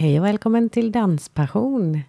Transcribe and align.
Hej 0.00 0.20
och 0.20 0.26
välkommen 0.26 0.68
till 0.68 0.92
Danspassion. 0.92 2.00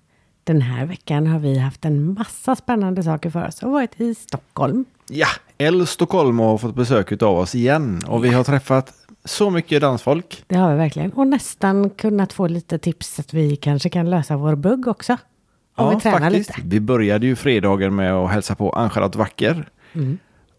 Den 0.44 0.62
här 0.62 0.86
veckan 0.86 1.28
har 1.28 1.40
vi 1.40 1.58
haft 1.58 1.86
en 1.86 2.14
massa 2.14 2.56
spännande 2.56 3.04
saker 3.04 3.30
för 3.30 3.48
oss 3.48 3.64
och 3.64 3.72
varit 3.72 4.02
i 4.02 4.16
Stockholm. 4.16 4.86
Ja, 5.10 5.28
El 5.58 5.88
Stockholm 5.88 6.40
har 6.40 6.58
fått 6.58 6.76
besök 6.76 7.22
av 7.22 7.38
oss 7.38 7.56
igen 7.56 8.02
och 8.08 8.26
vi 8.26 8.30
har 8.30 8.44
träffat 8.44 8.94
så 9.26 9.50
mycket 9.50 9.82
dansfolk. 9.82 10.44
Det 10.48 10.56
har 10.56 10.72
vi 10.72 10.78
verkligen. 10.78 11.12
Och 11.12 11.28
nästan 11.28 11.90
kunnat 11.90 12.34
få 12.34 12.48
lite 12.48 12.80
tips 12.80 13.20
att 13.20 13.34
vi 13.34 13.56
kanske 13.56 13.90
kan 13.90 14.10
lösa 14.10 14.38
vår 14.38 14.56
bugg 14.56 14.88
också. 14.88 15.18
Om 15.76 15.96
vi 15.96 16.02
tränar 16.02 16.30
lite. 16.30 16.54
Vi 16.66 16.80
började 16.80 17.26
ju 17.26 17.36
fredagen 17.36 17.96
med 17.96 18.14
att 18.14 18.32
hälsa 18.32 18.56
på 18.56 18.70
Ann-Charlotte 18.70 19.16
Wacker. 19.16 19.70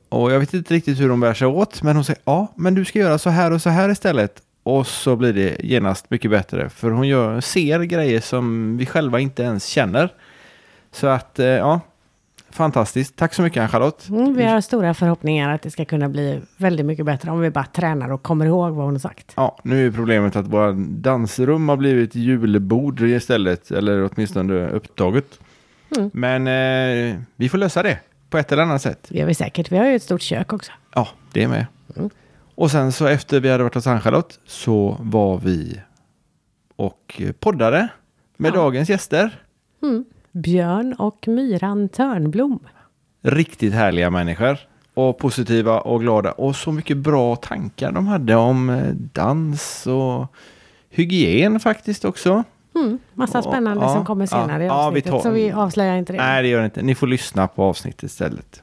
Och 0.09 0.33
jag 0.33 0.41
vet 0.41 0.55
inte 0.55 0.75
riktigt 0.75 1.01
hur 1.01 1.09
de 1.09 1.21
bär 1.21 1.35
sig 1.35 1.46
åt, 1.46 1.83
men 1.83 1.96
hon 1.96 2.05
säger 2.05 2.23
ja, 2.25 2.53
men 2.57 2.75
du 2.75 2.85
ska 2.85 2.99
göra 2.99 3.19
så 3.19 3.30
här 3.30 3.51
och 3.51 3.62
så 3.62 3.71
här 3.71 3.89
istället. 3.89 4.43
Och 4.62 4.86
så 4.86 5.16
blir 5.16 5.32
det 5.32 5.56
genast 5.64 6.10
mycket 6.10 6.30
bättre, 6.30 6.68
för 6.68 6.90
hon 6.90 7.08
gör, 7.08 7.40
ser 7.40 7.82
grejer 7.82 8.20
som 8.20 8.76
vi 8.76 8.86
själva 8.86 9.20
inte 9.20 9.43
ens 9.43 9.66
känner. 9.66 10.12
Så 10.93 11.07
att, 11.07 11.39
eh, 11.39 11.46
ja, 11.46 11.80
fantastiskt. 12.50 13.17
Tack 13.17 13.34
så 13.34 13.43
mycket 13.43 13.62
Ann-Charlotte. 13.62 14.08
Mm, 14.08 14.34
vi 14.34 14.44
har 14.44 14.61
stora 14.61 14.94
förhoppningar 14.94 15.54
att 15.54 15.62
det 15.62 15.70
ska 15.70 15.84
kunna 15.84 16.08
bli 16.08 16.40
väldigt 16.56 16.86
mycket 16.86 17.06
bättre 17.06 17.30
om 17.30 17.40
vi 17.40 17.50
bara 17.50 17.64
tränar 17.64 18.12
och 18.12 18.22
kommer 18.22 18.46
ihåg 18.46 18.75
vad 18.75 18.84
hon 18.84 18.94
har 18.94 18.98
sagt. 18.98 19.32
Ja, 19.36 19.58
nu 19.62 19.86
är 19.86 19.90
problemet 19.90 20.36
att 20.36 20.46
våra 20.46 20.72
dansrum 20.72 21.68
har 21.68 21.76
blivit 21.76 22.14
julbord 22.14 23.00
istället, 23.00 23.70
eller 23.70 24.11
åtminstone 24.12 24.68
upptaget. 24.68 25.39
Mm. 25.96 26.11
Men 26.14 26.46
eh, 26.46 27.17
vi 27.36 27.48
får 27.48 27.58
lösa 27.58 27.82
det 27.82 27.98
på 28.31 28.39
ett 28.39 28.53
eller 28.53 28.62
annat 28.62 28.82
sätt. 28.82 29.06
Det 29.08 29.18
gör 29.18 29.26
vi 29.26 29.34
säkert. 29.34 29.72
Vi 29.72 29.79
har 29.79 29.86
ju 29.86 29.96
ett 29.96 30.03
stort 30.03 30.22
kök 30.22 30.53
också. 30.53 30.72
Ja, 30.94 31.08
det 31.32 31.42
är 31.42 31.48
med. 31.48 31.67
Mm. 31.96 32.11
Och 32.55 32.70
sen 32.70 32.92
så 32.92 33.06
efter 33.06 33.41
vi 33.41 33.50
hade 33.50 33.62
varit 33.62 33.74
hos 33.74 33.86
Ann-Charlotte 33.86 34.38
så 34.47 34.97
var 35.00 35.38
vi 35.38 35.80
och 36.77 37.20
poddade 37.41 37.88
med 38.36 38.48
Ja. 38.48 38.56
dagens 38.56 38.88
gäster. 38.91 39.42
Mm. 39.83 40.05
Björn 40.33 40.92
och 40.98 41.28
Myran 41.28 41.89
Törnblom. 41.89 42.59
Riktigt 43.22 43.72
härliga 43.75 44.11
människor. 44.11 44.59
Och 44.94 45.19
positiva 45.19 45.81
och 45.81 46.00
glada. 46.00 46.33
Och 46.33 46.56
så 46.56 46.72
mycket 46.72 46.97
bra 46.97 47.36
tankar 47.36 47.92
de 47.92 48.06
hade 48.06 48.34
om 48.36 48.70
eh, 48.70 48.89
dans 48.94 49.87
och 49.87 50.27
hygien 50.91 51.61
faktiskt 51.61 52.05
också. 52.05 52.44
Mm. 52.75 52.98
Massa 53.14 53.39
Ja, 53.39 53.42
spännande 53.42 53.84
ja, 53.84 53.94
som 53.94 54.05
kommer 54.05 54.27
senare 54.27 54.53
ja, 54.53 54.61
i 54.64 54.66
ja, 54.66 54.75
vi 54.75 54.87
avsnittet. 54.87 55.12
tar- 55.12 55.20
Så 55.20 55.31
vi 55.31 55.53
avslöjar 55.53 55.97
inte 55.97 56.12
det. 56.12 56.19
Nej, 56.19 56.42
det 56.42 56.48
gör 56.48 56.59
det 56.59 56.64
inte. 56.64 56.83
Ni 56.83 56.94
får 56.94 57.06
lyssna 57.06 57.48
på 57.48 57.62
avsnittet 57.62 58.03
istället. 58.03 58.62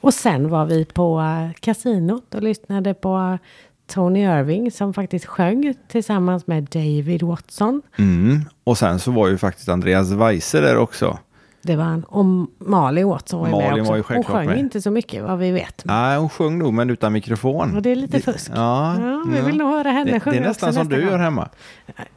Och 0.00 0.14
sen 0.14 0.48
var 0.48 0.66
vi 0.66 0.84
på 0.84 1.18
uh, 1.20 1.52
kasinot 1.60 2.34
och 2.34 2.42
lyssnade 2.42 2.94
på 2.94 3.38
Tony 3.86 4.20
Irving 4.22 4.70
som 4.70 4.94
faktiskt 4.94 5.26
sjöng 5.26 5.74
tillsammans 5.88 6.46
med 6.46 6.64
David 6.64 7.22
Watson. 7.22 7.82
Mm. 7.98 8.40
Och 8.64 8.78
sen 8.78 8.98
så 8.98 9.10
var 9.10 9.28
ju 9.28 9.38
faktiskt 9.38 9.68
Andreas 9.68 10.10
Weise 10.10 10.60
där 10.60 10.76
också. 10.76 11.18
Det 11.62 11.76
var 11.76 11.84
han. 11.84 12.04
Och 12.04 12.24
Malin 12.68 13.08
Watson 13.08 13.40
var 13.40 13.46
ju 13.48 13.52
med 13.56 13.64
Malin 13.64 13.80
också. 13.80 13.90
var 13.92 13.96
ju 13.96 14.02
Hon 14.08 14.24
sjöng 14.24 14.46
med. 14.46 14.58
inte 14.58 14.82
så 14.82 14.90
mycket 14.90 15.22
vad 15.24 15.38
vi 15.38 15.50
vet. 15.50 15.82
Nej, 15.84 16.18
hon 16.18 16.28
sjöng 16.28 16.58
nog 16.58 16.72
men 16.74 16.90
utan 16.90 17.12
mikrofon. 17.12 17.76
Och 17.76 17.82
det 17.82 17.90
är 17.90 17.96
lite 17.96 18.20
fusk. 18.20 18.50
Ja, 18.54 19.00
Ja, 19.00 19.24
vi 19.28 19.40
vill 19.40 19.56
nog 19.56 19.68
höra 19.68 19.90
henne 19.90 20.10
det, 20.12 20.20
sjunga 20.20 20.36
det 20.36 20.44
är 20.44 20.48
nästan 20.48 20.72
som 20.72 20.88
du 20.88 21.00
gång. 21.00 21.10
gör 21.10 21.18
hemma. 21.18 21.48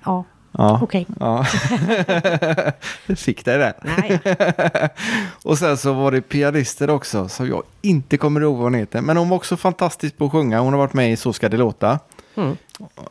Ja, 0.05 0.23
Ja. 0.51 0.79
okej. 0.83 1.07
Ja. 1.19 1.43
Fick 3.15 3.45
dig. 3.45 3.73
Nej. 3.81 4.19
Och 5.43 5.57
sen 5.57 5.77
så 5.77 5.93
var 5.93 6.11
det 6.11 6.21
pianister 6.21 6.89
också, 6.89 7.29
som 7.29 7.47
jag 7.47 7.63
inte 7.81 8.17
kommer 8.17 8.41
ihåg 8.41 8.55
vad 8.55 8.63
hon 8.63 8.73
heter. 8.73 9.01
Men 9.01 9.17
hon 9.17 9.29
var 9.29 9.37
också 9.37 9.57
fantastisk 9.57 10.17
på 10.17 10.25
att 10.25 10.31
sjunga. 10.31 10.59
Hon 10.59 10.73
har 10.73 10.79
varit 10.79 10.93
med 10.93 11.11
i 11.11 11.17
Så 11.17 11.33
ska 11.33 11.49
det 11.49 11.57
låta. 11.57 11.99
Mm. 12.35 12.57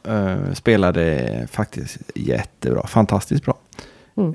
Eh, 0.05 0.55
spelade 0.55 1.47
faktiskt 1.51 1.99
jättebra, 2.15 2.87
fantastiskt 2.87 3.45
bra. 3.45 3.55
Mm. 4.17 4.35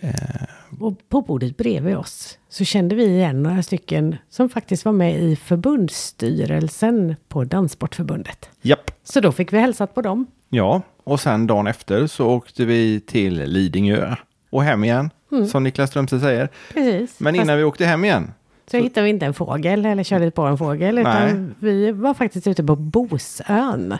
Och 0.79 1.09
på 1.09 1.21
bordet 1.21 1.57
bredvid 1.57 1.97
oss 1.97 2.37
så 2.49 2.63
kände 2.63 2.95
vi 2.95 3.05
igen 3.05 3.43
några 3.43 3.63
stycken 3.63 4.15
som 4.29 4.49
faktiskt 4.49 4.85
var 4.85 4.91
med 4.91 5.19
i 5.19 5.35
förbundsstyrelsen 5.35 7.15
på 7.27 7.43
Danssportförbundet. 7.43 8.49
Japp. 8.61 8.91
Så 9.03 9.19
då 9.19 9.31
fick 9.31 9.53
vi 9.53 9.59
hälsat 9.59 9.95
på 9.95 10.01
dem. 10.01 10.25
Ja, 10.49 10.81
och 11.03 11.19
sen 11.19 11.47
dagen 11.47 11.67
efter 11.67 12.07
så 12.07 12.27
åkte 12.29 12.65
vi 12.65 12.99
till 12.99 13.43
Lidingö 13.43 14.15
och 14.49 14.63
hem 14.63 14.83
igen, 14.83 15.09
som 15.51 15.63
Niklas 15.63 15.89
Strömstedt 15.89 16.23
säger. 16.23 16.49
Precis. 16.73 17.19
Men 17.19 17.35
Mm. 17.35 17.39
Fast 17.39 17.45
innan 17.45 17.57
vi 17.57 17.63
åkte 17.63 17.85
hem 17.85 18.05
igen, 18.05 18.31
så 18.71 18.77
hittade 18.77 19.03
vi 19.03 19.09
inte 19.09 19.25
en 19.25 19.33
fågel 19.33 19.85
eller 19.85 20.03
körde 20.03 20.31
på 20.31 20.41
en 20.41 20.57
fågel. 20.57 20.99
Utan 20.99 21.55
vi 21.59 21.91
var 21.91 22.13
faktiskt 22.13 22.47
ute 22.47 22.63
på 22.63 22.75
Bosön. 22.75 23.97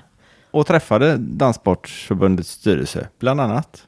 och 0.52 0.68
träffade 0.68 1.18
Danssportförbundets 1.18 2.50
styrelse, 2.50 3.08
bland 3.20 3.42
annat. 3.42 3.88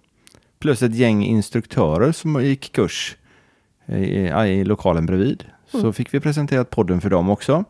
Plus 0.60 0.82
ett 0.82 0.96
gäng 0.96 1.24
instruktörer 1.24 2.12
som 2.12 2.44
gick 2.44 2.72
kurs 2.72 3.16
i, 3.86 4.02
i 4.48 4.64
lokalen 4.64 5.06
bredvid. 5.06 5.44
Så 5.72 5.94
fick 5.94 6.14
vi 6.14 6.20
presenterat 6.20 6.70
podden 6.70 7.02
för 7.02 7.10
dem 7.10 7.30
också. 7.30 7.64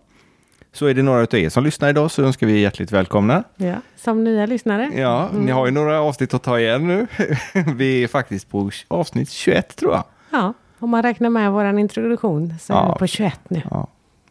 Så 0.74 0.86
är 0.86 0.94
det 0.94 1.02
några 1.04 1.22
av 1.22 1.36
er 1.36 1.50
som 1.50 1.64
lyssnar 1.64 1.90
idag 1.90 2.12
så 2.12 2.24
önskar 2.24 2.48
vi 2.48 2.60
hjärtligt 2.60 2.92
välkomna. 2.92 3.44
Ja, 3.56 3.76
som 3.98 4.24
nya 4.24 4.46
lyssnare. 4.46 4.92
Ja, 4.96 5.30
ni 5.34 5.52
har 5.52 5.66
ju 5.66 5.72
några 5.72 6.02
avsnitt 6.02 6.34
att 6.34 6.44
ta 6.44 6.60
igen 6.60 6.88
nu. 6.88 7.08
vi 7.76 8.04
är 8.04 8.08
faktiskt 8.08 8.50
på 8.50 8.72
avsnitt 8.88 9.30
21 9.30 9.76
tror 9.76 9.92
jag. 9.94 10.04
Ja, 10.32 10.54
om 10.80 10.90
man 10.90 11.04
räknar 11.04 11.30
med 11.30 11.52
vår 11.52 11.80
introduktion 11.80 12.54
så 12.62 12.74
är 12.74 12.78
Ja. 12.78 12.94
vi 12.94 13.00
på 13.00 13.08
21 13.08 13.40
nu. 13.48 13.62
Ja, 13.72 13.88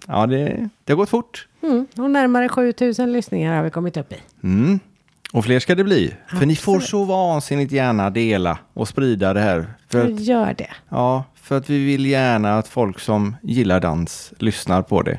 ja 0.07 0.27
det, 0.27 0.69
det 0.85 0.93
har 0.93 0.97
gått 0.97 1.09
fort. 1.09 1.49
Mm. 1.63 1.87
Och 1.97 2.11
närmare 2.11 2.49
7000 2.49 3.13
lyssningar 3.13 3.57
har 3.57 3.63
vi 3.63 3.71
kommit 3.71 3.97
upp 3.97 4.13
i. 4.13 4.17
Mm. 4.43 4.81
Och 5.35 5.45
fler 5.45 5.61
ska 5.61 5.75
det 5.75 5.85
bli. 5.85 6.15
För 6.27 6.47
ni 6.47 6.57
får 6.57 6.77
Absolut. 6.77 6.91
så 6.91 7.05
vansinnigt 7.05 7.73
gärna 7.73 8.11
dela 8.11 8.59
och 8.75 8.89
sprida 8.89 9.35
det 9.35 9.41
här. 9.41 9.75
För 9.89 10.05
att, 10.05 10.21
Gör 10.21 10.55
det. 10.59 10.71
ja, 10.89 11.25
för 11.35 11.57
att 11.57 11.71
vi 11.71 11.85
vill 11.85 12.07
gärna 12.07 12.59
att 12.59 12.69
folk 12.69 13.01
som 13.01 13.37
gillar 13.43 13.81
dans 13.81 14.33
lyssnar 14.39 14.83
på 14.83 15.03
det. 15.03 15.19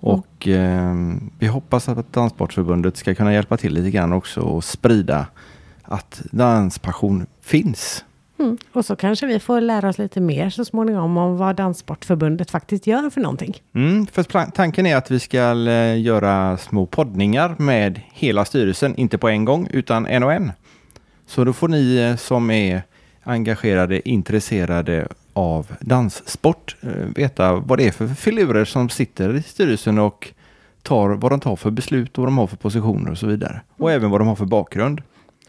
Och 0.00 0.48
ehm, 0.48 1.30
vi 1.38 1.46
hoppas 1.46 1.88
att 1.88 2.12
Danssportförbundet 2.12 2.96
ska 2.96 3.14
kunna 3.14 3.32
hjälpa 3.32 3.56
till 3.56 3.74
lite 3.74 3.90
grann 3.90 4.12
också 4.12 4.40
och 4.40 4.64
sprida 4.64 5.26
att 5.82 6.22
danspassion 6.30 7.26
finns. 7.42 8.04
Mm. 8.38 8.58
Och 8.72 8.84
så 8.84 8.96
kanske 8.96 9.26
vi 9.26 9.40
får 9.40 9.60
lära 9.60 9.88
oss 9.88 9.98
lite 9.98 10.20
mer 10.20 10.50
så 10.50 10.64
småningom 10.64 11.16
om 11.16 11.36
vad 11.36 11.56
Danssportförbundet 11.56 12.50
faktiskt 12.50 12.86
gör 12.86 13.10
för 13.10 13.20
någonting. 13.20 13.62
Mm, 13.74 14.06
för 14.06 14.50
tanken 14.50 14.86
är 14.86 14.96
att 14.96 15.10
vi 15.10 15.20
ska 15.20 15.68
eh, 15.68 16.00
göra 16.00 16.56
små 16.56 16.86
poddningar 16.86 17.54
med 17.58 18.00
hela 18.12 18.44
styrelsen, 18.44 18.96
inte 18.96 19.18
på 19.18 19.28
en 19.28 19.44
gång 19.44 19.68
utan 19.70 20.06
en 20.06 20.22
och 20.22 20.32
en. 20.32 20.52
Så 21.26 21.44
då 21.44 21.52
får 21.52 21.68
ni 21.68 21.96
eh, 21.96 22.16
som 22.16 22.50
är 22.50 22.82
engagerade, 23.22 24.08
intresserade 24.08 25.08
av 25.32 25.66
danssport 25.80 26.76
eh, 26.80 26.90
veta 26.90 27.54
vad 27.54 27.78
det 27.78 27.86
är 27.86 27.90
för 27.90 28.08
filurer 28.08 28.64
som 28.64 28.88
sitter 28.88 29.34
i 29.34 29.42
styrelsen 29.42 29.98
och 29.98 30.28
tar 30.82 31.08
vad 31.08 31.32
de 31.32 31.40
tar 31.40 31.56
för 31.56 31.70
beslut 31.70 32.18
och 32.18 32.22
vad 32.22 32.26
de 32.26 32.38
har 32.38 32.46
för 32.46 32.56
positioner 32.56 33.10
och 33.10 33.18
så 33.18 33.26
vidare. 33.26 33.60
Och 33.76 33.92
även 33.92 34.10
vad 34.10 34.20
de 34.20 34.28
har 34.28 34.36
för 34.36 34.44
bakgrund. 34.44 35.02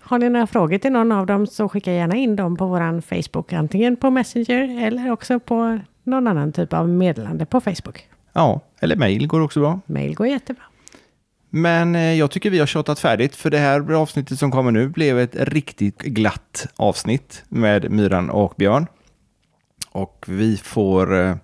Har 0.10 0.20
ni 0.20 0.30
några 0.30 0.48
frågor 0.48 0.78
till 0.78 0.92
någon 0.92 1.12
av 1.12 1.26
dem 1.26 1.48
så 1.48 1.70
skicka 1.70 1.92
gärna 1.92 2.16
in 2.16 2.36
dem 2.36 2.58
på 2.58 2.68
våran 2.68 3.02
Facebook. 3.02 3.54
Antingen 3.54 3.96
på 3.96 4.10
Messenger 4.10 4.88
eller 4.88 5.12
också 5.12 5.40
på 5.40 5.80
någon 6.04 6.28
annan 6.28 6.52
typ 6.52 6.74
av 6.74 6.90
meddelande 6.90 7.46
på 7.46 7.62
Facebook. 7.62 8.08
Ja, 8.34 8.62
eller 8.80 8.96
mejl 8.96 9.28
går 9.28 9.42
också 9.42 9.60
bra. 9.60 9.80
Mail 9.86 10.16
går 10.16 10.28
jättebra. 10.28 10.64
Men 11.50 11.96
eh, 11.96 12.14
jag 12.14 12.32
tycker 12.32 12.50
vi 12.50 12.60
har 12.60 12.66
tjatat 12.66 13.00
färdigt 13.00 13.36
för 13.36 13.50
det 13.50 13.58
här 13.58 13.92
avsnittet 13.94 14.40
som 14.40 14.52
kommer 14.52 14.72
nu 14.72 14.88
blev 14.88 15.20
ett 15.20 15.36
riktigt 15.36 16.02
glatt 16.02 16.68
avsnitt 16.76 17.44
med 17.50 17.92
Myran 17.92 18.30
och 18.30 18.54
Björn. 18.58 18.88
Och 19.92 20.26
vi 20.28 20.58
får 20.58 21.20
eh, 21.20 21.36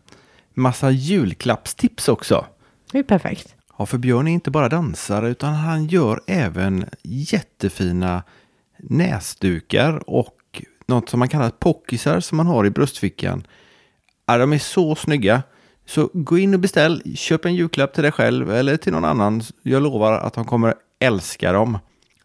massa 0.53 0.91
julklappstips 0.91 2.09
också. 2.09 2.45
Det 2.91 2.99
är 2.99 3.03
perfekt. 3.03 3.55
Ja, 3.77 3.85
för 3.85 3.97
Björn 3.97 4.27
är 4.27 4.31
inte 4.31 4.51
bara 4.51 4.69
dansare 4.69 5.29
utan 5.29 5.53
han 5.53 5.85
gör 5.85 6.21
även 6.27 6.85
jättefina 7.03 8.23
näsdukar 8.89 10.09
och 10.09 10.63
något 10.87 11.09
som 11.09 11.19
man 11.19 11.29
kallar 11.29 11.49
pockisar 11.49 12.19
som 12.19 12.37
man 12.37 12.47
har 12.47 12.65
i 12.65 12.69
bröstfickan. 12.69 13.47
Ja, 14.25 14.37
de 14.37 14.53
är 14.53 14.57
så 14.57 14.95
snygga. 14.95 15.43
Så 15.85 16.09
gå 16.13 16.37
in 16.37 16.53
och 16.53 16.59
beställ, 16.59 17.15
köp 17.15 17.45
en 17.45 17.55
julklapp 17.55 17.93
till 17.93 18.03
dig 18.03 18.11
själv 18.11 18.51
eller 18.51 18.77
till 18.77 18.93
någon 18.93 19.05
annan. 19.05 19.41
Jag 19.63 19.83
lovar 19.83 20.13
att 20.13 20.33
de 20.33 20.45
kommer 20.45 20.73
älska 20.99 21.51
dem. 21.51 21.77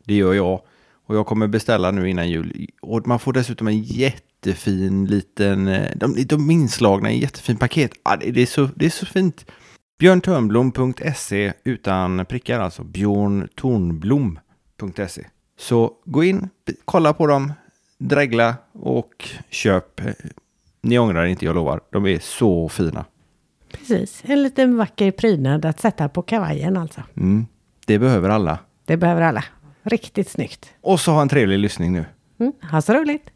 Det 0.04 0.14
gör 0.14 0.34
jag. 0.34 0.60
Och 1.06 1.16
jag 1.16 1.26
kommer 1.26 1.46
beställa 1.46 1.90
nu 1.90 2.08
innan 2.08 2.30
jul. 2.30 2.66
Och 2.82 3.06
man 3.06 3.18
får 3.18 3.32
dessutom 3.32 3.68
en 3.68 3.82
jättefin 3.82 5.06
liten, 5.06 5.68
eh, 5.68 5.90
de, 5.96 6.24
de 6.24 6.50
är 6.50 6.54
inslagna 6.54 7.10
i 7.10 7.14
en 7.14 7.20
jättefin 7.20 7.56
paket. 7.56 7.92
Ja, 8.04 8.16
det, 8.16 8.30
det, 8.30 8.42
är 8.42 8.46
så, 8.46 8.68
det 8.74 8.86
är 8.86 8.90
så 8.90 9.06
fint. 9.06 9.46
Björntörnblom.se 9.98 11.52
utan 11.64 12.26
prickar, 12.26 12.60
alltså 12.60 12.84
björntornblom.se. 12.84 15.26
Så 15.60 15.92
gå 16.04 16.24
in, 16.24 16.48
kolla 16.84 17.12
på 17.12 17.26
dem, 17.26 17.52
dregla 17.98 18.54
och 18.72 19.28
köp. 19.50 20.00
Ni 20.80 20.98
ångrar 20.98 21.24
inte, 21.24 21.44
jag 21.44 21.54
lovar. 21.54 21.80
De 21.90 22.06
är 22.06 22.18
så 22.18 22.68
fina. 22.68 23.04
Precis. 23.72 24.22
En 24.24 24.42
liten 24.42 24.76
vacker 24.76 25.10
prydnad 25.10 25.64
att 25.64 25.80
sätta 25.80 26.08
på 26.08 26.22
kavajen 26.22 26.76
alltså. 26.76 27.02
Mm. 27.16 27.46
Det 27.86 27.98
behöver 27.98 28.28
alla. 28.28 28.58
Det 28.84 28.96
behöver 28.96 29.22
alla. 29.22 29.44
Riktigt 29.82 30.28
snyggt. 30.28 30.72
Och 30.80 31.00
så 31.00 31.12
ha 31.12 31.22
en 31.22 31.28
trevlig 31.28 31.58
lyssning 31.58 31.92
nu. 31.92 32.04
Mm. 32.38 32.52
Ha 32.70 32.82
så 32.82 32.94
roligt. 32.94 33.30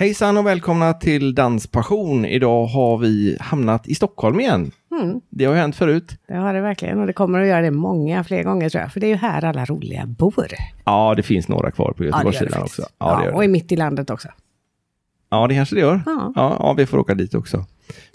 Hejsan 0.00 0.36
och 0.38 0.46
välkomna 0.46 0.92
till 0.92 1.34
Danspassion. 1.34 2.24
Idag 2.24 2.66
har 2.66 2.98
vi 2.98 3.36
hamnat 3.40 3.88
i 3.88 3.94
Stockholm 3.94 4.40
igen. 4.40 4.70
Mm, 5.00 5.20
Det 5.30 5.44
har 5.44 5.54
ju 5.54 5.60
hänt 5.60 5.76
förut. 5.76 6.18
det 6.28 6.34
har 6.34 6.54
det 6.54 6.60
verkligen 6.60 7.00
och 7.00 7.06
det 7.06 7.12
kommer 7.12 7.40
att 7.40 7.46
göra 7.48 7.60
det 7.60 7.70
många 7.70 8.24
fler 8.24 8.42
gånger 8.42 8.68
tror 8.68 8.82
jag. 8.82 8.92
För 8.92 9.00
det 9.00 9.06
är 9.06 9.08
ju 9.08 9.14
här 9.16 9.44
alla 9.44 9.64
roliga 9.64 10.06
bor. 10.06 10.46
Ja, 10.84 11.14
det 11.16 11.22
finns 11.22 11.48
några 11.48 11.70
kvar 11.70 11.92
på 11.92 12.04
Ja, 12.04 12.06
Göteborgssidan 12.06 12.52
faktiskt. 12.52 12.78
också. 12.78 12.92
Ja, 12.98 13.18
det 13.18 13.24
gör 13.24 13.32
och 13.34 13.40
det. 13.40 13.44
i 13.44 13.48
mitt 13.48 13.72
i 13.72 13.76
landet 13.76 14.10
också. 14.10 14.28
Ja, 15.30 15.46
det 15.46 15.54
kanske 15.54 15.74
det 15.74 15.80
gör. 15.80 16.02
Ja. 16.06 16.32
Ja, 16.36 16.56
ja, 16.58 16.72
vi 16.72 16.86
får 16.86 16.98
åka 16.98 17.14
dit 17.14 17.34
också. 17.34 17.64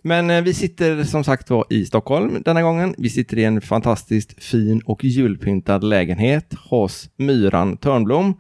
Men 0.04 0.30
eh, 0.30 0.42
vi 0.42 0.54
sitter 0.54 1.04
som 1.04 1.24
sagt 1.24 1.50
var 1.50 1.66
i 1.70 1.86
Stockholm 1.86 2.42
denna 2.46 2.62
gången. 2.62 2.96
Vi 2.98 3.10
sitter 3.10 3.38
i 3.38 3.44
en 3.44 3.62
fantastiskt 3.62 4.44
fin 4.44 4.82
och 4.86 5.04
julpyntad 5.04 5.84
lägenhet 5.84 6.54
hos 6.70 7.10
Myran 7.18 7.78
Törnblom. 7.78 8.34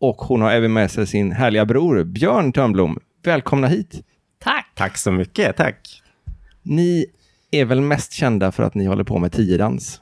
Och 0.00 0.16
hon 0.16 0.42
har 0.42 0.50
även 0.50 0.72
med 0.72 0.90
sig 0.90 1.06
sin 1.06 1.32
härliga 1.32 1.64
bror 1.64 2.04
Björn 2.04 2.52
Törnblom. 2.52 2.98
Välkomna 3.24 3.66
hit! 3.66 4.04
Tack! 4.38 4.72
Tack 4.74 4.98
så 4.98 5.12
mycket, 5.12 5.56
tack. 5.56 6.02
Ni 6.62 7.06
är 7.50 7.64
väl 7.64 7.80
mest 7.80 8.12
kända 8.12 8.52
för 8.52 8.62
att 8.62 8.74
ni 8.74 8.86
håller 8.86 9.04
på 9.04 9.18
med 9.18 9.32
tiodans? 9.32 10.00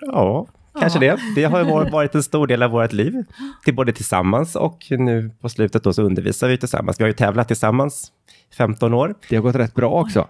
Ja, 0.00 0.46
kanske 0.80 0.98
det. 0.98 1.18
Det 1.34 1.44
har 1.44 1.90
varit 1.90 2.14
en 2.14 2.22
stor 2.22 2.46
del 2.46 2.62
av 2.62 2.70
vårt 2.70 2.92
liv. 2.92 3.24
Till 3.64 3.74
både 3.74 3.92
tillsammans 3.92 4.56
och 4.56 4.86
nu 4.90 5.30
på 5.40 5.48
slutet 5.48 5.82
då 5.82 5.92
så 5.92 6.02
undervisar 6.02 6.48
vi 6.48 6.58
tillsammans. 6.58 7.00
Vi 7.00 7.04
har 7.04 7.08
ju 7.08 7.14
tävlat 7.14 7.48
tillsammans 7.48 8.12
15 8.58 8.94
år. 8.94 9.14
Det 9.28 9.36
har 9.36 9.42
gått 9.42 9.56
rätt 9.56 9.74
bra 9.74 9.90
också. 9.90 10.28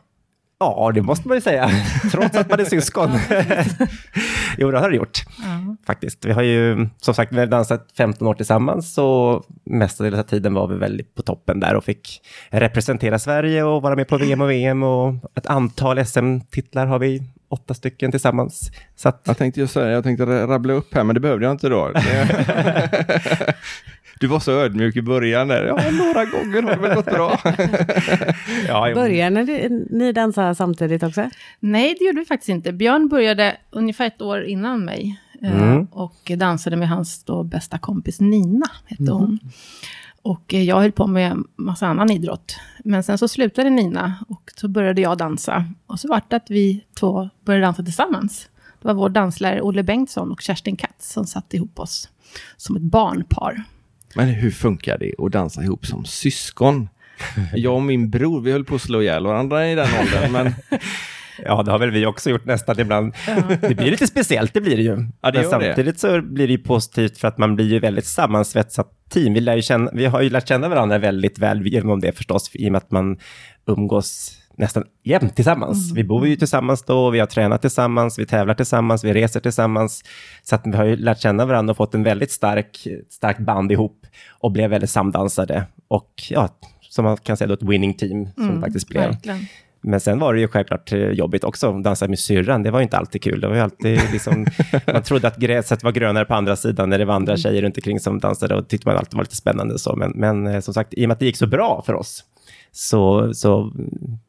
Ja, 0.60 0.90
det 0.94 1.02
måste 1.02 1.28
man 1.28 1.36
ju 1.36 1.40
säga. 1.40 1.70
Trots 2.10 2.36
att 2.36 2.50
man 2.50 2.60
är 2.60 2.64
syskon. 2.64 3.10
jo, 4.58 4.70
det 4.70 4.78
har 4.78 4.90
det 4.90 4.96
gjort. 4.96 5.24
Faktiskt. 5.86 6.24
Vi 6.24 6.32
har 6.32 6.42
ju, 6.42 6.88
som 6.96 7.14
sagt, 7.14 7.32
vi 7.32 7.38
har 7.38 7.46
dansat 7.46 7.88
15 7.96 8.28
år 8.28 8.34
tillsammans, 8.34 8.94
så 8.94 9.42
mestadels 9.64 10.18
av 10.18 10.22
tiden 10.22 10.54
var 10.54 10.68
vi 10.68 10.76
väldigt 10.76 11.14
på 11.14 11.22
toppen 11.22 11.60
där 11.60 11.74
och 11.74 11.84
fick 11.84 12.20
representera 12.50 13.18
Sverige 13.18 13.62
och 13.62 13.82
vara 13.82 13.96
med 13.96 14.08
på 14.08 14.16
VM 14.16 14.40
och 14.40 14.50
VM 14.50 14.82
och 14.82 15.14
ett 15.34 15.46
antal 15.46 16.06
SM-titlar 16.06 16.86
har 16.86 16.98
vi, 16.98 17.22
åtta 17.48 17.74
stycken 17.74 18.10
tillsammans. 18.10 18.70
Så 18.96 19.08
att, 19.08 19.20
Jag 19.24 19.38
tänkte 19.38 19.60
ju 19.60 19.66
säga, 19.66 19.90
jag 19.90 20.04
tänkte 20.04 20.46
rabbla 20.46 20.72
upp 20.72 20.94
här, 20.94 21.04
men 21.04 21.14
det 21.14 21.20
behövde 21.20 21.46
jag 21.46 21.52
inte 21.52 21.68
då. 21.68 21.92
Du 24.20 24.26
var 24.26 24.40
så 24.40 24.52
ödmjuk 24.52 24.96
i 24.96 25.02
början 25.02 25.48
där. 25.48 25.64
Ja, 25.64 25.90
några 25.90 26.24
gånger 26.24 26.62
har 26.62 26.70
det 26.70 26.76
väl 26.82 26.94
gått 26.94 27.04
bra. 27.04 27.40
ja, 28.68 28.94
Börjar 28.94 29.30
ni, 29.98 30.12
dansa 30.12 30.54
samtidigt 30.54 31.02
också? 31.02 31.30
Nej, 31.60 31.96
det 31.98 32.04
gjorde 32.04 32.18
vi 32.20 32.24
faktiskt 32.26 32.48
inte. 32.48 32.72
Björn 32.72 33.08
började 33.08 33.56
ungefär 33.70 34.06
ett 34.06 34.22
år 34.22 34.44
innan 34.44 34.84
mig. 34.84 35.20
eh, 35.42 35.62
Mm. 35.62 35.84
Och 35.90 36.32
dansade 36.36 36.76
med 36.76 36.88
hans 36.88 37.24
då 37.24 37.42
bästa 37.42 37.78
kompis 37.78 38.20
Nina, 38.20 38.66
hette 38.86 39.12
hon. 39.12 39.38
Och 40.22 40.54
eh, 40.54 40.62
jag 40.62 40.80
höll 40.80 40.92
på 40.92 41.06
med 41.06 41.36
massa 41.56 41.86
annan 41.86 42.10
idrott. 42.10 42.56
Men 42.84 43.02
sen 43.02 43.18
så 43.18 43.28
slutade 43.28 43.70
Nina 43.70 44.14
och 44.28 44.50
så 44.56 44.68
började 44.68 45.00
jag 45.00 45.18
dansa. 45.18 45.64
Och 45.86 46.00
så 46.00 46.08
var 46.08 46.22
det 46.28 46.36
att 46.36 46.50
vi 46.50 46.84
två 47.00 47.28
började 47.44 47.66
dansa 47.66 47.82
tillsammans. 47.82 48.48
Det 48.82 48.88
var 48.88 48.94
vår 48.94 49.08
danslärare 49.08 49.60
Olle 49.62 49.82
Bengtsson 49.82 50.32
och 50.32 50.40
Kerstin 50.40 50.76
Katz 50.76 51.12
som 51.12 51.26
satte 51.26 51.56
ihop 51.56 51.78
oss 51.78 52.08
som 52.56 52.76
ett 52.76 52.82
barnpar. 52.82 53.62
Men 54.14 54.28
hur 54.28 54.50
funkar 54.50 54.98
det 54.98 55.14
att 55.18 55.32
dansa 55.32 55.62
ihop 55.62 55.86
som 55.86 56.04
syskon? 56.04 56.88
Jag 57.54 57.74
och 57.74 57.82
min 57.82 58.10
bror, 58.10 58.40
vi 58.40 58.52
höll 58.52 58.64
på 58.64 58.74
att 58.74 58.82
slå 58.82 59.02
ihjäl 59.02 59.26
varandra 59.26 59.68
i 59.68 59.74
den 59.74 59.88
åldern, 60.00 60.32
men 60.32 60.54
Ja, 61.44 61.62
det 61.62 61.70
har 61.70 61.78
väl 61.78 61.90
vi 61.90 62.06
också 62.06 62.30
gjort 62.30 62.44
nästan 62.44 62.80
ibland. 62.80 63.14
Det 63.60 63.76
blir 63.76 63.90
lite 63.90 64.06
speciellt, 64.06 64.54
det 64.54 64.60
blir 64.60 64.76
det 64.76 64.82
ju. 64.82 65.06
Ja, 65.20 65.30
det 65.30 65.38
Men 65.38 65.50
gör 65.50 65.58
det. 65.60 65.66
samtidigt 65.66 65.98
så 66.00 66.22
blir 66.22 66.46
det 66.46 66.52
ju 66.52 66.58
positivt 66.58 67.18
för 67.18 67.28
att 67.28 67.38
man 67.38 67.56
blir 67.56 67.66
ju 67.66 67.78
väldigt 67.78 68.06
sammansvetsat 68.06 68.90
team. 69.10 69.34
Vi, 69.34 69.40
lär 69.40 69.56
ju 69.56 69.62
känna, 69.62 69.90
vi 69.94 70.06
har 70.06 70.22
ju 70.22 70.30
lärt 70.30 70.48
känna 70.48 70.68
varandra 70.68 70.98
väldigt 70.98 71.38
väl 71.38 71.66
genom 71.66 72.00
det 72.00 72.12
förstås, 72.12 72.50
i 72.54 72.68
och 72.68 72.72
med 72.72 72.78
att 72.78 72.90
man 72.90 73.18
umgås 73.66 74.38
nästan 74.58 74.84
jämt 75.04 75.36
tillsammans. 75.36 75.92
Vi 75.94 76.04
bor 76.04 76.26
ju 76.26 76.36
tillsammans 76.36 76.82
då, 76.82 77.10
vi 77.10 77.18
har 77.18 77.26
tränat 77.26 77.60
tillsammans, 77.60 78.18
vi 78.18 78.26
tävlar 78.26 78.54
tillsammans, 78.54 79.04
vi 79.04 79.12
reser 79.12 79.40
tillsammans. 79.40 80.04
Så 80.42 80.54
att 80.54 80.62
vi 80.64 80.76
har 80.76 80.84
ju 80.84 80.96
lärt 80.96 81.20
känna 81.20 81.46
varandra 81.46 81.70
och 81.70 81.76
fått 81.76 81.94
en 81.94 82.02
väldigt 82.02 82.32
stark, 82.32 82.86
stark 83.08 83.38
band 83.38 83.72
ihop 83.72 84.06
och 84.40 84.52
blev 84.52 84.70
väldigt 84.70 84.90
samdansade. 84.90 85.64
Och 85.88 86.12
ja, 86.30 86.48
som 86.80 87.04
man 87.04 87.16
kan 87.16 87.36
säga 87.36 87.48
då 87.48 87.54
ett 87.54 87.62
winning 87.62 87.94
team 87.94 88.28
som 88.34 88.54
det 88.54 88.60
faktiskt 88.60 88.88
blev. 88.88 89.02
Verkligen. 89.02 89.46
Men 89.80 90.00
sen 90.00 90.18
var 90.18 90.34
det 90.34 90.40
ju 90.40 90.48
självklart 90.48 90.92
eh, 90.92 90.98
jobbigt 90.98 91.44
också 91.44 91.76
att 91.76 91.84
dansa 91.84 92.08
med 92.08 92.18
syrran. 92.18 92.62
Det 92.62 92.70
var 92.70 92.78
ju 92.78 92.82
inte 92.82 92.96
alltid 92.96 93.22
kul. 93.22 93.40
Det 93.40 93.48
var 93.48 93.54
ju 93.54 93.60
alltid 93.60 94.00
liksom, 94.12 94.46
man 94.92 95.02
trodde 95.02 95.28
att 95.28 95.36
gräset 95.36 95.84
var 95.84 95.92
grönare 95.92 96.24
på 96.24 96.34
andra 96.34 96.56
sidan 96.56 96.90
när 96.90 96.98
det 96.98 97.04
var 97.04 97.14
andra 97.14 97.36
tjejer 97.36 97.62
runt 97.62 97.76
omkring 97.76 98.00
som 98.00 98.18
dansade 98.18 98.54
och 98.54 98.68
tyckte 98.68 98.88
man 98.88 98.96
alltid 98.96 99.14
var 99.14 99.22
lite 99.22 99.36
spännande. 99.36 99.78
Så. 99.78 99.96
Men, 99.96 100.12
men 100.14 100.46
eh, 100.46 100.60
som 100.60 100.74
sagt, 100.74 100.94
i 100.94 101.04
och 101.04 101.08
med 101.08 101.12
att 101.12 101.18
det 101.18 101.26
gick 101.26 101.36
så 101.36 101.46
bra 101.46 101.82
för 101.86 101.94
oss 101.94 102.24
så, 102.72 103.34
så 103.34 103.72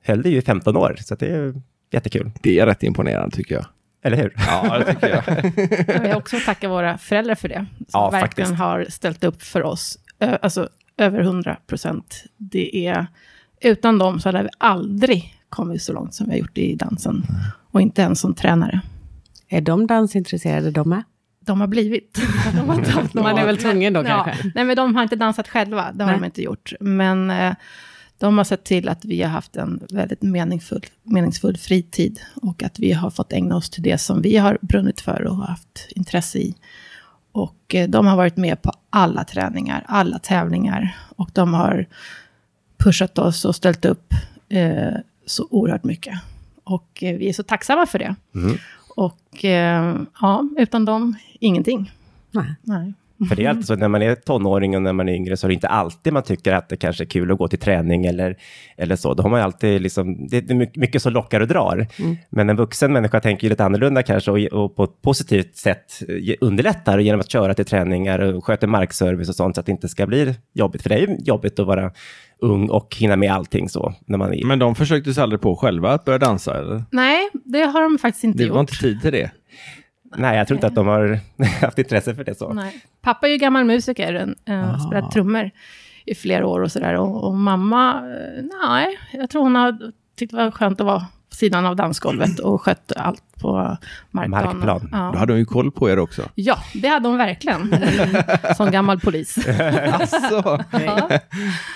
höll 0.03 0.21
det 0.21 0.29
ju 0.29 0.37
i 0.37 0.41
15 0.41 0.77
år. 0.77 0.95
Så 0.99 1.15
det 1.15 1.27
är 1.27 1.53
jättekul. 1.91 2.31
det 2.41 2.59
är 2.59 2.65
rätt 2.65 2.83
imponerande 2.83 3.35
tycker 3.35 3.55
jag. 3.55 3.65
Eller 4.03 4.17
hur? 4.17 4.33
Ja, 4.47 4.77
det 4.79 4.93
tycker 4.93 5.09
jag. 5.09 5.53
Jag 5.95 6.01
vill 6.01 6.13
också 6.15 6.37
tacka 6.45 6.69
våra 6.69 6.97
föräldrar 6.97 7.35
för 7.35 7.47
det. 7.49 7.65
Som 7.77 7.85
Ja, 7.93 8.09
verkligen 8.09 8.47
faktiskt. 8.47 8.59
har 8.59 8.85
ställt 8.89 9.23
upp 9.23 9.41
för 9.43 9.63
oss. 9.63 9.99
Alltså 10.41 10.69
över 10.97 11.19
100 11.19 11.57
procent. 11.67 12.23
Det 12.37 12.87
är, 12.87 13.07
utan 13.61 13.97
dem 13.97 14.19
så 14.19 14.27
hade 14.29 14.43
vi 14.43 14.49
aldrig 14.57 15.33
kommit 15.49 15.81
så 15.81 15.93
långt 15.93 16.13
som 16.13 16.25
vi 16.25 16.31
har 16.31 16.39
gjort 16.39 16.57
i 16.57 16.75
dansen. 16.75 17.23
Och 17.71 17.81
inte 17.81 18.01
ens 18.01 18.19
som 18.19 18.33
tränare. 18.33 18.81
Är 19.47 19.61
de 19.61 19.87
dansintresserade 19.87 20.71
de 20.71 20.89
med? 20.89 21.03
De 21.45 21.61
har 21.61 21.67
blivit. 21.67 22.13
De 22.53 22.69
har 22.69 23.23
Man 23.23 23.37
är 23.37 23.45
väl 23.45 23.57
tvungen 23.57 23.93
då 23.93 23.99
Ja, 23.99 24.23
kanske? 24.23 24.51
nej, 24.55 24.63
men 24.65 24.75
de 24.75 24.95
har 24.95 25.03
inte 25.03 25.15
dansat 25.15 25.47
själva. 25.47 25.91
Det 25.93 26.03
har 26.03 26.11
Nej. 26.11 26.19
de 26.19 26.25
inte 26.25 26.43
gjort. 26.43 26.73
Men 26.79 27.31
eh, 27.31 27.53
de 28.19 28.37
har 28.37 28.45
sett 28.45 28.63
till 28.63 28.89
att 28.89 29.05
vi 29.05 29.21
har 29.21 29.29
haft 29.29 29.55
en 29.55 29.87
väldigt 29.91 30.21
meningsfull, 30.21 30.85
meningsfull 31.03 31.57
fritid. 31.57 32.19
Och 32.35 32.63
att 32.63 32.79
vi 32.79 32.91
har 32.91 33.09
fått 33.09 33.33
ägna 33.33 33.55
oss 33.55 33.69
till 33.69 33.83
det 33.83 33.97
som 33.97 34.21
vi 34.21 34.37
har 34.37 34.57
brunnit 34.61 35.01
för 35.01 35.21
och 35.27 35.37
haft 35.37 35.87
intresse 35.95 36.39
i. 36.39 36.55
Och 37.31 37.75
eh, 37.75 37.89
de 37.89 38.07
har 38.07 38.17
varit 38.17 38.37
med 38.37 38.61
på 38.61 38.71
alla 38.89 39.23
träningar, 39.23 39.85
alla 39.87 40.19
tävlingar. 40.19 40.97
Och 41.15 41.29
de 41.33 41.53
har 41.53 41.85
pushat 42.77 43.17
oss 43.17 43.45
och 43.45 43.55
ställt 43.55 43.85
upp 43.85 44.13
eh, 44.49 44.93
så 45.25 45.47
oerhört 45.49 45.83
mycket. 45.83 46.19
Och 46.63 47.03
eh, 47.03 47.17
vi 47.17 47.29
är 47.29 47.33
så 47.33 47.43
tacksamma 47.43 47.85
för 47.85 47.99
det. 47.99 48.15
Mm. 48.35 48.57
Och 48.95 49.45
eh, 49.45 49.97
ja, 50.21 50.49
utan 50.57 50.85
dem, 50.85 51.15
ingenting. 51.39 51.91
Nej. 52.31 52.55
Nej. 52.61 52.93
För 53.29 53.35
det 53.35 53.45
är 53.45 53.49
alltid 53.49 53.65
så 53.65 53.73
att 53.73 53.79
när 53.79 53.87
man 53.87 54.01
är 54.01 54.15
tonåring 54.15 54.75
och 54.75 54.81
när 54.81 54.93
man 54.93 55.09
är 55.09 55.13
yngre 55.13 55.37
så 55.37 55.47
är 55.47 55.49
det 55.49 55.53
inte 55.53 55.67
alltid 55.67 56.13
man 56.13 56.23
tycker 56.23 56.53
att 56.53 56.69
det 56.69 56.77
kanske 56.77 57.03
är 57.03 57.05
kul 57.05 57.31
att 57.31 57.37
gå 57.37 57.47
till 57.47 57.59
träning 57.59 58.05
eller, 58.05 58.35
eller 58.77 58.95
så. 58.95 59.13
Då 59.13 59.23
har 59.23 59.29
man 59.29 59.41
alltid 59.41 59.81
liksom, 59.81 60.27
det 60.27 60.37
är 60.37 60.55
mycket- 60.79 61.01
som 61.01 61.13
lockar 61.13 61.39
och 61.41 61.47
drar. 61.47 61.87
Men 62.29 62.49
en 62.49 62.55
vuxen 62.55 62.93
människa 62.93 63.19
tänker 63.19 63.43
ju 63.43 63.49
lite 63.49 63.65
annorlunda 63.65 64.03
kanske 64.03 64.31
och, 64.31 64.37
och 64.63 64.75
på 64.75 64.83
ett 64.83 65.01
positivt 65.01 65.55
sätt 65.55 65.99
underlättar 66.41 66.99
genom 66.99 67.19
att 67.19 67.31
köra 67.31 67.53
till 67.53 67.65
träningar 67.65 68.19
och 68.19 68.45
sköter 68.45 68.67
markservice 68.67 69.29
och 69.29 69.35
sånt 69.35 69.55
så 69.55 69.59
att 69.59 69.65
det 69.65 69.71
inte 69.71 69.87
ska 69.89 70.07
bli 70.07 70.35
jobbigt. 70.53 70.81
För 70.81 70.89
det 70.89 70.95
är 70.95 70.99
ju 71.07 71.17
jobbigt 71.19 71.59
att 71.59 71.67
vara 71.67 71.91
ung 72.41 72.69
och 72.69 72.95
hinna 72.99 73.15
med 73.15 73.31
allting 73.33 73.69
så 73.69 73.93
när 74.05 74.17
man 74.17 74.33
är... 74.33 74.45
Men 74.45 74.59
de 74.59 74.75
försökte 74.75 75.13
sig 75.13 75.23
aldrig 75.23 75.41
på 75.41 75.55
själva 75.55 75.91
att 75.91 76.05
börja 76.05 76.17
dansa, 76.19 76.57
eller? 76.59 76.83
Nej, 76.91 77.29
det 77.45 77.61
har 77.61 77.81
de 77.81 77.97
faktiskt 77.97 78.23
inte 78.23 78.37
Det 78.37 78.43
gjort. 78.43 78.53
var 78.53 78.59
inte 78.61 78.73
tid 78.75 79.01
till 79.01 79.11
det. 79.11 79.31
Nej, 80.17 80.37
jag 80.37 80.47
tror 80.47 80.57
inte 80.57 80.67
att 80.67 80.75
de 80.75 80.87
har 80.87 81.19
haft 81.61 81.79
intresse 81.79 82.15
för 82.15 82.23
det 82.23 82.35
så. 82.37 82.53
Nej. 82.53 82.81
Pappa 83.01 83.27
är 83.27 83.31
ju 83.31 83.37
gammal 83.37 83.65
musiker, 83.65 84.13
en, 84.13 84.35
Ah. 84.55 84.79
spelat 84.79 85.11
trummor 85.11 85.51
i 86.05 86.15
flera 86.15 86.45
år 86.47 86.59
och 86.61 86.71
sådär. 86.71 86.93
Och, 86.95 87.23
och 87.23 87.33
mamma, 87.33 87.95
eh, 87.95 88.43
nej, 88.67 88.99
jag 89.13 89.29
tror 89.29 89.41
hon 89.43 89.55
har 89.55 89.91
tyckt 90.15 90.31
det 90.31 90.37
var 90.37 90.51
skönt 90.51 90.81
att 90.81 90.85
vara 90.87 91.05
på 91.29 91.35
sidan 91.35 91.65
av 91.65 91.75
dansgolvet 91.75 92.39
och 92.39 92.61
skött 92.61 92.91
allt 92.95 93.23
på 93.41 93.77
markplan. 94.11 94.43
Markplan. 94.43 94.79
Då 94.91 94.97
Ja. 94.97 95.13
hade 95.17 95.33
de 95.33 95.39
ju 95.39 95.45
koll 95.45 95.71
på 95.71 95.89
er 95.89 95.99
också. 95.99 96.21
ja, 96.35 96.57
det 96.73 96.87
hade 96.87 97.07
hon 97.07 97.17
verkligen, 97.17 97.75
som 98.57 98.71
gammal 98.71 98.99
polis. 98.99 99.37
Alltså. 99.93 100.59
Ja. 100.85 101.09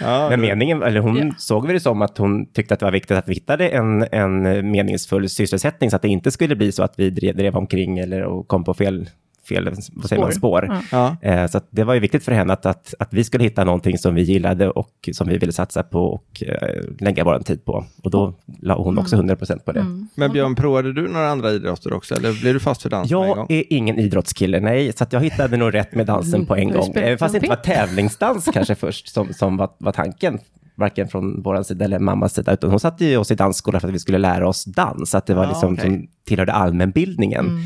Ja, 0.01 0.29
Men 0.29 0.41
meningen, 0.41 0.83
eller 0.83 0.99
hon 0.99 1.17
Ja. 1.17 1.33
såg 1.37 1.65
väl 1.67 1.73
det 1.73 1.79
som 1.79 2.01
att 2.01 2.17
hon 2.17 2.45
tyckte 2.45 2.73
att 2.73 2.79
det 2.79 2.85
var 2.85 2.91
viktigt 2.91 3.17
att 3.17 3.27
vi 3.27 3.33
hittade 3.33 3.67
en, 3.69 4.05
en 4.11 4.41
meningsfull 4.71 5.29
sysselsättning 5.29 5.89
så 5.89 5.95
att 5.95 6.01
det 6.01 6.07
inte 6.07 6.31
skulle 6.31 6.55
bli 6.55 6.71
så 6.71 6.83
att 6.83 6.93
vi 6.97 7.09
drev, 7.09 7.35
drev 7.35 7.55
omkring 7.55 7.99
eller 7.99 8.23
och 8.23 8.47
kom 8.47 8.63
på 8.63 8.73
fel, 8.73 9.09
fel 9.49 9.69
vad 9.93 10.09
säger 10.09 10.21
man, 10.21 10.31
spår. 10.31 10.77
Ja. 10.91 11.15
Eh, 11.21 11.47
så 11.47 11.57
att 11.57 11.67
det 11.69 11.83
var 11.83 11.93
ju 11.93 11.99
viktigt 11.99 12.23
för 12.23 12.31
henne 12.31 12.53
att, 12.53 12.65
att, 12.65 12.93
att 12.99 13.13
vi 13.13 13.23
skulle 13.23 13.43
hitta 13.43 13.63
någonting 13.63 13.97
som 13.97 14.15
vi 14.15 14.21
gillade 14.21 14.69
och 14.69 15.09
som 15.13 15.27
vi 15.27 15.37
ville 15.37 15.51
satsa 15.53 15.83
på 15.83 15.99
och 16.05 16.43
eh, 16.43 16.83
lägga 16.99 17.23
vår 17.23 17.39
tid 17.39 17.65
på. 17.65 17.85
Och 18.03 18.11
då 18.11 18.33
la 18.61 18.77
hon 18.77 18.97
också 18.97 19.15
100% 19.15 19.59
på 19.59 19.71
det. 19.71 19.79
Mm. 19.79 20.07
Men 20.15 20.31
Björn, 20.31 20.55
provade 20.55 20.93
du 20.93 21.07
några 21.07 21.29
andra 21.29 21.51
idrotter 21.51 21.93
också? 21.93 22.15
Eller 22.15 22.41
blev 22.41 22.53
du 22.53 22.59
fast 22.59 22.81
för 22.81 22.89
dans 22.89 23.11
Jag 23.11 23.35
gång? 23.37 23.45
är 23.49 23.63
ingen 23.69 23.99
idrottskille, 23.99 24.59
nej, 24.59 24.93
så 24.93 25.03
att 25.03 25.13
jag 25.13 25.19
hittade 25.21 25.57
nog 25.57 25.73
rätt 25.73 25.95
med 25.95 26.05
dansen 26.05 26.45
på 26.45 26.55
en 26.55 26.71
gång. 26.71 26.83
spelat 26.83 27.09
Eh, 27.09 27.17
Fast 27.17 27.33
det 27.33 27.37
inte 27.37 27.49
var 27.49 27.55
tävlingsdans 27.55 28.49
kanske 28.53 28.75
först 28.75 29.07
som, 29.13 29.33
som 29.33 29.57
var, 29.57 29.69
var 29.77 29.91
tanken, 29.91 30.39
varken 30.75 31.07
från 31.07 31.41
vår 31.43 31.63
sida 31.63 31.85
eller 31.85 31.99
mammas 31.99 32.33
sida, 32.33 32.53
utan 32.53 32.69
hon 32.69 32.79
satte 32.79 33.05
ju 33.05 33.17
oss 33.17 33.31
i 33.31 33.35
dansskola 33.35 33.79
för 33.79 33.87
att 33.87 33.93
vi 33.93 33.99
skulle 33.99 34.17
lära 34.17 34.47
oss 34.47 34.65
dans, 34.65 35.09
så 35.09 35.17
att 35.17 35.25
det 35.25 35.33
var 35.33 35.45
Ah, 35.45 35.49
liksom 35.49 35.73
okej. 35.73 35.83
som 35.85 36.07
tillhörde 36.27 36.51
allmänbildningen. 36.53 37.45
Mm. 37.47 37.61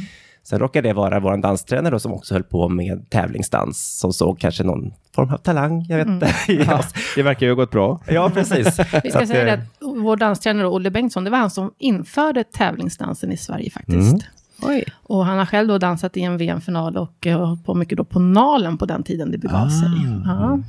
Sen 0.49 0.59
råkade 0.59 0.89
det 0.89 0.93
vara 0.93 1.19
vår 1.19 1.37
danstränare 1.37 1.91
då, 1.91 1.99
som 1.99 2.13
också 2.13 2.33
höll 2.33 2.43
på 2.43 2.69
med 2.69 3.09
tävlingsdans, 3.09 3.99
som 3.99 4.13
såg 4.13 4.39
kanske 4.39 4.63
någon 4.63 4.93
form 5.15 5.33
av 5.33 5.37
talang, 5.37 5.85
jag 5.89 5.97
vet 5.97 6.07
inte. 6.07 6.25
i 6.47 6.55
Ja, 6.55 6.83
det 7.15 7.23
verkar 7.23 7.45
ju 7.45 7.51
ha 7.51 7.55
gått 7.55 7.71
bra. 7.71 8.01
ja, 8.07 8.29
precis. 8.29 8.79
Vi 9.03 9.09
ska 9.09 9.19
att, 9.19 9.27
säga 9.27 9.45
det 9.45 9.51
eh, 9.51 9.59
att 9.59 9.59
vår 9.79 10.17
danstränare 10.17 10.67
Olle 10.67 10.91
Bengtsson, 10.91 11.23
det 11.23 11.29
var 11.29 11.37
han 11.37 11.49
som 11.49 11.71
införde 11.77 12.43
tävlingsdansen 12.43 13.31
i 13.31 13.37
Sverige 13.37 13.69
faktiskt. 13.71 14.13
Mm. 14.13 14.19
Oj. 14.61 14.83
Och 15.03 15.25
han 15.25 15.37
har 15.37 15.45
själv 15.45 15.67
då 15.67 15.77
dansat 15.77 16.17
i 16.17 16.21
en 16.21 16.37
VM-final 16.37 16.97
och 16.97 17.27
eh, 17.27 17.45
hållit 17.45 17.65
på 17.65 17.73
mycket 17.73 17.97
då 17.97 18.03
på 18.03 18.19
Nalen 18.19 18.77
på 18.77 18.85
den 18.85 19.03
tiden 19.03 19.31
det 19.31 19.37
begav 19.37 19.69
sig. 19.69 19.89
Ah. 20.25 20.29
Ja. 20.29 20.59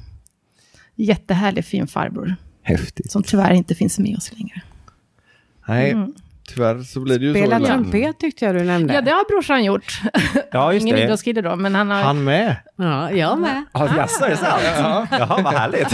Jättehärlig 0.95 1.65
fin 1.65 1.87
farbror, 1.87 2.35
Häftigt. 2.63 3.11
som 3.13 3.23
tyvärr 3.23 3.53
inte 3.53 3.75
finns 3.75 3.99
med 3.99 4.17
oss 4.17 4.33
längre. 4.39 4.63
Nej, 5.69 5.91
Mm. 5.93 6.15
Tyvärr 6.55 6.83
så 6.83 7.01
blir 7.01 7.19
det 7.19 7.25
ju 7.25 7.35
Spela 7.35 7.57
så. 7.59 7.63
ibland. 7.63 7.91
trumpet 7.93 8.19
tyckte 8.21 8.45
jag 8.45 8.55
du 8.55 8.63
nämnde. 8.65 8.95
Ja, 8.95 9.01
det 9.01 9.11
har 9.11 9.25
brorsan 9.31 9.65
gjort. 9.65 10.01
Ja, 10.53 10.73
just 10.73 10.85
Ingen 10.87 10.97
det. 10.97 11.05
idrottskille 11.05 11.41
då, 11.41 11.57
men 11.57 11.75
han 11.75 11.91
har... 11.91 12.03
Han 12.03 12.25
med. 12.25 12.57
Ja, 12.77 13.11
jag 13.11 13.39
med. 13.39 13.65
Ja, 13.73 13.89
jaså, 13.97 14.25
är 14.25 14.31
det 14.31 14.37
sant? 14.37 15.09
Jaha, 15.11 15.41
vad 15.43 15.55
härligt. 15.55 15.93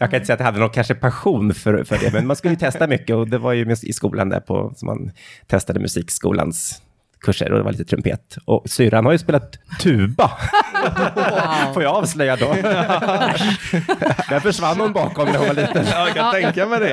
Jag 0.00 0.10
kan 0.10 0.16
inte 0.16 0.26
säga 0.26 0.34
att 0.34 0.40
jag 0.40 0.46
hade 0.46 0.58
någon 0.58 0.70
kanske 0.70 0.94
passion 0.94 1.54
för, 1.54 1.84
för 1.84 1.98
det, 1.98 2.12
men 2.12 2.26
man 2.26 2.36
skulle 2.36 2.54
ju 2.54 2.58
testa 2.60 2.86
mycket 2.86 3.16
och 3.16 3.28
det 3.28 3.38
var 3.38 3.52
ju 3.52 3.76
i 3.82 3.92
skolan 3.92 4.28
där 4.28 4.40
på, 4.40 4.72
som 4.76 4.86
man 4.86 5.10
testade 5.46 5.80
musikskolans 5.80 6.82
kurser 7.22 7.52
och 7.52 7.58
det 7.58 7.64
var 7.64 7.72
lite 7.72 7.84
trumpet. 7.84 8.36
Och 8.44 8.64
syrran 8.70 9.04
har 9.04 9.12
ju 9.12 9.18
spelat 9.18 9.52
tuba. 9.80 10.30
Får 11.74 11.82
jag 11.82 11.94
avslöja 11.96 12.36
då? 12.36 12.46
Där 14.28 14.40
försvann 14.40 14.80
hon 14.80 14.92
bakom 14.92 15.28
när 15.28 15.38
hon 15.38 15.46
var 15.48 15.54
liten. 15.54 15.86
Ja, 15.90 16.06
jag 16.06 16.14
kan 16.16 16.32
tänka 16.32 16.66
mig 16.66 16.80
det. 16.80 16.86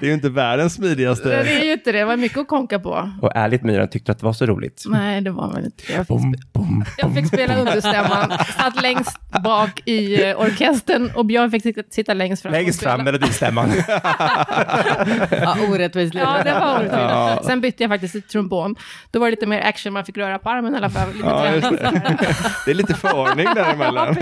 Det 0.00 0.06
är 0.06 0.08
ju 0.08 0.12
inte 0.12 0.28
världens 0.28 0.76
Det 0.76 0.82
smidigaste. 0.82 1.34
är 1.36 1.64
ju 1.64 1.72
inte 1.72 1.92
det, 1.92 1.98
det 1.98 2.04
var 2.04 2.16
mycket 2.16 2.38
att 2.38 2.48
konka 2.48 2.78
på. 2.78 3.10
Och 3.22 3.32
ärligt 3.34 3.62
Myran 3.62 3.88
tyckte 3.88 4.12
att 4.12 4.18
det 4.18 4.26
var 4.26 4.32
så 4.32 4.46
roligt. 4.46 4.82
Nej, 4.86 5.20
det 5.20 5.30
var 5.30 5.52
väl 5.54 5.64
inte 5.64 5.82
det. 5.86 5.92
Jag 5.92 6.06
fick, 6.06 6.08
Bom, 6.08 6.34
bom, 6.52 6.84
jag 6.96 7.14
fick 7.14 7.26
spela 7.26 7.56
understämman, 7.56 8.32
satt 8.56 8.82
längst 8.82 9.18
bak 9.44 9.80
i 9.88 10.24
eh, 10.28 10.40
orkestern 10.40 11.10
och 11.14 11.26
Björn 11.26 11.50
fick 11.50 11.64
sitta, 11.90 12.14
längst 12.14 12.42
fram. 12.42 12.52
Längst 12.52 12.82
fram 12.82 13.04
melodistämman. 13.04 13.70
Ja, 15.30 15.56
orättvist 15.70 16.14
Ja, 16.14 16.36
det 16.44 16.52
var 16.52 16.74
orättvist. 16.74 16.92
Ja. 16.94 17.40
Sen 17.44 17.60
bytte 17.60 17.82
jag 17.82 17.90
faktiskt 17.90 18.12
till 18.12 18.22
trombon. 18.22 18.74
Då 19.10 19.18
var 19.18 19.26
det 19.26 19.30
lite 19.30 19.46
mer 19.46 19.53
action, 19.62 19.92
man 19.92 20.04
fick 20.04 20.16
röra 20.18 20.38
på 20.38 20.50
armen 20.50 20.74
i 20.74 20.76
alla 20.76 20.90
fall. 20.90 21.08
Lite 21.12 21.26
Ja, 21.28 21.42
det. 21.42 22.36
det 22.64 22.70
är 22.70 22.74
lite 22.74 22.94
förordning 22.94 23.46
däremellan. 23.54 24.16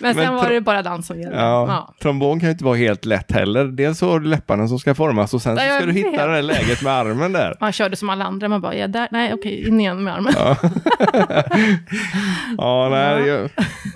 Men 0.00 0.14
sen 0.14 0.24
Men 0.24 0.34
var 0.34 0.50
det 0.50 0.60
bara 0.60 0.82
dans 0.82 1.06
som 1.06 1.20
gällde. 1.20 1.36
Ja, 1.36 1.66
Ja. 1.68 1.94
trombon 2.02 2.40
kan 2.40 2.48
ju 2.48 2.52
inte 2.52 2.64
vara 2.64 2.76
helt 2.76 3.04
lätt 3.04 3.32
heller. 3.32 3.64
Dels 3.64 3.98
så 3.98 4.10
har 4.10 4.20
du 4.20 4.26
läpparna 4.28 4.68
som 4.68 4.78
ska 4.78 4.94
formas 4.94 5.34
och 5.34 5.42
sen 5.42 5.56
så 5.56 5.62
Ja, 5.62 5.66
jag 5.66 5.76
ska 5.76 5.86
du 5.86 5.92
hitta 5.92 6.26
det 6.26 6.34
där 6.34 6.42
läget 6.42 6.82
med 6.82 6.92
armen 6.92 7.32
där. 7.32 7.56
Man 7.60 7.72
körde 7.72 7.96
som 7.96 8.10
alla 8.10 8.24
andra, 8.24 8.48
man 8.48 8.60
bara, 8.60 8.74
ja, 8.74 8.86
där, 8.88 9.08
nej, 9.10 9.34
okej, 9.34 9.68
in 9.68 9.80
igen 9.80 10.04
med 10.04 10.14
armen. 10.14 10.32
Ja, 12.58 12.88
nej, 12.90 13.26
jag- 13.28 13.50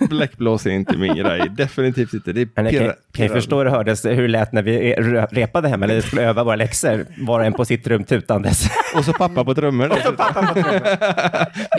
bläckblås 0.09 0.67
är 0.67 0.71
inte 0.71 0.97
min 0.97 1.15
grej. 1.17 1.49
Definitivt 1.51 2.13
inte. 2.15 2.33
Det 2.33 2.41
är 2.41 2.49
Men 2.55 2.65
jag 2.65 2.75
kan, 2.75 2.83
pirra- 2.83 2.95
kan 3.13 3.25
ju 3.25 3.29
pirra- 3.29 3.35
förstå 3.35 3.59
hur 3.59 3.65
det 3.65 3.71
hördes, 3.71 4.05
hur 4.05 4.23
det 4.23 4.29
lät 4.29 4.53
när 4.53 4.63
vi 4.63 4.95
re- 4.95 5.29
repade 5.31 5.69
hemma, 5.69 5.85
eller 5.85 6.01
skulle 6.01 6.23
öva 6.23 6.45
våra 6.45 6.57
läxor, 6.57 7.07
var 7.19 7.41
och 7.41 7.47
en 7.47 7.53
på 7.53 7.65
sitt 7.65 7.87
rum 7.87 8.05
tutandes. 8.05 8.69
Och 8.97 9.05
så 9.05 9.13
pappa 9.13 9.45
på 9.45 9.55
trummor. 9.55 9.91
Jag 9.93 10.17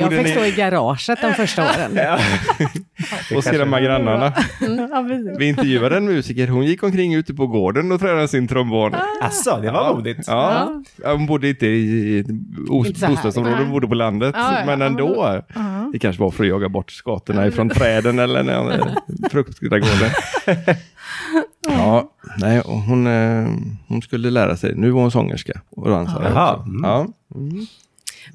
Borde 0.01 0.15
fick 0.15 0.25
ni- 0.25 0.31
stå 0.31 0.45
i 0.45 0.51
garaget 0.51 1.21
de 1.21 1.33
första 1.33 1.63
åren. 1.63 1.99
och 3.35 3.43
skrämma 3.43 3.81
grannarna. 3.81 4.33
Ja. 4.91 5.05
Vi 5.37 5.45
intervjuade 5.49 5.97
en 5.97 6.05
musiker, 6.05 6.47
hon 6.47 6.65
gick 6.65 6.83
omkring 6.83 7.13
ute 7.13 7.33
på 7.33 7.47
gården 7.47 7.91
och 7.91 7.99
tränade 7.99 8.27
sin 8.27 8.47
trombon. 8.47 8.95
Asså, 9.21 9.57
det 9.61 9.71
var 9.71 9.93
modigt. 9.95 10.19
Ja, 10.27 10.81
Ja, 11.03 11.11
hon 11.11 11.25
bodde 11.25 11.49
inte 11.49 11.65
i 11.67 12.19
ett 12.19 12.25
os- 12.69 12.87
Inte 12.87 12.99
så 12.99 13.05
här. 13.05 13.13
bostadsområde, 13.13 13.57
hon 13.57 13.71
bodde 13.71 13.87
på 13.87 13.93
landet. 13.95 14.35
Ja, 14.37 14.59
ja, 14.59 14.65
men 14.65 14.79
ja, 14.79 14.85
ändå. 14.87 15.41
Ja. 15.55 15.89
Det 15.93 15.99
kanske 15.99 16.21
var 16.21 16.31
för 16.31 16.43
att 16.43 16.49
jaga 16.49 16.69
bort 16.69 16.91
skatorna 16.91 17.47
ifrån 17.47 17.69
träden 17.69 18.19
eller 18.19 18.43
någon, 18.43 18.71
eh, 18.71 18.79
fruktträdgården. 19.31 20.09
Ja, 21.67 22.09
nej, 22.37 22.61
hon, 22.65 23.07
eh, 23.07 23.47
hon 23.87 24.01
skulle 24.01 24.29
lära 24.29 24.57
sig. 24.57 24.75
Nu 24.75 24.89
var 24.91 25.01
hon 25.01 25.11
sångerska 25.11 25.61
och 25.69 25.89
dansare. 25.89 26.25
Mm. 26.65 26.81
Ja. 26.83 27.07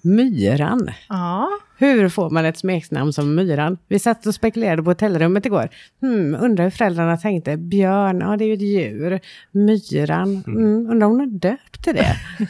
Myran. 0.02 0.90
Ja. 1.08 1.48
Hur 1.76 2.08
får 2.08 2.30
man 2.30 2.44
ett 2.44 2.58
smeknamn 2.58 3.12
som 3.12 3.34
Myran? 3.34 3.78
Vi 3.88 3.98
satt 3.98 4.26
och 4.26 4.34
spekulerade 4.34 4.82
på 4.82 4.90
hotellrummet 4.90 5.46
igår. 5.46 5.68
Hmm, 6.00 6.34
undrar 6.40 6.64
hur 6.64 6.70
föräldrarna 6.70 7.16
tänkte. 7.16 7.56
Björn, 7.56 8.20
ja 8.20 8.36
det 8.36 8.44
är 8.44 8.46
ju 8.46 8.54
ett 8.54 8.60
djur. 8.60 9.20
Myran, 9.52 10.44
mm, 10.46 10.90
undrar 10.90 11.06
om 11.06 11.12
hon 11.12 11.20
är 11.20 11.26
döpt 11.26 11.84
till 11.84 11.94
det? 11.94 12.16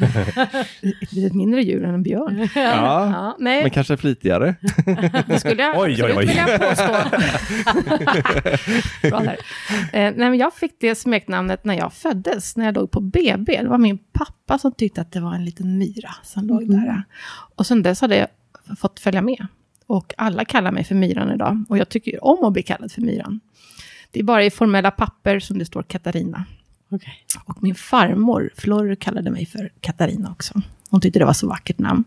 Ett 1.02 1.12
litet 1.12 1.34
mindre 1.34 1.62
djur 1.62 1.84
än 1.84 1.94
en 1.94 2.02
björn. 2.02 2.48
Ja, 2.54 2.60
Ja, 2.64 3.36
men 3.38 3.70
kanske 3.70 3.96
flitigare. 3.96 4.54
det 5.26 5.38
skulle 5.40 5.62
jag 5.62 5.78
Oj, 5.78 6.04
oj, 6.04 6.12
oj. 6.16 6.26
vilja 6.26 6.58
påstå. 6.58 6.92
Bra 9.08 9.20
där. 9.20 9.36
Eh, 9.92 10.12
nej, 10.16 10.30
men 10.30 10.36
jag 10.36 10.54
fick 10.54 10.76
det 10.80 10.94
smeknamnet 10.94 11.64
när 11.64 11.74
jag 11.74 11.92
föddes, 11.92 12.56
när 12.56 12.64
jag 12.64 12.74
låg 12.74 12.90
på 12.90 13.00
BB. 13.00 13.62
Det 13.62 13.68
var 13.68 13.78
min 13.78 13.98
pappa 14.12 14.58
som 14.58 14.72
tyckte 14.72 15.00
att 15.00 15.12
det 15.12 15.20
var 15.20 15.34
en 15.34 15.44
liten 15.44 15.78
myra 15.78 16.10
som 16.22 16.46
låg 16.46 16.70
där. 16.70 17.02
Och 17.56 17.66
sen 17.66 17.82
dess 17.82 18.00
hade 18.00 18.16
jag 18.16 18.28
fått 18.78 19.00
följa 19.00 19.22
med. 19.22 19.46
Och 19.86 20.14
alla 20.16 20.44
kallar 20.44 20.72
mig 20.72 20.84
för 20.84 20.94
Myran 20.94 21.30
idag. 21.32 21.64
Och 21.68 21.78
jag 21.78 21.88
tycker 21.88 22.24
om 22.24 22.44
att 22.44 22.52
bli 22.52 22.62
kallad 22.62 22.92
för 22.92 23.00
Myran. 23.00 23.40
Det 24.10 24.20
är 24.20 24.24
bara 24.24 24.44
i 24.44 24.50
formella 24.50 24.90
papper 24.90 25.40
som 25.40 25.58
det 25.58 25.64
står 25.64 25.82
Katarina. 25.82 26.44
Okej. 26.90 27.14
Och 27.44 27.62
min 27.62 27.74
farmor, 27.74 28.50
Flor, 28.56 28.94
kallade 28.94 29.30
mig 29.30 29.46
för 29.46 29.72
Katarina 29.80 30.30
också. 30.30 30.62
Hon 30.90 31.00
tyckte 31.00 31.18
det 31.18 31.24
var 31.24 31.32
så 31.32 31.48
vackert 31.48 31.78
namn. 31.78 32.04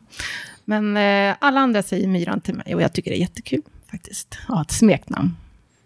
Men 0.66 0.98
eh, 0.98 1.36
alla 1.40 1.60
andra 1.60 1.84
säger 1.84 2.08
Myran 2.08 2.42
till 2.42 2.56
mig 2.56 2.76
och 2.76 2.82
jag 2.82 2.94
tycker 2.94 3.12
det 3.12 3.18
är 3.18 3.22
jättekul 3.22 3.62
faktiskt. 3.92 4.38
Ja, 4.48 4.62
ett 4.62 4.72
smeknamn. 4.72 5.36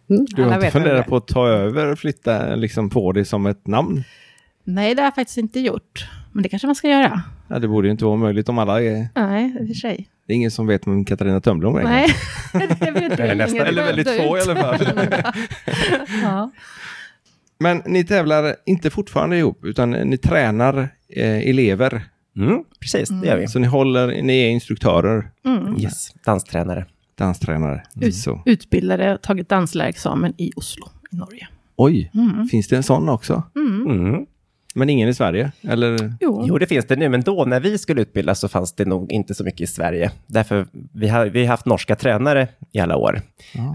Mm, 0.10 0.26
Du 0.30 0.42
har 0.44 0.50
alla 0.52 0.56
inte 0.56 0.72
funderat 0.72 1.08
på 1.08 1.16
att 1.18 1.28
ta 1.28 1.48
över, 1.48 1.96
flytta 1.96 2.56
liksom 2.56 2.90
på 2.90 3.12
det 3.12 3.26
som 3.26 3.46
ett 3.46 3.68
namn? 3.68 4.04
Nej, 4.64 4.96
det 4.96 5.02
har 5.02 5.08
jag 5.08 5.16
faktiskt 5.16 5.38
inte 5.38 5.60
gjort. 5.60 6.10
Men 6.32 6.44
det 6.44 6.50
kanske 6.50 6.68
man 6.68 6.76
ska 6.76 6.88
göra. 6.88 7.22
Ja, 7.48 7.60
det 7.60 7.68
borde 7.68 7.88
ju 7.88 7.92
inte 7.92 8.06
vara 8.06 8.16
möjligt 8.16 8.50
om 8.50 8.60
alla 8.60 8.82
är... 8.84 9.08
Nej, 9.16 9.56
i 9.60 9.64
och 9.64 9.68
för 9.68 9.74
sig. 9.74 10.08
Det 10.28 10.34
är 10.34 10.36
ingen 10.36 10.52
som 10.52 10.68
vet 10.68 10.88
vem 10.88 11.06
Katarina 11.06 11.42
Törnblom 11.42 11.76
är. 11.76 11.84
Nej, 11.84 12.08
det 12.80 12.92
vet 12.92 13.12
Eller 13.20 13.26
jag 13.28 13.38
nästan. 13.38 13.68
Eller 13.68 13.84
väldigt 13.86 14.08
få 14.08 14.38
i 14.38 14.42
ut. 14.42 14.48
alla 14.48 14.56
fall. 14.62 14.88
ja. 16.24 16.52
Men 17.60 17.82
ni 17.86 18.04
tävlar 18.04 18.56
inte 18.66 18.90
fortfarande 18.90 19.38
ihop, 19.38 19.66
utan 19.66 19.92
ni 19.92 20.18
tränar 20.18 20.78
eh, 21.10 21.50
elever. 21.50 22.04
Mm, 22.38 22.64
precis, 22.80 23.10
det 23.10 23.28
gör 23.28 23.38
vi. 23.38 23.48
Så 23.48 23.60
ni 23.60 23.68
håller, 23.68 24.22
ni 24.22 24.40
är 24.42 24.50
instruktörer, 24.50 25.32
Mm. 25.46 25.80
Yes, 25.80 26.14
danstränare. 26.26 26.86
danstränare. 27.18 27.84
Ut, 28.02 28.16
Så. 28.16 28.44
utbildade, 28.46 29.18
tagit 29.22 29.50
danslärarexamen 29.50 30.34
i 30.38 30.52
Oslo 30.56 30.86
i 31.12 31.16
Norge. 31.16 31.48
Oj, 31.76 32.12
Mm. 32.14 32.48
finns 32.48 32.68
det 32.68 32.76
en 32.76 32.84
sån 32.84 33.10
också? 33.10 33.44
Mm. 33.56 34.26
Men 34.76 34.90
ingen 34.90 35.10
i 35.10 35.14
Sverige? 35.14 35.52
Eller? 35.62 36.14
Jo. 36.20 36.46
Jo, 36.48 36.58
det 36.58 36.66
finns 36.66 36.86
det 36.86 36.96
nu, 36.96 37.10
men 37.10 37.22
då 37.22 37.46
när 37.46 37.60
vi 37.60 37.78
skulle 37.78 38.02
utbildas 38.02 38.40
så 38.40 38.48
fanns 38.48 38.74
det 38.74 38.86
nog 38.86 39.12
inte 39.12 39.34
så 39.34 39.44
mycket 39.44 39.62
i 39.62 39.68
Sverige. 39.68 40.12
Därför, 40.28 40.68
vi 40.94 41.08
har, 41.08 41.26
vi 41.26 41.40
har 41.42 41.48
haft 41.48 41.66
norska 41.66 41.96
tränare 41.96 42.48
i 42.72 42.80
alla 42.80 42.98
år. 42.98 43.22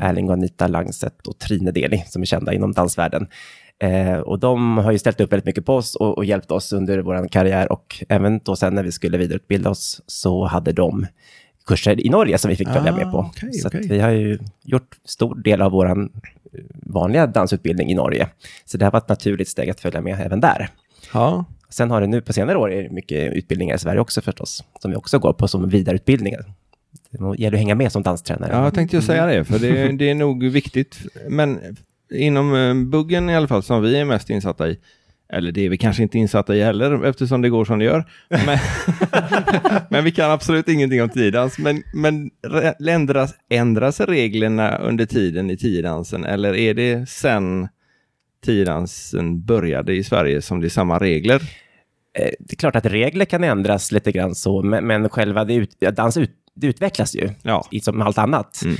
Erling 0.02 0.26
och 0.28 0.32
Anita 0.32 0.66
Langset 0.66 1.26
och 1.26 1.38
Trine 1.38 1.70
Deli, 1.70 2.04
som 2.06 2.22
är 2.22 2.26
kända 2.26 2.52
inom 2.52 2.72
dansvärlden. 2.72 3.26
Eh, 3.82 4.18
och 4.18 4.38
de 4.38 4.78
har 4.78 4.92
ju 4.92 4.98
ställt 4.98 5.20
upp 5.20 5.32
väldigt 5.32 5.46
mycket 5.46 5.64
på 5.66 5.74
oss 5.74 5.94
och, 5.94 6.18
och 6.18 6.24
hjälpt 6.24 6.50
oss 6.50 6.72
under 6.72 6.98
vår 6.98 7.28
karriär. 7.28 7.72
Och 7.72 8.04
även 8.08 8.40
då 8.44 8.56
sen 8.56 8.74
när 8.74 8.82
vi 8.82 8.92
skulle 8.92 9.18
vidareutbilda 9.18 9.70
oss 9.70 10.02
så 10.06 10.44
hade 10.46 10.72
de 10.72 11.06
kurser 11.66 12.06
i 12.06 12.08
Norge 12.08 12.38
som 12.38 12.48
vi 12.48 12.56
fick 12.56 12.68
följa 12.68 12.92
Ah, 12.92 12.96
med 12.96 13.10
på. 13.10 13.18
okej, 13.18 13.52
så 13.52 13.68
att 13.68 13.74
okej. 13.74 13.88
vi 13.88 14.00
har 14.00 14.10
ju 14.10 14.38
gjort 14.62 14.96
stor 15.04 15.34
del 15.34 15.62
av 15.62 15.72
vår 15.72 16.08
vanliga 16.82 17.26
dansutbildning 17.26 17.90
i 17.90 17.94
Norge. 17.94 18.28
Så 18.64 18.78
det 18.78 18.84
har 18.84 18.92
varit 18.92 19.02
ett 19.04 19.08
naturligt 19.08 19.48
steg 19.48 19.70
att 19.70 19.80
följa 19.80 20.00
med 20.00 20.20
även 20.20 20.40
där. 20.40 20.68
Ja. 21.12 21.44
Sen 21.68 21.90
har 21.90 22.00
det 22.00 22.06
nu 22.06 22.20
på 22.20 22.32
senare 22.32 22.58
år 22.58 22.72
är 22.72 22.82
det 22.82 22.90
mycket 22.90 23.32
utbildningar 23.32 23.76
i 23.76 23.78
Sverige 23.78 24.00
också 24.00 24.20
förstås, 24.20 24.64
som 24.80 24.90
vi 24.90 24.96
också 24.96 25.18
går 25.18 25.32
på 25.32 25.48
som 25.48 25.68
vidareutbildningar. 25.68 26.44
Det 27.10 27.38
gäller 27.38 27.56
att 27.56 27.60
hänga 27.60 27.74
med 27.74 27.92
som 27.92 28.02
danstränare. 28.02 28.52
ja, 28.52 28.64
jag 28.64 28.74
tänkte 28.74 28.96
ju 28.96 29.02
säga 29.02 29.26
det, 29.26 29.44
för 29.44 29.58
det, 29.58 29.92
det 29.92 30.10
är 30.10 30.14
nog 30.14 30.44
viktigt. 30.44 30.98
Men 31.28 31.76
inom 32.14 32.54
eh, 32.54 32.74
buggen 32.74 33.30
i 33.30 33.36
alla 33.36 33.48
fall, 33.48 33.62
som 33.62 33.82
vi 33.82 33.96
är 33.96 34.04
mest 34.04 34.30
insatta 34.30 34.68
i, 34.68 34.78
eller 35.32 35.52
det 35.52 35.66
är 35.66 35.70
vi 35.70 35.78
kanske 35.78 36.02
inte 36.02 36.18
insatta 36.18 36.56
i 36.56 36.62
heller, 36.62 37.04
eftersom 37.04 37.42
det 37.42 37.48
går 37.48 37.64
som 37.64 37.78
det 37.78 37.84
gör. 37.84 38.04
Men, 38.28 38.58
men 39.90 40.04
vi 40.04 40.12
kan 40.12 40.30
absolut 40.30 40.68
ingenting 40.68 41.02
om 41.02 41.08
tiodans. 41.08 41.58
Men, 41.58 41.82
men 41.94 42.30
ändras, 42.88 43.34
ändras 43.50 44.00
reglerna 44.00 44.78
under 44.78 45.06
tiden 45.06 45.50
i 45.50 45.56
tiodansen, 45.56 46.24
eller 46.24 46.54
är 46.54 46.74
det 46.74 47.08
sen 47.08 47.68
tiodansen 48.46 49.44
började 49.44 49.94
i 49.94 50.04
Sverige 50.04 50.42
som 50.42 50.60
det 50.60 50.66
är 50.66 50.68
samma 50.68 50.98
regler? 50.98 51.34
Eh, 52.18 52.30
Det 52.38 52.52
är 52.52 52.56
klart 52.56 52.76
att 52.76 52.86
regler 52.86 53.24
kan 53.24 53.44
ändras 53.44 53.92
lite 53.92 54.12
grann 54.12 54.34
så, 54.34 54.62
men, 54.62 55.08
själva 55.08 55.44
det 55.44 55.54
ut, 55.54 55.80
dans 55.96 56.16
ut, 56.16 56.30
det 56.54 56.66
utvecklas 56.66 57.14
ju, 57.16 57.30
Ja. 57.42 57.64
som 57.82 58.02
allt 58.02 58.18
annat. 58.18 58.62
Mm. 58.64 58.76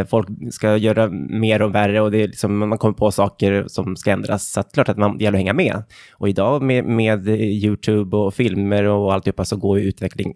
Eh, 0.00 0.06
folk 0.06 0.28
ska 0.50 0.76
göra 0.76 1.08
mer 1.30 1.62
och 1.62 1.74
värre 1.74 2.00
och 2.00 2.10
det 2.10 2.22
är 2.22 2.26
liksom, 2.28 2.58
man 2.58 2.78
kommer 2.78 2.94
på 2.94 3.10
saker 3.10 3.64
som 3.68 3.96
ska 3.96 4.10
ändras. 4.10 4.52
Så 4.52 4.60
att 4.60 4.72
klart 4.72 4.88
att 4.88 4.98
man, 4.98 5.18
det 5.18 5.24
gäller 5.24 5.38
att 5.38 5.40
hänga 5.44 5.52
med. 5.52 5.82
Och 6.12 6.28
idag 6.28 6.62
med, 6.62 6.84
med 6.84 7.28
YouTube 7.28 8.16
och 8.16 8.34
filmer 8.34 8.84
och 8.84 9.14
alltihopa 9.14 9.44
så 9.44 9.56
går 9.56 9.78
ju 9.78 9.84
utveckling 9.84 10.34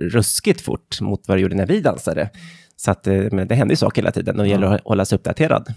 ruskigt 0.00 0.60
fort 0.60 1.00
mot 1.00 1.28
vad 1.28 1.36
det 1.36 1.40
gjorde 1.42 1.56
när 1.56 1.66
vi 1.66 1.80
dansade. 1.80 2.30
Så 2.76 2.90
att, 2.90 3.06
eh, 3.06 3.22
men 3.32 3.48
det 3.48 3.54
händer 3.54 3.72
ju 3.72 3.76
saker 3.76 4.02
hela 4.02 4.12
tiden 4.12 4.38
och 4.38 4.44
det 4.44 4.50
gäller 4.50 4.66
att 4.66 4.80
hålla 4.84 5.04
sig 5.04 5.16
uppdaterad. 5.16 5.74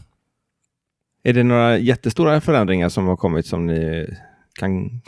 Är 1.24 1.34
det 1.34 1.44
några 1.44 1.78
jättestora 1.78 2.42
förändringar 2.42 2.90
som 2.90 3.08
har 3.08 3.18
kommit 3.18 3.46
som 3.46 3.66
ni 3.66 4.08
kan 4.60 5.02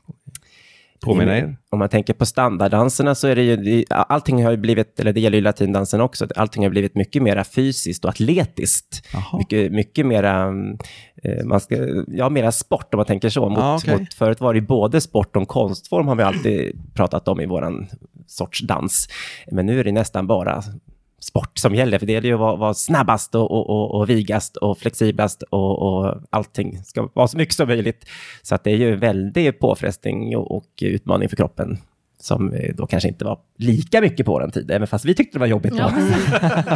påminna 1.05 1.37
er? 1.37 1.57
Om 1.69 1.79
man 1.79 1.89
tänker 1.89 2.13
på 2.13 2.25
standarddanserna 2.25 3.15
så 3.15 3.27
är 3.27 3.35
det 3.35 3.43
ju, 3.43 3.83
allting 3.89 4.43
har 4.43 4.51
ju 4.51 4.57
blivit, 4.57 4.99
eller 4.99 5.13
det 5.13 5.19
gäller 5.19 5.37
ju 5.37 5.41
latindansen 5.41 6.01
också, 6.01 6.27
allting 6.35 6.63
har 6.63 6.69
blivit 6.69 6.95
mycket 6.95 7.23
mer 7.23 7.43
fysiskt 7.43 8.05
och 8.05 8.09
atletiskt. 8.09 9.07
Mycket, 9.37 9.71
mycket 9.71 10.05
mera, 10.05 10.53
eh, 11.23 11.45
man 11.45 11.59
ska, 11.59 11.75
ja, 12.07 12.29
mera 12.29 12.51
sport 12.51 12.93
om 12.93 12.97
man 12.97 13.05
tänker 13.05 13.29
så. 13.29 13.49
Mot, 13.49 13.59
Ja, 13.59 13.75
okej. 13.75 13.99
mot, 13.99 14.13
förut 14.13 14.41
var 14.41 14.53
det 14.53 14.61
både 14.61 15.01
sport 15.01 15.35
och 15.35 15.47
konstform 15.47 16.07
har 16.07 16.15
vi 16.15 16.23
alltid 16.23 16.79
pratat 16.93 17.27
om 17.27 17.41
i 17.41 17.45
våran 17.45 17.87
sorts 18.27 18.61
dans. 18.61 19.07
Men 19.51 19.65
nu 19.65 19.79
är 19.79 19.83
det 19.83 19.91
nästan 19.91 20.27
bara 20.27 20.63
sport 21.23 21.57
som 21.57 21.75
gäller, 21.75 21.99
för 21.99 22.05
det 22.05 22.13
gäller 22.13 22.27
ju 22.27 22.33
att 22.33 22.39
vara, 22.39 22.55
vara 22.55 22.73
snabbast 22.73 23.35
och, 23.35 23.51
och, 23.51 23.69
och, 23.69 23.95
och 23.95 24.09
vigast 24.09 24.57
och 24.57 24.77
flexiblast 24.77 25.43
och, 25.43 25.79
och 25.81 26.15
allting 26.29 26.83
ska 26.83 27.09
vara 27.13 27.27
så 27.27 27.37
mycket 27.37 27.55
som 27.55 27.67
möjligt. 27.67 28.05
Så 28.41 28.55
att 28.55 28.63
det 28.63 28.71
är 28.71 28.77
ju 28.77 28.93
en 28.93 28.99
väldig 28.99 29.59
påfrestning 29.59 30.37
och, 30.37 30.55
och 30.57 30.65
utmaning 30.81 31.29
för 31.29 31.35
kroppen 31.35 31.77
som 32.23 32.53
då 32.75 32.87
kanske 32.87 33.09
inte 33.09 33.25
var 33.25 33.39
lika 33.57 34.01
mycket 34.01 34.25
på 34.25 34.39
den 34.39 34.51
tiden, 34.51 34.75
även 34.75 34.87
fast 34.87 35.05
vi 35.05 35.13
tyckte 35.13 35.37
det 35.37 35.39
var 35.39 35.47
jobbigt 35.47 35.71
då. 35.77 35.91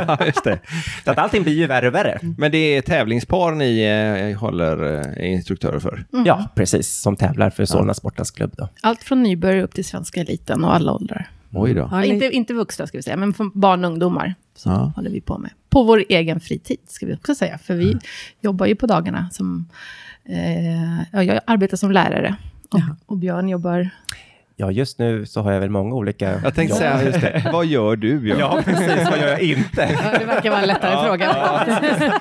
Ja, 0.07 0.17
just 0.25 0.43
det. 0.43 0.59
Så 1.05 1.11
att 1.11 1.17
allting 1.17 1.43
blir 1.43 1.53
ju 1.53 1.67
värre 1.67 1.87
och 1.87 1.95
värre. 1.95 2.19
Men 2.37 2.51
det 2.51 2.57
är 2.57 2.81
tävlingspar 2.81 3.51
ni 3.51 3.81
eh, 3.81 4.39
håller 4.39 5.03
eh, 5.19 5.31
instruktörer 5.33 5.79
för? 5.79 6.05
Ja, 6.25 6.47
precis, 6.55 7.01
som 7.01 7.15
tävlar 7.15 7.49
för 7.49 7.65
Solna 7.65 7.93
Sportens 7.93 8.31
klubb 8.31 8.53
då. 8.57 8.69
Allt 8.81 9.03
från 9.03 9.23
nybörjare 9.23 9.63
upp 9.63 9.73
till 9.73 9.85
svenska 9.85 10.21
eliten 10.21 10.63
och 10.63 10.75
alla 10.75 10.93
åldrar. 10.93 11.29
Oj 11.55 11.73
då. 11.73 11.89
Ja, 11.91 12.03
inte, 12.05 12.25
inte 12.25 12.53
vuxna 12.53 12.87
ska 12.87 12.97
vi 12.97 13.01
säga, 13.03 13.17
men 13.17 13.33
från 13.33 13.51
barn 13.53 13.85
och 13.85 13.91
ungdomar. 13.91 14.35
Så 14.55 14.69
Ja. 14.69 14.91
håller 14.95 15.09
vi 15.09 15.21
på 15.21 15.37
med. 15.37 15.51
På 15.69 15.83
vår 15.83 16.03
egen 16.09 16.39
fritid, 16.39 16.77
ska 16.87 17.05
vi 17.05 17.13
också 17.15 17.35
säga. 17.35 17.57
För 17.57 17.75
vi 17.75 17.97
jobbar 18.41 18.65
ju 18.65 18.75
på 18.75 18.87
dagarna 18.87 19.29
som... 19.31 19.65
Eh, 20.25 20.97
ja, 21.11 21.23
jag 21.23 21.39
arbetar 21.47 21.77
som 21.77 21.91
lärare. 21.91 22.35
Och, 22.69 22.79
och 23.05 23.17
Björn 23.17 23.49
jobbar... 23.49 23.89
Ja, 24.57 24.71
just 24.71 24.99
nu 24.99 25.25
så 25.25 25.41
har 25.41 25.51
jag 25.51 25.59
väl 25.59 25.69
många 25.69 25.95
olika... 25.95 26.39
Jag 26.43 26.55
tänkte 26.55 26.77
säga 26.77 27.03
just 27.03 27.21
det. 27.21 27.49
Vad 27.53 27.65
gör 27.65 27.95
du 27.95 28.19
Björn? 28.19 28.39
Ja, 28.39 28.61
precis. 28.65 29.09
Vad 29.09 29.19
gör 29.19 29.27
jag 29.27 29.41
inte? 29.41 29.89
Ja, 30.03 30.19
det 30.19 30.25
verkar 30.25 30.49
vara 30.49 30.61
en 30.61 30.67
lättare 30.67 31.07
fråga. 31.07 31.27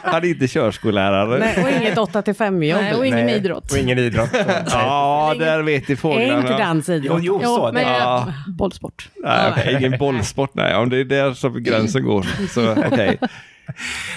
Han 0.03 0.25
är 0.25 0.29
inte 0.29 0.49
körskollärare. 0.49 1.39
Nej, 1.39 1.65
och 1.65 1.83
inget 1.83 1.99
8 1.99 2.23
till 2.23 2.35
5-jobb. 2.35 2.81
Nej, 2.81 2.95
och 2.95 3.07
ingen 3.07 3.27
Nej, 3.27 3.37
idrott. 3.37 3.73
Och 3.73 3.79
ingen 3.79 3.99
idrott. 3.99 4.31
Ja, 4.71 5.35
där 5.39 5.63
vet 5.63 5.89
ni 5.89 5.97
fåglarna. 5.97 6.41
Inte 6.41 6.59
dansidrott. 6.59 7.21
Jo, 7.23 7.41
jo, 7.43 7.57
så. 7.57 7.65
men 7.65 7.75
det- 7.75 7.81
Ja. 7.99 8.27
bollsport. 8.59 9.09
Nej, 9.17 9.51
okej, 9.53 9.77
ingen 9.81 9.99
bollsport. 9.99 10.51
Nej, 10.55 10.77
om 10.77 10.91
det 10.91 10.97
är 11.01 11.05
där 11.05 11.33
som 11.33 11.63
gränsen 11.63 12.05
går. 12.05 12.27
Så 12.55 12.73
okej. 12.93 13.19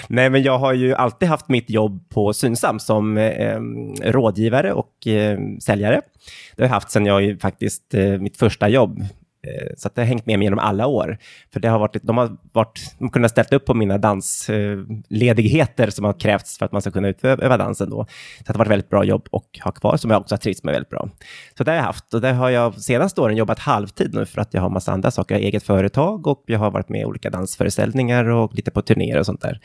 Nej, 0.08 0.30
men 0.30 0.42
jag 0.42 0.58
har 0.58 0.72
ju 0.72 0.94
alltid 0.94 1.28
haft 1.28 1.48
mitt 1.48 1.70
jobb 1.70 2.08
på 2.08 2.32
Synsam 2.32 2.78
som 2.80 3.18
eh, 3.18 3.58
rådgivare 4.02 4.72
och 4.72 5.06
eh, 5.06 5.38
säljare. 5.62 6.00
Det 6.56 6.62
har 6.62 6.68
jag 6.68 6.74
haft 6.74 6.90
sedan 6.90 7.06
jag 7.06 7.40
faktiskt, 7.40 7.94
eh, 7.94 8.18
mitt 8.18 8.36
första 8.36 8.68
jobb. 8.68 9.00
Eh, 9.46 9.72
så 9.76 9.88
det 9.94 10.00
har 10.00 10.06
hängt 10.06 10.26
med 10.26 10.38
mig 10.38 10.46
genom 10.46 10.58
alla 10.58 10.86
år. 10.86 11.18
För 11.52 11.60
det 11.60 11.68
har 11.68 11.78
varit, 11.78 12.02
de 12.02 12.18
har 12.18 12.36
varit, 12.52 12.94
de 12.98 13.10
kunnat 13.10 13.30
ställa 13.30 13.56
upp 13.56 13.66
på 13.66 13.74
mina 13.74 13.98
dansledigheter 13.98 15.90
som 15.90 16.04
har 16.04 16.20
krävts 16.20 16.58
för 16.58 16.66
att 16.66 16.72
man 16.72 16.80
ska 16.80 16.90
kunna 16.90 17.08
utöva 17.08 17.56
dansen 17.56 17.90
då. 17.90 18.04
Så 18.38 18.44
det 18.46 18.52
har 18.52 18.58
varit 18.58 18.70
väldigt 18.70 18.90
bra 18.90 19.04
jobb 19.04 19.28
och 19.30 19.58
ha 19.64 19.72
kvar 19.72 19.96
som 19.96 20.10
jag 20.10 20.20
också 20.20 20.34
har 20.34 20.38
trivts 20.38 20.64
med 20.64 20.72
väldigt 20.72 20.90
bra. 20.90 21.08
Så 21.58 21.64
det 21.64 21.70
har 21.70 21.76
jag 21.76 21.84
haft 21.84 22.14
och 22.14 22.20
det 22.20 22.32
har 22.32 22.50
jag 22.50 22.80
senaste 22.80 23.20
åren 23.20 23.36
jobbat 23.36 23.58
halvtid 23.58 24.14
nu 24.14 24.26
för 24.26 24.40
att 24.40 24.54
jag 24.54 24.60
har 24.60 24.70
massa 24.70 24.92
andra 24.92 25.10
saker. 25.10 25.34
Jag 25.34 25.40
har 25.40 25.46
eget 25.46 25.62
företag 25.62 26.26
och 26.26 26.44
jag 26.46 26.58
har 26.58 26.70
varit 26.70 26.88
med 26.88 27.00
i 27.00 27.04
olika 27.04 27.30
dansföreställningar 27.30 28.24
och 28.24 28.54
lite 28.54 28.70
på 28.70 28.82
turnéer 28.82 29.18
och 29.18 29.26
sånt 29.26 29.40
där. 29.40 29.60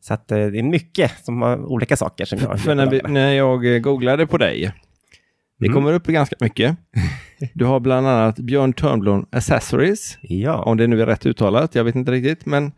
Så 0.00 0.14
eh, 0.14 0.18
det 0.26 0.34
är 0.34 0.62
mycket 0.62 1.24
som 1.24 1.42
har 1.42 1.64
olika 1.64 1.96
saker 1.96 2.24
som 2.24 2.38
jag 2.38 2.60
För 2.60 2.74
när, 2.74 2.86
vi, 2.86 3.00
när 3.02 3.32
jag 3.32 3.74
eh, 3.74 3.78
googlade 3.78 4.26
på 4.26 4.38
dig, 4.38 4.72
det 5.62 5.66
Mm. 5.68 5.74
kommer 5.74 5.92
upp 5.92 6.06
ganska 6.06 6.36
mycket. 6.40 6.76
Du 7.54 7.64
har 7.64 7.80
bland 7.80 8.06
annat 8.08 8.36
Björn 8.38 8.72
Törnblom 8.72 9.26
Accessories, 9.32 10.18
Ja, 10.20 10.62
om 10.62 10.76
det 10.76 10.86
nu 10.86 11.02
är 11.02 11.06
rätt 11.06 11.26
uttalat. 11.26 11.74
Jag 11.74 11.84
vet 11.84 11.94
inte 11.94 12.12
riktigt, 12.12 12.46
men 12.46 12.72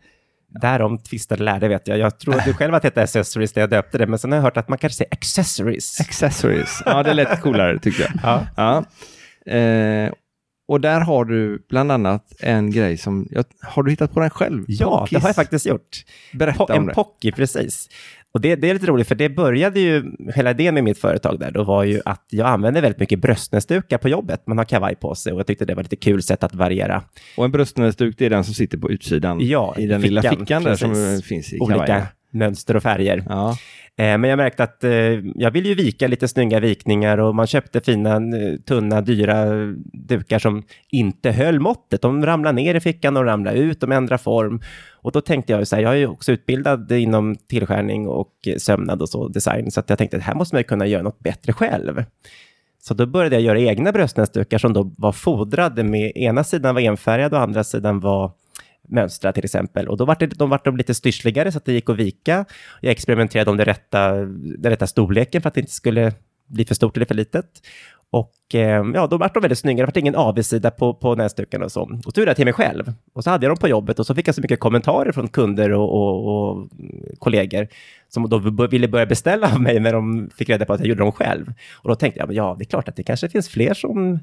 därom 0.61 0.97
tvistade 0.97 1.43
lärde 1.43 1.67
vet 1.67 1.87
jag. 1.87 1.97
Jag 1.97 2.19
tror 2.19 2.35
att 2.35 2.45
du 2.45 2.53
själv 2.53 2.73
att 2.73 2.81
det 2.81 2.87
hette 2.87 3.01
accessories 3.01 3.55
när 3.55 3.61
jag 3.63 3.69
döpte 3.69 3.97
det, 3.97 4.07
men 4.07 4.19
sen 4.19 4.31
har 4.31 4.37
jag 4.37 4.43
hört 4.43 4.57
att 4.57 4.69
man 4.69 4.77
kanske 4.77 4.97
säger 4.97 5.13
accessories. 5.13 5.99
accessories. 6.01 6.81
Ja, 6.85 7.03
det 7.03 7.13
lät 7.13 7.41
coolare 7.41 7.79
tycker 7.79 8.03
jag. 8.03 8.11
Ja. 8.23 8.47
Ja. 9.45 9.53
Eh, 9.53 10.11
och 10.67 10.81
där 10.81 10.99
har 11.01 11.25
du 11.25 11.65
bland 11.69 11.91
annat 11.91 12.33
en 12.39 12.71
grej 12.71 12.97
som, 12.97 13.27
har 13.61 13.83
du 13.83 13.91
hittat 13.91 14.13
på 14.13 14.19
den 14.19 14.29
själv? 14.29 14.63
Ja, 14.67 14.99
Pockis. 14.99 15.09
det 15.11 15.21
har 15.21 15.29
jag 15.29 15.35
faktiskt 15.35 15.65
gjort. 15.65 16.03
Berätta 16.33 16.63
Po- 16.63 16.71
om 16.71 16.79
en 16.79 16.85
det. 16.85 16.93
pocky, 16.93 17.31
precis. 17.31 17.89
Och 18.35 18.41
det, 18.41 18.55
det 18.55 18.69
är 18.69 18.73
lite 18.73 18.85
roligt, 18.85 19.07
för 19.07 19.15
det 19.15 19.29
började 19.29 19.79
ju, 19.79 20.03
hela 20.35 20.51
idén 20.51 20.73
med 20.73 20.83
mitt 20.83 20.97
företag 20.97 21.39
där, 21.39 21.51
då 21.51 21.63
var 21.63 21.83
ju 21.83 22.01
att 22.05 22.25
jag 22.29 22.47
använde 22.47 22.81
väldigt 22.81 22.99
mycket 22.99 23.19
bröstnäsdukar 23.19 23.97
på 23.97 24.09
jobbet. 24.09 24.47
Man 24.47 24.57
har 24.57 24.65
kavaj 24.65 24.95
på 24.95 25.15
sig 25.15 25.33
och 25.33 25.39
jag 25.39 25.47
tyckte 25.47 25.65
det 25.65 25.75
var 25.75 25.83
lite 25.83 25.95
kul 25.95 26.23
sätt 26.23 26.43
att 26.43 26.55
variera. 26.55 27.03
Och 27.37 27.45
en 27.45 27.51
bröstnäsduk, 27.51 28.15
det 28.17 28.25
är 28.25 28.29
den 28.29 28.43
som 28.43 28.53
sitter 28.53 28.77
på 28.77 28.91
utsidan 28.91 29.37
Ja, 29.41 29.75
i 29.77 29.87
den 29.87 30.01
lilla 30.01 30.21
fickan, 30.21 30.39
fickan 30.39 30.63
där 30.63 30.75
som 30.75 30.89
precis. 30.89 31.23
eh, 31.23 31.27
finns 31.27 31.53
i 31.53 31.59
Olika 31.59 31.85
kavajen. 31.85 32.05
Mönster 32.35 32.75
och 32.75 32.83
färger. 32.83 33.23
Ja. 33.29 33.57
Eh, 33.97 34.17
men 34.17 34.23
jag 34.23 34.37
märkte 34.37 34.63
att 34.63 34.83
eh, 34.83 34.91
jag 35.35 35.51
ville 35.51 35.69
ju 35.69 35.75
vika 35.75 36.07
lite 36.07 36.27
snygga 36.27 36.59
vikningar 36.59 37.17
och 37.17 37.35
man 37.35 37.47
köpte 37.47 37.81
fina, 37.81 38.15
eh, 38.15 38.55
tunna, 38.67 39.01
dyra 39.01 39.45
dukar 39.93 40.39
som 40.39 40.63
inte 40.89 41.31
höll 41.31 41.59
måttet. 41.59 42.01
De 42.01 42.25
ramlade 42.25 42.55
ner 42.55 42.75
i 42.75 42.79
fickan 42.79 43.17
och 43.17 43.25
ramlade 43.25 43.57
ut, 43.57 43.79
de 43.79 43.91
ändrade 43.91 44.23
form. 44.23 44.61
Och 44.91 45.11
då 45.11 45.21
tänkte 45.21 45.53
jag 45.53 45.67
så 45.67 45.75
här, 45.75 45.83
jag 45.83 45.93
är 45.93 45.97
ju 45.97 46.07
också 46.07 46.31
utbildad 46.31 46.91
inom 46.91 47.35
tillskärning 47.35 48.07
och 48.07 48.31
sömnad 48.57 49.01
och 49.01 49.09
så, 49.09 49.27
design, 49.27 49.71
så 49.71 49.79
att 49.79 49.89
jag 49.89 49.97
tänkte 49.97 50.17
att 50.17 50.23
här 50.23 50.35
måste 50.35 50.55
man 50.55 50.59
ju 50.59 50.63
kunna 50.63 50.85
göra 50.87 51.03
något 51.03 51.19
bättre 51.19 51.53
själv. 51.53 52.03
Så 52.79 52.93
då 52.93 53.05
började 53.05 53.35
jag 53.35 53.43
göra 53.43 53.59
egna 53.59 53.91
bröstnäsdukar 53.91 54.57
som 54.57 54.73
då 54.73 54.91
var 54.97 55.11
fodrade 55.11 55.83
med, 55.83 56.11
ena 56.15 56.43
sidan 56.43 56.75
var 56.75 56.81
enfärgad 56.81 57.33
och 57.33 57.39
andra 57.39 57.63
sidan 57.63 57.99
var 57.99 58.31
mönstra 58.87 59.33
till 59.33 59.45
exempel. 59.45 59.87
Och 59.87 59.97
då 59.97 60.05
vart 60.05 60.19
det, 60.19 60.25
de 60.25 60.49
var 60.49 60.61
de 60.63 60.77
lite 60.77 60.93
styrsligare 60.93 61.51
så 61.51 61.57
att 61.57 61.65
det 61.65 61.73
gick 61.73 61.89
att 61.89 61.97
vika. 61.97 62.45
Jag 62.81 62.91
experimenterade 62.91 63.51
om 63.51 63.57
det 63.57 63.65
rätta, 63.65 64.11
den 64.57 64.71
rätta 64.71 64.87
storleken 64.87 65.41
för 65.41 65.47
att 65.47 65.53
det 65.53 65.61
inte 65.61 65.73
skulle 65.73 66.13
bli 66.47 66.65
för 66.65 66.75
stort 66.75 66.97
eller 66.97 67.05
för 67.05 67.15
litet. 67.15 67.61
Och 68.09 68.55
eh, 68.55 68.85
ja, 68.93 69.07
då 69.07 69.17
vart 69.17 69.33
de 69.33 69.39
väldigt 69.39 69.59
snygga. 69.59 69.85
Det 69.85 69.95
var 69.95 69.99
ingen 69.99 70.15
avigsida 70.15 70.71
på, 70.71 70.93
på 70.93 71.15
näsduken 71.15 71.63
och 71.63 71.71
så. 71.71 71.81
Och 72.05 72.13
så 72.13 72.19
gjorde 72.19 72.29
jag 72.29 72.35
till 72.35 72.45
mig 72.45 72.53
själv. 72.53 72.93
Och 73.13 73.23
så 73.23 73.29
hade 73.29 73.45
jag 73.45 73.51
dem 73.51 73.57
på 73.57 73.67
jobbet 73.67 73.99
och 73.99 74.05
så 74.05 74.15
fick 74.15 74.27
jag 74.27 74.35
så 74.35 74.41
mycket 74.41 74.59
kommentarer 74.59 75.11
från 75.11 75.27
kunder 75.27 75.71
och, 75.71 75.93
och, 75.93 76.27
och 76.27 76.69
kollegor 77.19 77.67
som 78.09 78.29
då 78.29 78.67
ville 78.67 78.87
börja 78.87 79.05
beställa 79.05 79.53
av 79.53 79.61
mig 79.61 79.79
när 79.79 79.93
de 79.93 80.29
fick 80.35 80.49
reda 80.49 80.65
på 80.65 80.73
att 80.73 80.79
jag 80.79 80.89
gjorde 80.89 81.03
dem 81.03 81.11
själv. 81.11 81.53
Och 81.73 81.89
då 81.89 81.95
tänkte 81.95 82.19
jag, 82.19 82.33
ja, 82.33 82.55
det 82.59 82.63
är 82.63 82.65
klart 82.65 82.89
att 82.89 82.95
det 82.95 83.03
kanske 83.03 83.29
finns 83.29 83.49
fler 83.49 83.73
som 83.73 84.19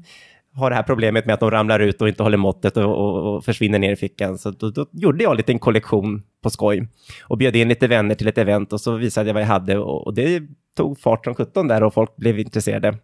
har 0.55 0.69
det 0.69 0.75
här 0.75 0.83
problemet 0.83 1.25
med 1.25 1.33
att 1.33 1.39
de 1.39 1.51
ramlar 1.51 1.79
ut 1.79 2.01
och 2.01 2.07
inte 2.07 2.23
håller 2.23 2.37
måttet 2.37 2.77
och, 2.77 2.83
och, 2.83 3.35
och 3.35 3.45
försvinner 3.45 3.79
ner 3.79 3.91
i 3.91 3.95
fickan. 3.95 4.37
Så 4.37 4.51
då, 4.51 4.69
då 4.69 4.85
gjorde 4.91 5.23
jag 5.23 5.31
en 5.31 5.37
liten 5.37 5.59
kollektion 5.59 6.23
på 6.43 6.49
skoj 6.49 6.87
och 7.23 7.37
bjöd 7.37 7.55
in 7.55 7.69
lite 7.69 7.87
vänner 7.87 8.15
till 8.15 8.27
ett 8.27 8.37
event 8.37 8.73
och 8.73 8.81
så 8.81 8.95
visade 8.95 9.29
jag 9.29 9.33
vad 9.33 9.43
jag 9.43 9.47
hade 9.47 9.77
och, 9.77 10.07
och 10.07 10.13
det 10.13 10.41
tog 10.77 10.99
fart 10.99 11.25
som 11.25 11.35
17 11.35 11.67
där 11.67 11.83
och 11.83 11.93
folk 11.93 12.15
blev 12.15 12.39
intresserade. 12.39 12.97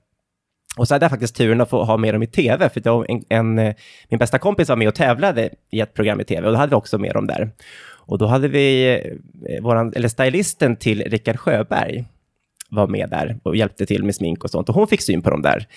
Och 0.78 0.88
så 0.88 0.96
hade 0.96 1.04
jag 1.04 1.12
faktiskt 1.12 1.36
turen 1.36 1.62
att 1.62 1.70
få 1.70 1.84
ha 1.84 1.98
med 1.98 2.14
dem 2.14 2.24
i 2.24 2.28
tv, 2.28 2.70
för 2.70 2.82
jag, 2.86 3.10
en, 3.10 3.24
en, 3.30 3.60
eh, 3.60 3.76
min 4.10 4.18
bästa 4.18 4.40
kompis 4.40 4.70
var 4.70 4.76
med 4.76 4.88
och 4.88 4.96
tävlade 4.96 5.50
i 5.72 5.80
ett 5.80 5.94
program 5.94 6.22
i 6.22 6.24
tv 6.24 6.48
och 6.48 6.54
då 6.54 6.58
hade 6.58 6.70
vi 6.70 6.76
också 6.76 6.98
med 6.98 7.14
dem 7.14 7.28
där. 7.28 7.52
Och 7.92 8.18
då 8.18 8.26
hade 8.26 8.48
vi, 8.48 8.96
eh, 9.50 9.64
våran, 9.64 9.94
eller 9.96 10.08
stylisten 10.08 10.76
till 10.76 11.02
Rickard 11.02 11.40
Sjöberg 11.40 12.06
var 12.70 12.88
med 12.88 13.10
där 13.10 13.40
och 13.44 13.56
hjälpte 13.56 13.86
till 13.86 14.04
med 14.04 14.16
smink 14.16 14.44
och 14.44 14.50
sånt 14.50 14.70
och 14.70 14.76
hon 14.76 14.88
fick 14.88 15.02
syn 15.02 15.22
på 15.22 15.30
dem 15.30 15.42
där 15.42 15.68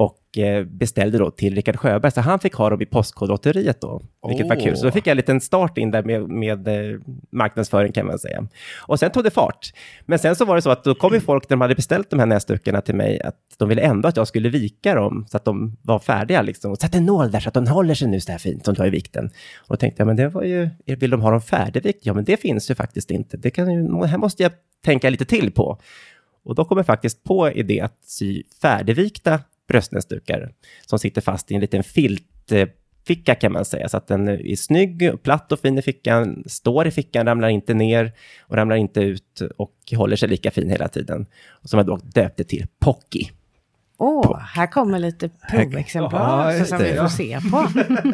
och 0.00 0.38
eh, 0.38 0.64
beställde 0.64 1.18
då 1.18 1.30
till 1.30 1.54
Rickard 1.54 1.76
Sjöberg, 1.76 2.12
så 2.12 2.20
han 2.20 2.38
fick 2.38 2.54
ha 2.54 2.70
dem 2.70 2.82
i 2.82 2.86
Postkodlotteriet 2.86 3.80
då, 3.80 4.02
vilket 4.28 4.48
var 4.48 4.56
kul. 4.56 4.76
Så 4.76 4.84
då 4.84 4.92
fick 4.92 5.06
jag 5.06 5.10
en 5.10 5.16
liten 5.16 5.40
start 5.40 5.78
in 5.78 5.90
där 5.90 6.02
med, 6.02 6.28
med 6.28 6.68
eh, 6.68 7.00
marknadsföring 7.30 7.92
kan 7.92 8.06
man 8.06 8.18
säga. 8.18 8.48
Och 8.78 8.98
sen 8.98 9.10
tog 9.10 9.24
det 9.24 9.30
fart. 9.30 9.72
Men 10.06 10.18
sen 10.18 10.36
så 10.36 10.44
var 10.44 10.56
det 10.56 10.62
så 10.62 10.70
att 10.70 10.84
då 10.84 10.94
kom 10.94 11.14
ju 11.14 11.20
folk 11.20 11.50
när 11.50 11.56
de 11.56 11.60
hade 11.60 11.74
beställt 11.74 12.10
de 12.10 12.18
här 12.18 12.26
näsdukarna 12.26 12.80
till 12.80 12.94
mig, 12.94 13.22
att 13.22 13.36
de 13.58 13.68
ville 13.68 13.82
ändå 13.82 14.08
att 14.08 14.16
jag 14.16 14.28
skulle 14.28 14.48
vika 14.48 14.94
dem 14.94 15.26
så 15.30 15.36
att 15.36 15.44
de 15.44 15.76
var 15.82 15.98
färdiga 15.98 16.42
liksom. 16.42 16.70
Och 16.70 16.78
sätta 16.78 16.98
en 16.98 17.06
nål 17.06 17.30
där 17.30 17.40
så 17.40 17.48
att 17.48 17.54
de 17.54 17.66
håller 17.66 17.94
sig 17.94 18.08
nu 18.08 18.20
så 18.20 18.32
här 18.32 18.38
fint 18.38 18.64
som 18.64 18.74
du 18.74 18.82
har 18.82 18.86
i 18.86 18.90
vikten. 18.90 19.30
Och 19.58 19.68
då 19.68 19.76
tänkte 19.76 20.00
jag, 20.00 20.06
men 20.06 20.16
det 20.16 20.28
var 20.28 20.42
ju, 20.42 20.62
eh, 20.86 20.98
vill 20.98 21.10
de 21.10 21.22
ha 21.22 21.30
dem 21.30 21.42
färdigvikt? 21.42 22.06
Ja, 22.06 22.14
men 22.14 22.24
det 22.24 22.36
finns 22.36 22.70
ju 22.70 22.74
faktiskt 22.74 23.10
inte. 23.10 23.36
Det 23.36 23.50
kan 23.50 23.70
ju, 23.70 24.06
här 24.06 24.18
måste 24.18 24.42
jag 24.42 24.52
tänka 24.84 25.10
lite 25.10 25.24
till 25.24 25.52
på. 25.52 25.78
Och 26.44 26.54
då 26.54 26.64
kom 26.64 26.76
jag 26.76 26.86
faktiskt 26.86 27.24
på 27.24 27.50
idé 27.50 27.80
att 27.80 27.98
sy 28.02 28.42
färdigvikta 28.62 29.40
bröstnäsdukar 29.70 30.50
som 30.86 30.98
sitter 30.98 31.20
fast 31.20 31.50
i 31.50 31.54
en 31.54 31.60
liten 31.60 31.82
filt 31.82 32.52
eh, 32.52 32.68
ficka 33.06 33.34
kan 33.34 33.52
man 33.52 33.64
säga. 33.64 33.88
Så 33.88 33.96
att 33.96 34.06
den 34.06 34.28
är 34.28 34.56
snygg, 34.56 35.22
platt 35.22 35.52
och 35.52 35.60
fin 35.60 35.78
i 35.78 35.82
fickan, 35.82 36.44
står 36.46 36.86
i 36.86 36.90
fickan, 36.90 37.26
ramlar 37.26 37.48
inte 37.48 37.74
ner 37.74 38.12
och 38.40 38.56
ramlar 38.56 38.76
inte 38.76 39.00
ut 39.00 39.42
och 39.56 39.74
håller 39.96 40.16
sig 40.16 40.28
lika 40.28 40.50
fin 40.50 40.70
hela 40.70 40.88
tiden. 40.88 41.26
Och 41.50 41.70
som 41.70 41.78
jag 41.78 41.86
då 41.86 41.96
döpte 41.96 42.44
till 42.44 42.66
Pocky. 42.78 43.28
Åh, 43.98 44.38
här 44.40 44.66
kommer 44.66 44.98
lite 44.98 45.30
provexemplar 45.50 46.46
Ja, 46.46 46.52
så 46.52 46.58
just 46.58 46.68
som 46.68 46.78
det, 46.78 46.84
vi 46.84 46.90
får 46.90 47.04
ja. 47.04 47.08
se 47.08 47.40
på. 47.50 47.68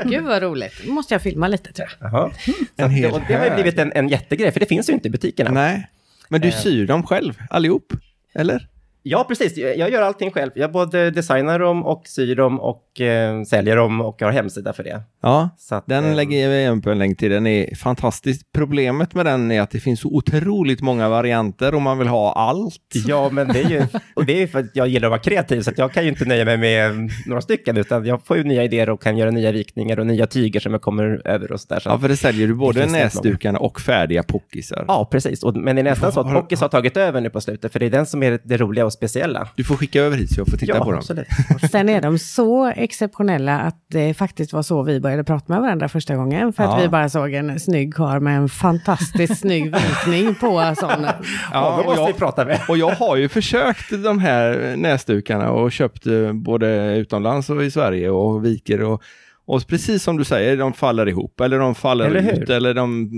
Gud 0.09 0.25
vad 0.25 0.43
roligt. 0.43 0.75
Nu 0.85 0.93
måste 0.93 1.15
jag 1.15 1.23
filma 1.23 1.49
lite 1.49 1.73
tror 1.73 1.89
jag. 2.01 2.13
Jaha. 2.13 2.31
Så 2.45 2.53
En 2.77 2.89
det, 2.89 2.95
hel 2.95 3.13
och 3.13 3.21
det 3.29 3.35
har 3.35 3.45
ju 3.47 3.55
blivit 3.55 3.79
en, 3.79 3.93
en 3.93 4.09
jättegrej, 4.09 4.53
för 4.53 4.61
det 4.61 4.67
finns 4.67 4.89
ju 4.89 4.93
inte 4.93 5.09
i 5.09 5.11
butikerna. 5.11 5.51
Nej, 5.51 5.89
men 6.29 6.41
du 6.41 6.51
syr 6.53 6.87
dem 6.87 7.03
själv 7.03 7.35
allihop, 7.51 7.93
eller? 8.35 8.69
Ja, 9.09 9.25
precis. 9.29 9.57
Jag 9.57 9.91
gör 9.91 10.03
allting 10.03 10.31
själv. 10.31 10.51
Jag 10.55 10.73
både 10.73 11.11
designar 11.11 11.59
dem 11.59 11.87
och 11.87 12.03
syr 12.07 12.37
dem 12.37 12.61
och 12.61 13.01
eh, 13.01 13.43
säljer 13.43 13.77
dem 13.77 14.01
och 14.01 14.21
har 14.23 14.31
hemsida 14.31 14.73
för 14.73 14.85
det. 14.85 15.03
Ja, 15.23 15.51
Så 15.59 15.75
att, 15.75 15.87
den 15.87 16.05
eh, 16.05 16.15
lägger 16.15 16.49
jag 16.49 16.61
igen 16.61 16.83
på 16.83 16.91
en 16.91 16.99
länk 16.99 17.19
till. 17.19 17.31
Den 17.31 17.47
är 17.47 17.75
fantastisk. 17.75 18.47
Problemet 18.53 19.15
med 19.15 19.27
den 19.27 19.53
är 19.53 19.61
att 19.61 19.71
det 19.71 19.81
finns 19.81 20.01
så 20.01 20.09
otroligt 20.09 20.81
många 20.81 21.09
varianter 21.09 21.75
och 21.75 21.83
man 21.83 21.99
vill 21.99 22.09
ha 22.09 22.33
allt. 22.33 22.93
Ja, 23.07 23.31
men 23.33 23.49
det 23.49 23.61
är 23.63 23.69
ju, 23.69 23.87
och 24.15 24.25
det 24.25 24.43
är 24.43 24.47
för 24.47 24.59
att 24.59 24.71
jag 24.75 24.89
gillar 24.89 25.07
att 25.09 25.11
vara 25.11 25.21
kreativ, 25.21 25.63
så 25.63 25.71
att 25.71 25.79
jag 25.79 25.93
kan 25.93 26.03
ju 26.03 26.09
inte 26.09 26.25
nöja 26.25 26.45
mig 26.45 26.57
med 26.57 27.11
några 27.27 27.41
stycken, 27.43 27.77
utan 27.77 28.05
jag 28.05 28.27
får 28.27 28.37
ju 28.37 28.45
nya 28.45 28.65
idéer 28.65 28.91
och 28.91 29.03
kan 29.03 29.17
göra 29.17 29.31
nya 29.31 29.53
vikningar 29.53 30.01
och 30.01 30.07
nya 30.07 30.27
tyger 30.27 30.61
som 30.61 30.73
jag 30.73 30.83
kommer 30.83 31.23
över 31.25 31.53
och 31.53 31.61
sådär. 31.61 31.81
Så. 31.81 31.89
Ja, 31.89 31.99
för 31.99 32.09
det 32.09 32.17
säljer 32.17 32.49
du 32.49 32.55
både 32.55 32.87
näsdukarna 32.87 33.59
och 33.59 33.81
färdiga 33.81 34.23
pockisar. 34.23 34.85
Ja, 34.89 35.09
precis. 35.11 35.43
Och, 35.43 35.57
men 35.57 35.77
det 35.77 35.83
är 35.83 35.85
nästan 35.85 36.13
så 36.13 36.21
att 36.21 36.33
Pockis 36.33 36.61
har 36.61 36.69
tagit 36.69 36.97
över 36.97 37.21
nu 37.21 37.31
på 37.31 37.41
slutet, 37.41 37.73
för 37.73 37.79
det 37.79 37.87
är 37.87 37.91
den 37.91 38.07
som 38.07 38.23
är 38.23 38.31
det, 38.31 38.41
det 38.45 38.57
roliga 38.57 38.87
och 38.87 38.96
speciella. 38.97 39.49
Du 39.57 39.65
får 39.65 39.77
skicka 39.77 40.01
över 40.03 40.17
hit 40.17 40.35
så 40.35 40.41
jag 40.41 40.49
får 40.49 40.57
titta 40.57 40.73
ja, 40.77 40.85
på 40.85 40.91
dem. 40.91 40.99
absolut. 40.99 41.27
Sen 41.71 41.89
är 41.89 42.01
de 42.01 42.19
så 42.19 42.67
exceptionella 42.67 43.61
att 43.61 43.77
det 43.91 44.15
faktiskt 44.15 44.53
var 44.53 44.63
så 44.63 44.83
vi 44.83 45.01
började 45.01 45.25
prata 45.25 45.45
med 45.53 45.61
varandra 45.63 45.89
första 45.89 46.17
gången. 46.17 46.53
För 46.53 46.63
att 46.65 46.71
Ja. 46.71 46.79
vi 46.83 46.89
bara 46.89 47.09
såg 47.09 47.33
en 47.33 47.61
snygg 47.61 47.95
karl 47.95 48.21
med 48.21 48.37
en 48.37 48.49
fantastiskt 48.49 49.39
snygg 49.41 49.65
vikning 49.77 50.35
på 50.35 50.75
sån. 50.81 51.07
Ja, 51.53 51.77
och 51.79 51.85
måste 51.85 52.01
jag- 52.01 52.07
vi 52.07 52.13
prata 52.13 52.45
med. 52.45 52.61
Och 52.69 52.79
jag 52.79 52.91
har 52.91 53.17
ju 53.17 53.29
försökt 53.29 53.91
de 54.05 54.19
här 54.19 54.75
näsdukarna 54.77 55.51
och 55.51 55.73
köpt 55.73 56.07
eh, 56.07 56.33
både 56.33 56.97
utomlands 56.97 57.51
och 57.51 57.65
i 57.65 57.71
Sverige 57.71 58.11
och 58.11 58.45
viker 58.45 58.83
och, 58.83 59.03
och 59.47 59.67
precis 59.67 60.03
som 60.03 60.17
du 60.17 60.25
säger, 60.25 60.57
de 60.57 60.73
faller 60.73 61.09
ihop 61.09 61.41
eller 61.41 61.59
de 61.59 61.75
faller 61.75 62.05
Eller 62.05 62.33
ut 62.43 62.51
eller 62.51 62.75
de... 62.75 63.11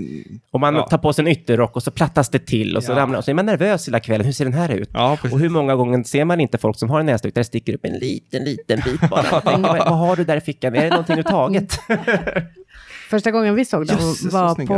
Och 0.51 0.59
man 0.59 0.75
Ja. 0.75 0.81
tar 0.87 0.97
på 0.97 1.13
sig 1.13 1.21
en 1.25 1.31
ytterrock 1.31 1.75
och 1.75 1.83
så 1.83 1.91
plattas 1.91 2.29
det 2.29 2.39
till 2.39 2.77
och 2.77 2.83
så 2.83 2.91
Ja. 2.91 2.95
ramlar 2.95 3.17
och 3.19 3.25
så 3.25 3.31
är 3.31 3.35
man 3.35 3.45
nervös 3.45 3.87
hela 3.87 3.99
kvällen. 3.99 4.25
Hur 4.25 4.33
ser 4.33 4.45
den 4.45 4.53
här 4.53 4.71
ut? 4.71 4.89
Ja. 4.93 5.17
Och 5.31 5.39
hur 5.39 5.49
många 5.49 5.75
gånger 5.75 6.03
ser 6.03 6.25
man 6.25 6.39
inte 6.39 6.57
folk 6.57 6.77
som 6.79 6.89
har 6.89 6.99
en 6.99 7.05
näsduk 7.05 7.33
där 7.35 7.39
det 7.39 7.45
sticker 7.45 7.73
upp 7.73 7.85
en 7.85 7.93
liten, 7.93 8.43
liten 8.43 8.79
bit 8.85 9.09
bara? 9.09 9.23
Tänker, 9.23 9.61
vad, 9.61 9.77
vad 9.77 9.97
har 9.97 10.15
du 10.15 10.23
där 10.23 10.37
i 10.37 10.41
fickan? 10.41 10.75
Är 10.75 10.83
det 10.83 10.89
någonting 10.89 11.15
du 11.15 11.23
tagit? 11.23 11.79
Första 13.09 13.31
gången 13.31 13.55
vi 13.55 13.65
såg 13.65 13.87
dem 13.87 13.97
var 14.31 14.55
på, 14.65 14.73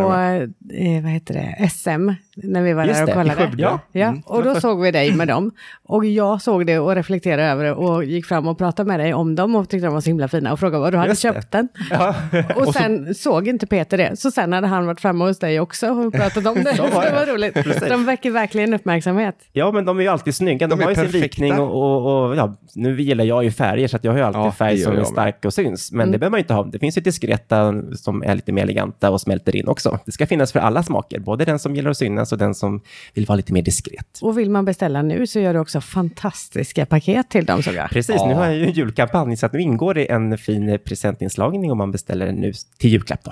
eh, 0.73 1.01
vad 1.03 1.11
heter 1.11 1.33
det, 1.33 1.69
SM, 1.69 2.09
när 2.35 2.61
vi 2.61 2.73
var 2.73 2.85
Just 2.85 2.95
där 2.95 3.01
och 3.01 3.07
det, 3.07 3.13
kollade. 3.35 3.51
Ja, 3.57 3.79
ja. 3.91 4.07
Mm. 4.07 4.21
och 4.25 4.43
då 4.43 4.55
såg 4.55 4.81
vi 4.81 4.91
dig 4.91 5.15
med 5.15 5.27
dem. 5.27 5.51
Och 5.83 6.05
jag 6.05 6.41
såg 6.41 6.65
det 6.65 6.79
och 6.79 6.95
reflekterade 6.95 7.43
över 7.43 7.63
det 7.63 7.73
och 7.73 8.03
gick 8.03 8.25
fram 8.25 8.47
och 8.47 8.57
pratade 8.57 8.87
med 8.87 8.99
dig 8.99 9.13
om 9.13 9.35
dem 9.35 9.55
och 9.55 9.69
tyckte 9.69 9.87
de 9.87 9.93
var 9.93 10.01
så 10.01 10.09
himla 10.09 10.27
fina 10.27 10.53
och 10.53 10.59
frågade 10.59 10.81
var 10.83 10.91
du 10.91 10.97
hade 10.97 11.09
Just 11.09 11.21
det. 11.21 11.33
köpt 11.33 11.51
den. 11.51 11.67
Ja. 11.89 12.15
Och 12.55 12.73
sen 12.73 13.15
såg 13.15 13.47
inte 13.47 13.67
Peter 13.67 13.97
det. 13.97 14.19
Så 14.19 14.31
sen 14.31 14.53
hade 14.53 14.67
han 14.67 14.85
varit 14.85 14.99
framme 15.01 15.25
hos 15.25 15.39
dig 15.39 15.59
också 15.59 15.87
och 15.89 16.13
pratat 16.13 16.45
om 16.45 16.63
det. 16.63 16.75
Så 16.75 16.87
Så 16.87 16.95
var 16.95 17.03
det 17.03 17.09
det. 17.09 17.15
var 17.15 17.25
roligt. 17.33 17.53
Precis. 17.53 17.89
De 17.89 18.05
väcker 18.05 18.31
verkligen 18.31 18.73
uppmärksamhet. 18.73 19.35
Ja, 19.53 19.71
men 19.71 19.85
de 19.85 19.97
är 19.97 20.01
ju 20.03 20.07
alltid 20.07 20.35
snygga. 20.35 20.67
De, 20.67 20.79
De 20.79 20.83
har 20.83 20.91
ju 20.91 20.95
sin 20.95 21.21
vikning 21.21 21.59
och, 21.59 21.71
och, 21.71 22.29
och 22.29 22.35
ja, 22.35 22.57
nu 22.75 23.01
gillar 23.01 23.23
jag 23.25 23.43
ju 23.43 23.51
färger 23.51 23.87
så 23.87 23.95
att 23.95 24.03
jag 24.03 24.11
har 24.11 24.17
ju 24.19 24.23
alltid 24.23 24.41
Ja, 24.41 24.45
det 24.45 24.51
färg 24.51 24.77
som 24.77 24.97
är 24.97 25.03
stark 25.03 25.45
och 25.45 25.53
syns. 25.53 25.91
Men 25.91 26.11
det 26.11 26.17
behöver 26.17 26.31
man 26.31 26.37
ju 26.37 26.41
inte 26.41 26.53
ha. 26.53 26.63
Det 26.63 26.79
finns 26.79 26.97
ju 26.97 27.01
diskreta 27.01 27.73
som 27.95 28.23
är 28.23 28.35
lite 28.35 28.51
mer 28.51 28.63
eleganta 28.63 29.09
och 29.11 29.21
smälter 29.21 29.55
in 29.55 29.67
också. 29.67 29.99
Det 30.05 30.11
ska 30.11 30.25
finnas 30.27 30.51
för 30.51 30.59
alla 30.59 30.83
smaker, 30.83 31.19
både 31.19 31.45
den 31.45 31.59
som 31.59 31.75
gillar 31.75 31.91
att 31.91 31.97
synas 31.97 32.20
och 32.31 32.37
den 32.37 32.55
som 32.55 32.81
vill 33.13 33.25
vara 33.25 33.35
lite 33.35 33.53
mer 33.53 33.61
diskret. 33.61 34.19
Och 34.21 34.37
vill 34.37 34.49
man 34.49 34.65
beställa 34.65 35.01
nu 35.01 35.27
så 35.27 35.39
gör 35.39 35.53
du 35.53 35.59
också 35.59 35.81
fantastiska 35.81 36.85
paket 36.85 37.29
till 37.29 37.45
dem 37.45 37.63
såg 37.63 37.73
jag. 37.73 37.89
Precis, 37.89 38.15
Ja. 38.17 38.27
nu 38.27 38.33
har 38.33 38.45
jag 38.45 38.55
ju 38.55 38.65
en 38.65 38.71
julkampanj 38.71 39.37
så 39.37 39.45
att 39.45 39.53
nu 39.53 39.59
ingår 39.59 39.93
det 39.93 40.11
en 40.11 40.37
fin 40.37 40.79
presentinslagning 40.85 41.71
om 41.71 41.77
man 41.77 41.91
beställer 41.91 42.25
den 42.25 42.35
nu 42.35 42.53
till 42.77 42.89
julklapp 42.89 43.23
då. 43.23 43.31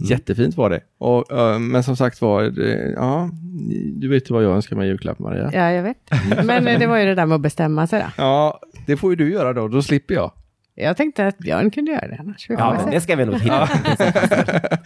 Jättefint 0.00 0.56
var 0.56 0.70
det. 0.70 0.80
Och, 0.98 1.32
eh, 1.32 1.58
men 1.58 1.84
som 1.84 1.96
sagt 1.96 2.20
var, 2.20 2.42
det, 2.42 2.92
ja, 2.96 3.30
du 3.96 4.08
vet 4.08 4.30
ju 4.30 4.34
vad 4.34 4.44
jag 4.44 4.52
önskar 4.52 4.76
mig 4.76 4.86
i 4.86 4.88
julklapp 4.90 5.18
Maria. 5.18 5.50
Ja, 5.54 5.70
jag 5.72 5.82
vet. 5.82 5.96
Men 6.44 6.66
eh, 6.68 6.78
det 6.78 6.86
var 6.86 6.98
ju 6.98 7.04
det 7.06 7.14
där 7.14 7.26
med 7.26 7.34
att 7.34 7.40
bestämma 7.40 7.86
sig 7.86 8.00
då. 8.00 8.06
Ja, 8.16 8.60
det 8.86 8.96
får 8.96 9.10
ju 9.12 9.16
du 9.16 9.32
göra 9.32 9.52
då, 9.52 9.68
då 9.68 9.82
slipper 9.82 10.14
jag. 10.14 10.32
Jag 10.80 10.96
tänkte 10.96 11.26
att 11.26 11.38
Björn 11.38 11.70
kunde 11.70 11.92
göra 11.92 12.08
det 12.08 12.16
annars. 12.20 12.46
Ja, 12.48 12.88
det 12.90 13.00
ska 13.00 13.16
vi 13.16 13.24
nog 13.24 13.34
hitta. 13.34 13.68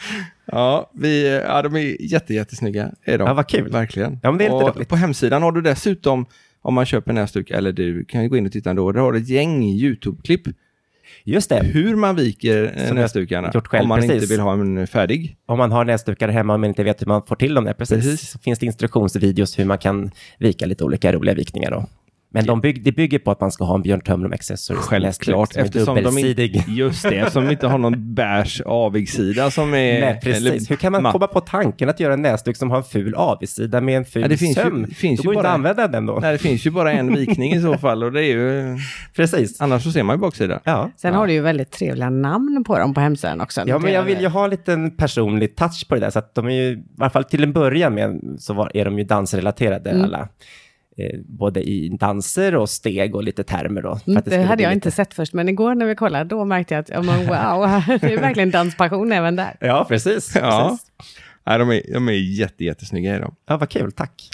Ja, 0.44 0.90
vi, 0.94 1.40
ja 1.46 1.62
de 1.62 1.76
är 1.76 2.02
jätte, 2.12 2.34
jättesnygga. 2.34 2.90
Är 3.04 3.18
de. 3.18 3.28
Ja, 3.28 3.34
vad 3.34 3.48
kul. 3.48 3.70
Verkligen. 3.70 4.20
Ja, 4.22 4.30
men 4.30 4.38
det 4.38 4.46
är 4.46 4.52
och 4.52 4.76
roligt. 4.76 4.88
På 4.88 4.96
hemsidan 4.96 5.42
har 5.42 5.52
du 5.52 5.60
dessutom, 5.60 6.26
om 6.62 6.74
man 6.74 6.86
köper 6.86 7.12
näsduk, 7.12 7.50
eller 7.50 7.72
du 7.72 8.04
kan 8.04 8.22
ju 8.22 8.28
gå 8.28 8.36
in 8.36 8.46
och 8.46 8.52
titta 8.52 8.70
ändå, 8.70 8.92
där 8.92 9.00
har 9.00 9.12
du 9.12 9.18
ett 9.18 9.28
gäng 9.28 9.64
YouTube-klipp 9.64 10.42
Just 11.24 11.48
det, 11.48 11.64
hur 11.64 11.96
man 11.96 12.16
viker 12.16 12.72
eh, 12.76 12.86
Som 12.86 12.96
näsdukarna. 12.96 13.50
gjort 13.54 13.66
själv, 13.66 13.82
om 13.82 13.88
man 13.88 14.00
precis. 14.00 14.14
inte 14.14 14.26
vill 14.26 14.40
ha 14.40 14.52
en 14.52 14.86
färdig. 14.86 15.36
om 15.46 15.58
man 15.58 15.72
har 15.72 15.84
näsdukar 15.84 16.28
hemma 16.28 16.56
men 16.56 16.68
inte 16.68 16.84
vet 16.84 17.00
hur 17.00 17.06
man 17.06 17.22
får 17.26 17.36
till 17.36 17.54
dem 17.54 17.64
där, 17.64 17.72
precis, 17.72 17.96
Precis. 17.96 18.30
så 18.30 18.38
finns 18.38 18.58
det 18.58 18.66
instruktionsvideos 18.66 19.58
hur 19.58 19.64
man 19.64 19.78
kan 19.78 20.10
vika 20.38 20.66
lite 20.66 20.84
olika 20.84 21.12
roliga 21.12 21.34
vikningar 21.34 21.70
då. 21.70 21.86
Men 22.34 22.46
de 22.46 22.60
bygg, 22.60 22.84
det 22.84 22.92
bygger 22.92 23.18
på 23.18 23.30
att 23.30 23.40
man 23.40 23.50
ska 23.52 23.64
ha 23.64 23.74
en 23.74 23.82
Björn 23.82 24.00
Tömlum 24.00 24.32
Accessories 24.32 24.84
Självklart, 24.84 25.56
eftersom 25.56 26.02
de 26.02 26.18
inte, 26.18 26.42
just 26.70 27.02
det, 27.02 27.14
eftersom 27.16 27.44
de 27.44 27.50
inte 27.52 27.66
har 27.66 27.78
någon 27.78 28.14
bärs 28.14 28.60
avigsida 28.66 29.50
som 29.50 29.74
är... 29.74 30.00
Nej, 30.00 30.20
precis. 30.22 30.46
eller 30.46 30.68
Hur 30.68 30.76
kan 30.76 30.92
man 30.92 31.12
komma 31.12 31.26
på 31.26 31.40
tanken 31.40 31.88
att 31.88 32.00
göra 32.00 32.12
en 32.14 32.22
näsduk 32.22 32.56
som 32.56 32.70
har 32.70 32.76
en 32.78 32.84
ful 32.84 33.14
avigsida 33.14 33.80
med 33.80 33.96
en 33.96 34.04
ful 34.04 34.22
Ja, 34.22 34.28
det 34.28 34.36
finns 34.36 34.58
ju- 34.58 34.62
söm? 34.62 34.86
finns 34.86 35.20
Då 35.20 35.22
ju 35.22 35.26
går 35.26 35.34
inte 35.34 35.42
bara- 35.42 35.48
att 35.48 35.54
använda 35.54 35.88
den 35.88 36.06
då. 36.06 36.18
Nej, 36.22 36.32
det 36.32 36.38
finns 36.38 36.66
ju 36.66 36.70
bara 36.70 36.92
en 36.92 37.14
vikning 37.14 37.52
i 37.52 37.60
så 37.60 37.78
fall 37.78 38.04
och 38.04 38.12
det 38.12 38.24
är 38.24 38.32
ju... 38.36 38.76
Precis. 39.16 39.60
Annars 39.60 39.82
så 39.84 39.92
ser 39.92 40.02
man 40.02 40.16
ju 40.16 40.20
baksidan. 40.20 40.60
Ja. 40.64 40.90
Sen 40.96 41.14
har 41.14 41.26
du 41.26 41.32
ju 41.32 41.40
väldigt 41.40 41.70
trevliga 41.70 42.10
namn 42.10 42.64
på 42.66 42.78
dem 42.78 42.94
på 42.94 43.00
hemsidan 43.00 43.40
också. 43.40 43.62
Ja, 43.66 43.78
men 43.78 43.92
jag 43.92 44.02
vill 44.02 44.20
ju 44.20 44.28
ha 44.28 44.44
en 44.44 44.50
liten 44.50 44.96
personlig 44.96 45.56
touch 45.56 45.86
på 45.88 45.94
det 45.94 46.00
där, 46.00 46.10
så 46.10 46.18
att 46.18 46.34
de 46.34 46.46
är 46.46 46.50
ju, 46.50 46.72
i 46.72 46.82
alla 47.00 47.10
fall 47.10 47.24
till 47.24 47.42
en 47.42 47.52
början 47.52 47.94
med, 47.94 48.20
så 48.38 48.54
var, 48.54 48.70
är 48.76 48.84
de 48.84 48.98
ju 48.98 49.04
dansrelaterade 49.04 49.90
Mm. 49.90 50.04
alla. 50.04 50.28
Eh, 50.96 51.20
både 51.24 51.62
i 51.62 51.88
danser 51.88 52.54
och 52.54 52.70
steg 52.70 53.14
och 53.14 53.22
lite 53.24 53.44
termer 53.44 53.82
då. 53.82 53.96
för 53.96 54.12
att 54.16 54.24
Det, 54.24 54.30
skulle 54.30 54.44
hade 54.46 54.62
jag 54.62 54.68
lite- 54.70 54.74
inte 54.74 54.90
sett 54.90 55.14
först, 55.14 55.32
men 55.32 55.48
igår 55.48 55.74
när 55.74 55.86
vi 55.86 55.94
kollade, 55.94 56.24
då 56.24 56.44
märkte 56.44 56.74
jag 56.74 56.80
att 56.80 56.88
ja, 56.88 57.02
men 57.02 57.18
wow, 57.18 57.82
det 58.00 58.12
är 58.14 58.20
verkligen 58.20 58.50
danspassion 58.50 59.12
även 59.12 59.36
där. 59.36 59.56
Ja, 59.60 59.84
precis. 59.88 60.32
Ja. 60.34 60.68
precis. 60.70 60.86
Nej, 61.46 61.58
de 61.58 61.70
är, 61.70 61.82
de 61.92 62.08
är 62.08 62.12
jätte, 62.12 62.64
jättesnygga 62.64 63.16
är 63.16 63.20
de. 63.20 63.34
Ja, 63.48 63.56
vad 63.56 63.68
kul, 63.68 63.92
tack. 63.92 64.28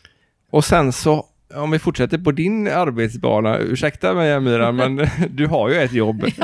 Och 0.51 0.65
sen 0.65 0.93
så, 0.93 1.27
om 1.55 1.71
vi 1.71 1.79
fortsätter 1.79 2.19
på 2.19 2.33
din 2.33 2.69
arbetsbana, 2.69 3.59
ursäkta 3.59 4.15
mig 4.15 4.33
Amira, 4.33 4.73
men 4.89 5.07
du 5.31 5.47
har 5.47 5.69
ju 5.69 5.75
ett 5.77 5.93
jobb. 5.93 6.25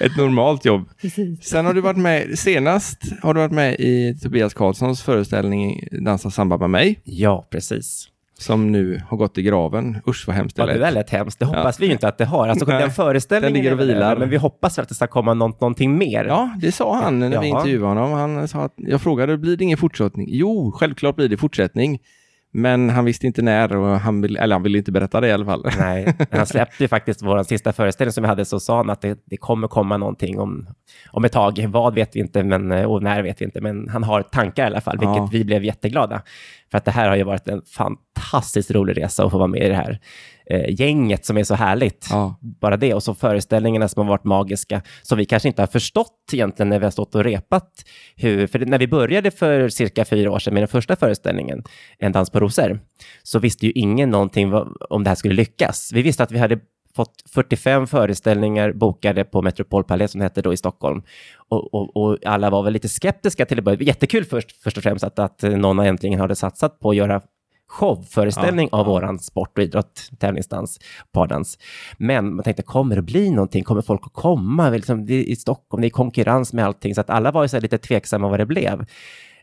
ett 0.00 0.16
normalt 0.16 0.64
jobb. 0.64 0.88
Precis. 1.00 1.44
Sen 1.44 1.66
har 1.66 1.74
du 1.74 1.80
varit 1.80 1.96
med, 1.98 2.38
senast 2.38 2.98
har 3.22 3.34
du 3.34 3.40
varit 3.40 3.52
med 3.52 3.74
i 3.78 4.18
Tobias 4.22 4.54
Karlssons 4.54 5.02
föreställning 5.02 5.88
Dansa 6.04 6.30
samba 6.30 6.58
med 6.58 6.70
mig, 6.70 7.00
Ja, 7.04 7.46
precis. 7.50 8.08
som 8.38 8.72
nu 8.72 9.00
har 9.08 9.16
gått 9.16 9.38
i 9.38 9.42
graven. 9.42 9.98
Usch 10.08 10.24
vad 10.26 10.36
hemskt 10.36 10.56
det 10.56 10.62
Ja, 10.62 10.66
det 10.66 10.72
lät. 10.72 10.80
där 10.82 10.90
lät 10.92 11.10
hemskt. 11.10 11.38
Det 11.38 11.44
hoppas 11.44 11.80
vi 11.80 11.86
ju 11.86 11.92
inte 11.92 12.08
att 12.08 12.18
det 12.18 12.24
har. 12.24 12.48
Alltså, 12.48 12.66
Nej, 12.66 12.80
den 12.80 12.90
föreställningen 12.90 13.52
den 13.54 13.62
ligger 13.62 13.72
och 13.72 13.80
vilar. 13.80 14.10
över, 14.10 14.16
men 14.20 14.30
vi 14.30 14.36
hoppas 14.36 14.78
att 14.78 14.88
det 14.88 14.94
ska 14.94 15.06
komma 15.06 15.34
något, 15.34 15.60
någonting 15.60 15.98
mer. 15.98 16.24
Ja, 16.24 16.50
det 16.60 16.72
sa 16.72 16.96
han 17.02 17.18
när 17.18 17.28
vi 17.28 17.34
Jaha. 17.34 17.44
intervjuade 17.46 17.86
honom. 18.00 18.12
Han 18.12 18.48
sa 18.48 18.58
att, 18.62 18.74
jag 18.76 19.00
frågade, 19.02 19.38
blir 19.38 19.56
det 19.56 19.64
ingen 19.64 19.78
fortsättning? 19.78 20.26
Jo, 20.30 20.72
självklart 20.72 21.16
blir 21.16 21.28
det 21.28 21.36
fortsättning. 21.36 21.98
Men 22.56 22.90
han 22.90 23.04
visste 23.04 23.26
inte 23.26 23.42
när 23.42 23.76
och 23.76 24.00
han 24.00 24.20
vill, 24.20 24.36
eller 24.36 24.54
han 24.54 24.62
ville 24.62 24.78
inte 24.78 24.92
berätta 24.92 25.20
det 25.20 25.28
i 25.28 25.32
alla 25.32 25.44
fall. 25.44 25.66
Nej, 25.78 26.14
han 26.30 26.46
släppte 26.46 26.84
ju 26.84 26.88
faktiskt 26.88 27.22
vår 27.22 27.42
sista 27.42 27.72
föreställning 27.72 28.12
som 28.12 28.22
vi 28.22 28.28
hade, 28.28 28.44
så 28.44 28.60
sa 28.60 28.76
han 28.76 28.90
att 28.90 29.00
det, 29.00 29.18
det 29.24 29.36
kommer 29.36 29.68
komma 29.68 29.96
någonting 29.96 30.38
om, 30.38 30.66
om 31.10 31.24
ett 31.24 31.32
tag. 31.32 31.66
Vad 31.68 31.94
vet 31.94 32.16
vi 32.16 32.20
inte, 32.20 32.42
men, 32.42 32.72
och 32.72 33.02
när 33.02 33.22
vet 33.22 33.40
vi 33.40 33.44
inte, 33.44 33.60
men 33.60 33.88
han 33.88 34.04
har 34.04 34.22
tankar 34.22 34.62
i 34.62 34.66
alla 34.66 34.80
fall, 34.80 34.98
vilket 34.98 35.16
Ja. 35.16 35.28
vi 35.32 35.44
blev 35.44 35.64
jätteglada. 35.64 36.22
För 36.70 36.78
att 36.78 36.84
det 36.84 36.90
här 36.90 37.08
har 37.08 37.16
ju 37.16 37.22
varit 37.24 37.48
en 37.48 37.62
fantastiskt 37.62 38.70
rolig 38.70 38.96
resa 39.02 39.24
att 39.24 39.30
få 39.30 39.38
vara 39.38 39.48
med 39.48 39.62
i 39.62 39.68
det 39.68 39.74
här 39.74 39.98
eh, 40.50 40.80
gänget 40.80 41.26
som 41.26 41.36
är 41.38 41.44
så 41.44 41.54
härligt. 41.54 42.06
Ja. 42.10 42.38
Bara 42.40 42.76
det, 42.76 42.94
och 42.94 43.02
så 43.02 43.14
föreställningarna 43.14 43.88
som 43.88 44.00
har 44.00 44.08
varit 44.08 44.24
magiska, 44.24 44.82
som 45.02 45.18
vi 45.18 45.24
kanske 45.24 45.48
inte 45.48 45.62
har 45.62 45.66
förstått 45.66 46.30
egentligen 46.32 46.68
när 46.68 46.78
vi 46.78 46.84
har 46.84 46.90
stått 46.90 47.14
och 47.14 47.24
repat. 47.24 47.70
Hur, 48.16 48.46
för 48.46 48.58
när 48.58 48.78
vi 48.78 48.88
började 48.88 49.30
för 49.30 49.68
cirka 49.68 50.04
fyra 50.04 50.30
år 50.30 50.38
sedan 50.38 50.54
med 50.54 50.62
den 50.62 50.68
första 50.68 50.96
föreställningen, 50.96 51.62
En 51.98 52.12
dans 52.12 52.30
på 52.30 52.40
rosor, 52.40 52.80
så 53.22 53.38
visste 53.38 53.66
ju 53.66 53.72
ingen 53.72 54.10
någonting 54.10 54.52
om 54.90 55.04
det 55.04 55.10
här 55.10 55.14
skulle 55.14 55.34
lyckas. 55.34 55.90
Vi 55.94 56.02
visste 56.02 56.22
att 56.22 56.32
vi 56.32 56.38
hade 56.38 56.58
fått 56.96 57.22
45 57.34 57.86
föreställningar 57.86 58.72
bokade 58.72 59.24
på 59.24 59.42
Metropolpalais 59.42 60.10
som 60.10 60.18
det 60.18 60.24
hette 60.24 60.42
då 60.42 60.52
i 60.52 60.56
Stockholm. 60.56 61.02
Och, 61.48 61.74
och, 61.74 61.96
och 61.96 62.26
alla 62.26 62.50
var 62.50 62.62
väl 62.62 62.72
lite 62.72 62.88
skeptiska 62.88 63.46
till 63.46 63.56
det 63.56 63.62
början. 63.62 63.84
Jättekul 63.84 64.24
först, 64.24 64.62
först 64.62 64.76
och 64.76 64.82
främst 64.82 65.04
att, 65.04 65.18
att 65.18 65.42
någon 65.42 65.78
äntligen 65.78 66.20
hade 66.20 66.36
satsat 66.36 66.80
på 66.80 66.90
att 66.90 66.96
göra 66.96 67.20
showföreställning 67.74 68.68
av 68.72 68.86
våran 68.86 69.18
sport 69.18 69.58
och 69.58 69.64
idrott, 69.64 70.10
tävlingsdans, 70.18 70.80
pardans. 71.12 71.58
Men 71.96 72.34
man 72.34 72.44
tänkte, 72.44 72.62
kommer 72.62 72.96
det 72.96 73.02
bli 73.02 73.30
någonting? 73.30 73.64
Kommer 73.64 73.82
folk 73.82 74.02
att 74.06 74.12
komma? 74.12 74.70
Liksom, 74.70 75.06
det 75.06 75.14
är 75.14 75.24
I 75.24 75.36
Stockholm, 75.36 75.80
det 75.80 75.88
är 75.88 75.90
konkurrens 75.90 76.52
med 76.52 76.64
allting, 76.64 76.94
så 76.94 77.00
att 77.00 77.10
alla 77.10 77.30
var 77.30 77.42
ju 77.42 77.48
så 77.48 77.60
lite 77.60 77.78
tveksamma 77.78 78.28
vad 78.28 78.40
det 78.40 78.46
blev. 78.46 78.86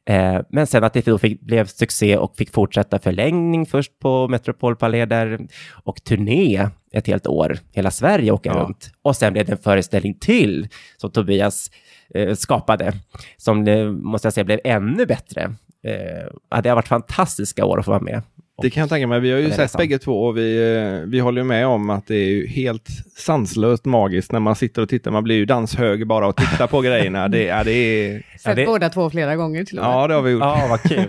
Eh, 0.06 0.42
men 0.50 0.68
sen 0.68 0.84
att 0.84 0.94
det 0.94 1.06
då 1.06 1.18
fick, 1.18 1.42
blev 1.42 1.66
succé 1.66 2.18
och 2.18 2.36
fick 2.38 2.54
fortsätta 2.54 3.00
förlängning 3.00 3.66
först 3.66 4.00
på 4.00 4.28
Metropolpalais 4.28 5.10
där 5.10 5.40
och 5.84 6.04
turné 6.04 6.68
ett 6.92 7.08
helt 7.08 7.28
år, 7.28 7.58
hela 7.72 7.92
Sverige 7.92 8.32
åka 8.32 8.50
Ja. 8.50 8.60
runt. 8.60 8.92
Och 9.02 9.16
sen 9.16 9.34
blev 9.34 9.46
det 9.46 9.52
en 9.52 9.58
föreställning 9.58 10.14
till 10.14 10.68
som 10.98 11.12
Tobias 11.12 11.72
eh, 12.16 12.36
skapade, 12.36 12.94
som 13.38 13.66
det, 13.66 13.92
måste 13.92 14.26
jag 14.26 14.34
säga 14.34 14.44
blev 14.44 14.60
ännu 14.64 15.06
bättre. 15.06 15.56
Eh, 15.84 16.62
det 16.62 16.70
har 16.70 16.76
varit 16.76 16.88
fantastiska 16.88 17.66
år 17.66 17.80
att 17.80 17.86
få 17.86 17.92
vara 17.92 18.02
med. 18.02 18.22
Det 18.62 18.70
kan 18.70 18.82
jag 18.82 18.90
tänka 18.90 19.08
mig. 19.08 19.20
Vi 19.20 19.32
har 19.32 19.38
ju 19.40 19.44
Ja, 19.48 19.50
sett 19.56 19.72
sant. 19.72 19.78
bägge 19.80 20.00
två 20.00 20.24
och 20.26 20.38
vi, 20.38 20.76
eh, 21.04 21.10
vi 21.10 21.20
håller 21.20 21.42
ju 21.42 21.48
med 21.48 21.68
om 21.68 21.90
att 21.90 22.08
det 22.08 22.16
är 22.16 22.30
ju 22.30 22.48
helt 22.48 22.88
sanslöst 23.18 23.86
magiskt 23.86 24.32
när 24.32 24.40
man 24.40 24.56
sitter 24.56 24.82
och 24.82 24.90
tittar. 24.90 25.12
Man 25.12 25.24
blir 25.24 25.36
ju 25.36 25.46
danshög 25.46 26.08
bara 26.08 26.28
och 26.28 26.36
tittar 26.36 26.68
på 26.68 26.82
grejerna. 26.82 27.28
Det, 27.28 27.44
ja, 27.44 27.64
det 27.64 27.72
är... 27.72 28.24
Sett 28.40 28.56
det- 28.56 28.66
båda 28.66 28.90
två 28.90 29.10
flera 29.10 29.36
gånger 29.36 29.64
till 29.64 29.80
och 29.80 29.86
med. 29.86 29.94
Ja, 29.94 30.08
det 30.08 30.14
har 30.14 30.22
vi 30.22 30.32
gjort. 30.32 30.42
Ja, 30.42 30.66
vad 30.70 30.82
kul. 30.82 31.06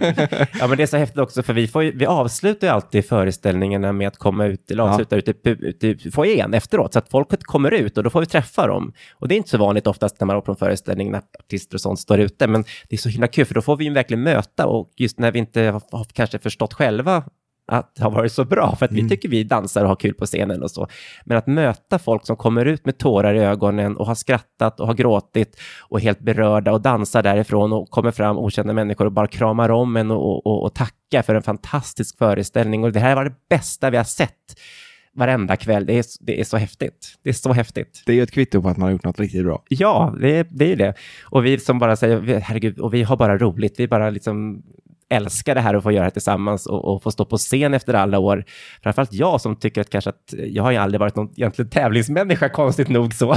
ja, 0.61 0.67
men 0.69 0.77
det 0.77 0.83
är 0.83 0.87
så 0.87 0.97
häftigt 0.97 1.19
också, 1.19 1.43
för 1.43 1.53
vi, 1.53 1.69
får 1.69 1.83
ju, 1.83 1.93
vi 1.97 2.07
avslutar 2.07 2.67
ju 2.67 2.73
alltid 2.73 3.05
föreställningarna 3.07 3.93
med 3.93 4.09
att 4.09 4.17
komma 4.19 4.47
ut, 4.47 4.71
eller 4.71 4.85
Ja. 4.85 4.91
avsluta 4.91 5.17
ute, 5.17 5.31
i 5.31 5.35
pu- 5.35 5.65
ute 5.65 5.87
i 5.89 6.11
foajén 6.11 6.55
efteråt, 6.55 6.93
så 6.93 6.99
att 6.99 7.09
folket 7.11 7.45
kommer 7.45 7.71
ut 7.71 7.99
och 7.99 8.05
då 8.05 8.11
får 8.11 8.21
vi 8.21 8.27
träffa 8.27 8.67
dem. 8.67 8.93
Och 9.13 9.29
det 9.29 9.35
är 9.35 9.37
inte 9.37 9.51
så 9.51 9.59
vanligt 9.59 9.87
oftast 9.87 10.21
när 10.21 10.27
man 10.27 10.35
har 10.37 10.41
på 10.41 10.53
en 10.53 10.57
föreställning 10.57 11.11
när 11.11 11.21
artister 11.39 11.77
och 11.77 11.81
sånt 11.81 11.99
står 12.01 12.21
ute, 12.21 12.47
men 12.47 12.63
det 12.89 12.97
är 12.97 12.99
så 12.99 13.09
himla 13.09 13.27
kul, 13.29 13.45
för 13.45 13.55
då 13.55 13.63
får 13.63 13.77
vi 13.77 13.85
ju 13.85 13.93
verkligen 13.93 14.23
möta 14.23 14.67
och 14.67 14.91
just 14.97 15.19
när 15.19 15.33
vi 15.33 15.39
inte 15.39 15.61
har, 15.63 15.83
har 15.93 16.07
kanske 16.13 16.39
förstått 16.39 16.73
själva 16.75 17.23
att 17.67 17.95
det 17.95 18.03
har 18.03 18.11
varit 18.11 18.33
så 18.33 18.45
bra, 18.45 18.77
för 18.77 18.85
att 18.87 18.93
vi 18.93 19.09
tycker 19.09 19.29
vi 19.29 19.45
dansar 19.45 19.83
och 19.83 19.89
har 19.89 19.97
kul 19.97 20.15
på 20.15 20.27
scenen 20.27 20.63
och 20.63 20.71
så. 20.71 20.87
Men 21.25 21.39
att 21.39 21.47
möta 21.47 21.99
folk 21.99 22.27
som 22.27 22.37
kommer 22.37 22.65
ut 22.67 22.87
med 22.87 22.99
tårar 22.99 23.35
i 23.35 23.39
ögonen 23.39 23.97
och 23.97 24.07
har 24.07 24.15
skrattat 24.15 24.81
och 24.81 24.87
har 24.87 24.95
gråtit 24.95 25.61
och 25.89 25.99
är 25.99 26.03
helt 26.03 26.21
berörda 26.21 26.73
och 26.73 26.81
dansar 26.81 27.23
därifrån 27.23 27.73
och 27.73 27.91
kommer 27.91 28.11
fram 28.11 28.39
okända 28.39 28.73
människor 28.73 29.05
och 29.07 29.13
bara 29.13 29.27
kramar 29.27 29.69
om 29.69 29.97
en 29.97 30.11
och, 30.11 30.47
och, 30.47 30.63
och 30.65 30.75
tackar 30.75 31.23
för 31.23 31.35
en 31.35 31.43
fantastisk 31.43 32.19
föreställning. 32.19 32.85
Och 32.85 32.93
det 32.93 33.01
här 33.01 33.15
var 33.17 33.25
det 33.25 33.35
bästa 33.51 33.91
vi 33.91 33.97
har 33.97 34.05
sett 34.05 34.31
varenda 35.15 35.57
kväll. 35.57 35.87
Det 35.87 35.99
är, 35.99 36.05
det 36.21 36.41
är 36.41 36.45
så 36.45 36.57
häftigt. 36.57 37.15
Det 37.23 37.29
är 37.29 37.35
så 37.35 37.53
häftigt. 37.53 38.03
Det 38.07 38.13
är 38.13 38.17
ju 38.17 38.23
ett 38.23 38.31
kvitto 38.31 38.63
på 38.63 38.69
att 38.69 38.77
man 38.77 38.85
har 38.87 38.93
gjort 38.93 39.05
något 39.05 39.21
riktigt 39.21 39.45
bra. 39.45 39.63
Ja, 39.69 40.15
det, 40.21 40.39
är- 40.39 40.47
det 40.51 40.65
är 40.65 40.69
ju 40.69 40.77
det. 40.77 40.95
Och 41.25 41.45
vi 41.45 41.59
som 41.59 41.79
bara 41.79 41.97
säger, 41.97 42.41
herregud, 42.41 42.79
och 42.79 42.95
vi 42.95 43.03
har 43.03 43.17
bara 43.17 43.39
roligt. 43.39 43.75
Vi 43.81 43.89
bara 43.89 44.11
liksom 44.11 44.63
älskar 45.13 45.55
det 45.55 45.61
här 45.61 45.75
att 45.75 45.83
få 45.83 45.93
göra 45.93 46.05
det 46.05 46.11
tillsammans 46.11 46.67
och, 46.67 46.85
och 46.85 47.03
få 47.03 47.11
stå 47.11 47.25
på 47.25 47.37
scen 47.37 47.75
efter 47.75 47.95
alla 47.95 48.19
år. 48.19 48.45
Framförallt 48.83 49.13
jag 49.13 49.41
som 49.41 49.57
tycker 49.57 49.81
att 49.81 49.91
kanske 49.91 50.11
att 50.11 50.35
jag 50.49 50.63
har 50.63 50.71
ju 50.71 50.77
aldrig 50.77 51.01
varit 51.01 51.17
någon 51.17 51.31
egentligen 51.37 51.71
tävlingsmänniska, 51.71 52.49
konstigt 52.49 52.89
nog 52.89 53.15
så. 53.15 53.37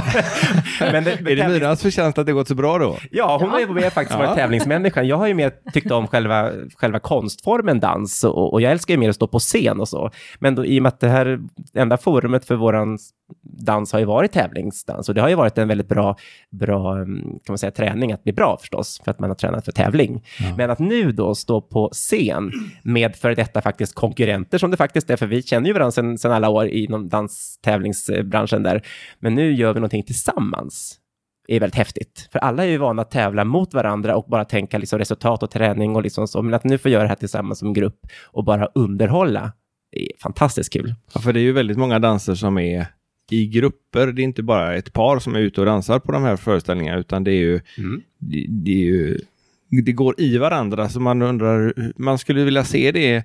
men 0.80 1.04
det, 1.04 1.10
Är 1.12 1.36
det 1.36 1.48
Myrans 1.48 1.82
förtjänst 1.82 2.18
att 2.18 2.26
det 2.26 2.32
gått 2.32 2.48
så 2.48 2.54
bra 2.54 2.78
då? 2.78 2.96
Ja, 3.10 3.38
hon 3.40 3.50
har 3.50 3.60
ju 3.60 3.68
mer 3.68 3.90
faktiskt 3.90 4.18
varit 4.18 4.30
Ja. 4.30 4.34
tävlingsmänniskan. 4.34 5.08
Jag 5.08 5.16
har 5.16 5.26
ju 5.26 5.34
mer 5.34 5.52
tyckt 5.72 5.90
om 5.90 6.06
själva, 6.06 6.50
själva 6.76 6.98
konstformen 6.98 7.80
dans 7.80 8.24
och, 8.24 8.52
och 8.52 8.60
jag 8.60 8.72
älskar 8.72 8.94
ju 8.94 9.00
mer 9.00 9.08
att 9.08 9.14
stå 9.14 9.26
på 9.28 9.38
scen 9.38 9.80
och 9.80 9.88
så. 9.88 10.10
Men 10.38 10.54
då, 10.54 10.64
i 10.64 10.78
och 10.78 10.82
med 10.82 10.88
att 10.88 11.00
det 11.00 11.08
här 11.08 11.38
enda 11.74 11.96
forumet 11.96 12.44
för 12.44 12.54
våran 12.54 12.98
dans 13.42 13.92
har 13.92 13.98
ju 13.98 14.04
varit 14.04 14.32
tävlingsdans 14.32 15.08
och 15.08 15.14
det 15.14 15.20
har 15.20 15.28
ju 15.28 15.34
varit 15.34 15.58
en 15.58 15.68
väldigt 15.68 15.88
bra, 15.88 16.16
bra 16.50 16.96
mm, 16.96 17.22
kan 17.22 17.40
man 17.48 17.58
säga, 17.58 17.70
träning 17.70 18.12
att 18.12 18.24
bli 18.24 18.32
bra 18.32 18.56
förstås, 18.60 19.00
för 19.04 19.10
att 19.10 19.20
man 19.20 19.30
har 19.30 19.34
tränat 19.34 19.64
för 19.64 19.72
tävling. 19.72 20.24
Men 20.56 20.70
att 20.70 20.78
nu 20.78 21.12
då 21.12 21.34
stå 21.34 21.60
på 21.60 21.88
scen 21.92 22.52
med 22.82 23.16
för 23.16 23.34
detta 23.34 23.62
faktiskt 23.62 23.94
konkurrenter 23.94 24.58
som 24.58 24.70
det 24.70 24.76
faktiskt 24.76 25.10
är, 25.10 25.16
för 25.16 25.26
vi 25.26 25.42
känner 25.42 25.66
ju 25.66 25.72
varandra 25.72 25.92
sedan, 25.92 26.18
sedan 26.18 26.32
alla 26.32 26.48
år 26.48 26.66
inom 26.66 27.08
danstävlingsbranschen 27.08 28.62
där. 28.62 28.82
Men 29.18 29.34
nu 29.34 29.52
gör 29.52 29.72
vi 29.72 29.80
någonting 29.80 30.02
tillsammans 30.02 31.00
är 31.48 31.60
väldigt 31.60 31.76
häftigt. 31.76 32.28
För 32.32 32.38
alla 32.38 32.64
är 32.64 32.68
ju 32.68 32.78
vana 32.78 33.02
att 33.02 33.10
tävla 33.10 33.44
mot 33.44 33.74
varandra 33.74 34.16
och 34.16 34.24
bara 34.28 34.44
tänka 34.44 34.78
liksom 34.78 34.98
resultat 34.98 35.42
och 35.42 35.50
träning 35.50 35.96
och 35.96 36.02
liksom 36.02 36.28
så. 36.28 36.42
Men 36.42 36.54
att 36.54 36.64
nu 36.64 36.78
få 36.78 36.88
göra 36.88 37.02
det 37.02 37.08
här 37.08 37.16
tillsammans 37.16 37.58
som 37.58 37.72
grupp 37.72 38.00
och 38.24 38.44
bara 38.44 38.66
underhålla 38.74 39.52
är 39.92 40.08
fantastiskt 40.22 40.72
kul. 40.72 40.94
Ja, 41.14 41.20
för 41.20 41.32
det 41.32 41.40
är 41.40 41.42
ju 41.42 41.52
väldigt 41.52 41.78
många 41.78 41.98
danser 41.98 42.34
som 42.34 42.58
är 42.58 42.86
i 43.30 43.46
grupper. 43.46 44.06
Det 44.06 44.22
är 44.22 44.24
inte 44.24 44.42
bara 44.42 44.74
ett 44.76 44.92
par 44.92 45.18
som 45.18 45.34
är 45.36 45.40
ute 45.40 45.60
och 45.60 45.66
dansar 45.66 45.98
på 45.98 46.12
de 46.12 46.22
här 46.22 46.36
föreställningarna, 46.36 46.98
utan 46.98 47.24
det 47.24 47.30
är 47.30 47.40
ju, 47.40 47.60
det, 48.18 48.46
det 48.48 48.70
är 48.70 48.84
ju 48.84 49.18
det 49.84 49.92
går 49.92 50.14
i 50.20 50.38
varandra, 50.38 50.88
så 50.88 51.00
man 51.00 51.22
undrar, 51.22 51.74
man 51.96 52.18
skulle 52.18 52.44
vilja 52.44 52.64
se 52.64 52.92
det 52.92 53.24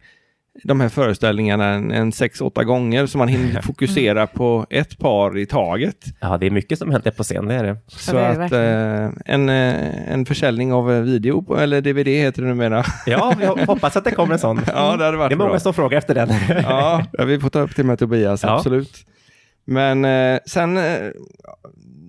de 0.64 0.80
här 0.80 0.90
föreställningarna 0.90 1.66
en, 1.68 1.92
en 1.92 2.12
sex, 2.12 2.42
åtta 2.42 2.64
gånger 2.64 3.06
så 3.06 3.18
man 3.18 3.28
hinner 3.28 3.62
fokusera 3.62 4.28
på 4.28 4.66
ett 4.70 4.98
par 5.00 5.38
i 5.38 5.46
taget. 5.46 6.06
Ja, 6.20 6.38
det 6.38 6.46
är 6.46 6.52
mycket 6.52 6.80
som 6.80 6.92
händer 6.92 7.12
på 7.12 7.24
scen, 7.24 7.46
det 7.48 7.54
är 7.56 7.64
det. 7.64 7.78
Så 7.88 8.12
det 8.16 8.20
är 8.22 8.40
att 8.40 8.52
eh, 8.52 9.34
en, 9.34 9.50
eh, 9.50 10.12
en 10.14 10.26
försäljning 10.26 10.74
av 10.74 10.92
eh, 10.92 11.02
video, 11.02 11.42
på- 11.42 11.58
eller 11.58 11.82
DVD 11.82 12.08
heter 12.08 12.42
det 12.42 12.48
numera. 12.48 12.84
Ja, 13.06 13.36
vi 13.40 13.46
hoppas 13.46 13.98
att 13.98 14.04
det 14.04 14.12
kommer 14.12 14.34
en 14.34 14.40
sån. 14.40 14.62
Ja, 14.68 14.98
det 14.98 15.06
hade 15.06 15.18
varit 15.18 15.30
det 15.30 15.34
är 15.36 15.38
många 15.38 15.50
bra. 15.50 15.60
som 15.60 15.74
frågar 15.74 15.98
efter 15.98 16.16
den. 16.16 16.30
ja, 16.64 17.06
ja, 17.14 17.26
vi 17.26 17.40
får 17.40 17.50
ta 17.50 17.60
upp 17.60 17.76
det 17.76 17.84
med 17.84 18.00
Tobias, 18.00 18.44
Ja. 18.44 18.56
absolut. 18.58 19.06
Men 19.66 20.06
eh, 20.06 20.40
sen, 20.46 20.78
eh, 20.78 21.12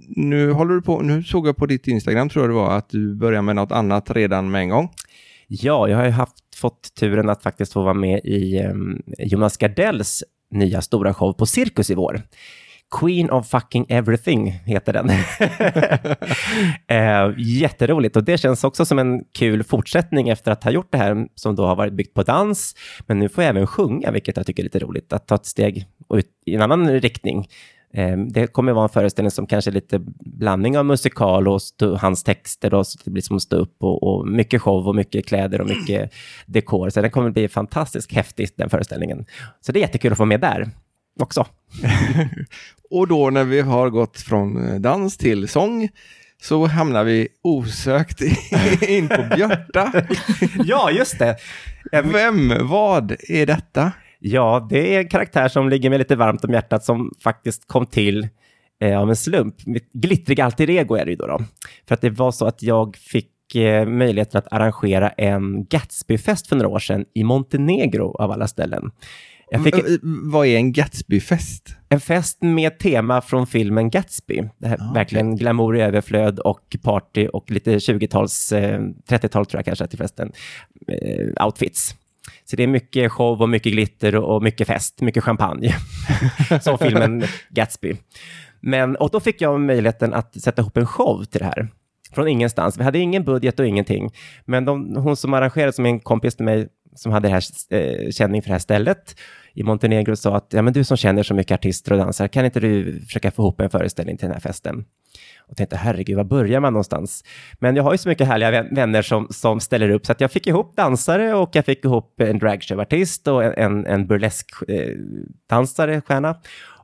nu 0.08 0.52
håller 0.52 0.74
du 0.74 0.82
på, 0.82 1.00
nu 1.00 1.22
såg 1.22 1.48
jag 1.48 1.56
på 1.56 1.66
ditt 1.66 1.88
Instagram 1.88 2.28
tror 2.28 2.42
jag 2.42 2.50
det 2.50 2.54
var, 2.54 2.76
att 2.76 2.88
du 2.88 3.14
börjar 3.14 3.42
med 3.42 3.56
något 3.56 3.72
annat 3.72 4.10
redan 4.10 4.50
med 4.50 4.60
en 4.60 4.68
gång. 4.68 4.90
Ja, 5.48 5.88
jag 5.88 5.96
har 5.96 6.04
ju 6.04 6.10
haft, 6.10 6.54
fått 6.56 6.94
turen 6.94 7.28
att 7.28 7.42
faktiskt 7.42 7.72
få 7.72 7.82
vara 7.82 7.94
med 7.94 8.20
i 8.24 8.56
eh, 8.58 8.74
Jonas 9.18 9.56
Gardells 9.56 10.24
nya 10.50 10.80
stora 10.80 11.14
show 11.14 11.32
på 11.32 11.46
Cirkus 11.46 11.90
i 11.90 11.94
vår. 11.94 12.22
Queen 13.00 13.30
of 13.30 13.48
fucking 13.48 13.86
everything 13.88 14.50
heter 14.50 14.92
den. 14.92 15.10
eh, 16.86 17.34
jätteroligt 17.38 18.16
och 18.16 18.24
det 18.24 18.38
känns 18.38 18.64
också 18.64 18.84
som 18.84 18.98
en 18.98 19.24
kul 19.38 19.64
fortsättning 19.64 20.28
efter 20.28 20.50
att 20.52 20.64
ha 20.64 20.70
gjort 20.70 20.92
det 20.92 20.98
här 20.98 21.26
som 21.34 21.56
då 21.56 21.66
har 21.66 21.76
varit 21.76 21.92
byggt 21.92 22.14
på 22.14 22.22
dans. 22.22 22.74
Men 23.06 23.18
nu 23.18 23.28
får 23.28 23.44
jag 23.44 23.48
även 23.48 23.66
sjunga, 23.66 24.10
vilket 24.10 24.36
jag 24.36 24.46
tycker 24.46 24.62
är 24.62 24.64
lite 24.64 24.78
roligt, 24.78 25.12
att 25.12 25.26
ta 25.26 25.34
ett 25.34 25.46
steg 25.46 25.86
ut 26.14 26.26
i 26.46 26.54
en 26.54 26.62
annan 26.62 27.00
riktning. 27.00 27.46
Eh, 27.94 28.16
Det 28.18 28.46
kommer 28.46 28.72
vara 28.72 28.84
en 28.84 28.88
föreställning 28.88 29.30
som 29.30 29.46
kanske 29.46 29.70
är 29.70 29.72
lite 29.72 29.98
blandning 30.20 30.78
av 30.78 30.84
musikal 30.86 31.48
och 31.48 31.60
hans 32.00 32.24
texter 32.24 32.70
då, 32.70 32.84
så 32.84 32.98
det 33.04 33.10
blir 33.10 33.22
som 33.22 33.36
att 33.36 33.42
stå 33.42 33.56
upp 33.56 33.76
och, 33.82 34.02
och 34.02 34.28
mycket 34.28 34.62
show 34.62 34.88
och 34.88 34.94
mycket 34.94 35.26
kläder 35.26 35.60
och 35.60 35.68
mycket 35.68 36.12
dekor. 36.46 36.90
Så 36.90 37.00
den 37.00 37.10
kommer 37.10 37.30
bli 37.30 37.48
fantastiskt 37.48 38.12
häftig, 38.12 38.48
den 38.56 38.70
föreställningen. 38.70 39.24
Så 39.60 39.72
det 39.72 39.78
är 39.78 39.80
jättekul 39.80 40.12
att 40.12 40.18
få 40.18 40.24
med 40.24 40.40
där 40.40 40.68
också. 41.20 41.46
Och 42.90 43.08
då 43.08 43.30
när 43.30 43.44
vi 43.44 43.60
har 43.60 43.90
gått 43.90 44.20
från 44.20 44.68
eh, 44.68 44.80
dans 44.80 45.16
till 45.16 45.48
sång 45.48 45.88
så 46.42 46.66
hamnar 46.66 47.04
vi 47.04 47.28
osökt 47.42 48.20
in 48.88 49.08
på 49.08 49.22
Björta. 49.36 49.92
Ja, 50.64 50.90
just 50.90 51.18
det. 51.18 51.36
Eh, 51.92 52.02
Vem, 52.12 52.68
vad 52.68 53.16
är 53.28 53.46
detta? 53.46 53.92
Ja, 54.18 54.66
det 54.70 54.94
är 54.94 55.00
en 55.00 55.08
karaktär 55.08 55.48
som 55.48 55.68
ligger 55.68 55.90
mig 55.90 55.98
lite 55.98 56.16
varmt 56.16 56.44
om 56.44 56.52
hjärtat 56.52 56.84
som 56.84 57.10
faktiskt 57.24 57.68
kom 57.68 57.86
till 57.86 58.28
eh, 58.80 58.98
av 59.00 59.08
en 59.10 59.16
slump. 59.16 59.54
Mitt 59.66 59.92
glittriga 59.92 60.44
alter 60.44 60.70
ego 60.70 60.94
är 60.94 61.04
det 61.04 61.10
ju 61.10 61.16
då, 61.16 61.26
då. 61.26 61.38
För 61.88 61.94
att 61.94 62.00
det 62.00 62.10
var 62.10 62.32
så 62.32 62.46
att 62.46 62.62
jag 62.62 62.96
fick 62.96 63.54
eh, 63.54 63.86
möjligheten 63.86 64.38
att 64.38 64.52
arrangera 64.52 65.10
en 65.10 65.64
Gatsbyfest 65.64 66.46
för 66.46 66.56
några 66.56 66.68
år 66.68 66.78
sedan 66.78 67.04
i 67.14 67.24
Montenegro 67.24 68.16
av 68.18 68.30
alla 68.30 68.48
ställen. 68.48 68.90
Jag 69.52 69.64
fick 69.64 69.74
Eh, 69.74 69.84
eh, 69.84 69.98
Vad 70.02 70.46
är 70.46 70.56
en 70.56 70.72
Gatsby-fest? 70.72 71.76
en 71.88 72.00
fest 72.00 72.42
med 72.42 72.78
tema 72.78 73.20
från 73.20 73.46
filmen 73.46 73.90
Gatsby. 73.90 74.42
Det 74.58 74.68
här, 74.68 74.78
Ah, 74.80 74.92
verkligen 74.94 75.36
glamour 75.36 75.76
i 75.76 75.80
överflöd 75.80 76.38
och 76.38 76.76
party 76.82 77.26
och 77.26 77.50
lite 77.50 77.78
20-tals, 77.78 78.52
eh, 78.52 78.80
30-tal 79.08 79.46
tror 79.46 79.58
jag 79.58 79.64
kanske 79.64 79.86
till 79.86 79.98
festen, 79.98 80.32
eh, 80.88 81.44
outfits. 81.46 81.94
Så 82.44 82.56
det 82.56 82.62
är 82.62 82.66
mycket 82.66 83.12
show 83.12 83.42
och 83.42 83.48
mycket 83.48 83.72
glitter 83.72 84.14
och, 84.14 84.42
mycket 84.42 84.66
fest, 84.66 85.00
mycket 85.00 85.24
champagne. 85.24 85.74
som 86.60 86.78
filmen 86.78 87.24
Gatsby. 87.50 87.96
Men, 88.60 88.96
och 88.96 89.10
då 89.10 89.20
fick 89.20 89.40
jag 89.40 89.60
möjligheten 89.60 90.14
att 90.14 90.42
sätta 90.42 90.62
ihop 90.62 90.76
en 90.76 90.86
show 90.86 91.24
till 91.24 91.38
det 91.40 91.46
här. 91.46 91.68
Från 92.14 92.28
ingenstans. 92.28 92.78
Vi 92.78 92.84
hade 92.84 92.98
ingen 92.98 93.24
budget 93.24 93.60
och 93.60 93.66
ingenting. 93.66 94.10
Men 94.44 94.64
de, 94.64 94.96
hon 94.96 95.16
som 95.16 95.34
arrangerade, 95.34 95.72
som 95.72 95.86
är 95.86 95.90
en 95.90 96.00
kompis 96.00 96.36
till 96.36 96.44
mig, 96.44 96.68
som 96.96 97.12
hade 97.12 97.28
här, 97.28 97.42
eh, 97.70 98.10
känning 98.10 98.42
för 98.42 98.48
det 98.48 98.54
här 98.54 98.58
stället 98.58 99.14
i 99.54 99.62
Montenegro 99.62 100.16
sa 100.16 100.36
att 100.36 100.52
ja, 100.52 100.62
men 100.62 100.72
du 100.72 100.84
som 100.84 100.96
känner 100.96 101.22
så 101.22 101.34
mycket 101.34 101.54
artister 101.54 101.92
och 101.92 101.98
dansare, 101.98 102.28
kan 102.28 102.44
inte 102.44 102.60
du 102.60 103.00
försöka 103.00 103.30
få 103.30 103.42
ihop 103.42 103.60
en 103.60 103.70
föreställning 103.70 104.16
till 104.16 104.26
den 104.26 104.34
här 104.34 104.40
festen? 104.40 104.84
Och 105.48 105.56
tänkte, 105.56 105.76
herregud, 105.76 106.16
var 106.16 106.24
börjar 106.24 106.60
man 106.60 106.72
någonstans? 106.72 107.24
Men 107.58 107.76
jag 107.76 107.82
har 107.82 107.92
ju 107.92 107.98
så 107.98 108.08
mycket 108.08 108.26
härliga 108.26 108.62
vänner 108.62 109.02
som, 109.02 109.26
som 109.30 109.60
ställer 109.60 109.90
upp, 109.90 110.06
så 110.06 110.12
att 110.12 110.20
jag 110.20 110.32
fick 110.32 110.46
ihop 110.46 110.76
dansare 110.76 111.34
och 111.34 111.50
jag 111.52 111.64
fick 111.64 111.84
ihop 111.84 112.20
en 112.20 112.38
dragshowartist 112.38 113.28
och 113.28 113.44
en, 113.44 113.86
en, 113.86 114.06
burlesk 114.06 114.50
eh, 114.68 114.96
dansare, 115.50 116.00
stjärna 116.00 116.36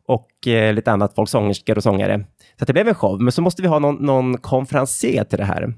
och 0.07 0.46
eh, 0.46 0.74
lite 0.74 0.92
annat 0.92 1.14
folk, 1.14 1.28
sångerskor 1.28 1.76
och 1.76 1.83
sångare. 1.83 2.24
Så 2.59 2.62
att 2.62 2.66
det 2.66 2.72
blev 2.72 2.88
en 2.88 2.94
show, 2.94 3.20
men 3.20 3.33
så 3.33 3.42
måste 3.42 3.62
vi 3.62 3.68
ha 3.68 3.78
någon, 3.78 3.94
någon 3.94 4.38
konferencier 4.38 5.24
till 5.24 5.38
det 5.38 5.44
här. 5.44 5.74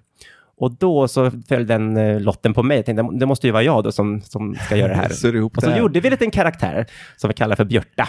Och 0.61 0.73
då 0.79 1.09
så 1.09 1.31
föll 1.49 1.67
den 1.67 1.97
eh, 1.97 2.21
lotten 2.21 2.55
på 2.55 2.63
mig. 2.63 2.77
Jag 2.77 2.87
tänkte, 2.87 3.19
det 3.19 3.27
måste 3.27 3.47
ju 3.47 3.53
vara 3.53 3.63
jag 3.63 3.85
då 3.85 3.93
som, 3.93 4.21
som 4.21 4.55
ska 4.55 4.77
göra 4.77 4.89
det 4.89 4.95
här. 4.95 5.09
Syr 5.09 5.35
ihop 5.35 5.57
och 5.57 5.63
så 5.63 5.71
det 5.71 5.79
gjorde 5.79 6.01
vi 6.01 6.09
en 6.09 6.11
liten 6.11 6.31
karaktär 6.31 6.87
som 7.17 7.29
vi 7.29 7.35
kallar 7.35 7.57
för 7.57 7.65
Björta. 7.65 8.09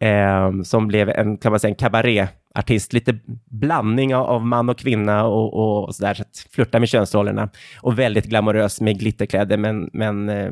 Eh, 0.00 0.62
som 0.62 0.88
blev 0.88 1.08
en, 1.08 1.36
kan 1.36 1.52
man 1.52 1.60
säga, 1.60 1.68
en 1.68 1.74
kabaréartist, 1.74 2.92
lite 2.92 3.18
blandning 3.50 4.14
av, 4.14 4.46
man 4.46 4.68
och 4.68 4.78
kvinna 4.78 5.24
och, 5.24 5.84
och 5.84 5.94
sådär, 5.94 6.14
så 6.14 6.22
att 6.22 6.46
flirta 6.50 6.80
med 6.80 6.88
könsrollerna. 6.88 7.48
Och 7.80 7.98
väldigt 7.98 8.26
glamorös 8.26 8.80
med 8.80 8.98
glitterkläder, 8.98 9.56
men, 9.56 9.90
men 9.92 10.28
eh, 10.28 10.50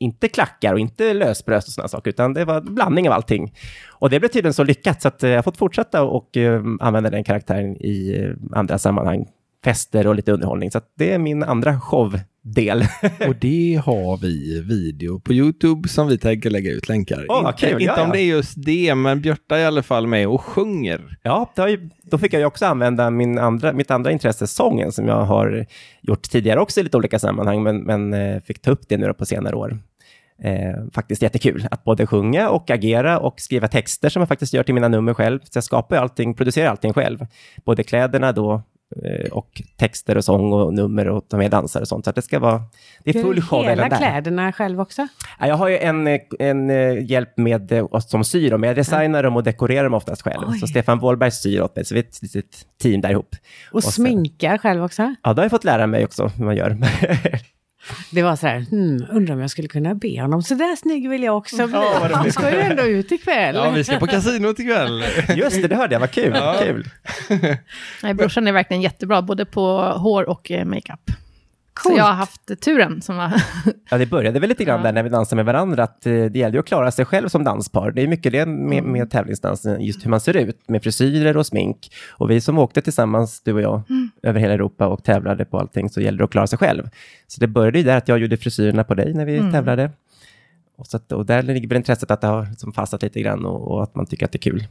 inte 0.00 0.28
klackar 0.28 0.72
och 0.72 0.80
inte 0.80 1.14
lösbröst 1.14 1.68
och 1.68 1.72
sådana 1.72 1.88
saker, 1.88 2.10
utan 2.10 2.34
det 2.34 2.44
var 2.44 2.56
en 2.56 2.74
blandning 2.74 3.08
av 3.08 3.14
allting. 3.14 3.54
Och 3.88 4.10
det 4.10 4.20
blev 4.20 4.28
tydligen 4.28 4.54
så 4.54 4.64
lyckat, 4.64 5.02
så 5.02 5.08
att 5.08 5.22
eh, 5.22 5.30
jag 5.30 5.36
har 5.36 5.42
fått 5.42 5.58
fortsätta 5.58 6.02
och 6.02 6.36
eh, 6.36 6.62
använda 6.80 7.10
den 7.10 7.24
karaktären 7.24 7.76
i 7.76 8.22
eh, 8.22 8.58
andra 8.58 8.78
sammanhang. 8.78 9.26
Fester 9.64 10.06
och 10.06 10.14
lite 10.14 10.32
underhållning, 10.32 10.70
så 10.70 10.80
det 10.98 11.12
är 11.12 11.18
min 11.18 11.42
andra 11.42 11.80
showdel. 11.80 12.84
Och 13.28 13.36
det 13.40 13.82
har 13.84 14.16
vi 14.16 14.60
video 14.60 15.20
på 15.20 15.32
YouTube 15.32 15.88
som 15.88 16.08
vi 16.08 16.18
tänker 16.18 16.50
lägga 16.50 16.70
ut 16.70 16.88
länkar. 16.88 17.26
Vad 17.28 17.46
inte 17.46 17.66
kul, 17.66 17.82
inte 17.82 17.84
ja, 17.84 18.02
om 18.02 18.08
ja. 18.08 18.12
det 18.12 18.20
är 18.20 18.26
just 18.26 18.54
det, 18.56 18.94
men 18.94 19.20
Björta 19.20 19.56
är 19.56 19.60
i 19.60 19.64
alla 19.64 19.82
fall 19.82 20.06
med 20.06 20.28
och 20.28 20.40
sjunger. 20.40 21.18
Ja, 21.22 21.52
det 21.54 21.60
har 21.62 21.68
ju, 21.68 21.88
då 22.02 22.18
fick 22.18 22.32
jag 22.32 22.40
ju 22.40 22.46
också 22.46 22.66
använda 22.66 23.10
min 23.10 23.38
andra, 23.38 23.72
mitt 23.72 23.90
andra 23.90 24.12
intresse, 24.12 24.46
sången, 24.46 24.92
som 24.92 25.08
jag 25.08 25.22
har 25.22 25.66
gjort 26.02 26.22
tidigare 26.22 26.60
också 26.60 26.80
i 26.80 26.82
lite 26.82 26.96
olika 26.96 27.18
sammanhang, 27.18 27.62
men, 27.62 27.82
men 27.82 28.14
eh, 28.14 28.42
fick 28.42 28.62
ta 28.62 28.70
upp 28.70 28.88
det 28.88 28.96
nu 28.96 29.12
på 29.12 29.26
senare 29.26 29.56
år. 29.56 29.78
Eh, 30.42 30.84
faktiskt 30.92 31.22
jättekul 31.22 31.66
att 31.70 31.84
både 31.84 32.06
sjunga 32.06 32.50
och 32.50 32.70
agera 32.70 33.18
och 33.18 33.40
skriva 33.40 33.68
texter 33.68 34.08
som 34.08 34.20
jag 34.20 34.28
faktiskt 34.28 34.54
gör 34.54 34.62
till 34.62 34.74
mina 34.74 34.88
nummer 34.88 35.14
själv. 35.14 35.40
Så 35.42 35.56
jag 35.56 35.64
skapar 35.64 35.96
ju 35.96 36.02
allting, 36.02 36.34
producerar 36.34 36.70
allting 36.70 36.92
själv. 36.92 37.26
Både 37.64 37.82
kläderna 37.82 38.32
då 38.32 38.62
och 39.32 39.62
texter 39.76 40.16
och 40.16 40.24
sång 40.24 40.52
och 40.52 40.74
nummer 40.74 41.08
och 41.08 41.28
ta 41.28 41.36
med 41.36 41.50
dansare 41.50 41.80
och 41.82 41.88
sånt. 41.88 42.04
Så 42.04 42.12
det 42.12 42.22
ska 42.22 42.38
vara, 42.38 42.62
det 43.04 43.10
är 43.10 43.22
full 43.22 43.42
show 43.42 43.64
Hela 43.64 43.88
där. 43.88 43.96
kläderna 43.96 44.52
själv 44.52 44.80
också? 44.80 45.06
Ja, 45.38 45.46
jag 45.46 45.54
har 45.54 45.68
ju 45.68 45.78
en, 45.78 46.06
eh, 46.06 46.20
en 46.38 46.70
eh, 46.70 47.10
hjälp 47.10 47.36
med 47.36 47.72
eh, 47.72 47.98
som 47.98 48.24
syr 48.24 48.50
dem. 48.50 48.62
Jag 48.62 48.76
designar 48.76 49.22
dem 49.22 49.36
och 49.36 49.42
dekorerar 49.42 49.84
dem 49.84 49.94
oftast 49.94 50.22
själv. 50.22 50.42
Oj. 50.48 50.58
Så 50.58 50.66
Stefan 50.66 50.98
Wollberg 50.98 51.30
syr 51.30 51.60
åt 51.62 51.76
mig, 51.76 51.84
så 51.84 51.94
vi 51.94 52.00
är 52.00 52.04
ett 52.04 52.22
litet 52.22 52.66
team 52.82 53.00
där 53.00 53.10
ihop. 53.10 53.36
Och, 53.72 53.82
sen- 53.84 53.92
sminkar 53.92 54.58
själv 54.58 54.84
också? 54.84 55.14
Ja, 55.22 55.32
det 55.32 55.40
har 55.40 55.44
jag 55.44 55.50
fått 55.50 55.64
lära 55.64 55.86
mig 55.86 56.04
också 56.04 56.26
hur 56.26 56.44
man 56.44 56.56
gör. 56.56 56.76
Det 58.10 58.22
var 58.22 58.36
så 58.36 58.46
här, 58.46 58.60
hmm, 58.60 59.06
undrar 59.10 59.34
om 59.34 59.40
jag 59.40 59.50
skulle 59.50 59.68
kunna 59.68 59.94
be 59.94 60.20
honom, 60.20 60.42
så 60.42 60.54
där 60.54 60.76
snygg 60.76 61.08
vill 61.08 61.22
jag 61.22 61.36
också 61.36 61.66
bli. 61.66 61.76
Ja, 61.76 62.10
Han 62.12 62.32
ska 62.32 62.50
ju 62.50 62.60
ändå 62.60 62.82
ut 62.82 63.12
ikväll. 63.12 63.54
Ja, 63.54 63.70
vi 63.70 63.84
ska 63.84 63.98
på 63.98 64.06
kasinot 64.06 64.58
ikväll. 64.58 65.04
Just 65.36 65.62
det, 65.62 65.68
det 65.68 65.76
hörde 65.76 65.94
jag. 65.94 66.00
Vad 66.00 66.10
kul. 66.10 66.32
Ja. 66.34 66.56
kul. 66.62 66.88
Nej, 68.02 68.14
brorsan 68.14 68.48
är 68.48 68.52
verkligen 68.52 68.82
jättebra, 68.82 69.22
både 69.22 69.44
på 69.44 69.80
hår 69.82 70.28
och 70.28 70.50
eh, 70.50 70.64
makeup. 71.80 71.82
Så 71.82 71.88
Coolt. 71.88 71.98
jag 71.98 72.04
har 72.04 72.12
haft 72.12 72.60
turen 72.64 73.02
som 73.02 73.16
var... 73.16 73.32
Ja, 73.90 73.98
det 73.98 74.06
började 74.06 74.40
väl 74.40 74.48
lite 74.48 74.64
grann 74.64 74.82
där 74.82 74.92
när 74.92 75.02
vi 75.02 75.08
dansade 75.08 75.36
med 75.36 75.44
varandra, 75.44 75.82
att 75.82 76.06
eh, 76.06 76.12
det 76.12 76.38
gäller 76.38 76.52
ju 76.54 76.60
att 76.60 76.66
klara 76.66 76.90
sig 76.90 77.04
själv 77.04 77.28
som 77.28 77.44
danspar. 77.44 77.90
Det 77.90 78.02
är 78.02 78.06
mycket 78.08 78.32
det 78.32 78.46
med, 78.46 78.78
Mm. 78.78 78.92
med 78.92 79.10
tävlingsdansen, 79.10 79.80
just 79.80 80.04
hur 80.06 80.10
man 80.10 80.20
ser 80.20 80.36
ut, 80.36 80.68
med 80.68 80.82
frisyrer 80.82 81.36
och 81.36 81.46
smink. 81.46 81.92
Och 82.10 82.30
vi 82.30 82.40
som 82.40 82.58
åkte 82.58 82.82
tillsammans, 82.82 83.40
du 83.44 83.52
och 83.52 83.60
jag, 83.60 83.82
Mm. 83.90 84.10
över 84.22 84.40
hela 84.40 84.54
Europa 84.54 84.86
och 84.86 85.04
tävlade 85.04 85.44
på 85.44 85.58
allting, 85.58 85.90
så 85.90 86.00
gäller 86.00 86.18
det 86.18 86.24
att 86.24 86.30
klara 86.30 86.46
sig 86.46 86.58
själv. 86.58 86.88
Så 87.26 87.40
det 87.40 87.46
började 87.46 87.78
ju 87.78 87.84
där 87.84 87.96
att 87.96 88.08
jag 88.08 88.18
gjorde 88.18 88.36
frisyrerna 88.36 88.84
på 88.84 88.94
dig 88.94 89.14
när 89.14 89.24
vi 89.24 89.36
Mm. 89.38 89.52
tävlade. 89.52 89.90
Och, 90.76 90.86
så 90.86 90.96
att, 90.96 91.12
och 91.12 91.26
där 91.26 91.42
ligger 91.42 91.68
väl 91.68 91.76
intresset 91.76 92.10
att 92.10 92.20
det 92.20 92.26
har 92.26 92.46
liksom 92.50 92.72
fastnat 92.72 93.02
lite 93.02 93.20
grann 93.20 93.44
och, 93.46 93.70
och 93.74 93.82
att 93.82 93.94
man 93.94 94.06
tycker 94.06 94.24
att 94.26 94.32
det 94.32 94.36
är 94.36 94.50
kul. 94.50 94.64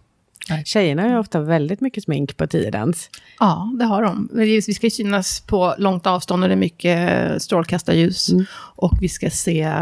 Tjejerna 0.66 1.02
har 1.02 1.10
ju 1.10 1.18
ofta 1.18 1.40
väldigt 1.40 1.82
mycket 1.82 2.04
smink 2.04 2.38
på 2.38 2.48
tiodans. 2.48 3.10
Ja, 3.40 3.72
det 3.80 3.86
har 3.86 4.04
de. 4.04 4.30
Vi 4.34 4.62
ska 4.62 4.90
synas 4.90 5.42
på 5.42 5.76
långt 5.78 6.08
avstånd 6.08 6.44
och 6.44 6.50
det 6.50 6.56
är 6.56 6.58
mycket 6.58 7.42
strålkastarljus. 7.42 8.30
Mm. 8.30 8.46
Och 8.76 8.98
vi 9.02 9.10
ska 9.10 9.30
se 9.30 9.74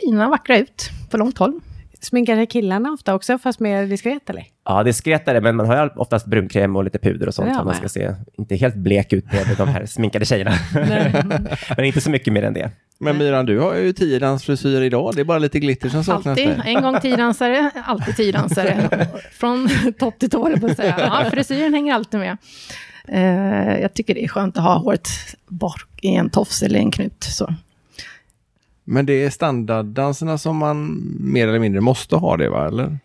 fina, 0.00 0.28
vackra 0.28 0.58
ut 0.58 0.90
på 1.10 1.16
långt 1.16 1.38
håll. 1.38 1.60
Sminkar 2.02 2.36
sig 2.36 2.46
killarna 2.46 2.92
ofta 2.92 3.14
också, 3.14 3.38
fast 3.38 3.60
mer 3.60 3.86
diskret 3.86 4.30
eller? 4.30 4.44
Ja, 4.64 4.82
det 4.82 4.90
är 4.90 4.92
skretare, 4.92 5.40
men 5.40 5.56
man 5.56 5.66
har 5.66 5.84
ju 5.84 5.90
oftast 5.96 6.26
brunkräm 6.26 6.76
och 6.76 6.84
lite 6.84 6.98
puder 6.98 7.26
och 7.26 7.34
sånt. 7.34 7.48
Har 7.48 7.58
Så 7.58 7.64
man 7.64 7.74
ska 7.74 7.88
se 7.88 8.14
inte 8.38 8.56
helt 8.56 8.74
blek 8.74 9.12
ut 9.12 9.32
med 9.32 9.56
de 9.58 9.68
här 9.68 9.86
sminkade 9.86 10.24
tjejerna. 10.24 10.52
men 11.76 11.84
inte 11.84 12.00
så 12.00 12.10
mycket 12.10 12.32
mer 12.32 12.42
än 12.42 12.54
det. 12.54 12.70
Men 12.98 13.18
Myran, 13.18 13.46
du 13.46 13.58
har 13.58 13.74
ju 13.74 13.92
tiodansfrisyr 13.92 14.82
idag. 14.82 15.12
Det 15.14 15.20
är 15.20 15.24
bara 15.24 15.38
lite 15.38 15.58
glitter 15.60 15.88
som 15.88 16.04
saknas 16.04 16.26
Alltid, 16.26 16.48
där. 16.48 16.62
en 16.66 16.82
gång 16.82 17.00
tiodansare, 17.00 17.70
alltid 17.84 18.16
tiodansare. 18.16 19.06
Från 19.32 19.68
topp 19.98 20.18
till 20.18 20.30
tå, 20.30 20.56
på 20.60 20.66
att 20.66 20.76
säga. 20.76 20.96
Ja, 20.98 21.30
frisyren 21.30 21.74
hänger 21.74 21.94
alltid 21.94 22.20
med. 22.20 22.36
Eh, 23.08 23.80
jag 23.80 23.94
tycker 23.94 24.14
det 24.14 24.24
är 24.24 24.28
skönt 24.28 24.56
att 24.56 24.62
ha 24.64 24.78
håret 24.78 25.08
bak 25.48 25.82
i 26.02 26.14
en 26.14 26.30
tofs 26.30 26.62
eller 26.62 26.78
en 26.78 26.90
knut. 26.90 27.24
Så. 27.24 27.54
Men 28.92 29.06
det 29.06 29.12
är 29.24 29.30
standarddanserna 29.30 30.38
som 30.38 30.56
man 30.56 31.02
mer 31.20 31.48
eller 31.48 31.58
mindre 31.58 31.80
måste 31.80 32.16
ha 32.16 32.36
det, 32.36 32.48
va? 32.50 32.66
Eller? 32.68 32.98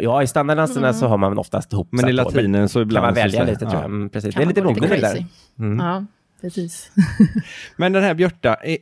Ja, 0.00 0.22
i 0.22 0.26
standarddanserna 0.26 0.92
så 0.92 1.06
har 1.06 1.16
man 1.18 1.38
oftast 1.38 1.72
ihop 1.72 1.88
Men 1.90 2.08
i 2.08 2.12
latinen 2.12 2.68
så 2.68 2.74
kan 2.78 2.82
ibland... 2.82 3.06
man 3.06 3.14
så 3.14 3.20
välja 3.20 3.40
säger- 3.40 3.46
lite, 3.52 3.58
tror 3.60 3.72
jag. 3.72 3.80
ja. 3.82 3.84
Mm, 3.84 4.08
precis. 4.10 4.34
Kan 4.34 4.40
Det 4.40 4.44
är 4.44 4.48
lite 4.48 4.62
man 4.62 4.74
crazy. 4.74 5.00
där. 5.00 5.26
Mm. 5.58 5.78
Ja, 5.86 6.04
precis. 6.40 6.90
Men 7.76 7.92
den 7.92 8.02
här 8.02 8.14
Björta, 8.14 8.54
är, 8.54 8.76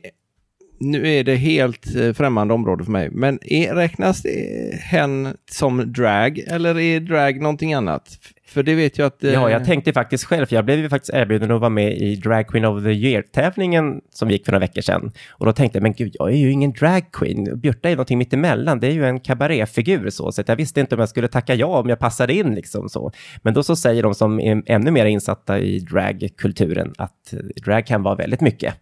nu 0.79 1.07
är 1.07 1.23
det 1.23 1.35
helt 1.35 1.95
eh, 1.95 2.13
främmande 2.13 2.53
område 2.53 2.83
för 2.83 2.91
mig, 2.91 3.09
men 3.11 3.39
är, 3.41 3.75
räknas 3.75 4.21
det 4.21 4.75
hen 4.81 5.37
som 5.51 5.93
drag 5.93 6.39
eller 6.39 6.79
är 6.79 6.99
drag 6.99 7.41
någonting 7.41 7.73
annat? 7.73 8.19
För 8.53 8.63
det 8.63 8.75
vet 8.75 8.97
jag 8.97 9.05
att... 9.05 9.23
eh, 9.23 9.33
Ja, 9.33 9.49
jag 9.51 9.65
tänkte 9.65 9.93
faktiskt 9.93 10.23
själv, 10.23 10.45
för 10.45 10.55
jag 10.55 10.65
blev 10.65 10.79
ju 10.79 10.89
faktiskt 10.89 11.13
erbjuden 11.13 11.51
att 11.51 11.59
vara 11.59 11.69
med 11.69 11.97
i 11.97 12.15
Drag 12.15 12.47
Queen 12.47 12.65
of 12.65 12.83
the 12.83 12.89
Year-tävlingen 12.91 14.01
som 14.09 14.29
gick 14.31 14.45
för 14.45 14.51
några 14.51 14.59
veckor 14.59 14.81
sedan. 14.81 15.11
Och 15.29 15.45
då 15.45 15.53
tänkte 15.53 15.77
jag, 15.77 15.83
men 15.83 15.93
gud, 15.93 16.15
jag 16.19 16.31
är 16.31 16.35
ju 16.35 16.51
ingen 16.51 16.71
drag 16.71 17.11
queen. 17.11 17.59
Björta 17.59 17.89
är 17.89 17.93
någonting 17.95 18.17
mittemellan. 18.17 18.79
Det 18.79 18.87
är 18.87 18.91
ju 18.91 19.05
en 19.05 19.19
kabaréfigur 19.19 20.09
så, 20.09 20.31
så 20.31 20.41
att 20.41 20.47
jag 20.49 20.55
visste 20.55 20.79
inte 20.79 20.95
om 20.95 20.99
jag 20.99 21.09
skulle 21.09 21.27
tacka 21.27 21.55
ja 21.55 21.79
om 21.79 21.89
jag 21.89 21.99
passade 21.99 22.33
in 22.33 22.55
liksom 22.55 22.89
så. 22.89 23.11
Men 23.41 23.53
då 23.53 23.63
så 23.63 23.75
säger 23.75 24.03
de 24.03 24.13
som 24.15 24.39
är 24.39 24.63
ännu 24.65 24.91
mer 24.91 25.05
insatta 25.05 25.59
i 25.59 25.79
dragkulturen 25.79 26.93
att 26.97 27.33
eh, 27.33 27.39
drag 27.65 27.85
kan 27.85 28.03
vara 28.03 28.15
väldigt 28.15 28.41
mycket. 28.41 28.73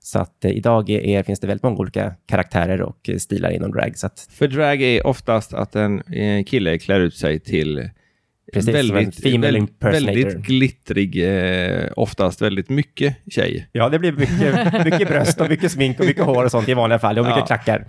Så 0.00 0.18
att 0.18 0.44
eh, 0.44 0.50
idag 0.50 0.90
är, 0.90 1.22
finns 1.22 1.40
det 1.40 1.46
väldigt 1.46 1.62
många 1.62 1.76
olika 1.76 2.14
karaktärer 2.26 2.82
och 2.82 3.08
eh, 3.08 3.16
stilar 3.16 3.50
inom 3.50 3.70
drag. 3.72 3.98
Så 3.98 4.06
att 4.06 4.28
För 4.30 4.48
drag 4.48 4.82
är 4.82 5.06
oftast 5.06 5.54
att 5.54 5.76
en 5.76 6.00
eh, 6.00 6.44
kille 6.44 6.78
klär 6.78 7.00
ut 7.00 7.14
sig 7.16 7.40
till 7.40 7.90
Precis, 8.52 8.74
väldigt, 8.74 9.24
impersonator. 9.26 9.90
väldigt 9.90 10.36
glittrig, 10.46 11.24
eh, 11.24 11.88
oftast 11.96 12.42
väldigt 12.42 12.68
mycket 12.68 13.16
tjej. 13.30 13.68
Ja, 13.72 13.88
det 13.88 13.98
blir 13.98 14.12
mycket, 14.12 14.84
mycket 14.84 15.08
bröst 15.08 15.40
och 15.40 15.48
mycket 15.48 15.72
smink 15.72 16.00
och 16.00 16.06
mycket 16.06 16.24
hår 16.24 16.44
och 16.44 16.50
sånt 16.50 16.68
i 16.68 16.74
vanliga 16.74 16.98
fall 16.98 17.18
och 17.18 17.24
mycket 17.24 17.38
Ja. 17.40 17.46
klackar. 17.46 17.84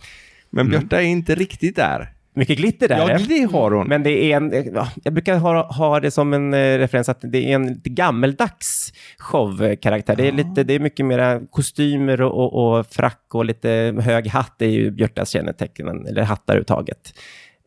Men 0.49 0.69
Björta 0.69 1.01
är 1.01 1.05
inte 1.05 1.35
riktigt 1.35 1.75
där. 1.75 2.09
Mycket 2.33 2.57
glitter 2.57 2.87
där. 2.87 2.97
Ja, 2.97 3.17
det 3.27 3.51
har 3.51 3.71
hon. 3.71 3.87
Men 3.87 4.03
det 4.03 4.31
är 4.31 4.37
en, 4.37 4.71
ja, 4.73 4.89
jag 5.03 5.13
brukar 5.13 5.37
ha, 5.37 5.71
ha 5.73 5.99
det 5.99 6.11
som 6.11 6.33
en 6.33 6.53
eh, 6.53 6.77
referens 6.77 7.09
att 7.09 7.19
det 7.21 7.37
är 7.51 7.55
en 7.55 7.67
lite 7.67 7.89
gammeldags 7.89 8.93
showkaraktär. 9.17 10.15
Det 10.15 10.27
är, 10.27 10.31
lite, 10.31 10.63
det 10.63 10.73
är 10.73 10.79
mycket 10.79 11.05
mera 11.05 11.41
kostymer 11.51 12.21
och, 12.21 12.33
och, 12.53 12.77
och 12.79 12.85
frack 12.87 13.25
och 13.33 13.45
lite 13.45 13.95
hög 14.01 14.27
hatt 14.27 14.61
är 14.61 14.65
ju 14.67 14.91
Björtas 14.91 15.29
kännetecken, 15.29 16.05
eller 16.07 16.23
hattar 16.23 16.53
överhuvudtaget. 16.53 17.13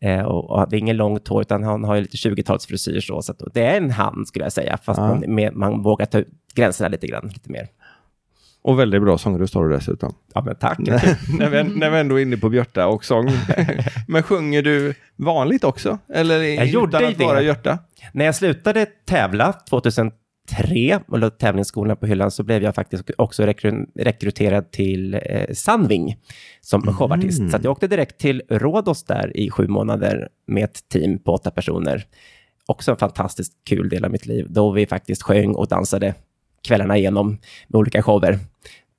Eh, 0.03 0.23
och, 0.23 0.51
och 0.51 0.71
det 0.71 0.77
är 0.77 0.79
ingen 0.79 0.97
långt 0.97 1.29
hår, 1.29 1.41
utan 1.41 1.63
han 1.63 1.85
har 1.85 1.95
ju 1.95 2.01
lite 2.01 2.17
20-talsfrisyr 2.17 3.01
så. 3.01 3.23
så 3.23 3.35
det 3.55 3.65
är 3.65 3.77
en 3.77 3.91
han 3.91 4.27
skulle 4.27 4.45
jag 4.45 4.53
säga, 4.53 4.79
fast 4.83 4.99
Ja. 4.99 5.07
man, 5.09 5.21
med, 5.35 5.57
man 5.57 5.83
vågar 5.83 6.07
ta 6.07 6.19
ut 6.19 6.29
gränserna 6.55 6.89
lite 6.89 7.07
grann, 7.07 7.31
lite 7.35 7.51
mer. 7.51 7.69
Och 8.65 8.79
väldigt 8.79 9.03
bra 9.03 9.19
sångröst 9.19 9.55
har 9.55 9.69
du 9.69 9.75
dessutom. 9.75 10.15
Ja, 10.35 10.43
men 10.43 10.55
tack. 10.57 10.79
när, 11.39 11.49
vi, 11.49 11.63
när 11.79 11.91
vi 11.91 11.99
ändå 11.99 12.19
är 12.19 12.23
inne 12.23 12.37
på 12.37 12.49
Björta 12.49 12.87
och 12.87 13.05
sång. 13.05 13.31
Men 14.09 14.23
sjunger 14.23 14.63
du 14.63 14.95
vanligt 15.17 15.65
också? 15.65 15.99
Eller 16.15 16.43
Jag 16.43 16.67
gjorde 16.67 16.99
utan 16.99 17.03
ju 17.03 17.15
att 17.15 17.21
vara 17.21 17.37
det. 17.37 17.43
Björta? 17.43 17.79
När 18.13 18.25
jag 18.25 18.35
slutade 18.35 18.87
tävla 19.05 19.53
2003 20.51 21.01
och 21.09 21.19
la 21.19 21.31
tävlingsskolan 21.31 21.97
på 21.97 22.07
hyllan 22.07 22.31
så 22.31 22.43
blev 22.43 22.63
jag 22.63 22.75
faktiskt 22.75 23.11
också 23.19 23.43
rekry- 23.43 23.87
rekryterad 23.95 24.71
till 24.71 25.15
eh, 25.15 25.55
Sandving 25.55 26.17
som 26.61 26.83
showartist. 26.95 27.39
Så 27.51 27.59
jag 27.63 27.71
åkte 27.73 27.87
direkt 27.87 28.19
till 28.19 28.43
Rhodos 28.49 29.05
där 29.05 29.37
i 29.37 29.51
sju 29.51 29.69
månader 29.69 30.29
med 30.47 30.65
ett 30.65 30.89
team 30.89 31.19
på 31.19 31.33
åtta 31.33 31.51
personer. 31.51 32.07
Också 32.67 32.91
en 32.91 32.97
fantastiskt 32.97 33.53
kul 33.65 33.89
del 33.89 34.05
av 34.05 34.11
mitt 34.11 34.27
liv, 34.27 34.47
då 34.51 34.71
vi 34.71 34.87
faktiskt 34.87 35.23
sjöng 35.23 35.55
och 35.55 35.69
dansade 35.69 36.15
kvällarna 36.69 36.97
igenom 36.97 37.29
med 37.69 37.79
olika 37.79 38.03
shower 38.03 38.39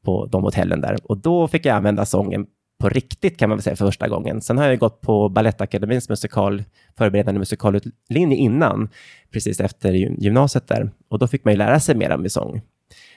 på 0.05 0.25
de 0.25 0.43
hotellen 0.43 0.81
där. 0.81 0.97
Och 1.03 1.17
då 1.17 1.47
fick 1.47 1.65
jag 1.65 1.75
använda 1.75 2.05
sången 2.05 2.45
på 2.83 2.89
riktigt 2.89 3.37
kan 3.37 3.49
man 3.49 3.57
väl 3.57 3.63
säga 3.63 3.75
för 3.75 3.85
första 3.85 4.07
gången. 4.07 4.41
Sen 4.41 4.57
har 4.57 4.67
jag 4.67 4.79
gått 4.79 5.01
på 5.01 5.29
Balettakademins 5.29 6.09
musikal, 6.09 6.63
förberedande 6.97 7.39
musikallinje 7.39 8.37
innan, 8.37 8.89
precis 9.31 9.59
efter 9.59 9.93
gy- 9.93 10.15
gymnasiet 10.19 10.67
där. 10.67 10.91
Och 11.09 11.19
då 11.19 11.27
fick 11.27 11.45
man 11.45 11.53
ju 11.53 11.57
lära 11.57 11.79
sig 11.79 11.95
mer 11.95 12.17
med 12.17 12.31
sång. 12.31 12.61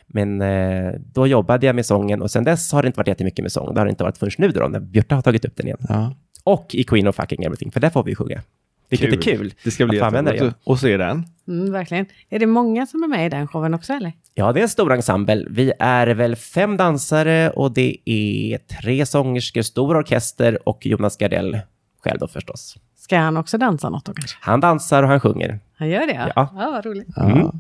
Men 0.06 0.40
eh, 0.42 0.92
då 1.12 1.26
jobbade 1.26 1.66
jag 1.66 1.74
med 1.74 1.86
sången 1.86 2.22
och 2.22 2.30
sen 2.30 2.44
dess 2.44 2.72
har 2.72 2.82
det 2.82 2.86
inte 2.86 2.96
varit 2.96 3.08
jättemycket 3.08 3.42
med 3.42 3.52
sång. 3.52 3.74
Det 3.74 3.80
har 3.80 3.86
det 3.86 3.90
inte 3.90 4.04
varit 4.04 4.18
förrän 4.18 4.32
nu 4.38 4.48
då, 4.48 4.68
när 4.68 4.80
Björta 4.80 5.14
har 5.14 5.22
tagit 5.22 5.44
upp 5.44 5.56
den 5.56 5.66
igen. 5.66 5.78
Ja. 5.88 6.14
Och 6.44 6.74
i 6.74 6.84
Queen 6.84 7.08
of 7.08 7.16
fucking 7.16 7.44
everything, 7.44 7.70
för 7.72 7.80
där 7.80 7.90
får 7.90 8.04
vi 8.04 8.14
sjunga. 8.14 8.42
Vilket 8.88 9.12
är 9.12 9.22
kul. 9.22 9.54
Det 9.64 9.70
ska 9.70 9.86
bli 9.86 9.98
jätteroligt 9.98 10.56
att 10.66 10.80
se 10.80 10.96
den. 10.96 11.26
Mm, 11.48 11.72
verkligen. 11.72 12.06
Är 12.30 12.38
det 12.38 12.46
många 12.46 12.86
som 12.86 13.02
är 13.02 13.08
med 13.08 13.26
i 13.26 13.28
den 13.28 13.48
showen 13.48 13.74
också 13.74 13.92
eller? 13.92 14.12
Ja, 14.38 14.52
det 14.52 14.60
är 14.60 14.62
en 14.62 14.68
stor 14.68 14.92
ensemble. 14.92 15.46
Vi 15.50 15.72
är 15.78 16.06
väl 16.06 16.36
fem 16.36 16.76
dansare 16.76 17.50
och 17.50 17.72
det 17.72 17.96
är 18.04 18.58
tre 18.58 19.06
sångerskor, 19.06 19.62
stor 19.62 19.96
orkester 19.96 20.68
och 20.68 20.86
Jonas 20.86 21.16
Gardell 21.16 21.60
själv 22.04 22.18
då 22.18 22.28
förstås. 22.28 22.76
Ska 22.96 23.18
han 23.18 23.36
också 23.36 23.58
dansa 23.58 23.90
något 23.90 24.04
då 24.04 24.12
kanske? 24.12 24.38
Han 24.40 24.60
dansar 24.60 25.02
och 25.02 25.08
han 25.08 25.20
sjunger. 25.20 25.60
Han 25.76 25.88
gör 25.88 26.06
det? 26.06 26.32
Ja. 26.36 26.48
ja 26.54 26.70
vad 26.70 26.86
roligt. 26.86 27.08
Ja. 27.16 27.52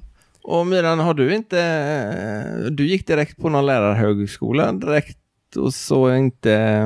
Och 0.42 0.66
Myran, 0.66 0.98
har 0.98 1.14
du 1.14 1.34
inte... 1.34 2.70
Du 2.70 2.86
gick 2.86 3.06
direkt 3.06 3.36
på 3.36 3.48
någon 3.48 3.66
lärarhögskola 3.66 4.72
direkt 4.72 5.18
och 5.56 5.74
så 5.74 6.14
inte 6.14 6.80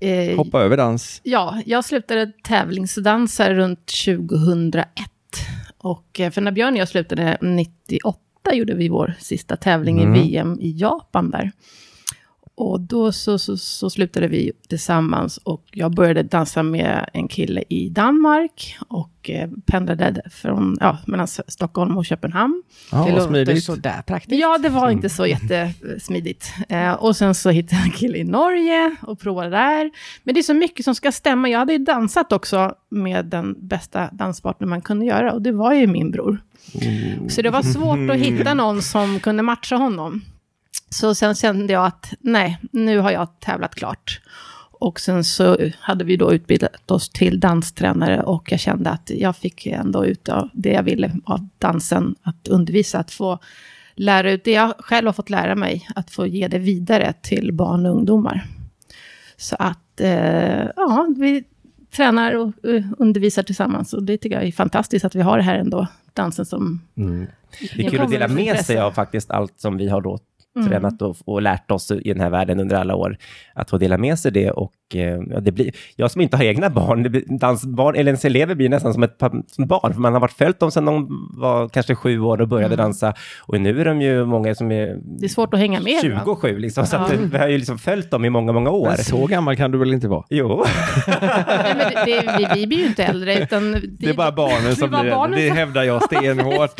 Eh, 0.00 0.36
hoppa 0.36 0.60
över 0.60 0.76
dans? 0.76 1.20
Ja, 1.24 1.62
jag 1.66 1.84
slutade 1.84 2.32
tävlingsdansa 2.42 3.54
runt 3.54 3.92
2001. 4.06 4.86
Och 5.78 6.20
eh, 6.20 6.30
för 6.30 6.40
när 6.40 6.52
Björn 6.52 6.72
och 6.72 6.80
jag 6.80 6.88
slutade 6.88 7.38
98 7.40 8.18
gjorde 8.52 8.74
vi 8.74 8.88
vår 8.88 9.14
sista 9.20 9.56
tävling 9.56 10.02
Mm. 10.02 10.14
i 10.14 10.20
VM 10.30 10.58
i 10.60 10.74
Japan 10.78 11.30
där. 11.30 11.52
Och 12.54 12.80
då 12.80 13.12
så, 13.12 13.38
så, 13.38 13.56
så 13.56 13.90
slutade 13.90 14.28
vi 14.28 14.52
tillsammans 14.68 15.36
och 15.36 15.64
jag 15.72 15.94
började 15.94 16.22
dansa 16.22 16.62
med 16.62 17.10
en 17.12 17.28
kille 17.28 17.64
i 17.68 17.88
Danmark 17.88 18.76
och 18.88 19.30
eh, 19.30 19.50
pendlade 19.66 20.22
från, 20.30 20.76
ja, 20.80 20.98
mellan 21.06 21.28
Stockholm 21.28 21.98
och 21.98 22.06
Köpenhamn. 22.06 22.62
Ja, 22.92 23.04
det 23.04 23.12
låter 23.12 23.26
smidigt. 23.26 23.64
sådär 23.64 24.02
praktiskt. 24.06 24.40
Ja, 24.40 24.58
det 24.58 24.68
var 24.68 24.90
inte 24.90 25.08
så 25.08 25.26
jättesmidigt. 25.26 26.52
Eh, 26.68 26.92
och 26.92 27.16
sen 27.16 27.34
så 27.34 27.50
hittade 27.50 27.76
jag 27.76 27.84
en 27.84 27.92
kille 27.92 28.18
i 28.18 28.24
Norge 28.24 28.96
och 29.02 29.20
provade 29.20 29.50
där. 29.50 29.90
Men 30.22 30.34
det 30.34 30.40
är 30.40 30.42
så 30.42 30.54
mycket 30.54 30.84
som 30.84 30.94
ska 30.94 31.12
stämma. 31.12 31.48
Jag 31.48 31.58
hade 31.58 31.72
ju 31.72 31.78
dansat 31.78 32.32
också 32.32 32.74
med 32.88 33.26
den 33.26 33.56
bästa 33.68 34.08
danspartner 34.12 34.66
man 34.66 34.80
kunde 34.80 35.06
göra. 35.06 35.32
Och 35.32 35.42
det 35.42 35.52
var 35.52 35.72
ju 35.72 35.86
min 35.86 36.10
bror. 36.10 36.42
Så 37.28 37.42
det 37.42 37.50
var 37.50 37.62
svårt 37.62 38.10
att 38.10 38.16
hitta 38.16 38.54
någon 38.54 38.82
som 38.82 39.20
kunde 39.20 39.42
matcha 39.42 39.76
honom. 39.76 40.22
Så 40.92 41.14
sen 41.14 41.34
kände 41.34 41.72
jag 41.72 41.86
att 41.86 42.14
nej, 42.20 42.58
nu 42.70 42.98
har 42.98 43.10
jag 43.10 43.40
tävlat 43.40 43.74
klart. 43.74 44.20
Och 44.72 45.00
sen 45.00 45.24
så 45.24 45.56
hade 45.80 46.04
vi 46.04 46.16
då 46.16 46.32
utbildat 46.32 46.90
oss 46.90 47.08
till 47.08 47.40
danstränare 47.40 48.22
och 48.22 48.52
jag 48.52 48.60
kände 48.60 48.90
att 48.90 49.10
jag 49.10 49.36
fick 49.36 49.66
ändå 49.66 50.06
ut 50.06 50.28
av 50.28 50.48
det 50.52 50.72
jag 50.72 50.82
ville 50.82 51.12
av 51.24 51.48
dansen, 51.58 52.14
att 52.22 52.48
undervisa, 52.48 52.98
att 52.98 53.10
få 53.10 53.38
lära 53.94 54.30
ut 54.30 54.44
det 54.44 54.52
jag 54.52 54.74
själv 54.78 55.06
har 55.06 55.12
fått 55.12 55.30
lära 55.30 55.54
mig, 55.54 55.88
att 55.94 56.10
få 56.10 56.26
ge 56.26 56.48
det 56.48 56.58
vidare 56.58 57.14
till 57.22 57.52
barn 57.52 57.86
och 57.86 57.96
ungdomar. 57.96 58.46
Så 59.36 59.56
att, 59.58 60.00
eh, 60.00 60.66
ja, 60.76 61.06
vi 61.16 61.44
tränar 61.96 62.32
och 62.36 62.68
eh, 62.68 62.84
undervisar 62.98 63.42
tillsammans 63.42 63.92
och 63.92 64.02
det 64.02 64.18
tycker 64.18 64.36
jag 64.36 64.46
är 64.46 64.52
fantastiskt 64.52 65.04
att 65.04 65.14
vi 65.14 65.20
har 65.20 65.36
det 65.36 65.44
här 65.44 65.58
ändå, 65.58 65.86
dansen 66.12 66.46
som... 66.46 66.80
Mm. 66.96 67.26
Det 67.76 67.86
är 67.86 67.90
kul 67.90 68.00
att 68.00 68.10
dela 68.10 68.28
med 68.28 68.64
sig 68.64 68.78
av 68.78 68.92
faktiskt 68.92 69.30
allt 69.30 69.60
som 69.60 69.76
vi 69.76 69.88
har 69.88 70.00
då 70.00 70.18
Mm. 70.56 70.68
tränat 70.68 71.02
och, 71.02 71.16
och 71.24 71.42
lärt 71.42 71.70
oss 71.70 71.90
i 71.90 72.12
den 72.12 72.20
här 72.20 72.30
världen 72.30 72.60
under 72.60 72.76
alla 72.76 72.94
år. 72.94 73.16
Att 73.54 73.70
få 73.70 73.78
dela 73.78 73.98
med 73.98 74.18
sig 74.18 74.32
det 74.32 74.50
och 74.50 74.72
eh, 74.94 75.00
ja, 75.30 75.40
det 75.40 75.52
blir, 75.52 75.72
jag 75.96 76.10
som 76.10 76.20
inte 76.20 76.36
har 76.36 76.44
egna 76.44 76.70
barn, 76.70 77.02
det 77.02 77.10
blir, 77.10 77.22
dansbarn, 77.38 77.94
eller 77.94 78.08
ens 78.10 78.24
elever 78.24 78.54
blir 78.54 78.68
nästan 78.68 78.94
som 78.94 79.02
ett 79.02 79.18
par- 79.18 79.42
som 79.46 79.66
barn, 79.66 79.92
för 79.92 80.00
man 80.00 80.12
har 80.12 80.20
varit 80.20 80.32
följt 80.32 80.60
dem 80.60 80.70
sedan 80.70 80.84
de 80.84 81.08
var 81.36 81.68
kanske 81.68 81.94
sju 81.94 82.20
år 82.20 82.40
och 82.40 82.48
började 82.48 82.74
Mm. 82.74 82.84
dansa. 82.84 83.14
Och 83.40 83.60
nu 83.60 83.80
är 83.80 83.84
de 83.84 84.00
ju 84.02 84.24
många 84.24 84.54
som 84.54 84.72
är 84.72 84.96
Det 85.18 85.24
är 85.24 85.28
svårt 85.28 85.54
att 85.54 85.60
hänga 85.60 85.80
med. 85.80 85.94
va? 85.94 86.22
27, 86.24 86.58
liksom, 86.58 86.86
så 86.86 86.96
Ja. 86.96 87.08
vi 87.32 87.38
har 87.38 87.48
ju 87.48 87.58
liksom 87.58 87.78
följt 87.78 88.10
dem 88.10 88.24
i 88.24 88.30
många, 88.30 88.52
många 88.52 88.70
år. 88.70 88.86
Men 88.88 88.96
så 88.98 89.26
gammal 89.26 89.56
kan 89.56 89.70
du 89.70 89.78
väl 89.78 89.92
inte 89.92 90.08
vara? 90.08 90.24
Jo, 90.30 90.64
Nej, 91.06 91.74
men 91.76 91.78
det, 91.78 92.04
det, 92.20 92.34
vi, 92.38 92.60
vi 92.60 92.66
blir 92.66 92.78
ju 92.78 92.86
inte 92.86 93.04
äldre, 93.04 93.38
utan... 93.42 93.72
Det 93.98 94.08
är 94.08 94.14
bara 94.14 94.32
barnen 94.32 94.76
som 94.76 94.90
det 94.90 94.96
är 94.96 94.98
bara 94.98 95.02
blir 95.02 95.10
barnen 95.12 95.38
det. 95.40 95.50
hävdar 95.50 95.82
jag 95.82 96.02
stenhårt. 96.02 96.76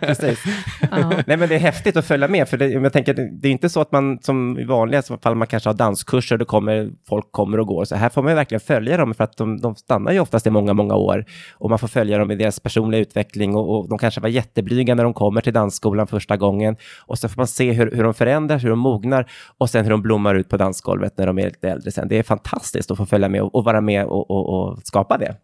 Precis. 0.00 0.44
Ja. 0.90 1.12
Nej, 1.26 1.36
men 1.36 1.48
det 1.48 1.54
är 1.54 1.58
häftigt 1.58 1.96
att 1.96 2.06
följa 2.06 2.28
med, 2.28 2.48
för 2.48 2.56
det, 2.56 2.66
jag 2.68 2.92
tänker, 2.96 3.14
det 3.14 3.30
det 3.32 3.48
är 3.48 3.52
inte 3.52 3.68
så 3.68 3.80
att 3.80 3.92
man 3.92 4.18
som 4.22 4.58
i 4.58 4.64
vanliga 4.64 5.02
fall 5.02 5.34
man 5.34 5.46
kanske 5.46 5.68
har 5.68 5.74
danskurser, 5.74 6.38
det 6.38 6.44
kommer, 6.44 6.90
folk 7.08 7.32
kommer 7.32 7.60
och 7.60 7.66
går, 7.66 7.84
så 7.84 7.96
här 7.96 8.08
får 8.08 8.22
man 8.22 8.32
ju 8.32 8.36
verkligen 8.36 8.60
följa 8.60 8.96
dem, 8.96 9.14
för 9.14 9.24
att 9.24 9.36
de, 9.36 9.60
de 9.60 9.76
stannar 9.76 10.12
ju 10.12 10.20
oftast 10.20 10.46
i 10.46 10.50
många, 10.50 10.72
många 10.72 10.94
år, 10.94 11.24
och 11.52 11.70
man 11.70 11.78
får 11.78 11.88
följa 11.88 12.18
dem 12.18 12.30
i 12.30 12.36
deras 12.36 12.60
personliga 12.60 13.00
utveckling, 13.00 13.54
och, 13.56 13.78
och 13.78 13.88
de 13.88 13.98
kanske 13.98 14.20
var 14.20 14.28
jätteblyga 14.28 14.94
när 14.94 15.04
de 15.04 15.14
kommer 15.14 15.40
till 15.40 15.52
dansskolan 15.52 16.06
första 16.06 16.36
gången, 16.36 16.76
och 17.06 17.18
så 17.18 17.28
får 17.28 17.36
man 17.36 17.46
se 17.46 17.72
hur, 17.72 17.90
hur 17.90 18.04
de 18.04 18.14
förändras, 18.14 18.64
hur 18.64 18.70
de 18.70 18.78
mognar, 18.78 19.30
och 19.58 19.70
sen 19.70 19.84
hur 19.84 19.90
de 19.90 20.02
blommar 20.02 20.34
ut 20.34 20.48
på 20.48 20.56
dansgolvet 20.56 21.18
när 21.18 21.26
de 21.26 21.38
är 21.38 21.44
lite 21.44 21.70
äldre 21.70 21.90
sen. 21.90 22.08
Det 22.08 22.18
är 22.18 22.22
fantastiskt 22.22 22.90
att 22.90 22.96
få 22.96 23.06
följa 23.06 23.28
med 23.28 23.42
och, 23.42 23.54
och 23.54 23.64
vara 23.64 23.80
med 23.80 24.04
och, 24.04 24.30
och, 24.30 24.48
och 24.48 24.78
skapa 24.84 25.18
det. 25.18 25.36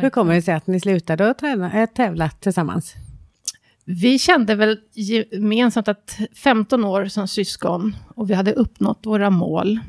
Hur 0.00 0.10
kommer 0.10 0.34
det 0.34 0.42
sig 0.42 0.54
att 0.54 0.66
ni 0.66 0.80
slutade 0.80 1.30
att 1.30 1.38
träna, 1.38 1.82
äh, 1.82 1.86
tävla 1.86 2.28
tillsammans? 2.28 2.94
Vi 3.84 4.18
kände 4.18 4.54
väl 4.54 4.78
gemensamt 4.94 5.88
att 5.88 6.18
15 6.44 6.84
år 6.84 7.04
som 7.06 7.28
syskon 7.28 7.96
och 8.14 8.30
vi 8.30 8.34
hade 8.34 8.52
uppnått 8.52 9.00
våra 9.06 9.30
mål. 9.30 9.80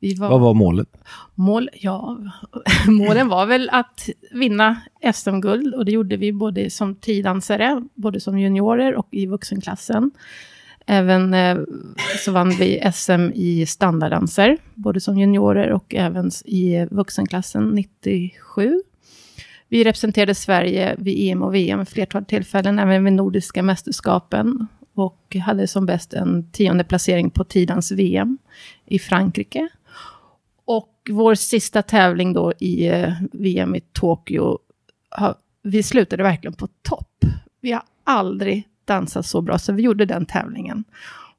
Vi 0.00 0.14
var, 0.14 0.28
Vad 0.28 0.40
var 0.40 0.54
målet? 0.54 0.88
mål, 1.34 1.68
ja, 1.74 2.18
målen 2.86 3.28
var 3.28 3.46
väl 3.46 3.70
att 3.72 4.08
vinna 4.32 4.80
SM-guld 5.14 5.74
och 5.74 5.84
det 5.84 5.92
gjorde 5.92 6.16
vi 6.16 6.32
både 6.32 6.70
som 6.70 6.94
tidansare, 6.94 7.82
både 7.94 8.20
som 8.20 8.38
juniorer 8.38 8.94
och 8.94 9.08
i 9.10 9.26
vuxenklassen. 9.26 10.10
Även 10.86 11.34
eh, 11.34 11.58
så 12.24 12.32
vann 12.32 12.50
vi 12.50 12.90
SM 12.94 13.30
i 13.34 13.66
standarddanser, 13.66 14.56
både 14.74 15.00
som 15.00 15.18
juniorer 15.18 15.70
och 15.70 15.94
även 15.94 16.30
i 16.44 16.86
vuxenklassen 16.90 17.68
97. 17.68 18.82
Vi 19.70 19.84
representerade 19.84 20.34
Sverige 20.34 20.96
vid 20.98 21.30
EM 21.32 21.42
och 21.42 21.54
VM 21.54 21.86
flertal 21.86 22.24
tillfällen, 22.24 22.78
även 22.78 23.04
vid 23.04 23.12
Nordiska 23.12 23.62
mästerskapen. 23.62 24.66
Och 24.94 25.36
hade 25.36 25.66
som 25.66 25.86
bäst 25.86 26.14
en 26.14 26.50
tionde 26.50 26.84
placering 26.84 27.30
på 27.30 27.44
tidans 27.44 27.92
VM 27.92 28.38
i 28.86 28.98
Frankrike. 28.98 29.68
Och 30.64 31.10
vår 31.10 31.34
sista 31.34 31.82
tävling 31.82 32.32
då 32.32 32.52
i 32.58 32.88
eh, 32.88 33.12
VM 33.32 33.74
i 33.74 33.80
Tokyo, 33.80 34.58
vi 35.62 35.82
slutade 35.82 36.22
verkligen 36.22 36.54
på 36.54 36.68
topp. 36.82 37.24
Vi 37.60 37.72
har 37.72 37.82
aldrig 38.04 38.68
dansat 38.84 39.26
så 39.26 39.40
bra, 39.40 39.58
så 39.58 39.72
vi 39.72 39.82
gjorde 39.82 40.04
den 40.04 40.26
tävlingen. 40.26 40.84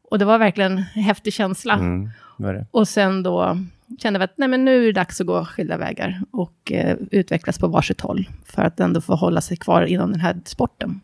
Och 0.04 0.20
det 0.20 0.26
var 0.26 0.38
verkligen 0.38 0.72
en 0.72 1.04
häftig 1.04 1.34
känsla. 1.34 1.74
Mm, 1.74 2.10
det 2.38 2.54
det. 2.54 2.66
Och 2.72 2.88
sen 2.88 3.24
då 3.24 3.58
kände 4.00 4.20
vi 4.20 4.26
att 4.26 4.38
nej, 4.38 4.48
men 4.48 4.66
nu 4.66 4.82
är 4.82 4.86
det 4.86 4.92
dags 4.92 5.22
att 5.22 5.28
gå 5.28 5.46
skilda 5.46 5.78
vägar 5.78 6.22
och 6.32 6.72
eh, 6.72 6.98
utvecklas 7.12 7.60
på 7.60 7.68
varsitt 7.68 8.02
håll 8.02 8.30
för 8.46 8.62
att 8.62 8.80
ändå 8.80 9.02
få 9.02 9.16
hålla 9.16 9.42
sig 9.42 9.58
kvar 9.58 9.86
inom 9.86 10.12
den 10.12 10.22
här 10.22 10.42
sporten. 10.46 11.02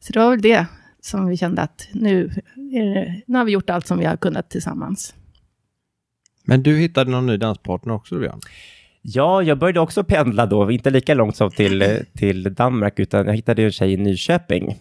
Så 0.00 0.12
det 0.12 0.18
var 0.18 0.30
väl 0.30 0.40
det 0.40 0.66
som 1.00 1.26
vi 1.26 1.36
kände 1.36 1.62
att 1.62 1.88
nu, 1.92 2.30
är 2.72 2.84
det, 2.94 3.22
nu 3.26 3.38
har 3.38 3.44
vi 3.44 3.52
gjort 3.52 3.70
allt 3.70 3.86
som 3.86 3.98
vi 3.98 4.04
har 4.04 4.16
kunnat 4.16 4.50
tillsammans. 4.50 5.14
Men 6.44 6.62
du 6.62 6.78
hittade 6.78 7.10
någon 7.10 7.26
ny 7.26 7.36
danspartner 7.36 7.94
också, 7.94 8.18
Björn? 8.18 8.40
Ja, 9.02 9.42
jag 9.42 9.58
började 9.58 9.80
också 9.80 10.04
pendla 10.04 10.46
då, 10.46 10.70
inte 10.70 10.90
lika 10.90 11.14
långt 11.14 11.36
som 11.36 11.50
till, 11.50 11.82
eh, 11.82 11.88
till 12.12 12.54
Danmark, 12.54 12.98
utan 12.98 13.26
jag 13.26 13.34
hittade 13.34 13.64
en 13.64 13.72
tjej 13.72 13.92
i 13.92 13.96
Nyköping. 13.96 14.76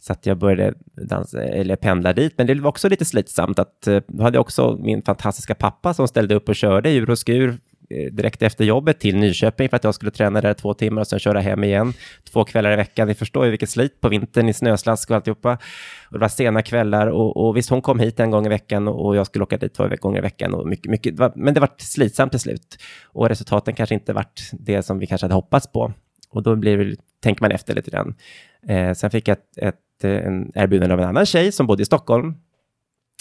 Så 0.00 0.12
att 0.12 0.26
jag 0.26 0.38
började 0.38 0.74
dansa, 1.08 1.42
eller 1.42 1.76
pendla 1.76 2.12
dit, 2.12 2.34
men 2.36 2.46
det 2.46 2.54
var 2.54 2.68
också 2.68 2.88
lite 2.88 3.04
slitsamt. 3.04 3.58
Att, 3.58 3.86
eh, 3.86 4.00
då 4.06 4.22
hade 4.22 4.36
jag 4.36 4.40
också 4.40 4.78
min 4.80 5.02
fantastiska 5.02 5.54
pappa 5.54 5.94
som 5.94 6.08
ställde 6.08 6.34
upp 6.34 6.48
och 6.48 6.56
körde 6.56 6.92
ur 6.92 7.10
och 7.10 7.18
skur 7.18 7.58
eh, 7.90 8.12
direkt 8.12 8.42
efter 8.42 8.64
jobbet 8.64 9.00
till 9.00 9.16
Nyköping 9.16 9.68
för 9.68 9.76
att 9.76 9.84
jag 9.84 9.94
skulle 9.94 10.10
träna 10.10 10.40
där 10.40 10.54
två 10.54 10.74
timmar 10.74 11.00
och 11.00 11.06
sen 11.06 11.18
köra 11.18 11.40
hem 11.40 11.64
igen. 11.64 11.92
Två 12.32 12.44
kvällar 12.44 12.72
i 12.72 12.76
veckan, 12.76 13.08
ni 13.08 13.14
förstår 13.14 13.44
ju 13.44 13.50
vilket 13.50 13.70
slit 13.70 14.00
på 14.00 14.08
vintern 14.08 14.48
i 14.48 14.52
snöslask 14.52 15.10
och 15.10 15.16
alltihopa. 15.16 15.58
Och 16.06 16.12
det 16.12 16.18
var 16.18 16.28
sena 16.28 16.62
kvällar 16.62 17.06
och, 17.06 17.36
och 17.36 17.56
visst, 17.56 17.70
hon 17.70 17.82
kom 17.82 17.98
hit 17.98 18.20
en 18.20 18.30
gång 18.30 18.46
i 18.46 18.48
veckan 18.48 18.88
och, 18.88 19.16
jag 19.16 19.26
skulle 19.26 19.42
åka 19.42 19.56
dit 19.56 19.74
två 19.74 19.88
gånger 20.00 20.18
i 20.18 20.22
veckan. 20.22 20.54
Och 20.54 20.68
mycket, 20.68 20.90
mycket, 20.90 21.16
det 21.16 21.20
var, 21.20 21.32
men 21.36 21.54
det 21.54 21.60
var 21.60 21.70
slitsamt 21.78 22.32
till 22.32 22.40
slut. 22.40 22.76
Och 23.04 23.28
resultaten 23.28 23.74
kanske 23.74 23.94
inte 23.94 24.12
varit 24.12 24.50
det 24.52 24.82
som 24.82 24.98
vi 24.98 25.06
kanske 25.06 25.24
hade 25.24 25.34
hoppats 25.34 25.72
på. 25.72 25.92
Och 26.30 26.42
då 26.42 26.56
blir 26.56 26.96
tänker 27.24 27.42
man 27.42 27.52
efter 27.52 27.74
lite 27.74 27.90
grann. 27.90 28.14
Eh, 28.68 28.92
sen 28.92 29.10
fick 29.10 29.28
jag 29.28 29.36
ett, 29.36 29.58
ett, 29.58 30.04
eh, 30.04 30.26
en 30.26 30.52
erbjudande 30.54 30.94
av 30.94 31.00
en 31.00 31.08
annan 31.08 31.26
tjej 31.26 31.52
som 31.52 31.66
bodde 31.66 31.82
i 31.82 31.86
Stockholm. 31.86 32.34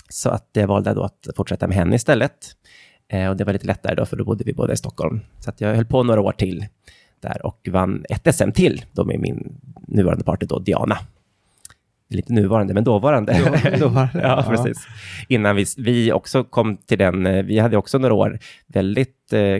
Så 0.09 0.29
att 0.29 0.49
jag 0.53 0.67
valde 0.67 0.93
då 0.93 1.03
att 1.03 1.27
fortsätta 1.35 1.67
med 1.67 1.77
henne 1.77 1.95
istället. 1.95 2.55
Eh, 3.07 3.29
och 3.29 3.37
det 3.37 3.43
var 3.43 3.53
lite 3.53 3.67
lättare 3.67 3.95
då, 3.95 4.05
för 4.05 4.17
då 4.17 4.25
bodde 4.25 4.43
vi 4.43 4.53
båda 4.53 4.73
i 4.73 4.77
Stockholm. 4.77 5.21
Så 5.39 5.49
att 5.49 5.61
jag 5.61 5.75
höll 5.75 5.85
på 5.85 6.03
några 6.03 6.21
år 6.21 6.31
till 6.31 6.65
där 7.19 7.45
och 7.45 7.67
vann 7.71 8.05
ett 8.09 8.35
SM 8.35 8.51
till 8.51 8.85
då 8.91 9.05
med 9.05 9.19
min 9.19 9.55
nuvarande 9.87 10.23
partner 10.23 10.47
då, 10.47 10.59
Diana. 10.59 10.97
Lite 12.09 12.33
nuvarande, 12.33 12.73
men 12.73 12.83
dåvarande. 12.83 13.33
Dåvarande, 13.79 14.09
ja, 14.23 14.43
ja. 14.45 14.45
precis. 14.49 14.87
Innan 15.27 15.55
vi, 15.55 15.65
vi 15.77 16.11
också 16.11 16.43
kom 16.43 16.77
till 16.77 16.97
den, 16.97 17.25
eh, 17.25 17.43
vi 17.43 17.59
hade 17.59 17.77
också 17.77 17.97
några 17.97 18.13
år 18.13 18.39
väldigt 18.67 19.33
eh, 19.33 19.59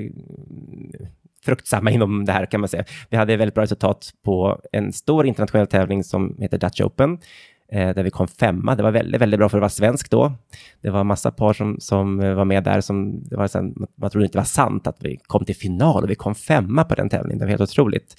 fruktsamma 1.45 1.91
inom 1.91 2.25
det 2.25 2.31
här 2.31 2.45
kan 2.45 2.59
man 2.59 2.69
säga. 2.69 2.83
Vi 3.09 3.17
hade 3.17 3.37
väldigt 3.37 3.55
bra 3.55 3.63
resultat 3.63 4.13
på 4.23 4.61
en 4.71 4.93
stor 4.93 5.25
internationell 5.25 5.67
tävling 5.67 6.03
som 6.03 6.37
heter 6.39 6.57
Dutch 6.57 6.81
Open, 6.81 7.17
eh, 7.71 7.95
där 7.95 8.03
vi 8.03 8.09
kom 8.09 8.27
femma. 8.27 8.75
Det 8.75 8.83
var 8.83 8.91
väldigt, 8.91 9.21
väldigt 9.21 9.37
bra 9.37 9.49
för 9.49 9.57
att 9.57 9.61
vara 9.61 9.69
svensk 9.69 10.09
då. 10.09 10.33
Det 10.81 10.89
var 10.89 11.03
massa 11.03 11.31
par 11.31 11.53
som, 11.53 11.77
som 11.79 12.19
eh, 12.19 12.33
var 12.33 12.45
med 12.45 12.63
där 12.63 12.81
som, 12.81 13.23
det 13.23 13.35
var 13.35 13.47
sen, 13.47 13.87
man 13.95 14.09
trodde 14.09 14.25
inte 14.25 14.37
det 14.37 14.39
var 14.39 14.45
sant 14.45 14.87
att 14.87 14.97
vi 14.99 15.17
kom 15.27 15.45
till 15.45 15.55
final 15.55 16.03
och 16.03 16.09
vi 16.09 16.15
kom 16.15 16.35
femma 16.35 16.83
på 16.83 16.95
den 16.95 17.09
tävlingen. 17.09 17.39
Det 17.39 17.45
var 17.45 17.49
helt 17.49 17.61
otroligt. 17.61 18.15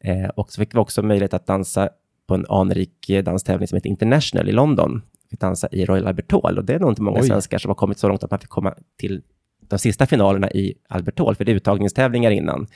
Eh, 0.00 0.28
och 0.28 0.52
så 0.52 0.60
fick 0.60 0.74
vi 0.74 0.78
också 0.78 1.02
möjlighet 1.02 1.34
att 1.34 1.46
dansa 1.46 1.88
på 2.26 2.34
en 2.34 2.46
anrik 2.48 3.10
eh, 3.10 3.24
danstävling 3.24 3.68
som 3.68 3.76
heter 3.76 3.90
International 3.90 4.48
i 4.48 4.52
London. 4.52 5.02
Vi 5.30 5.36
dansade 5.36 5.76
i 5.76 5.84
Royal 5.84 6.06
Albert 6.06 6.32
Hall 6.32 6.58
och 6.58 6.64
det 6.64 6.74
är 6.74 6.78
nog 6.78 6.90
inte 6.90 7.02
många 7.02 7.20
Oj. 7.20 7.26
svenskar 7.26 7.58
som 7.58 7.68
har 7.68 7.74
kommit 7.74 7.98
så 7.98 8.08
långt 8.08 8.24
att 8.24 8.30
man 8.30 8.40
fick 8.40 8.48
komma 8.48 8.74
till 8.98 9.22
de 9.70 9.78
sista 9.78 10.06
finalerna 10.06 10.50
i 10.50 10.74
Albert 10.88 11.18
Hall, 11.18 11.34
för 11.34 11.44
det 11.44 11.52
är 11.52 11.56
uttagningstävlingar 11.56 12.30
innan. 12.30 12.66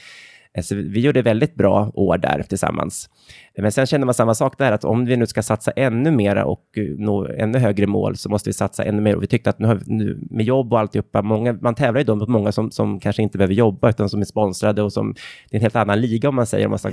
Eh, 0.54 0.62
så 0.62 0.74
vi- 0.74 1.00
gjorde 1.00 1.22
väldigt 1.22 1.54
bra 1.54 1.90
år 1.94 2.18
där 2.18 2.42
tillsammans. 2.48 3.10
Men 3.58 3.72
sen 3.72 3.86
känner 3.86 4.04
man 4.06 4.14
samma 4.14 4.34
sak 4.34 4.58
där, 4.58 4.72
att 4.72 4.84
om 4.84 5.04
vi 5.04 5.16
nu 5.16 5.26
ska 5.26 5.42
satsa 5.42 5.70
ännu 5.70 6.10
mera 6.10 6.44
och 6.44 6.64
eh, 6.76 6.84
nå 6.98 7.26
ännu 7.38 7.58
högre 7.58 7.86
mål, 7.86 8.16
så 8.16 8.28
måste 8.28 8.48
vi 8.48 8.52
satsa 8.54 8.84
ännu 8.84 9.02
mer. 9.02 9.16
Och 9.16 9.22
vi 9.22 9.26
tyckte 9.26 9.50
att 9.50 9.58
nu, 9.58 9.66
har 9.66 9.74
vi- 9.74 9.94
nu 9.94 10.18
med 10.30 10.44
jobb 10.46 10.72
och 10.72 10.80
alltihopa, 10.80 11.22
många, 11.22 11.52
man 11.52 11.74
tävlar 11.74 12.00
ju 12.00 12.04
då 12.04 12.16
mot 12.16 12.28
många 12.28 12.52
som, 12.52 12.70
som 12.70 13.00
kanske 13.00 13.22
inte 13.22 13.38
behöver 13.38 13.54
jobba, 13.54 13.88
utan 13.90 14.08
som 14.08 14.20
är 14.20 14.24
sponsrade 14.24 14.82
och 14.82 14.92
som, 14.92 15.12
det 15.50 15.56
är 15.56 15.58
en 15.58 15.62
helt 15.62 15.76
annan 15.76 16.00
liga 16.00 16.28
om 16.28 16.34
man 16.34 16.46
säger, 16.46 16.66
om 16.66 16.70
man 16.70 16.78
ska 16.78 16.90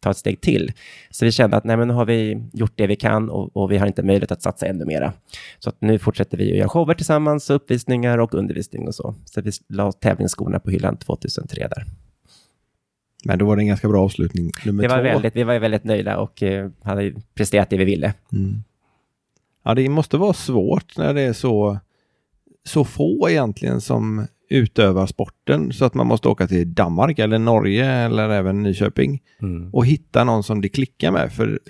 ta 0.00 0.10
ett 0.10 0.16
steg 0.16 0.40
till. 0.40 0.72
Så 1.10 1.24
vi 1.24 1.32
kände 1.32 1.56
att 1.56 1.64
nej, 1.64 1.76
men 1.76 1.88
nu 1.88 1.94
har 1.94 2.04
vi 2.04 2.42
gjort 2.52 2.72
det 2.74 2.86
vi 2.86 2.96
kan 2.96 3.30
och, 3.30 3.56
och 3.56 3.72
vi 3.72 3.78
har 3.78 3.86
inte 3.86 4.02
möjlighet 4.02 4.32
att 4.32 4.42
satsa 4.42 4.66
ännu 4.66 4.84
mera. 4.84 5.12
Så 5.58 5.72
nu 5.78 5.98
fortsätter 5.98 6.38
vi 6.38 6.52
att 6.52 6.58
göra 6.58 6.68
shower 6.68 6.94
tillsammans, 6.94 7.50
uppvisningar 7.50 8.18
och 8.18 8.34
undervisning 8.34 8.88
och 8.88 8.94
så. 8.94 9.14
Så 9.24 9.40
vi 9.40 9.50
la 9.68 9.92
tävlingsskorna 9.92 10.60
på 10.60 10.70
hyllan 10.70 10.96
2003 10.96 11.68
där. 11.68 11.84
Men 13.24 13.38
då 13.38 13.44
var 13.46 13.56
det 13.56 13.62
en 13.62 13.66
ganska 13.66 13.88
bra 13.88 14.04
avslutning. 14.04 14.50
Nummer 14.66 14.82
Det 14.82 14.88
var 14.88 14.96
två. 14.96 15.02
väldigt, 15.02 15.36
vi 15.36 15.42
var 15.42 15.58
väldigt 15.58 15.84
nöjda 15.84 16.18
och 16.18 16.42
eh, 16.42 16.70
hade 16.82 17.12
presterat 17.34 17.70
det 17.70 17.76
vi 17.76 17.84
ville. 17.84 18.14
Mm. 18.32 18.62
Ja, 19.64 19.74
det 19.74 19.88
måste 19.88 20.16
vara 20.16 20.32
svårt 20.32 20.96
när 20.96 21.14
det 21.14 21.20
är 21.20 21.32
så, 21.32 21.78
så 22.64 22.84
få 22.84 23.30
egentligen 23.30 23.80
som 23.80 24.26
utövar 24.50 25.06
sporten 25.06 25.72
så 25.72 25.84
att 25.84 25.94
man 25.94 26.06
måste 26.06 26.28
åka 26.28 26.46
till 26.46 26.74
Danmark 26.74 27.18
eller 27.18 27.38
Norge 27.38 27.86
eller 27.86 28.28
även 28.28 28.62
Nyköping 28.62 29.22
och 29.72 29.86
hitta 29.86 30.24
någon 30.24 30.42
som 30.42 30.60
det 30.60 30.68
klickar 30.68 31.10
med. 31.10 31.32
För 31.32 31.60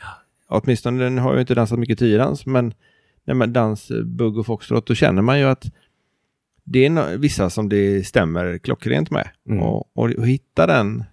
åtminstone, 0.49 1.11
nu 1.11 1.21
har 1.21 1.31
jag 1.31 1.37
ju 1.37 1.41
inte 1.41 1.55
dansat 1.55 1.79
mycket 1.79 1.99
tiodans, 1.99 2.47
men 2.47 2.75
när 3.25 3.35
man 3.35 3.53
dans 3.53 3.91
eh, 3.91 4.03
bugg 4.03 4.39
och 4.39 4.47
foxtrot, 4.47 4.87
då 4.87 4.95
känner 4.95 5.23
man 5.23 5.39
ju 5.39 5.45
att 5.45 5.65
det 6.65 6.87
är 6.87 6.91
no- 6.91 7.17
vissa 7.17 7.51
som 7.51 7.69
det 7.69 8.07
stämmer 8.07 8.59
klockrent 8.59 9.11
med. 9.11 9.29
Mm. 9.49 9.63
Och, 9.63 9.91
och, 9.95 10.11
och 10.11 10.29
hitta 10.29 10.67
den, 10.67 11.05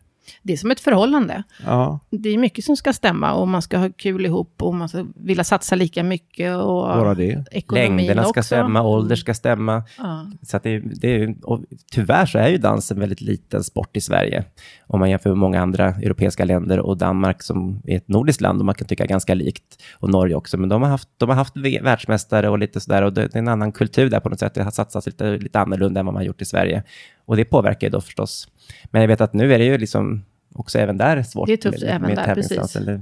Det 0.41 0.53
är 0.53 0.57
som 0.57 0.71
ett 0.71 0.79
förhållande. 0.79 1.43
ja, 1.65 1.99
Det 2.09 2.29
är 2.29 2.37
mycket 2.37 2.65
som 2.65 2.77
ska 2.77 2.93
stämma 2.93 3.33
och 3.33 3.47
man 3.47 3.61
ska 3.61 3.77
ha 3.77 3.89
kul 3.97 4.25
ihop 4.25 4.61
och 4.61 4.75
man 4.75 4.89
ska 4.89 5.05
vilja 5.15 5.43
satsa 5.43 5.75
lika 5.75 6.03
mycket. 6.03 6.55
Och 6.55 6.83
bara 6.83 7.13
det. 7.15 7.45
Längderna 7.71 8.21
ska 8.21 8.29
också. 8.29 8.43
stämma, 8.43 8.81
ålder 8.81 9.15
ska 9.15 9.33
stämma. 9.33 9.83
Ja. 9.97 10.31
Så 10.41 10.57
att 10.57 10.63
det, 10.63 10.79
det 10.79 11.15
är, 11.15 11.35
och 11.43 11.63
tyvärr 11.91 12.25
så 12.25 12.37
är 12.37 12.47
ju 12.47 12.57
dans 12.57 12.91
en 12.91 12.99
väldigt 12.99 13.21
liten 13.21 13.63
sport 13.63 13.97
i 13.97 14.01
Sverige. 14.01 14.43
Om 14.87 14.99
man 14.99 15.09
jämför 15.09 15.29
med 15.29 15.37
många 15.37 15.61
andra 15.61 15.85
europeiska 15.85 16.45
länder 16.45 16.79
och 16.79 16.97
Danmark 16.97 17.43
som 17.43 17.81
är 17.85 17.97
ett 17.97 18.07
nordiskt 18.07 18.41
land 18.41 18.59
och 18.59 18.65
man 18.65 18.75
kan 18.75 18.87
tycka 18.87 19.05
ganska 19.05 19.33
likt. 19.33 19.83
Och 19.93 20.09
Norge 20.09 20.35
också. 20.35 20.57
Men 20.57 20.69
de 20.69 20.81
har 20.81 20.89
haft, 20.89 21.09
de 21.17 21.29
har 21.29 21.35
haft 21.35 21.57
världsmästare 21.81 22.49
och 22.49 22.59
lite 22.59 22.79
sådär. 22.79 23.01
Och 23.01 23.13
det, 23.13 23.21
det 23.21 23.35
är 23.35 23.39
en 23.39 23.47
annan 23.47 23.71
kultur 23.71 24.09
där 24.09 24.19
på 24.19 24.29
något 24.29 24.39
sätt. 24.39 24.53
Det 24.53 24.63
har 24.63 24.71
satsats 24.71 25.05
lite, 25.05 25.37
lite 25.37 25.59
annorlunda 25.59 25.99
än 25.99 26.05
vad 26.05 26.13
man 26.13 26.21
har 26.21 26.27
gjort 26.27 26.41
i 26.41 26.45
Sverige. 26.45 26.83
Och 27.27 27.35
det 27.37 27.45
påverkar 27.45 27.87
ju 27.87 27.91
då 27.91 28.01
förstås. 28.01 28.47
Men 28.85 29.01
jag 29.01 29.07
vet 29.07 29.21
att 29.21 29.33
nu 29.33 29.53
är 29.53 29.59
det 29.59 29.65
ju 29.65 29.77
liksom 29.77 30.25
också 30.55 30.79
även 30.79 30.97
där 30.97 31.23
svårt. 31.23 31.47
Det 31.47 31.53
är 31.53 31.57
tufft 31.57 31.83
även 31.83 32.15
där, 32.15 32.35
precis. 32.35 32.75
Eller, 32.75 33.01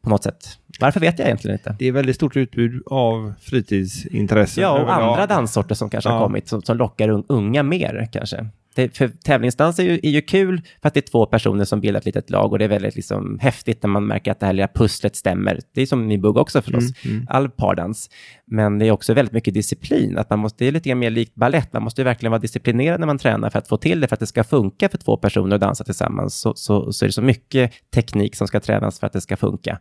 på 0.00 0.10
något 0.10 0.22
sätt. 0.22 0.58
Varför 0.80 1.00
vet 1.00 1.18
jag 1.18 1.26
egentligen 1.26 1.54
inte. 1.58 1.76
Det 1.78 1.86
är 1.86 1.92
väldigt 1.92 2.16
stort 2.16 2.36
utbud 2.36 2.82
av 2.86 3.32
fritidsintressen. 3.40 4.62
Ja, 4.62 4.82
och 4.82 4.94
andra 4.94 5.26
danssorter 5.26 5.74
som 5.74 5.90
kanske 5.90 6.10
har 6.10 6.16
Ja. 6.16 6.22
kommit, 6.22 6.48
som, 6.48 6.62
som 6.62 6.76
lockar 6.76 7.08
un, 7.08 7.24
unga 7.28 7.62
mer 7.62 8.08
kanske. 8.12 8.46
Det, 8.78 8.96
för 8.96 9.08
tävlingsdans 9.08 9.78
är 9.78 9.82
ju, 9.82 10.00
är 10.02 10.10
ju 10.10 10.22
kul 10.22 10.62
för 10.82 10.88
att 10.88 10.94
det 10.94 11.00
är 11.00 11.10
två 11.10 11.26
personer 11.26 11.64
som 11.64 11.80
bildar 11.80 11.98
ett 11.98 12.06
litet 12.06 12.30
lag 12.30 12.52
och 12.52 12.58
det 12.58 12.64
är 12.64 12.68
väldigt 12.68 12.96
liksom 12.96 13.38
häftigt 13.38 13.82
när 13.82 13.90
man 13.90 14.06
märker 14.06 14.32
att 14.32 14.40
det 14.40 14.46
här 14.46 14.52
lilla 14.52 14.68
pusslet 14.68 15.16
stämmer. 15.16 15.60
Det 15.74 15.82
är 15.82 15.86
som 15.86 16.10
i 16.10 16.18
bugg 16.18 16.36
också 16.36 16.62
förstås, 16.62 17.04
Mm, 17.04 17.26
all 17.30 17.50
pardans. 17.50 18.10
Men 18.46 18.78
det 18.78 18.86
är 18.86 18.90
också 18.90 19.14
väldigt 19.14 19.32
mycket 19.32 19.54
disciplin, 19.54 20.18
att 20.18 20.30
man 20.30 20.38
måste, 20.38 20.64
det 20.64 20.68
är 20.68 20.72
lite 20.72 20.94
mer 20.94 21.10
likt 21.10 21.34
ballett, 21.34 21.72
man 21.72 21.82
måste 21.82 22.00
ju 22.00 22.04
verkligen 22.04 22.30
vara 22.30 22.40
disciplinerad 22.40 23.00
när 23.00 23.06
man 23.06 23.18
tränar 23.18 23.50
för 23.50 23.58
att 23.58 23.68
få 23.68 23.76
till 23.76 24.00
det, 24.00 24.08
för 24.08 24.16
att 24.16 24.20
det 24.20 24.26
ska 24.26 24.44
funka 24.44 24.88
för 24.88 24.98
två 24.98 25.16
personer 25.16 25.54
att 25.54 25.60
dansa 25.60 25.84
tillsammans, 25.84 26.40
så, 26.40 26.54
så, 26.56 26.92
så 26.92 27.04
är 27.04 27.06
det 27.08 27.12
så 27.12 27.22
mycket 27.22 27.72
teknik 27.94 28.36
som 28.36 28.46
ska 28.46 28.60
tränas 28.60 29.00
för 29.00 29.06
att 29.06 29.12
det 29.12 29.20
ska 29.20 29.36
funka. 29.36 29.78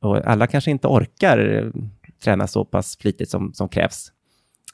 Och 0.00 0.26
alla 0.26 0.46
kanske 0.46 0.70
inte 0.70 0.88
orkar 0.88 1.38
eh, 1.38 1.82
träna 2.24 2.46
så 2.46 2.64
pass 2.64 2.98
flitigt 3.00 3.30
som, 3.30 3.52
som 3.54 3.68
krävs. 3.68 4.11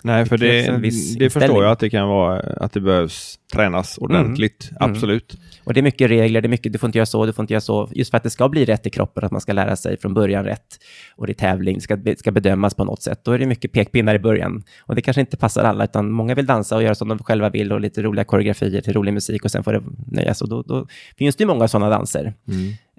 Nej, 0.03 0.27
för 0.27 0.39
Det 0.39 0.63
det, 0.63 1.19
det 1.19 1.31
förstår 1.31 1.65
jag 1.65 1.73
att 1.73 1.79
det 1.79 1.91
kan 1.91 2.09
vara, 2.09 2.41
att 2.41 2.73
det 2.73 2.81
behövs 2.81 3.39
tränas 3.53 3.99
ordentligt. 3.99 4.71
Mm. 4.71 4.91
Absolut. 4.91 5.37
Och 5.65 5.75
det 5.75 5.81
är 5.81 5.83
mycket 5.83 6.11
regler, 6.11 6.41
det 6.41 6.47
är 6.47 6.51
mycket, 6.51 6.73
du 6.73 6.79
får 6.79 6.87
inte 6.87 6.99
göra 6.99 7.07
så, 7.07 7.27
du 7.27 7.33
får 7.33 7.43
inte 7.43 7.53
göra 7.53 7.61
så, 7.61 7.89
just 7.93 8.11
för 8.11 8.17
att 8.17 8.23
det 8.23 8.31
ska 8.31 8.49
bli 8.49 8.65
rätt 8.65 8.87
i 8.87 8.91
kroppen, 8.91 9.25
att 9.25 9.33
man 9.33 9.41
ska 9.41 9.53
lära 9.53 9.77
sig 9.77 9.99
från 9.99 10.15
början 10.15 10.45
rätt. 10.45 10.79
Och 11.17 11.27
det 11.27 11.33
är 11.33 11.35
tävling, 11.35 11.75
det 11.75 11.81
ska, 11.81 11.97
det 11.97 12.19
ska 12.19 12.31
bedömas 12.31 12.75
på 12.75 12.85
något 12.85 13.03
sätt. 13.03 13.21
Då 13.25 13.33
är 13.33 13.39
det 13.39 13.47
mycket 13.47 13.73
pekpinnar 13.73 14.15
i 14.15 14.19
början. 14.19 14.63
Och 14.81 14.95
det 14.95 15.03
kanske 15.03 15.21
inte 15.21 15.37
passar 15.37 15.65
alla, 15.65 15.85
utan 15.85 16.11
många 16.11 16.35
vill 16.35 16.47
dansa 16.47 16.77
och 16.77 16.83
göra 16.83 16.95
som 16.95 17.09
de 17.09 17.19
själva 17.19 17.51
vill 17.51 17.73
och 17.73 17.81
lite 17.81 18.03
roliga 18.03 18.25
koreografier 18.25 18.81
till 18.81 18.93
rolig 18.93 19.15
musik 19.15 19.45
och 19.45 19.51
sen 19.51 19.65
får 19.65 19.73
det 19.73 19.83
nöjas. 20.07 20.43
Och 20.43 20.49
då, 20.49 20.63
då 20.63 20.87
finns 21.17 21.37
det 21.37 21.43
ju 21.43 21.49
många 21.49 21.69
sådana 21.69 21.91
danser, 21.91 22.35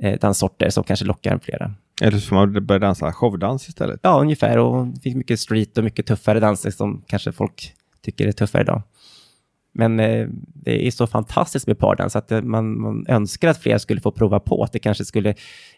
eh, 0.01 0.19
danssorter 0.19 0.69
som 0.69 0.83
kanske 0.83 1.05
lockar 1.05 1.39
flera. 1.43 1.73
Eller 2.01 2.17
så 2.17 2.27
får 2.27 2.35
man 2.35 2.65
börja 2.65 2.79
dansa 2.79 3.13
showdans 3.13 3.69
istället. 3.69 3.99
Ja, 4.03 4.21
ungefär. 4.21 4.57
Och 4.57 4.87
det 4.87 4.99
finns 5.01 5.15
mycket 5.15 5.39
street 5.39 5.77
och 5.77 5.83
mycket 5.83 6.05
tuffare 6.05 6.39
danser 6.39 6.71
som 6.71 7.03
kanske 7.07 7.31
folk 7.31 7.73
tycker 8.01 8.27
är 8.27 8.31
tuffare 8.31 8.61
idag. 8.61 8.81
Men 9.71 9.99
eh, 9.99 10.27
det 10.53 10.87
är 10.87 10.91
så 10.91 11.07
fantastiskt 11.07 11.67
med 11.67 11.79
pardans 11.79 12.15
att 12.15 12.27
det, 12.27 12.41
man, 12.41 12.79
man 12.81 13.05
önskar 13.07 13.47
att 13.47 13.57
fler 13.57 13.77
skulle 13.77 14.01
få 14.01 14.11
prova 14.11 14.39
på, 14.39 14.63
att 14.63 14.71
det 14.71 14.79
kanske 14.79 15.05
skulle 15.05 15.33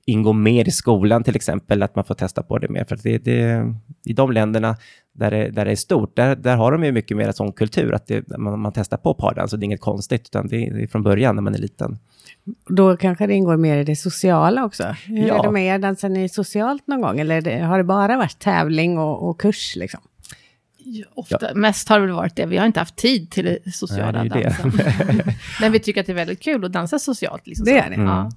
ingå 0.06 0.34
mer 0.34 0.68
i 0.68 0.72
skolan 0.72 1.24
till 1.24 1.36
exempel, 1.36 1.84
att 1.84 1.96
man 1.96 2.06
får 2.06 2.16
testa 2.16 2.44
på 2.44 2.58
det 2.58 2.70
mer. 2.70 2.86
För 2.86 3.00
det, 3.04 3.18
det, 3.18 3.74
i 4.04 4.14
de 4.14 4.32
länderna 4.32 4.76
där 5.14 5.32
det, 5.32 5.50
där 5.50 5.66
det 5.66 5.72
är 5.72 5.76
stort, 5.76 6.16
där, 6.16 6.36
där 6.36 6.56
har 6.56 6.72
de 6.72 6.84
ju 6.84 6.92
mycket 6.92 7.18
mer 7.18 7.32
sån 7.32 7.52
kultur, 7.52 7.94
att 7.94 8.08
det, 8.08 8.38
man, 8.38 8.60
man 8.60 8.72
testar 8.76 8.98
på 8.98 9.14
pardans 9.14 9.54
och 9.54 9.60
det 9.60 9.64
är 9.64 9.66
inget 9.66 9.82
konstigt, 9.82 10.22
utan 10.28 10.48
det, 10.48 10.58
det 10.70 10.84
är 10.84 10.88
från 10.88 11.04
början 11.04 11.36
när 11.36 11.42
man 11.42 11.54
är 11.56 11.60
liten. 11.60 11.98
Då 12.70 12.98
kanske 12.98 13.28
det 13.28 13.34
ingår 13.34 13.58
mer 13.58 13.78
i 13.78 13.84
det 13.84 13.96
sociala 13.96 14.66
också. 14.66 14.84
Hur 15.06 15.28
Ja. 15.28 15.40
är 15.40 15.44
det 15.44 15.52
med 15.52 15.66
er? 15.76 15.80
Dansar 15.80 16.10
ni 16.10 16.30
socialt 16.30 16.88
någon 16.88 17.02
gång? 17.02 17.20
Eller 17.20 17.48
är 17.48 17.64
har 17.64 17.78
det 17.78 17.84
bara 17.84 18.18
varit 18.18 18.40
tävling 18.40 18.98
och, 18.98 19.30
och 19.30 19.40
kurs 19.42 19.76
liksom? 19.76 20.00
Ja, 20.84 21.06
Ofta, 21.16 21.54
Mest 21.56 21.90
har 21.90 22.00
det 22.00 22.06
väl 22.06 22.16
varit 22.16 22.36
det. 22.36 22.46
Vi 22.46 22.58
har 22.58 22.66
inte 22.66 22.80
haft 22.80 22.96
tid 22.96 23.32
till 23.32 23.46
det 23.46 23.72
sociala 23.74 24.24
Nej, 24.24 24.30
det 24.30 24.44
är 24.44 24.44
dansen. 24.44 24.72
Men 25.62 25.72
vi 25.72 25.80
tycker 25.80 26.02
att 26.02 26.08
det 26.08 26.14
är 26.14 26.16
väldigt 26.16 26.40
kul 26.44 26.66
att 26.66 26.74
dansa 26.74 27.00
socialt. 27.00 27.48
Liksom 27.48 27.66
Det 27.66 27.72
så. 27.72 27.78
är 27.78 27.90
det. 27.90 27.96
Ja. 28.04 28.32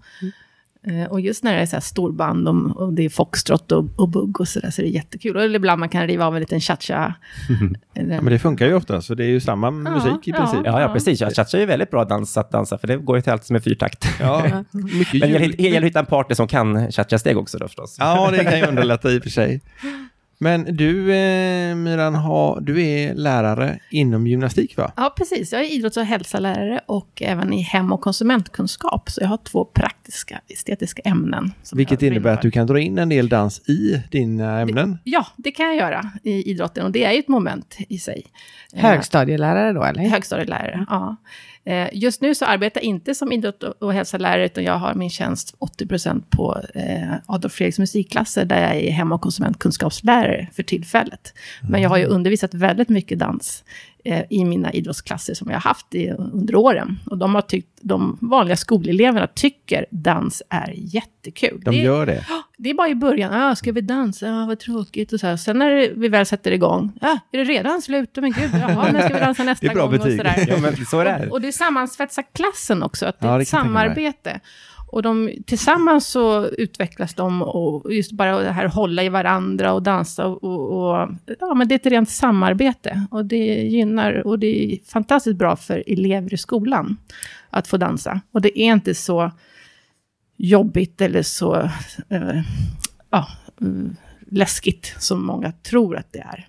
Eh, 0.87 1.05
Och 1.11 1.21
just 1.21 1.45
när 1.45 1.55
det 1.55 1.61
är 1.61 1.67
så 1.67 1.77
här 1.77 1.81
storband 1.81 2.49
och, 2.49 2.77
och 2.77 2.93
det 2.93 3.05
är 3.05 3.09
foxtrot 3.09 3.73
och, 3.73 3.85
och 3.97 4.09
bugg 4.09 4.41
och 4.41 4.49
så 4.49 4.61
där, 4.61 4.71
så 4.71 4.83
är 4.83 4.87
det 4.87 4.91
jättekul. 4.93 5.37
Och 5.37 5.45
ibland 5.45 5.81
man 5.81 5.89
kan 5.89 6.07
riva 6.07 6.27
av 6.27 6.35
en 6.35 6.41
liten 6.41 6.61
cha-cha. 6.61 7.15
Eller- 7.95 8.15
Ja, 8.15 8.21
men 8.21 8.33
det 8.33 8.39
funkar 8.39 8.67
ju 8.67 8.75
ofta, 8.75 9.03
så 9.03 9.15
det 9.15 9.25
är 9.25 9.29
ju 9.29 9.41
samma 9.41 9.71
musik 9.71 10.29
i 10.29 10.31
ja. 10.31 10.37
princip. 10.37 10.61
Ja, 10.65 10.81
ja 10.81 10.89
precis. 10.93 11.19
Cha-cha 11.21 11.57
är 11.57 11.61
ju 11.61 11.67
väldigt 11.67 11.91
bra 11.91 12.05
dans 12.05 12.37
att 12.37 12.51
dansa, 12.51 12.79
för 12.79 12.87
det 12.87 12.97
går 12.97 13.17
ju 13.17 13.23
till 13.23 13.33
allt 13.33 13.45
som 13.45 13.57
är 13.57 13.61
fyrtakt. 13.61 14.07
Ja, 14.21 14.43
mycket 14.71 15.13
Men 15.13 15.21
det 15.21 15.27
gäller 15.29 15.41
ljud. 15.47 15.55
det 15.57 15.63
gäller 15.63 15.79
att 15.79 15.85
hitta 15.85 15.99
en 15.99 16.07
partner 16.07 16.37
som 16.37 16.49
kan 16.49 16.93
cha-cha-steg 16.93 17.37
också 17.39 17.59
då 17.59 17.67
förstås. 17.69 17.97
Ja, 17.99 18.31
det 18.31 18.45
kan 18.45 18.59
ju 18.59 18.67
underlätta 18.67 19.11
i 19.13 19.19
och 19.19 19.23
för 19.23 19.31
sig. 19.31 19.61
Men 20.39 20.77
du, 20.77 21.15
eh, 21.15 21.75
Myran, 21.75 22.15
har, 22.15 22.61
du 22.61 22.83
är 22.83 23.15
lärare 23.15 23.79
inom 23.91 24.27
gymnastik, 24.27 24.77
va? 24.77 24.93
Ja, 24.97 25.15
precis. 25.17 25.53
Jag 25.53 25.61
är 25.61 25.73
idrotts 25.73 25.97
och 25.97 26.05
hälsalärare 26.05 26.81
och 26.87 27.23
även 27.23 27.53
i 27.53 27.61
hem 27.61 27.93
och 27.93 28.01
konsumentkunskap. 28.01 29.11
Så 29.11 29.21
jag 29.21 29.29
har 29.29 29.37
två 29.37 29.65
praktiska 29.65 30.41
estetiska 30.49 31.03
ämnen. 31.05 31.53
Vilket 31.73 32.03
innebär 32.03 32.33
att 32.33 32.43
du 32.43 32.51
kan 32.51 32.67
dra 32.67 32.81
in 32.81 32.99
en 32.99 33.09
del 33.09 33.29
dans 33.29 33.69
i 33.69 34.03
dina 34.11 34.61
ämnen. 34.61 34.99
Ja, 35.05 35.27
det 35.37 35.51
kan 35.51 35.67
jag 35.67 35.77
göra 35.77 36.11
i 36.23 36.51
idrotten 36.51 36.85
och 36.87 36.93
det 36.93 37.05
är 37.05 37.13
ju 37.13 37.19
ett 37.19 37.29
moment 37.29 37.77
i 37.89 37.99
sig. 37.99 38.27
Eh, 38.75 38.81
Högstadielärare 38.81 39.73
då 39.73 39.85
eller? 39.85 40.03
Högstadielärare, 40.03 40.87
ja. 40.91 41.17
Eh, 41.67 41.89
Just 41.93 42.21
nu 42.21 42.35
så 42.35 42.45
arbetar 42.45 42.81
jag 42.81 42.85
inte 42.87 43.15
som 43.15 43.33
idrott 43.33 43.63
och- 43.63 43.93
hälsalärare, 43.93 44.45
utan 44.47 44.65
jag 44.65 44.79
har 44.79 44.95
min 44.95 45.11
tjänst 45.11 45.55
80% 45.59 46.23
på 46.31 46.61
eh, 46.75 47.15
Adolf 47.27 47.53
Fredriks 47.55 47.79
musikklasser, 47.79 48.45
där 48.45 48.61
jag 48.63 48.77
är 48.77 48.91
hem 48.91 49.13
och 49.13 49.21
konsumentkunskapslärare 49.21 50.49
för 50.53 50.63
tillfället. 50.63 51.35
Men 51.69 51.83
jag 51.83 51.89
har 51.89 51.97
ju 51.97 52.05
undervisat 52.05 52.55
väldigt 52.55 52.89
mycket 52.89 53.19
dans 53.19 53.65
i 54.31 54.45
mina 54.45 54.73
idrottsklasser 54.73 55.35
som 55.35 55.49
jag 55.51 55.57
har 55.57 55.61
haft 55.61 55.95
i, 55.95 56.11
under 56.11 56.57
åren. 56.57 56.99
Och 57.07 57.19
de 57.19 57.35
har 57.35 57.43
tyckt, 57.43 57.79
de 57.81 58.19
vanliga 58.21 58.57
skoleleverna 58.57 59.27
tycker 59.27 59.87
dans 59.91 60.43
är 60.51 60.73
jättekul. 60.77 61.61
De 61.65 61.71
det, 61.71 61.81
är- 61.81 61.85
gör 61.85 62.07
det. 62.07 62.25
det 62.59 62.71
är 62.71 62.75
bara 62.75 62.89
i 62.89 62.95
början, 62.95 63.33
ah, 63.43 63.55
ska 63.57 63.73
vi 63.73 63.81
dansa, 63.81 64.27
ah, 64.43 64.47
vad 64.47 64.59
tråkigt 64.59 65.13
och 65.13 65.21
så 65.21 65.27
här. 65.27 65.37
Sen 65.37 65.59
när 65.59 65.95
vi 65.97 66.09
väl 66.09 66.27
sätter 66.27 66.51
igång, 66.51 66.93
ah, 67.01 67.17
är 67.33 67.39
det 67.39 67.45
redan 67.45 67.83
slut? 67.83 68.11
Men 68.17 68.33
gud, 68.33 68.51
jaha, 68.53 68.93
när 68.93 69.03
ska 69.05 69.15
vi 69.15 69.21
dansa 69.21 69.45
nästa 69.45 69.67
Det 69.67 69.73
är 69.73 69.75
bra 69.75 69.83
gång? 69.87 69.93
betyg. 69.99 70.13
Och 70.13 70.17
så 70.19 70.23
där. 70.23 70.47
Ja, 70.49 70.57
men 70.61 70.87
så 70.87 71.01
är 71.01 71.05
det. 71.05 71.27
Och, 71.27 71.33
och 71.33 71.41
det 71.41 71.53
sammansvetsar 71.53 72.25
klassen 72.35 72.83
också, 72.83 73.07
att 73.07 73.21
det 73.21 73.27
Ja, 73.27 73.35
är 73.35 73.39
det 73.39 73.43
ett 73.43 73.49
samarbete. 73.49 74.41
Och 74.95 75.03
de, 75.03 75.33
tillsammans 75.47 76.07
så 76.07 76.47
utvecklas 76.47 77.15
de 77.15 77.43
och 77.43 77.95
just 77.95 78.13
bara 78.13 78.39
det 78.39 78.51
här 78.51 78.69
hålla 78.69 79.03
i 79.03 79.09
varandra 79.09 79.73
och 79.73 79.83
dansa 79.83 80.27
och, 80.27 80.45
och, 80.45 80.93
och 80.93 81.09
ja, 81.41 81.55
men 81.55 81.69
det 81.69 81.75
är 81.75 81.77
ett 81.77 81.87
rent 81.87 82.11
samarbete. 82.11 83.07
Och 83.11 83.25
det 83.25 83.47
gynnar 83.47 84.27
och 84.27 84.39
det 84.39 84.47
är 84.75 84.79
fantastiskt 84.87 85.37
bra 85.37 85.57
för 85.57 85.85
elever 85.87 86.35
i 86.35 86.37
skolan 86.37 86.97
att 87.51 87.69
få 87.69 87.77
dansa. 87.77 88.21
Och 88.33 88.41
det 88.41 88.61
är 88.61 88.73
inte 88.73 88.95
så 88.95 89.31
jobbigt 90.37 91.01
eller 91.01 91.23
så 91.23 91.57
eh, 92.09 92.41
ja, 93.11 93.29
läskigt 94.31 94.95
som 94.99 95.27
många 95.27 95.53
tror 95.53 95.97
att 95.97 96.13
det 96.13 96.19
är. 96.19 96.47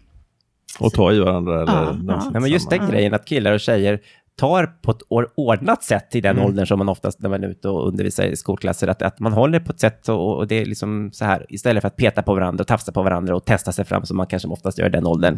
Och 0.79 0.93
ta 0.93 1.13
i 1.13 1.19
varandra 1.19 1.61
eller 1.61 1.73
Ja, 1.73 1.97
ja. 2.07 2.29
Nej, 2.31 2.41
men 2.41 2.51
just 2.51 2.69
den 2.69 2.89
grejen 2.89 3.13
att 3.13 3.25
killar 3.25 3.53
och 3.53 3.59
tjejer 3.59 3.99
tar 4.39 4.65
på 4.81 4.91
ett 4.91 5.01
or- 5.09 5.29
ordnat 5.35 5.83
sätt 5.83 6.15
i 6.15 6.21
den 6.21 6.35
Mm. 6.35 6.45
åldern 6.45 6.65
som 6.67 6.77
man 6.79 6.89
oftast 6.89 7.19
när 7.21 7.29
man 7.29 7.43
är 7.43 7.47
ute 7.47 7.69
och 7.69 7.87
undervisar 7.87 8.23
i 8.23 8.35
skolklasser, 8.35 8.87
att, 8.87 9.01
att 9.01 9.19
man 9.19 9.33
håller 9.33 9.59
på 9.59 9.71
ett 9.71 9.79
sätt 9.79 10.09
och, 10.09 10.37
och 10.37 10.47
det 10.47 10.55
är 10.61 10.65
liksom 10.65 11.09
så 11.13 11.25
här, 11.25 11.45
istället 11.49 11.81
för 11.81 11.87
att 11.87 11.95
peta 11.95 12.21
på 12.21 12.33
varandra 12.33 12.61
och 12.61 12.67
tafsa 12.67 12.91
på 12.91 13.03
varandra 13.03 13.35
och 13.35 13.45
testa 13.45 13.71
sig 13.71 13.85
fram 13.85 14.05
som 14.05 14.17
man 14.17 14.27
kanske 14.27 14.47
oftast 14.47 14.77
gör 14.79 14.87
i 14.87 14.89
den 14.89 15.05
åldern, 15.07 15.37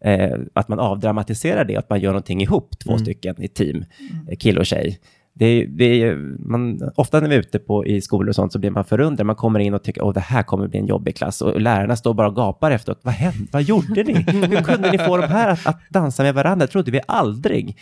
eh, 0.00 0.38
att 0.54 0.68
man 0.68 0.78
avdramatiserar 0.80 1.64
det, 1.64 1.76
att 1.76 1.90
man 1.90 2.00
gör 2.00 2.10
någonting 2.10 2.42
ihop, 2.42 2.78
två 2.84 2.90
Mm. 2.90 3.02
stycken 3.04 3.42
i 3.42 3.48
team, 3.48 3.84
eh, 4.30 4.36
kille 4.36 4.60
och 4.60 4.66
tjej. 4.66 4.98
Det 5.38 5.66
det 5.66 6.14
man, 6.38 6.90
ofta 6.94 7.20
när 7.20 7.28
vi 7.28 7.34
är 7.34 7.38
ute 7.40 7.58
på, 7.58 7.86
i 7.86 8.00
skolor 8.00 8.28
och 8.28 8.34
sånt 8.34 8.52
så 8.52 8.58
blir 8.58 8.70
man 8.70 8.84
förundrad. 8.84 9.26
Man 9.26 9.36
kommer 9.36 9.60
in 9.60 9.74
och 9.74 9.82
tycker 9.84 10.08
att 10.08 10.14
det 10.14 10.20
här 10.20 10.42
kommer 10.42 10.68
bli 10.68 10.78
en 10.78 10.86
jobbig 10.86 11.16
klass. 11.16 11.42
Och 11.42 11.60
lärarna 11.60 11.96
står 11.96 12.14
bara 12.14 12.28
och 12.28 12.36
gapar 12.36 12.70
efteråt. 12.70 13.00
Vad 13.02 13.14
hände? 13.14 13.46
Vad 13.52 13.62
gjorde 13.62 14.02
ni? 14.02 14.12
Hur 14.12 14.62
kunde 14.62 14.90
ni 14.90 14.98
få 14.98 15.16
de 15.16 15.26
här 15.26 15.50
att, 15.50 15.66
att 15.66 15.80
dansa 15.90 16.22
med 16.22 16.34
varandra? 16.34 16.66
Det 16.66 16.72
trodde 16.72 16.90
vi 16.90 17.00
aldrig. 17.08 17.76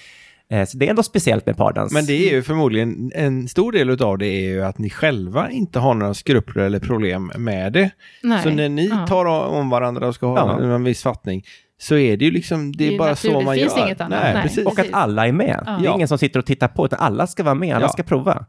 Eh, 0.54 0.64
så 0.66 0.78
det 0.78 0.86
är 0.86 0.90
ändå 0.90 1.02
speciellt 1.02 1.46
med 1.46 1.56
pardans. 1.56 1.92
Men 1.92 2.06
det 2.06 2.12
är 2.12 2.32
ju 2.32 2.42
förmodligen 2.42 3.12
en 3.14 3.48
stor 3.48 3.72
del 3.72 4.02
av 4.02 4.18
det 4.18 4.26
är 4.26 4.40
ju 4.48 4.64
att 4.64 4.78
ni 4.78 4.90
själva 4.90 5.50
inte 5.50 5.78
har 5.78 5.94
några 5.94 6.14
skrupler 6.14 6.62
eller 6.62 6.80
problem 6.80 7.32
med 7.38 7.72
det. 7.72 7.90
Nej. 8.22 8.42
Så 8.42 8.50
när 8.50 8.68
ni 8.68 8.86
Ja. 8.88 9.06
tar 9.06 9.24
om 9.26 9.70
varandra 9.70 10.08
och 10.08 10.14
ska 10.14 10.26
ha 10.26 10.36
Ja. 10.62 10.74
en 10.74 10.84
viss 10.84 11.02
fattning 11.02 11.44
så 11.78 11.96
är 11.96 12.16
det 12.16 12.24
ju 12.24 12.30
liksom, 12.30 12.72
det 12.72 12.88
Det 12.88 12.94
är 12.94 12.98
bara 12.98 13.16
så 13.16 13.26
naturligt, 13.28 13.44
man 13.46 13.54
det 13.54 13.60
finns 13.60 13.76
gör. 13.76 13.86
inget 13.86 14.00
annat. 14.00 14.20
Nej, 14.22 14.34
Nej. 14.34 14.42
precis. 14.42 14.66
och 14.66 14.78
att 14.78 14.86
alla 14.92 15.26
är 15.26 15.32
med. 15.32 15.62
Ja. 15.66 15.78
Det 15.82 15.86
är 15.88 15.94
ingen 15.94 16.08
som 16.08 16.18
sitter 16.18 16.38
och 16.38 16.46
tittar 16.46 16.68
på, 16.68 16.84
utan 16.86 16.98
alla 16.98 17.26
ska 17.26 17.42
vara 17.42 17.54
med, 17.54 17.76
alla 17.76 17.84
Ja. 17.84 17.88
ska 17.88 18.02
prova. 18.02 18.46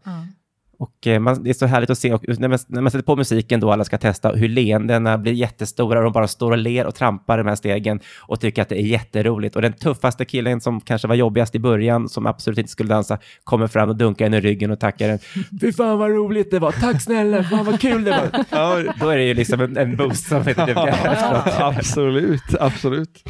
Och 0.78 1.08
eh, 1.08 1.20
man, 1.20 1.44
det 1.44 1.50
är 1.50 1.54
så 1.54 1.66
härligt 1.66 1.90
att 1.90 1.98
se, 1.98 2.14
och 2.14 2.40
när, 2.40 2.48
man, 2.48 2.60
när 2.68 2.82
man 2.82 2.92
sätter 2.92 3.04
på 3.04 3.16
musiken 3.16 3.60
då 3.60 3.72
alla 3.72 3.84
ska 3.84 3.98
testa, 3.98 4.32
hur 4.32 4.50
leendena 4.50 5.18
blir 5.18 5.34
jättestora 5.34 6.00
och 6.00 6.04
de 6.04 6.14
bara 6.14 6.28
står 6.28 6.52
och 6.52 6.58
ler 6.58 6.86
och 6.86 6.96
trampar 6.96 7.38
de 7.38 7.48
här 7.48 7.56
stegen 7.56 8.00
och 8.20 8.40
tycker 8.40 8.62
att 8.62 8.70
det 8.70 8.82
är 8.82 8.86
jätteroligt. 8.86 9.56
Och 9.56 9.62
den 9.62 9.74
tuffaste 9.74 10.26
killen 10.26 10.62
som 10.62 10.82
kanske 10.82 11.08
var 11.08 11.16
jobbigast 11.16 11.56
i 11.56 11.60
början, 11.60 12.10
som 12.10 12.26
absolut 12.26 12.58
inte 12.60 12.72
skulle 12.72 12.90
dansa, 12.90 13.18
kommer 13.44 13.68
fram 13.68 13.90
och 13.90 13.96
dunkar 13.96 14.26
en 14.26 14.34
i 14.34 14.42
ryggen 14.42 14.72
och 14.72 14.80
tackar 14.80 15.10
en. 15.10 15.20
Fy 15.62 15.74
fan 15.74 16.00
vad 16.00 16.10
roligt 16.10 16.52
det 16.52 16.60
var, 16.60 16.72
tack 16.72 17.02
snälla, 17.02 17.44
fan 17.44 17.66
vad 17.66 17.80
kul 17.80 18.04
det 18.04 18.12
var. 18.12 18.46
Ja, 18.50 18.94
Då 19.00 19.10
är 19.10 19.18
det 19.18 19.24
ju 19.24 19.34
liksom 19.34 19.62
en, 19.62 19.78
en 19.78 19.96
boost 19.96 20.28
som 20.28 20.48
heter 20.48 20.74
Ja, 20.76 21.44
absolut, 21.60 22.56
absolut. 22.60 23.24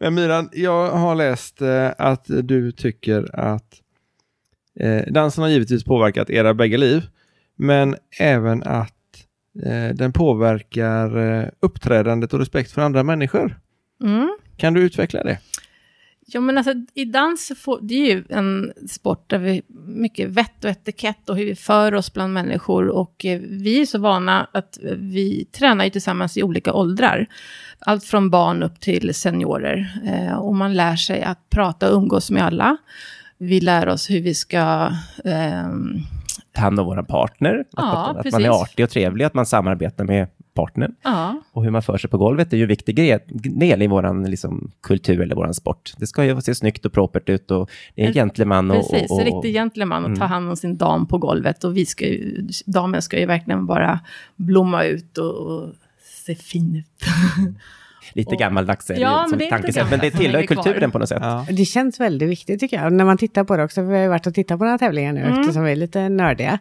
Men 0.00 0.14
Myran, 0.14 0.48
jag 0.52 0.90
har 0.90 1.14
läst 1.14 1.62
eh, 1.62 1.88
att 1.98 2.24
du 2.26 2.72
tycker 2.72 3.40
att 3.40 3.81
eh, 4.80 5.02
dansen 5.12 5.42
har 5.42 5.50
givetvis 5.50 5.84
påverkat 5.84 6.30
era 6.30 6.54
bägge 6.54 6.76
liv, 6.76 7.02
men 7.56 7.96
även 8.18 8.62
att 8.62 8.92
eh, 9.64 9.88
den 9.94 10.12
påverkar 10.12 11.18
eh, 11.18 11.48
uppträdandet 11.60 12.32
och 12.32 12.38
respekt 12.38 12.72
för 12.72 12.82
andra 12.82 13.02
människor. 13.02 13.58
Mm. 14.02 14.38
Kan 14.56 14.74
du 14.74 14.80
utveckla 14.80 15.24
det? 15.24 15.38
Ja, 16.26 16.40
men 16.40 16.58
alltså 16.58 16.72
i 16.94 17.04
dans, 17.04 17.52
får, 17.56 17.78
det 17.82 17.94
är 17.94 18.14
ju 18.14 18.24
en 18.28 18.72
sport 18.88 19.30
där 19.30 19.38
vi 19.38 19.62
mycket 19.86 20.28
vett 20.28 20.64
och 20.64 20.70
etikett 20.70 21.28
och 21.28 21.36
hur 21.36 21.44
vi 21.44 21.54
för 21.54 21.94
oss 21.94 22.12
bland 22.12 22.32
människor. 22.32 22.88
Och 22.88 23.24
eh, 23.24 23.40
vi 23.40 23.80
är 23.80 23.86
så 23.86 23.98
vana 23.98 24.48
att 24.52 24.78
vi 24.96 25.44
tränar 25.44 25.84
ju 25.84 25.90
tillsammans 25.90 26.36
i 26.36 26.42
olika 26.42 26.72
åldrar. 26.72 27.26
Allt 27.78 28.04
från 28.04 28.30
barn 28.30 28.62
upp 28.62 28.80
till 28.80 29.14
seniorer. 29.14 30.00
Eh, 30.06 30.34
och 30.34 30.54
man 30.54 30.74
lär 30.74 30.96
sig 30.96 31.22
att 31.22 31.50
prata 31.50 31.90
och 31.90 31.96
umgås 31.96 32.30
med 32.30 32.44
alla. 32.44 32.76
Vi 33.42 33.60
lär 33.60 33.88
oss 33.88 34.10
hur 34.10 34.20
vi 34.20 34.34
ska... 34.34 34.90
ehm, 35.24 35.98
Ta 36.54 36.60
hand 36.60 36.80
om 36.80 36.86
vår 36.86 37.02
partner, 37.02 37.64
Ja, 37.76 37.82
att, 37.92 38.08
att 38.08 38.14
man 38.14 38.22
precis. 38.22 38.40
är 38.46 38.62
artig 38.62 38.84
och 38.84 38.90
trevlig, 38.90 39.24
att 39.24 39.34
man 39.34 39.46
samarbetar 39.46 40.04
med 40.04 40.26
partnern. 40.54 40.94
ja, 41.02 41.42
Och 41.52 41.64
hur 41.64 41.70
man 41.70 41.82
för 41.82 41.98
sig 41.98 42.10
på 42.10 42.18
golvet 42.18 42.52
är 42.52 42.56
ju 42.56 42.62
en 42.62 42.68
viktig 42.68 42.96
del 43.58 43.82
i 43.82 43.86
vår 43.86 44.28
liksom, 44.28 44.70
kultur 44.82 45.20
eller 45.20 45.34
vår 45.34 45.52
sport. 45.52 45.92
Det 45.96 46.06
ska 46.06 46.24
ju 46.24 46.40
se 46.40 46.54
snyggt 46.54 46.86
och 46.86 46.92
propert 46.92 47.28
ut 47.28 47.50
och 47.50 47.70
det 47.94 48.00
är 48.02 48.04
en 48.04 48.08
En- 48.08 48.14
gentleman. 48.14 48.70
Och, 48.70 48.76
precis. 48.90 49.10
och, 49.10 49.18
och, 49.18 49.24
Riktig 49.24 49.52
gentleman 49.54 50.04
och 50.04 50.10
ta 50.18 50.24
Mm. 50.24 50.28
hand 50.30 50.48
om 50.50 50.56
sin 50.56 50.76
dam 50.76 51.06
på 51.06 51.18
golvet. 51.18 51.64
Och 51.64 51.76
vi 51.76 51.86
ska 51.86 52.06
ju, 52.06 52.48
damen 52.66 53.02
ska 53.02 53.18
ju 53.20 53.26
verkligen 53.26 53.66
bara 53.66 54.00
blomma 54.36 54.84
ut 54.84 55.18
och, 55.18 55.34
och 55.34 55.68
se 56.26 56.34
fin 56.34 56.76
ut. 56.76 57.08
Lite 58.14 58.30
och- 58.34 58.38
gammaldags 58.40 58.90
är 58.90 58.94
det 58.94 59.00
Ja, 59.00 59.24
ju 59.24 59.30
men 59.30 59.38
det 59.38 59.90
men 59.90 60.00
det 60.00 60.10
tillhör 60.10 60.42
kulturen 60.42 60.90
på 60.90 60.98
något 60.98 61.08
sätt. 61.08 61.18
Ja. 61.22 61.46
Det 61.50 61.64
känns 61.64 62.00
väldigt 62.00 62.28
viktigt 62.28 62.60
tycker 62.60 62.76
jag. 62.82 62.92
När 62.92 63.04
man 63.04 63.18
tittar 63.18 63.44
på 63.44 63.56
det 63.56 63.64
också, 63.64 63.74
för 63.80 63.82
vi 63.86 63.94
har 63.94 64.02
ju 64.02 64.08
varit 64.08 64.26
och 64.26 64.34
tittat 64.34 64.58
på 64.58 64.64
några 64.64 64.78
tävlingar 64.78 65.12
nu 65.12 65.20
Mm. 65.20 65.40
eftersom 65.40 65.64
vi 65.64 65.72
är 65.72 65.76
lite 65.76 66.08
nördiga. 66.08 66.58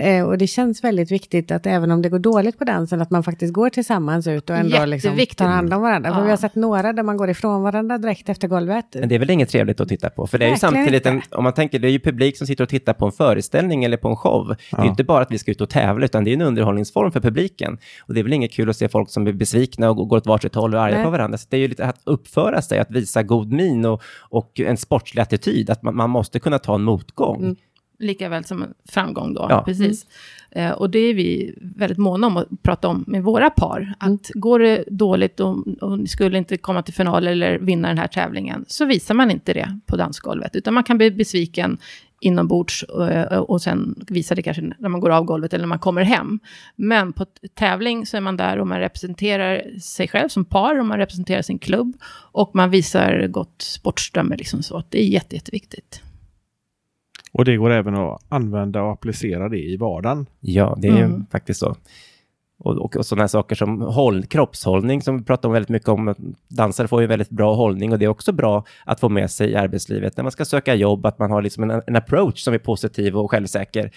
Eh, 0.00 0.24
och 0.26 0.38
det 0.38 0.46
känns 0.46 0.84
väldigt 0.84 1.10
viktigt 1.12 1.50
att 1.50 1.66
även 1.66 1.90
om 1.90 2.02
det 2.02 2.08
går 2.08 2.18
dåligt 2.18 2.58
på 2.58 2.64
dansen, 2.64 3.00
att 3.00 3.10
man 3.10 3.22
faktiskt 3.22 3.52
går 3.52 3.70
tillsammans 3.70 4.26
ut 4.26 4.50
och 4.50 4.56
ändå 4.56 4.84
liksom 4.84 5.18
tar 5.36 5.46
hand 5.46 5.74
om 5.74 5.82
varandra. 5.82 6.10
För 6.12 6.18
Ja. 6.20 6.24
vi 6.24 6.30
har 6.30 6.36
sett 6.36 6.54
några 6.54 6.92
där 6.92 7.02
man 7.02 7.16
går 7.16 7.30
ifrån 7.30 7.62
varandra 7.62 7.98
direkt 7.98 8.28
efter 8.28 8.48
golvet. 8.48 8.86
Men 8.94 9.08
det 9.08 9.14
är 9.14 9.18
väl 9.18 9.30
inget 9.30 9.48
trevligt 9.48 9.80
att 9.80 9.88
titta 9.88 10.10
på? 10.10 10.26
För 10.26 10.38
det 10.38 10.44
är 10.44 10.48
ju 10.48 10.52
Verkligen 10.54 10.74
samtidigt, 10.84 11.06
en, 11.06 11.22
om 11.30 11.44
man 11.44 11.52
tänker, 11.52 11.78
det 11.78 11.88
är 11.88 11.92
ju 11.92 12.00
publik 12.00 12.36
som 12.36 12.46
sitter 12.46 12.64
och 12.64 12.70
tittar 12.70 12.92
på 12.92 13.06
en 13.06 13.12
föreställning 13.12 13.84
eller 13.84 13.96
på 13.96 14.08
en 14.08 14.16
show. 14.16 14.48
Det 14.48 14.54
är 14.54 14.78
Ja. 14.78 14.84
ju 14.84 14.90
inte 14.90 15.04
bara 15.04 15.22
att 15.22 15.30
vi 15.32 15.38
ska 15.38 15.50
ut 15.50 15.60
och 15.60 15.70
tävla, 15.70 16.04
utan 16.04 16.24
det 16.24 16.30
är 16.30 16.34
en 16.34 16.42
underhållningsform 16.42 17.12
för 17.12 17.20
publiken. 17.20 17.78
Och 18.06 18.14
det 18.14 18.20
är 18.20 18.24
väl 18.24 18.32
inget 18.32 18.52
kul 18.52 18.70
att 18.70 18.76
se 18.76 18.88
folk 18.88 19.10
som 19.10 19.26
är 19.26 19.32
besvikna 19.32 19.90
och 19.90 20.08
går 20.08 20.16
åt 20.16 20.26
varsitt 20.26 20.54
håll 20.54 20.74
och 20.74 20.80
är 20.80 20.84
arga 20.84 20.94
Nej. 20.96 21.04
på 21.04 21.10
varandra. 21.10 21.38
Så 21.38 21.46
det 21.50 21.56
är 21.56 21.60
ju 21.60 21.68
lite 21.68 21.86
att 21.86 22.00
uppföra 22.04 22.62
sig, 22.62 22.78
att 22.78 22.90
visa 22.90 23.22
god 23.22 23.52
min 23.52 23.84
och, 23.84 24.02
och 24.18 24.60
en 24.60 24.76
sportslig 24.76 25.22
attityd, 25.22 25.70
att 25.70 25.82
man, 25.82 25.96
man 25.96 26.10
måste 26.10 26.38
kunna 26.40 26.58
ta 26.58 26.74
en 26.74 26.82
motgång. 26.82 27.36
Mm. 27.42 27.56
Lika 28.00 28.28
väl 28.28 28.44
som 28.44 28.62
en 28.62 28.74
framgång 28.88 29.34
då. 29.34 29.46
Ja. 29.48 29.62
Precis. 29.66 30.06
Eh, 30.50 30.70
och 30.70 30.90
det 30.90 30.98
är 30.98 31.14
vi 31.14 31.54
väldigt 31.60 31.98
måna 31.98 32.26
om 32.26 32.36
att 32.36 32.62
prata 32.62 32.88
om 32.88 33.04
med 33.06 33.22
våra 33.22 33.50
par. 33.50 33.94
Att 33.98 34.30
går 34.34 34.58
det 34.58 34.84
dåligt 34.90 35.40
och, 35.40 35.66
och 35.80 35.98
ni 35.98 36.08
skulle 36.08 36.38
inte 36.38 36.56
komma 36.56 36.82
till 36.82 36.94
final 36.94 37.26
eller 37.26 37.58
vinna 37.58 37.88
den 37.88 37.98
här 37.98 38.06
tävlingen, 38.06 38.64
så 38.68 38.84
visar 38.84 39.14
man 39.14 39.30
inte 39.30 39.52
det 39.52 39.78
på 39.86 39.96
dansgolvet. 39.96 40.56
Utan 40.56 40.74
man 40.74 40.84
kan 40.84 40.98
bli 40.98 41.10
besviken 41.10 41.78
inombords 42.20 42.82
och, 42.82 43.50
och 43.50 43.62
sen 43.62 44.04
visa 44.08 44.34
det 44.34 44.42
kanske 44.42 44.62
när 44.78 44.88
man 44.88 45.00
går 45.00 45.10
av 45.10 45.24
golvet 45.24 45.54
eller 45.54 45.62
när 45.62 45.68
man 45.68 45.78
kommer 45.78 46.02
hem. 46.02 46.40
Men 46.76 47.12
på 47.12 47.26
tävling 47.54 48.06
så 48.06 48.16
är 48.16 48.20
man 48.20 48.36
där 48.36 48.58
och 48.58 48.66
man 48.66 48.78
representerar 48.78 49.78
sig 49.80 50.08
själv 50.08 50.28
som 50.28 50.44
par 50.44 50.78
och 50.78 50.86
man 50.86 50.98
representerar 50.98 51.42
sin 51.42 51.58
klubb 51.58 51.96
och 52.32 52.50
man 52.54 52.70
visar 52.70 53.26
gott 53.26 53.62
sportströmme. 53.62 54.36
Liksom 54.36 54.62
så. 54.62 54.82
Det 54.88 55.02
är 55.02 55.06
jätte, 55.06 55.36
jätteviktigt. 55.36 56.02
Och 57.32 57.44
det 57.44 57.56
går 57.56 57.70
även 57.70 57.94
att 57.94 58.22
använda 58.28 58.82
och 58.82 58.92
applicera 58.92 59.48
det 59.48 59.58
i 59.58 59.76
vardagen. 59.76 60.26
Ja, 60.40 60.76
det 60.78 60.88
är 60.88 60.92
ju 60.96 61.04
Mm. 61.04 61.26
faktiskt 61.30 61.60
så. 61.60 61.76
Och, 62.58 62.76
och, 62.78 62.96
och 62.96 63.06
sådana 63.06 63.28
saker 63.28 63.54
som 63.56 63.80
håll, 63.80 64.24
kroppshållning 64.26 65.02
som 65.02 65.18
vi 65.18 65.24
pratar 65.24 65.48
om 65.48 65.52
väldigt 65.52 65.68
mycket 65.68 65.88
om. 65.88 66.14
Dansare 66.48 66.88
får 66.88 67.00
ju 67.00 67.06
väldigt 67.06 67.30
bra 67.30 67.54
hållning 67.54 67.92
och 67.92 67.98
det 67.98 68.04
är 68.04 68.08
också 68.08 68.32
bra 68.32 68.64
att 68.84 69.00
få 69.00 69.08
med 69.08 69.30
sig 69.30 69.50
i 69.50 69.56
arbetslivet 69.56 70.16
när 70.16 70.24
man 70.24 70.32
ska 70.32 70.44
söka 70.44 70.74
jobb, 70.74 71.06
att 71.06 71.18
man 71.18 71.30
har 71.30 71.42
liksom 71.42 71.70
en, 71.70 71.82
en 71.86 71.96
approach 71.96 72.40
som 72.40 72.54
är 72.54 72.58
positiv 72.58 73.16
och 73.16 73.30
självsäker. 73.30 73.90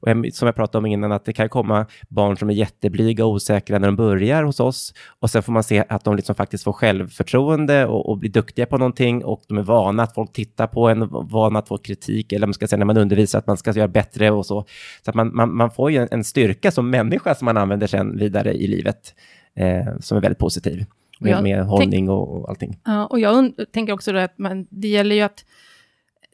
Och 0.00 0.08
som 0.32 0.46
jag 0.46 0.54
pratade 0.54 0.78
om 0.78 0.86
innan, 0.86 1.12
att 1.12 1.24
det 1.24 1.32
kan 1.32 1.48
komma 1.48 1.86
barn 2.08 2.36
som 2.36 2.50
är 2.50 2.54
jätteblyga 2.54 3.24
och 3.26 3.32
osäkra 3.32 3.78
när 3.78 3.88
de 3.88 3.96
börjar 3.96 4.42
hos 4.42 4.60
oss 4.60 4.94
och 5.20 5.30
sen 5.30 5.42
får 5.42 5.52
man 5.52 5.62
se 5.62 5.84
att 5.88 6.04
de 6.04 6.16
liksom 6.16 6.34
faktiskt 6.34 6.64
får 6.64 6.72
självförtroende 6.72 7.86
och, 7.86 8.08
och 8.08 8.18
blir 8.18 8.30
duktiga 8.30 8.66
på 8.66 8.78
någonting 8.78 9.24
och 9.24 9.42
de 9.48 9.58
är 9.58 9.62
vana 9.62 10.02
att 10.02 10.14
folk 10.14 10.32
tittar 10.32 10.66
på 10.66 10.88
en, 10.88 11.08
vana 11.08 11.58
att 11.58 11.68
få 11.68 11.78
kritik 11.78 12.32
eller 12.32 12.46
man 12.46 12.54
ska 12.54 12.66
säga 12.66 12.78
när 12.78 12.86
man 12.86 12.96
undervisar 12.96 13.38
att 13.38 13.46
man 13.46 13.56
ska 13.56 13.72
göra 13.72 13.88
bättre 13.88 14.30
och 14.30 14.46
så. 14.46 14.64
Så 15.04 15.10
att 15.10 15.14
man, 15.14 15.36
man, 15.36 15.56
man 15.56 15.70
får 15.70 15.90
ju 15.90 15.98
en, 15.98 16.08
en 16.10 16.24
styrka 16.24 16.70
som 16.70 16.90
människa 16.90 17.34
som 17.34 17.44
man 17.44 17.56
använder 17.56 17.86
sen 17.86 18.18
vidare 18.18 18.52
i 18.52 18.66
livet 18.66 19.14
eh, 19.56 19.98
som 20.00 20.16
är 20.16 20.22
väldigt 20.22 20.38
positiv 20.38 20.84
med, 21.20 21.42
med 21.42 21.64
hållning 21.66 22.10
och, 22.10 22.40
och 22.40 22.48
allting. 22.48 22.78
Ja, 22.84 23.06
och 23.06 23.20
jag 23.20 23.52
tänker 23.72 23.92
också 23.92 24.16
att 24.16 24.38
man, 24.38 24.66
det 24.70 24.88
gäller 24.88 25.16
ju 25.16 25.22
att 25.22 25.44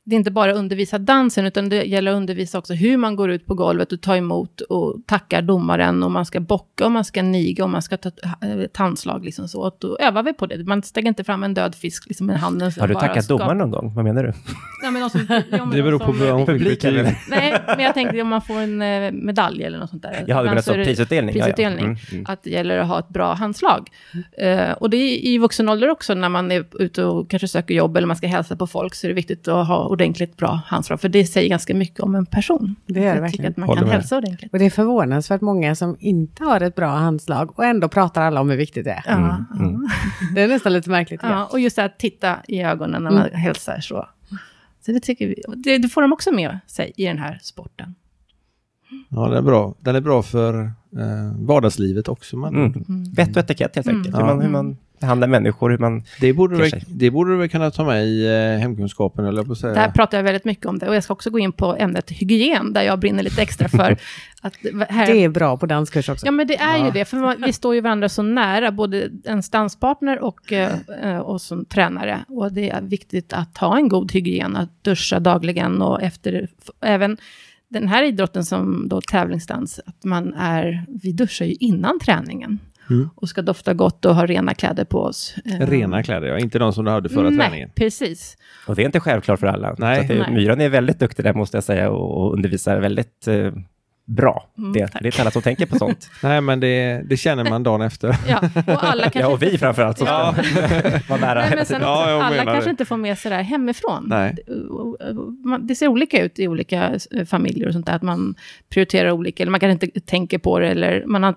det 0.08 0.14
är 0.14 0.18
inte 0.18 0.30
bara 0.30 0.52
undervisa 0.52 0.98
dansen, 0.98 1.46
utan 1.46 1.68
det 1.68 1.84
gäller 1.84 2.10
att 2.12 2.16
undervisa 2.16 2.58
också 2.58 2.74
hur 2.74 2.96
man 2.96 3.16
går 3.16 3.30
ut 3.30 3.46
på 3.46 3.54
golvet 3.54 3.92
och 3.92 4.00
tar 4.00 4.16
emot 4.16 4.60
och 4.60 4.96
tackar 5.06 5.42
domaren, 5.42 6.02
och 6.02 6.10
man 6.10 6.26
ska 6.26 6.40
bocka, 6.40 6.84
och 6.84 6.92
man 6.92 7.04
ska 7.04 7.22
niga, 7.22 7.64
och 7.64 7.70
man 7.70 7.82
ska 7.82 7.96
ta 7.96 8.10
eh, 8.42 8.58
ett 8.60 8.76
handslag, 8.76 9.24
liksom 9.24 9.48
så. 9.48 9.60
Och 9.62 9.76
då 9.80 9.96
övar 9.98 10.22
vi 10.22 10.32
på 10.32 10.46
det. 10.46 10.64
Man 10.64 10.82
stänger 10.82 11.08
inte 11.08 11.24
fram 11.24 11.42
en 11.44 11.54
död 11.54 11.74
fisk 11.74 12.06
liksom, 12.06 12.26
med 12.26 12.38
handen. 12.38 12.72
Har 12.80 12.88
du 12.88 12.94
bara 12.94 13.00
tackat 13.08 13.24
ska- 13.24 13.36
domaren 13.36 13.58
någon 13.58 13.70
gång? 13.70 13.94
Vad 13.94 14.04
menar 14.04 14.22
du? 14.24 14.32
Ja, 14.82 14.90
men 14.90 15.10
som, 15.10 15.20
ja, 15.28 15.42
men 15.50 15.70
Det 15.70 15.76
de 15.76 15.82
beror 15.82 15.98
på 15.98 16.04
som- 16.04 16.18
vad 16.20 16.30
hon 16.32 16.46
fick? 16.58 16.82
Nej, 17.30 17.54
men 17.66 17.80
jag 17.80 17.94
tänkte 17.94 18.22
om 18.22 18.28
man 18.28 18.42
får 18.42 18.54
en 18.60 18.82
eh, 18.82 19.12
medalj 19.12 19.62
eller 19.64 19.78
något 19.78 19.90
sånt 19.90 20.02
där. 20.02 20.12
Ja, 20.12 20.18
du 20.18 20.22
Ibland 20.30 20.46
menar 20.48 20.62
så 20.62 20.72
det- 20.74 20.84
prisutdelning? 20.84 21.36
Ja, 21.36 21.38
ja. 21.38 21.44
prisutdelning. 21.44 21.84
Mm, 21.84 21.96
mm. 22.12 22.24
att 22.28 22.42
det 22.42 22.50
gäller 22.50 22.78
att 22.78 22.88
ha 22.88 22.98
ett 22.98 23.08
bra 23.08 23.34
handslag. 23.34 23.90
Eh, 24.38 24.70
och 24.72 24.90
det 24.90 24.96
är 24.96 25.26
i 25.26 25.38
vuxen 25.38 25.68
ålder 25.68 25.88
också, 25.88 26.14
när 26.14 26.28
man 26.28 26.52
är 26.52 26.64
ute 26.78 27.04
och 27.04 27.30
kanske 27.30 27.48
söker 27.48 27.74
jobb 27.74 27.96
eller 27.96 28.06
man 28.06 28.16
ska 28.16 28.26
hälsa 28.26 28.56
på 28.56 28.66
folk, 28.66 28.94
så 28.94 29.06
är 29.06 29.08
det 29.08 29.14
viktigt 29.14 29.48
att 29.48 29.66
ha 29.68 29.88
ordentligt 29.96 30.36
bra 30.36 30.60
handslag, 30.66 31.00
för 31.00 31.08
det 31.08 31.26
säger 31.26 31.48
ganska 31.48 31.74
mycket 31.74 32.00
om 32.00 32.14
en 32.14 32.26
person. 32.26 32.76
Det 32.86 33.00
gör 33.00 33.14
det 33.14 33.20
verkligen. 33.20 33.50
att 33.50 33.56
man 33.56 33.68
Håller 33.68 33.80
kan 33.80 33.88
med. 33.88 33.96
hälsa 33.96 34.16
ordentligt. 34.16 34.52
Och 34.52 34.58
det 34.58 34.64
är 34.66 34.70
förvånansvärt 34.70 35.40
många 35.40 35.74
som 35.74 35.96
inte 36.00 36.44
har 36.44 36.60
ett 36.60 36.74
bra 36.74 36.88
handslag 36.88 37.58
och 37.58 37.64
ändå 37.64 37.88
pratar 37.88 38.22
alla 38.22 38.40
om 38.40 38.50
hur 38.50 38.56
viktigt 38.56 38.84
det 38.84 38.90
är. 38.90 39.02
Ja, 39.06 39.44
mm. 39.60 39.88
Det 40.34 40.40
är 40.42 40.48
nästan 40.48 40.72
lite 40.72 40.90
märkligt. 40.90 41.20
ja, 41.22 41.48
och 41.52 41.60
just 41.60 41.78
att 41.78 41.98
titta 41.98 42.36
i 42.48 42.62
ögonen 42.62 43.02
när 43.02 43.10
man 43.10 43.30
hälsar 43.32 43.80
så. 43.80 44.08
Så 44.86 44.92
det 44.92 45.00
tycker 45.00 45.26
vi, 45.26 45.42
det, 45.56 45.78
det 45.78 45.88
får 45.88 46.02
de 46.02 46.12
också 46.12 46.32
med 46.32 46.58
sig 46.66 46.92
i 46.96 47.04
den 47.04 47.18
här 47.18 47.38
sporten. 47.42 47.94
Ja, 49.08 49.28
den 49.28 49.36
är 49.38 49.42
bra. 49.42 49.74
Den 49.80 49.96
är 49.96 50.00
bra 50.00 50.22
för 50.22 50.54
eh, 50.98 51.32
vardagslivet 51.38 52.08
också. 52.08 52.36
Man, 52.36 52.54
Mm. 52.56 53.04
Vett 53.14 53.30
och 53.36 53.42
etikett 53.42 53.74
helt 53.76 53.88
enkelt. 53.88 54.14
Mm. 54.14 54.26
Hur, 54.28 54.34
man, 54.34 54.42
hur 54.44 54.50
man 54.50 54.76
behandlar 55.00 55.28
människor, 55.28 55.70
hur 55.70 55.78
man... 55.78 56.02
Det, 56.20 56.32
borde 56.32 56.56
du, 56.56 56.70
det 56.86 57.10
borde 57.10 57.30
du 57.30 57.36
väl 57.36 57.48
kunna 57.48 57.70
ta 57.70 57.84
med 57.84 58.06
i 58.06 58.26
eh, 58.26 58.60
hemkunskapen, 58.60 59.24
eller 59.24 59.42
på 59.42 59.54
säga. 59.54 59.74
Där 59.74 59.90
pratar 59.90 60.18
jag 60.18 60.24
väldigt 60.24 60.44
mycket 60.44 60.66
om 60.66 60.78
det. 60.78 60.88
Och 60.88 60.94
jag 60.94 61.04
ska 61.04 61.12
också 61.12 61.30
gå 61.30 61.38
in 61.38 61.52
på 61.52 61.76
ämnet 61.76 62.10
hygien, 62.10 62.72
där 62.72 62.82
jag 62.82 62.98
brinner 62.98 63.22
lite 63.22 63.42
extra 63.42 63.68
för. 63.68 63.96
att 64.42 64.54
här, 64.88 65.06
Det 65.06 65.24
är 65.24 65.28
bra 65.28 65.56
på 65.56 65.66
danskurs 65.66 66.08
också. 66.08 66.26
Ja, 66.26 66.32
men 66.32 66.46
det 66.46 66.56
är 66.56 66.84
ju 66.84 66.90
det, 66.90 67.04
för 67.04 67.16
man, 67.16 67.36
vi 67.46 67.52
står 67.52 67.74
ju 67.74 67.80
varandra 67.80 68.08
så 68.08 68.22
nära, 68.22 68.72
både 68.72 69.10
en 69.24 69.42
danspartner 69.52 70.18
och 70.18 70.52
eh, 70.52 70.72
eh, 71.02 71.30
oss 71.30 71.42
som 71.42 71.64
tränare. 71.64 72.24
Och 72.28 72.52
det 72.52 72.70
är 72.70 72.80
viktigt 72.80 73.32
att 73.32 73.58
ha 73.58 73.76
en 73.76 73.88
god 73.88 74.12
hygien, 74.12 74.56
att 74.56 74.84
duscha 74.84 75.20
dagligen 75.20 75.82
och 75.82 76.02
efter, 76.02 76.48
även 76.80 77.16
den 77.68 77.88
här 77.88 78.02
idrotten 78.02 78.44
som 78.44 78.88
då 78.88 79.00
tävlingsdans, 79.00 79.80
att 79.86 80.04
man 80.04 80.34
är, 80.34 80.86
vi 81.02 81.12
duschar 81.12 81.46
ju 81.46 81.52
innan 81.52 82.00
träningen. 82.00 82.58
Mm. 82.90 83.08
Och 83.14 83.28
ska 83.28 83.42
dofta 83.42 83.74
gott 83.74 84.04
och 84.04 84.14
ha 84.14 84.26
rena 84.26 84.54
kläder 84.54 84.84
på 84.84 84.98
oss. 85.02 85.34
Eh, 85.44 85.66
Rena 85.66 86.02
kläder, 86.02 86.28
ja. 86.28 86.38
Inte 86.38 86.58
de 86.58 86.72
som 86.72 86.84
du 86.84 86.90
hade 86.90 87.08
förra 87.08 87.30
Nej, 87.30 87.38
träningen. 87.38 87.70
precis. 87.74 88.36
Och 88.66 88.76
det 88.76 88.82
är 88.82 88.86
inte 88.86 89.00
självklart 89.00 89.40
för 89.40 89.46
alla. 89.46 89.74
Nej. 89.78 89.96
Så 89.96 90.02
att 90.02 90.08
det, 90.08 90.18
Nej. 90.18 90.34
Myran 90.34 90.60
är 90.60 90.68
väldigt 90.68 90.98
duktig 90.98 91.24
där 91.24 91.34
måste 91.34 91.56
jag 91.56 91.64
säga 91.64 91.90
och, 91.90 92.22
och 92.26 92.32
undervisar 92.32 92.80
väldigt 92.80 93.28
eh, 93.28 93.52
bra. 94.06 94.46
Mm, 94.58 94.72
det, 94.72 94.88
tack. 94.88 95.02
det 95.02 95.06
är 95.06 95.12
inte 95.12 95.20
alla 95.22 95.30
som 95.30 95.42
tänker 95.42 95.66
på 95.66 95.78
sånt. 95.78 96.10
Nej, 96.22 96.40
men 96.40 96.60
det, 96.60 97.02
det 97.08 97.16
känner 97.16 97.50
man 97.50 97.62
dagen 97.62 97.82
efter. 97.82 98.16
Ja, 98.28 98.40
och 98.74 98.84
alla 98.84 99.02
kanske 99.02 99.20
ja, 99.20 99.28
och 99.28 99.42
vi 99.42 99.46
inte- 99.46 99.58
framförallt 99.58 99.98
som 99.98 100.06
Ja. 100.06 100.34
vara 101.08 101.20
nära. 101.20 101.40
Nej, 101.40 101.52
men 101.56 101.66
sen, 101.66 101.80
Ja, 101.82 102.10
jag 102.10 102.20
alla 102.20 102.44
kanske 102.44 102.64
det. 102.64 102.70
inte 102.70 102.84
får 102.84 102.96
med 102.96 103.18
sig 103.18 103.28
det 103.30 103.36
här 103.36 103.42
hemifrån. 103.42 104.04
Nej. 104.06 104.36
Det 105.60 105.74
ser 105.74 105.88
olika 105.88 106.24
ut 106.24 106.38
i 106.38 106.48
olika 106.48 106.98
eh, 107.16 107.24
familjer 107.24 107.66
och 107.66 107.72
sånt 107.72 107.86
där, 107.86 107.92
att 107.94 108.02
man 108.02 108.34
prioriterar 108.68 109.10
olika, 109.10 109.42
eller 109.42 109.50
man 109.50 109.60
kanske 109.60 109.86
inte 109.86 110.00
tänker 110.00 110.38
på 110.38 110.58
det, 110.58 110.68
eller 110.68 111.04
man 111.06 111.22
har, 111.22 111.34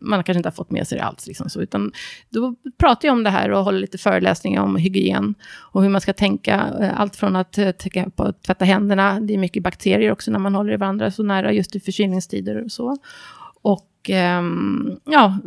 man 0.00 0.24
kanske 0.24 0.38
inte 0.38 0.46
har 0.48 0.54
fått 0.54 0.70
med 0.70 0.86
sig 0.88 0.98
det 0.98 1.04
alls. 1.04 1.26
Liksom 1.26 1.48
så, 1.48 1.60
utan 1.62 1.92
då 2.30 2.54
pratar 2.78 3.08
jag 3.08 3.12
om 3.12 3.24
det 3.24 3.30
här 3.30 3.50
och 3.50 3.64
håller 3.64 3.78
lite 3.78 3.98
föreläsningar 3.98 4.62
om 4.62 4.76
hygien 4.76 5.34
och 5.72 5.82
hur 5.82 5.88
man 5.88 6.00
ska 6.00 6.12
tänka. 6.12 6.64
eh, 6.80 7.00
Allt 7.00 7.16
från 7.16 7.36
att 7.36 7.58
eh, 7.58 7.70
tänka 7.70 8.10
på 8.10 8.22
att 8.22 8.42
tvätta 8.42 8.64
händerna, 8.64 9.20
det 9.20 9.34
är 9.34 9.38
mycket 9.38 9.62
bakterier 9.62 10.12
också 10.12 10.30
när 10.30 10.38
man 10.38 10.54
håller 10.54 10.76
varandra 10.76 11.10
så 11.10 11.22
nära 11.22 11.52
just 11.52 11.76
i 11.76 11.80
förkylningstider 12.04 12.64
och 12.64 12.72
så. 12.72 12.96
Och 13.62 13.90
ehm, 14.08 14.96
ja, 15.04 15.38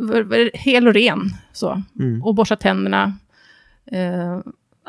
hel 0.54 0.88
och 0.88 0.94
ren 0.94 1.30
så. 1.52 1.82
Mm. 1.98 2.22
Och 2.22 2.34
borsta 2.34 2.56
tänderna. 2.56 3.12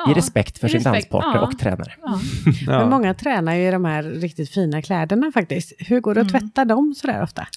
Ja. 0.05 0.11
I 0.11 0.13
respekt 0.13 0.59
för 0.59 0.67
I 0.67 0.69
sin 0.69 0.77
respekt, 0.79 1.11
danspartner 1.11 1.41
ja. 1.41 1.47
och 1.47 1.59
tränare. 1.59 1.93
Ja. 2.03 2.19
Ja. 2.67 2.79
Men 2.79 2.89
många 2.89 3.13
tränar 3.13 3.55
ju 3.55 3.67
i 3.67 3.71
de 3.71 3.85
här 3.85 4.03
riktigt 4.03 4.49
fina 4.49 4.81
kläderna 4.81 5.31
faktiskt. 5.31 5.73
Hur 5.79 5.99
går 5.99 6.13
det 6.15 6.21
att 6.21 6.29
Mm. 6.31 6.41
tvätta 6.41 6.65
dem 6.65 6.93
sådär 6.97 7.23
ofta? 7.23 7.47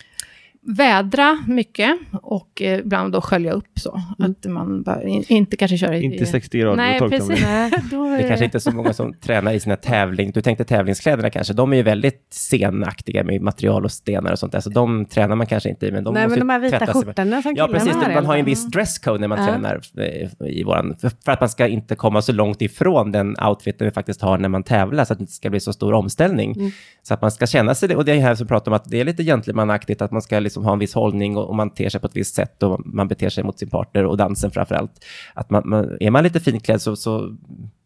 Vädra 0.67 1.39
mycket 1.47 1.99
och 2.13 2.63
eh, 2.63 2.79
ibland 2.79 3.13
då 3.13 3.21
skölja 3.21 3.53
upp 3.53 3.79
så. 3.79 4.01
Att 4.19 4.45
man 4.51 4.83
bara, 4.83 5.03
in, 5.03 5.25
inte 5.29 5.57
kanske 5.57 5.77
kör 5.79 5.93
i... 5.93 6.03
Inte 6.03 6.27
60 6.27 6.59
grader 6.59 6.77
Nej, 6.77 6.99
precis. 7.01 7.43
med. 7.43 7.73
Då 7.91 8.05
Det 8.05 8.11
är 8.17 8.29
kanske 8.29 8.45
inte 8.45 8.59
är 8.59 8.61
så 8.61 8.71
många 8.71 8.93
som 8.93 9.15
tränar 9.15 9.53
i 9.53 9.61
sina 9.61 9.77
tävling. 9.77 10.31
Du 10.31 10.41
tänkte 10.43 10.65
tävlingskläderna 10.65 11.31
kanske. 11.31 11.53
De 11.53 11.73
är 11.73 11.77
ju 11.77 11.83
väldigt 11.83 12.27
senaktiga 12.31 13.25
med 13.25 13.41
material 13.43 13.85
och 13.85 13.93
stenar 13.93 14.33
och 14.33 14.39
sånt 14.39 14.53
där. 14.53 14.61
Så 14.61 14.71
de 14.71 15.05
tränar 15.07 15.37
man 15.37 15.47
kanske 15.47 15.69
inte 15.69 15.87
i. 15.87 15.93
Men 15.93 16.05
de 16.05 16.15
Nej, 16.15 16.23
måste 16.25 16.39
men 16.45 16.49
de 16.49 16.53
här 16.53 16.61
vita 16.61 16.87
skjortorna 16.93 17.43
som 17.43 17.55
Ja, 17.57 17.69
precis. 17.69 17.93
har. 17.93 18.15
Man 18.15 18.27
har 18.27 18.35
ju 18.35 18.41
en 18.41 18.47
viss 18.47 18.67
dresscode 18.67 19.19
när 19.19 19.29
man 19.29 19.39
Ja. 19.39 19.47
tränar 19.47 19.81
eh, 19.99 20.49
i 20.49 20.63
våran, 20.65 20.97
för 21.25 21.33
att 21.33 21.41
man 21.41 21.49
ska 21.49 21.67
inte 21.69 21.95
komma 21.95 22.23
så 22.23 22.33
långt 22.33 22.63
ifrån 22.63 23.13
den 23.13 23.37
outfiten 23.49 23.85
vi 23.85 23.91
faktiskt 23.91 24.21
har 24.23 24.39
när 24.39 24.49
man 24.49 24.63
tävlar, 24.63 25.05
så 25.05 25.13
att 25.13 25.19
det 25.19 25.23
inte 25.23 25.33
ska 25.33 25.51
bli 25.51 25.61
så 25.61 25.73
stor 25.73 25.93
omställning. 25.93 26.53
Mm. 26.53 26.71
Så 27.03 27.15
att 27.15 27.23
man 27.23 27.31
ska 27.31 27.47
känna 27.47 27.75
sig, 27.75 27.97
och 27.97 28.05
det 28.05 28.13
är 28.13 28.21
här 28.21 28.35
som 28.35 28.47
pratar 28.47 28.71
om 28.71 28.77
att 28.77 28.85
det 28.91 29.01
är 29.01 29.05
lite 29.05 29.25
gentlemanaktigt, 29.25 30.03
att 30.03 30.11
man 30.11 30.23
ska 30.23 30.39
liksom 30.39 30.52
ha 30.57 30.73
en 30.73 30.79
viss 30.79 30.95
hållning 30.95 31.37
och, 31.37 31.49
och 31.49 31.57
man 31.57 31.71
ter 31.71 31.89
sig 31.89 32.01
på 32.01 32.07
ett 32.07 32.17
visst 32.17 32.35
sätt 32.35 32.63
och 32.63 32.87
man 32.87 33.09
beter 33.09 33.29
sig 33.29 33.45
mot 33.45 33.59
sin 33.59 33.71
partner 33.71 34.07
och 34.07 34.17
dansen 34.17 34.51
framför 34.51 34.75
allt. 34.75 35.05
Att 35.35 35.51
man, 35.51 35.63
man, 35.65 35.97
är 36.01 36.11
man 36.11 36.25
lite 36.25 36.41
finklädd 36.41 36.83
så, 36.83 36.97
så 36.97 37.37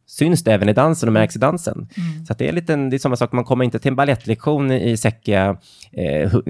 syns 0.06 0.44
det 0.44 0.52
även 0.52 0.68
i 0.68 0.72
dansen 0.72 1.08
och 1.08 1.12
märks 1.12 1.36
i 1.36 1.38
dansen. 1.38 1.88
Så 2.26 2.32
att 2.32 2.38
det 2.38 2.48
är, 2.48 2.52
lite, 2.52 2.76
det 2.76 2.96
är 2.96 2.98
samma 2.98 3.16
sak, 3.16 3.32
man 3.32 3.44
kommer 3.44 3.64
inte 3.64 3.78
till 3.78 3.90
en 3.90 3.96
ballettlektion 3.96 4.72
i 4.72 4.96
säckiga 4.96 5.56
eh, 5.92 6.34
eh, 6.34 6.40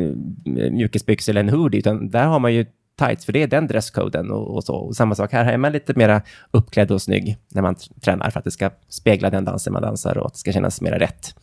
mjukisbyxor 0.72 1.32
eller 1.32 1.40
en 1.40 1.48
hoodie, 1.48 1.78
utan 1.78 2.10
där 2.10 2.26
har 2.26 2.38
man 2.38 2.54
ju 2.54 2.66
tights, 2.98 3.24
för 3.24 3.32
det 3.32 3.42
är 3.42 3.46
den 3.46 3.66
dresskoden 3.66 4.30
och, 4.30 4.54
och 4.54 4.64
så. 4.64 4.74
Och 4.74 4.96
samma 4.96 5.14
sak 5.14 5.32
här, 5.32 5.44
här 5.44 5.52
är 5.52 5.58
man 5.58 5.72
lite 5.72 5.94
mera 5.96 6.22
uppklädd 6.50 6.90
och 6.90 7.02
snygg 7.02 7.36
när 7.48 7.62
man 7.62 7.76
tränar 8.00 8.30
för 8.30 8.38
att 8.38 8.44
det 8.44 8.50
ska 8.50 8.70
spegla 8.88 9.30
den 9.30 9.44
dansen 9.44 9.72
man 9.72 9.82
dansar 9.82 10.18
och 10.18 10.26
att 10.26 10.32
det 10.32 10.38
ska 10.38 10.52
kännas 10.52 10.80
mera 10.80 10.98
rätt. 10.98 11.34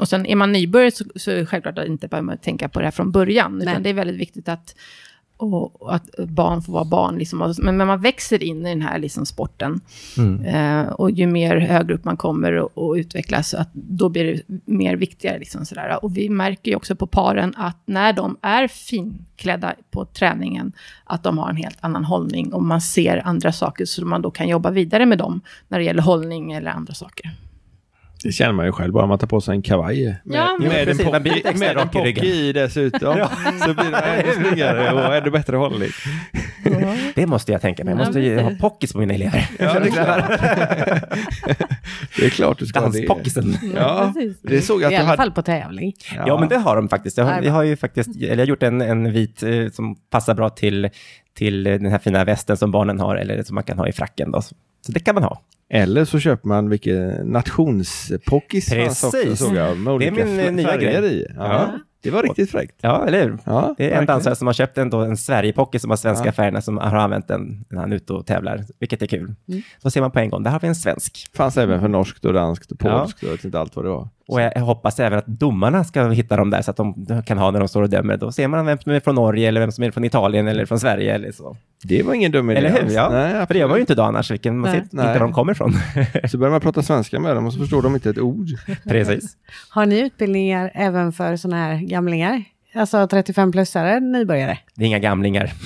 Och 0.00 0.08
sen 0.08 0.26
är 0.26 0.36
man 0.36 0.52
nybörjare 0.52 0.90
så, 0.90 1.04
så 1.16 1.30
är 1.30 1.36
det 1.36 1.46
självklart 1.46 1.78
att 1.78 1.86
inte 1.86 2.08
behöver 2.08 2.26
man 2.26 2.38
tänka 2.38 2.68
på 2.68 2.78
det 2.78 2.86
här 2.86 2.90
från 2.90 3.10
början. 3.10 3.58
Nej. 3.58 3.68
Utan 3.68 3.82
det 3.82 3.90
är 3.90 3.94
väldigt 3.94 4.20
viktigt 4.20 4.48
att, 4.48 4.74
och, 5.36 5.94
att 5.94 6.16
barn 6.18 6.62
får 6.62 6.72
vara 6.72 6.84
barn. 6.84 7.18
Liksom. 7.18 7.54
Men, 7.58 7.76
men 7.76 7.86
man 7.86 8.00
växer 8.00 8.42
in 8.42 8.66
i 8.66 8.68
den 8.68 8.82
här 8.82 8.98
liksom, 8.98 9.26
sporten. 9.26 9.80
Eh, 10.46 10.82
och 10.82 11.10
ju 11.10 11.26
mer 11.26 11.56
högre 11.56 11.94
upp 11.94 12.04
man 12.04 12.16
kommer 12.16 12.52
och, 12.52 12.78
och 12.78 12.94
utvecklas, 12.94 13.48
så 13.50 13.56
att 13.56 13.70
då 13.72 14.08
blir 14.08 14.24
det 14.24 14.60
mer 14.64 14.96
viktigare. 14.96 15.38
Liksom, 15.38 15.66
sådär. 15.66 16.04
Och 16.04 16.16
vi 16.16 16.28
märker 16.28 16.70
ju 16.70 16.76
också 16.76 16.96
på 16.96 17.06
paren 17.06 17.54
att 17.56 17.82
när 17.86 18.12
de 18.12 18.36
är 18.42 18.68
finklädda 18.68 19.74
på 19.90 20.04
träningen, 20.04 20.72
att 21.04 21.22
de 21.22 21.38
har 21.38 21.50
en 21.50 21.56
helt 21.56 21.78
annan 21.80 22.04
hållning 22.04 22.52
och 22.52 22.62
man 22.62 22.80
ser 22.80 23.26
andra 23.26 23.52
saker, 23.52 23.84
så 23.84 24.04
man 24.04 24.22
då 24.22 24.30
kan 24.30 24.48
jobba 24.48 24.70
vidare 24.70 25.06
med 25.06 25.18
dem 25.18 25.40
när 25.68 25.78
det 25.78 25.84
gäller 25.84 26.02
hållning 26.02 26.52
eller 26.52 26.70
andra 26.70 26.94
saker. 26.94 27.30
Det 28.22 28.32
känner 28.32 28.52
man 28.52 28.66
ju 28.66 28.72
själv 28.72 28.92
bara 28.92 29.06
man 29.06 29.18
tar 29.18 29.26
på 29.26 29.40
sig 29.40 29.54
en 29.54 29.62
kavaj. 29.62 30.04
Med, 30.24 30.36
Ja, 30.36 30.56
med, 30.60 30.80
en, 30.80 30.86
precis, 30.86 31.04
pocky, 31.06 31.30
extra 31.30 31.52
med 31.58 31.68
en 31.70 31.76
rak 31.76 32.18
i 32.24 32.48
i 32.48 32.52
dessutom. 32.52 33.00
Så 33.66 33.74
blir 33.74 33.90
det 33.90 33.96
ännu 33.98 34.32
snyggare 34.32 34.92
och 34.92 35.14
ännu 35.16 35.30
bättre 35.30 35.56
hållning. 35.56 35.88
Det 37.14 37.26
måste 37.26 37.52
jag 37.52 37.60
tänka 37.60 37.84
mig. 37.84 37.92
Jag 37.94 38.00
Ja, 38.00 38.04
måste 38.04 38.20
ju 38.20 38.40
ha 38.40 38.50
pockis 38.60 38.92
på 38.92 38.98
mina 38.98 39.14
elever. 39.14 39.48
Ja, 39.58 39.78
det 39.80 39.88
är 39.88 39.92
klart. 39.92 40.28
det 42.16 42.26
är 42.26 42.30
klart 42.30 42.58
du 42.58 42.66
ska 42.66 42.80
ha 42.80 42.88
det. 42.88 42.98
Danspockisen. 42.98 43.56
Ja, 43.76 44.14
det 44.42 44.60
såg 44.60 44.82
jag 44.82 44.92
I 44.92 44.94
att 44.94 44.98
du 44.98 45.02
alla 45.02 45.06
hade. 45.08 45.16
fall 45.16 45.32
på 45.32 45.42
tävling. 45.42 45.92
Ja, 46.26 46.40
men 46.40 46.48
det 46.48 46.56
har 46.56 46.76
de 46.76 46.88
faktiskt. 46.88 47.16
Jag 47.18 47.24
har, 47.24 47.40
vi 47.40 47.48
har 47.48 47.62
ju 47.62 47.76
faktiskt, 47.76 48.16
eller 48.16 48.28
jag 48.28 48.36
har 48.36 48.44
gjort 48.46 48.62
en, 48.62 48.80
en 48.80 49.12
vit 49.12 49.42
eh, 49.42 49.68
som 49.72 49.96
passar 50.10 50.34
bra 50.34 50.50
till, 50.50 50.88
till 51.34 51.64
den 51.64 51.86
här 51.86 51.98
fina 51.98 52.24
västen 52.24 52.56
som 52.56 52.70
barnen 52.70 53.00
har, 53.00 53.16
eller 53.16 53.42
som 53.42 53.54
man 53.54 53.64
kan 53.64 53.78
ha 53.78 53.88
i 53.88 53.92
fracken. 53.92 54.30
Då. 54.30 54.42
Så, 54.80 54.92
det 54.92 55.00
kan 55.00 55.14
man 55.14 55.24
ha. 55.24 55.40
Eller 55.72 56.04
så 56.04 56.18
köper 56.18 56.48
man 56.48 56.68
vilken 56.68 57.10
nationspockis 57.10 58.68
fanns 58.68 59.04
också, 59.04 59.10
Precis. 59.22 59.38
såg 59.38 59.54
jag, 59.56 59.78
med 59.78 59.86
Det 60.00 60.06
är 60.06 60.10
olika 60.12 60.24
min, 60.24 60.38
eh, 60.58 60.66
färger 60.66 60.90
nya 60.90 61.00
grej. 61.00 61.12
i. 61.20 61.26
Ja, 61.36 61.52
Ja. 61.52 61.68
Det 62.02 62.10
var 62.10 62.22
riktigt 62.22 62.50
fräckt. 62.50 62.74
Ja, 62.80 63.06
eller 63.06 63.22
hur? 63.24 63.38
Ja, 63.44 63.74
Det 63.78 63.90
är 63.92 63.98
en 64.00 64.06
dansare 64.06 64.36
som 64.36 64.46
har 64.46 64.54
köpt 64.54 64.78
en, 64.78 64.92
en 64.92 65.16
Sverigepockis 65.16 65.82
som 65.82 65.90
har 65.90 65.96
svenska 65.96 66.26
Ja. 66.26 66.32
färgerna 66.32 66.60
som 66.62 66.78
har 66.78 66.96
använt 66.96 67.28
den 67.28 67.64
när 67.68 67.80
han 67.80 67.92
är 67.92 67.96
ute 67.96 68.12
och 68.12 68.26
tävlar, 68.26 68.64
vilket 68.78 69.02
är 69.02 69.06
kul. 69.06 69.34
Då 69.82 69.90
ser 69.90 70.00
man 70.00 70.10
på 70.10 70.18
en 70.18 70.30
gång, 70.30 70.42
där 70.42 70.50
har 70.50 70.60
vi 70.60 70.68
en 70.68 70.74
svensk. 70.74 71.26
Fanns 71.34 71.56
även 71.56 71.80
för 71.80 71.88
norskt 71.88 72.24
och 72.24 72.32
danskt 72.32 72.72
och 72.72 72.76
Ja. 72.84 72.98
polskt 73.00 73.18
och 73.22 73.28
jag 73.28 73.32
vet 73.32 73.44
inte 73.44 73.58
allt 73.60 73.76
vad 73.76 73.84
det 73.84 73.88
var. 73.88 74.08
Och 74.30 74.40
jag, 74.40 74.52
jag 74.54 74.62
hoppas 74.62 75.00
även 75.00 75.18
att 75.18 75.26
domarna 75.26 75.84
ska 75.84 76.08
hitta 76.08 76.36
dem 76.36 76.50
där 76.50 76.62
så 76.62 76.70
att 76.70 76.76
de 76.76 77.22
kan 77.26 77.38
ha 77.38 77.50
när 77.50 77.58
de 77.58 77.68
står 77.68 77.82
och 77.82 77.90
dömer. 77.90 78.16
Då 78.16 78.32
ser 78.32 78.48
man 78.48 78.66
vem 78.66 78.78
som 78.78 78.92
är 78.92 79.00
från 79.00 79.14
Norge 79.14 79.48
eller 79.48 79.60
vem 79.60 79.72
som 79.72 79.84
är 79.84 79.90
från 79.90 80.04
Italien 80.04 80.48
eller 80.48 80.66
från 80.66 80.80
Sverige 80.80 81.14
eller 81.14 81.32
så. 81.32 81.56
Det 81.82 82.02
var 82.02 82.14
ingen 82.14 82.32
dum 82.32 82.50
idé 82.50 82.58
Eller 82.58 82.82
hur? 82.82 82.94
Ja, 82.94 83.08
Nej, 83.12 83.46
för 83.46 83.54
det 83.54 83.60
gör 83.60 83.68
man 83.68 83.76
ju 83.76 83.80
inte 83.80 83.92
idag 83.92 84.06
annars, 84.06 84.30
vilken, 84.30 84.58
man 84.58 84.70
Nej. 84.70 84.80
ser 84.80 84.84
inte 84.84 84.96
var 84.96 85.18
de 85.18 85.32
kommer 85.32 85.52
ifrån. 85.52 85.74
Så 86.30 86.38
börjar 86.38 86.50
man 86.50 86.60
prata 86.60 86.82
svenska 86.82 87.20
med 87.20 87.36
dem 87.36 87.46
och 87.46 87.52
så 87.52 87.58
förstår 87.58 87.82
de 87.82 87.94
inte 87.94 88.10
ett 88.10 88.18
ord. 88.18 88.46
Precis. 88.88 89.36
Har 89.70 89.86
ni 89.86 90.00
utbildningar 90.00 90.70
även 90.74 91.12
för 91.12 91.36
sådana 91.36 91.56
här 91.56 91.76
gamlingar? 91.76 92.42
Alltså 92.74 92.96
35-plussare, 92.96 94.00
nybörjare? 94.00 94.58
Det 94.74 94.84
är 94.84 94.86
inga 94.86 94.98
gamlingar. 94.98 95.52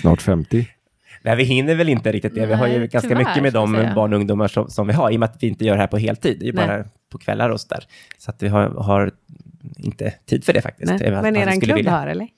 Snart 0.00 0.22
50. 0.22 0.66
Nej, 1.22 1.36
vi 1.36 1.44
hinner 1.44 1.74
väl 1.74 1.88
inte 1.88 2.12
riktigt 2.12 2.34
det. 2.34 2.46
Vi 2.46 2.54
har 2.54 2.66
ju 2.66 2.78
Nej, 2.78 2.88
ganska 2.88 3.08
tyvärr, 3.08 3.24
mycket 3.24 3.42
med 3.42 3.52
de 3.52 3.92
barn 3.94 4.12
och 4.12 4.18
ungdomar 4.18 4.48
som, 4.48 4.70
som 4.70 4.86
vi 4.86 4.92
har, 4.92 5.10
i 5.10 5.16
och 5.16 5.20
med 5.20 5.28
att 5.28 5.36
vi 5.40 5.48
inte 5.48 5.64
gör 5.64 5.74
det 5.74 5.80
här 5.80 5.86
på 5.86 5.98
heltid. 5.98 6.36
Det 6.40 6.44
är 6.44 6.46
ju 6.46 6.52
Nej. 6.52 6.66
bara 6.66 6.84
på 7.12 7.18
kvällar 7.18 7.50
och 7.50 7.60
sådär. 7.60 7.84
Så 8.18 8.30
att 8.30 8.42
vi 8.42 8.48
har, 8.48 8.68
har 8.68 9.10
inte 9.76 10.10
tid 10.26 10.44
för 10.44 10.52
det 10.52 10.62
faktiskt. 10.62 10.92
Nej. 10.92 11.10
Men 11.10 11.14
man 11.14 11.26
är 11.26 11.32
det 11.32 11.40
en 11.40 11.50
skulle 11.50 11.66
klubb 11.66 11.76
vilja. 11.76 11.90
här 11.90 12.06
eller? 12.06 12.28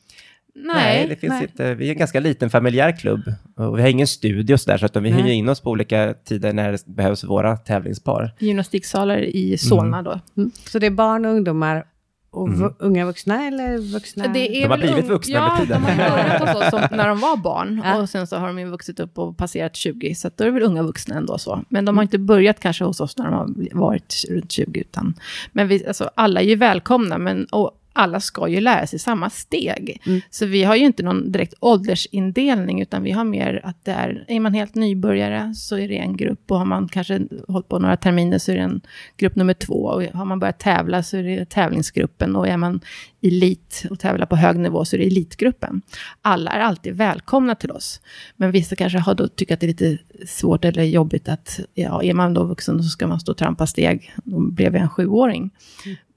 Nej, 0.54 1.06
det 1.08 1.16
finns 1.16 1.42
inte. 1.42 1.74
Vi 1.74 1.86
är 1.86 1.92
en 1.92 1.98
ganska 1.98 2.20
liten 2.20 2.50
familjär 2.50 2.96
klubb. 2.96 3.20
Och 3.56 3.78
vi 3.78 3.82
har 3.82 3.88
ingen 3.88 4.06
studio 4.06 4.58
så 4.58 4.70
där, 4.70 4.78
så 4.78 4.86
att 4.86 4.96
vi 4.96 5.00
Nej. 5.00 5.12
hyr 5.12 5.32
in 5.32 5.48
oss 5.48 5.60
på 5.60 5.70
olika 5.70 6.14
tider 6.24 6.52
när 6.52 6.72
det 6.72 6.86
behövs 6.86 7.24
våra 7.24 7.56
tävlingspar. 7.56 8.34
gymnastiksalar 8.38 9.18
i 9.18 9.58
Solna 9.58 10.02
då. 10.02 10.20
Mm. 10.36 10.50
Så 10.64 10.78
det 10.78 10.86
är 10.86 10.90
barn 10.90 11.24
och 11.24 11.32
ungdomar 11.32 11.84
och 12.32 12.48
Mm. 12.48 12.74
unga 12.78 13.06
vuxna 13.06 13.46
eller 13.46 13.78
vuxna? 13.78 14.28
Det 14.28 14.56
är 14.56 14.62
De 14.62 14.68
har 14.70 14.78
blivit 14.78 15.08
vuxna 15.08 15.34
ja, 15.34 15.48
med 15.48 15.58
tiden. 15.60 15.82
de 15.82 15.88
har 16.02 16.10
börjat 16.10 16.40
hos 16.40 16.54
oss 16.62 16.70
som, 16.70 16.80
när 16.96 17.08
de 17.08 17.20
var 17.20 17.36
barn. 17.36 17.80
Ja. 17.84 18.00
Och 18.02 18.08
sen 18.08 18.26
så 18.26 18.36
har 18.36 18.46
de 18.46 18.58
ju 18.58 18.64
vuxit 18.64 19.00
upp 19.00 19.18
och 19.18 19.36
passerat 19.36 19.76
20. 19.76 20.14
Så 20.14 20.30
då 20.36 20.44
är 20.44 20.48
det 20.48 20.54
väl 20.54 20.62
unga 20.62 20.82
vuxna 20.82 21.14
ändå 21.14 21.38
så. 21.38 21.64
Men 21.68 21.84
de 21.84 21.96
har 21.96 22.02
inte 22.02 22.18
börjat 22.18 22.60
kanske 22.60 22.84
hos 22.84 23.00
oss 23.00 23.18
när 23.18 23.24
de 23.24 23.34
har 23.34 23.78
varit 23.80 24.24
runt 24.30 24.52
20. 24.52 24.80
Utan, 24.80 25.14
men 25.52 25.68
vi, 25.68 25.86
alltså, 25.86 26.10
alla 26.14 26.40
är 26.40 26.44
ju 26.44 26.56
välkomna. 26.56 27.18
Men 27.18 27.44
och 27.44 27.78
alla 27.92 28.20
ska 28.20 28.48
ju 28.48 28.60
lära 28.60 28.86
sig 28.86 28.98
samma 28.98 29.30
steg. 29.30 30.02
Mm. 30.06 30.20
Så 30.30 30.46
vi 30.46 30.64
har 30.64 30.76
ju 30.76 30.84
inte 30.84 31.02
någon 31.02 31.32
direkt 31.32 31.54
åldersindelning, 31.60 32.80
utan 32.80 33.02
vi 33.02 33.10
har 33.10 33.24
mer 33.24 33.60
att 33.64 33.84
det 33.84 33.92
är, 33.92 34.24
är 34.28 34.40
man 34.40 34.54
helt 34.54 34.74
nybörjare 34.74 35.54
så 35.54 35.78
är 35.78 35.88
det 35.88 35.98
en 35.98 36.16
grupp, 36.16 36.50
och 36.50 36.58
har 36.58 36.64
man 36.64 36.88
kanske 36.88 37.20
hållit 37.48 37.68
på 37.68 37.78
några 37.78 37.96
terminer 37.96 38.38
så 38.38 38.52
är 38.52 38.56
det 38.56 38.62
en 38.62 38.80
grupp 39.16 39.36
nummer 39.36 39.54
två, 39.54 39.74
och 39.74 40.02
har 40.02 40.24
man 40.24 40.38
börjat 40.38 40.58
tävla 40.58 41.02
så 41.02 41.16
är 41.16 41.22
det 41.22 41.50
tävlingsgruppen, 41.50 42.36
och 42.36 42.48
är 42.48 42.56
man 42.56 42.80
elit 43.20 43.86
och 43.90 44.00
tävlar 44.00 44.26
på 44.26 44.36
hög 44.36 44.58
nivå 44.58 44.84
så 44.84 44.96
är 44.96 44.98
det 44.98 45.06
elitgruppen. 45.06 45.82
Alla 46.22 46.50
är 46.50 46.60
alltid 46.60 46.94
välkomna 46.94 47.54
till 47.54 47.70
oss, 47.70 48.00
men 48.36 48.50
vissa 48.50 48.76
kanske 48.76 48.98
har 48.98 49.14
då 49.14 49.28
tyckt 49.28 49.52
att 49.52 49.60
det 49.60 49.66
är 49.66 49.68
lite 49.68 49.98
svårt 50.26 50.64
eller 50.64 50.82
jobbigt 50.82 51.28
att, 51.28 51.60
ja, 51.74 52.02
är 52.02 52.14
man 52.14 52.34
då 52.34 52.44
vuxen 52.44 52.82
så 52.82 52.88
ska 52.88 53.06
man 53.06 53.20
stå 53.20 53.32
och 53.32 53.38
trampa 53.38 53.66
steg, 53.66 54.14
jag 54.56 54.74
en 54.74 54.88
sjuåring. 54.88 55.50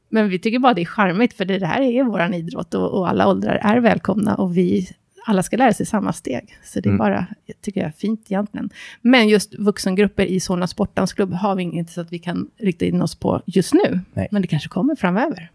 Men 0.10 0.30
vi 0.30 0.40
tycker 0.40 0.60
bara 0.60 0.74
det 0.74 0.82
är 0.82 0.86
charmigt, 0.86 1.34
för 1.34 1.46
det, 1.46 1.60
det 1.60 1.66
här 1.66 1.82
är 1.82 2.04
vår 2.04 2.34
idrott 2.34 2.74
och, 2.74 2.98
och 3.00 3.10
alla 3.10 3.28
åldrar 3.28 3.60
är 3.64 3.78
välkomna 3.80 4.36
och 4.36 4.58
vi 4.58 4.88
alla 5.28 5.44
ska 5.44 5.58
lära 5.58 5.74
sig 5.74 5.86
samma 5.86 6.14
steg. 6.14 6.58
Så 6.64 6.80
det 6.80 6.88
är 6.88 6.92
Mm. 6.92 6.98
bara, 6.98 7.26
tycker 7.62 7.82
jag, 7.82 7.96
fint 7.96 8.22
egentligen. 8.32 8.70
Men 9.02 9.28
just 9.28 9.56
vuxengrupper 9.60 10.26
i 10.26 10.40
Solna 10.40 10.68
Sportdansklubb 10.68 11.34
har 11.34 11.56
vi 11.56 11.64
inget 11.64 11.90
så 11.90 12.02
att 12.02 12.12
vi 12.14 12.20
kan 12.20 12.48
rikta 12.58 12.86
in 12.86 13.02
oss 13.02 13.16
på 13.16 13.42
just 13.46 13.74
nu. 13.74 14.00
Nej. 14.14 14.28
Men 14.32 14.42
det 14.42 14.48
kanske 14.48 14.70
kommer 14.70 14.96
framöver. 14.96 15.50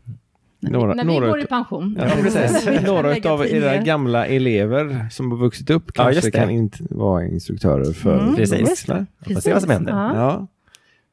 När, 0.63 0.71
Några- 0.71 0.91
vi, 0.91 0.97
när 0.97 1.05
några 1.05 1.21
vi 1.27 1.31
går 1.31 1.39
ut- 1.39 1.45
i 1.45 1.49
pension. 1.49 1.97
Ja, 2.01 2.07
precis. 2.23 2.69
Några 2.87 3.31
av 3.33 3.47
era 3.47 3.77
gamla 3.77 4.27
elever 4.27 5.07
som 5.11 5.31
har 5.31 5.39
vuxit 5.39 5.71
upp 5.71 5.91
Ja, 5.95 6.05
kanske 6.05 6.27
det. 6.27 6.31
kan 6.31 6.51
inte 6.51 6.79
vara 6.91 7.27
instruktörer 7.27 7.93
för 7.93 8.19
Mm, 8.23 8.37
Precis. 8.37 8.87
Vi 9.27 9.35
får 9.35 9.41
se 9.41 9.53
vad 9.53 9.63
som 9.63 9.71
händer. 9.71 9.93
Ja. 9.93 10.15
Ja. 10.15 10.47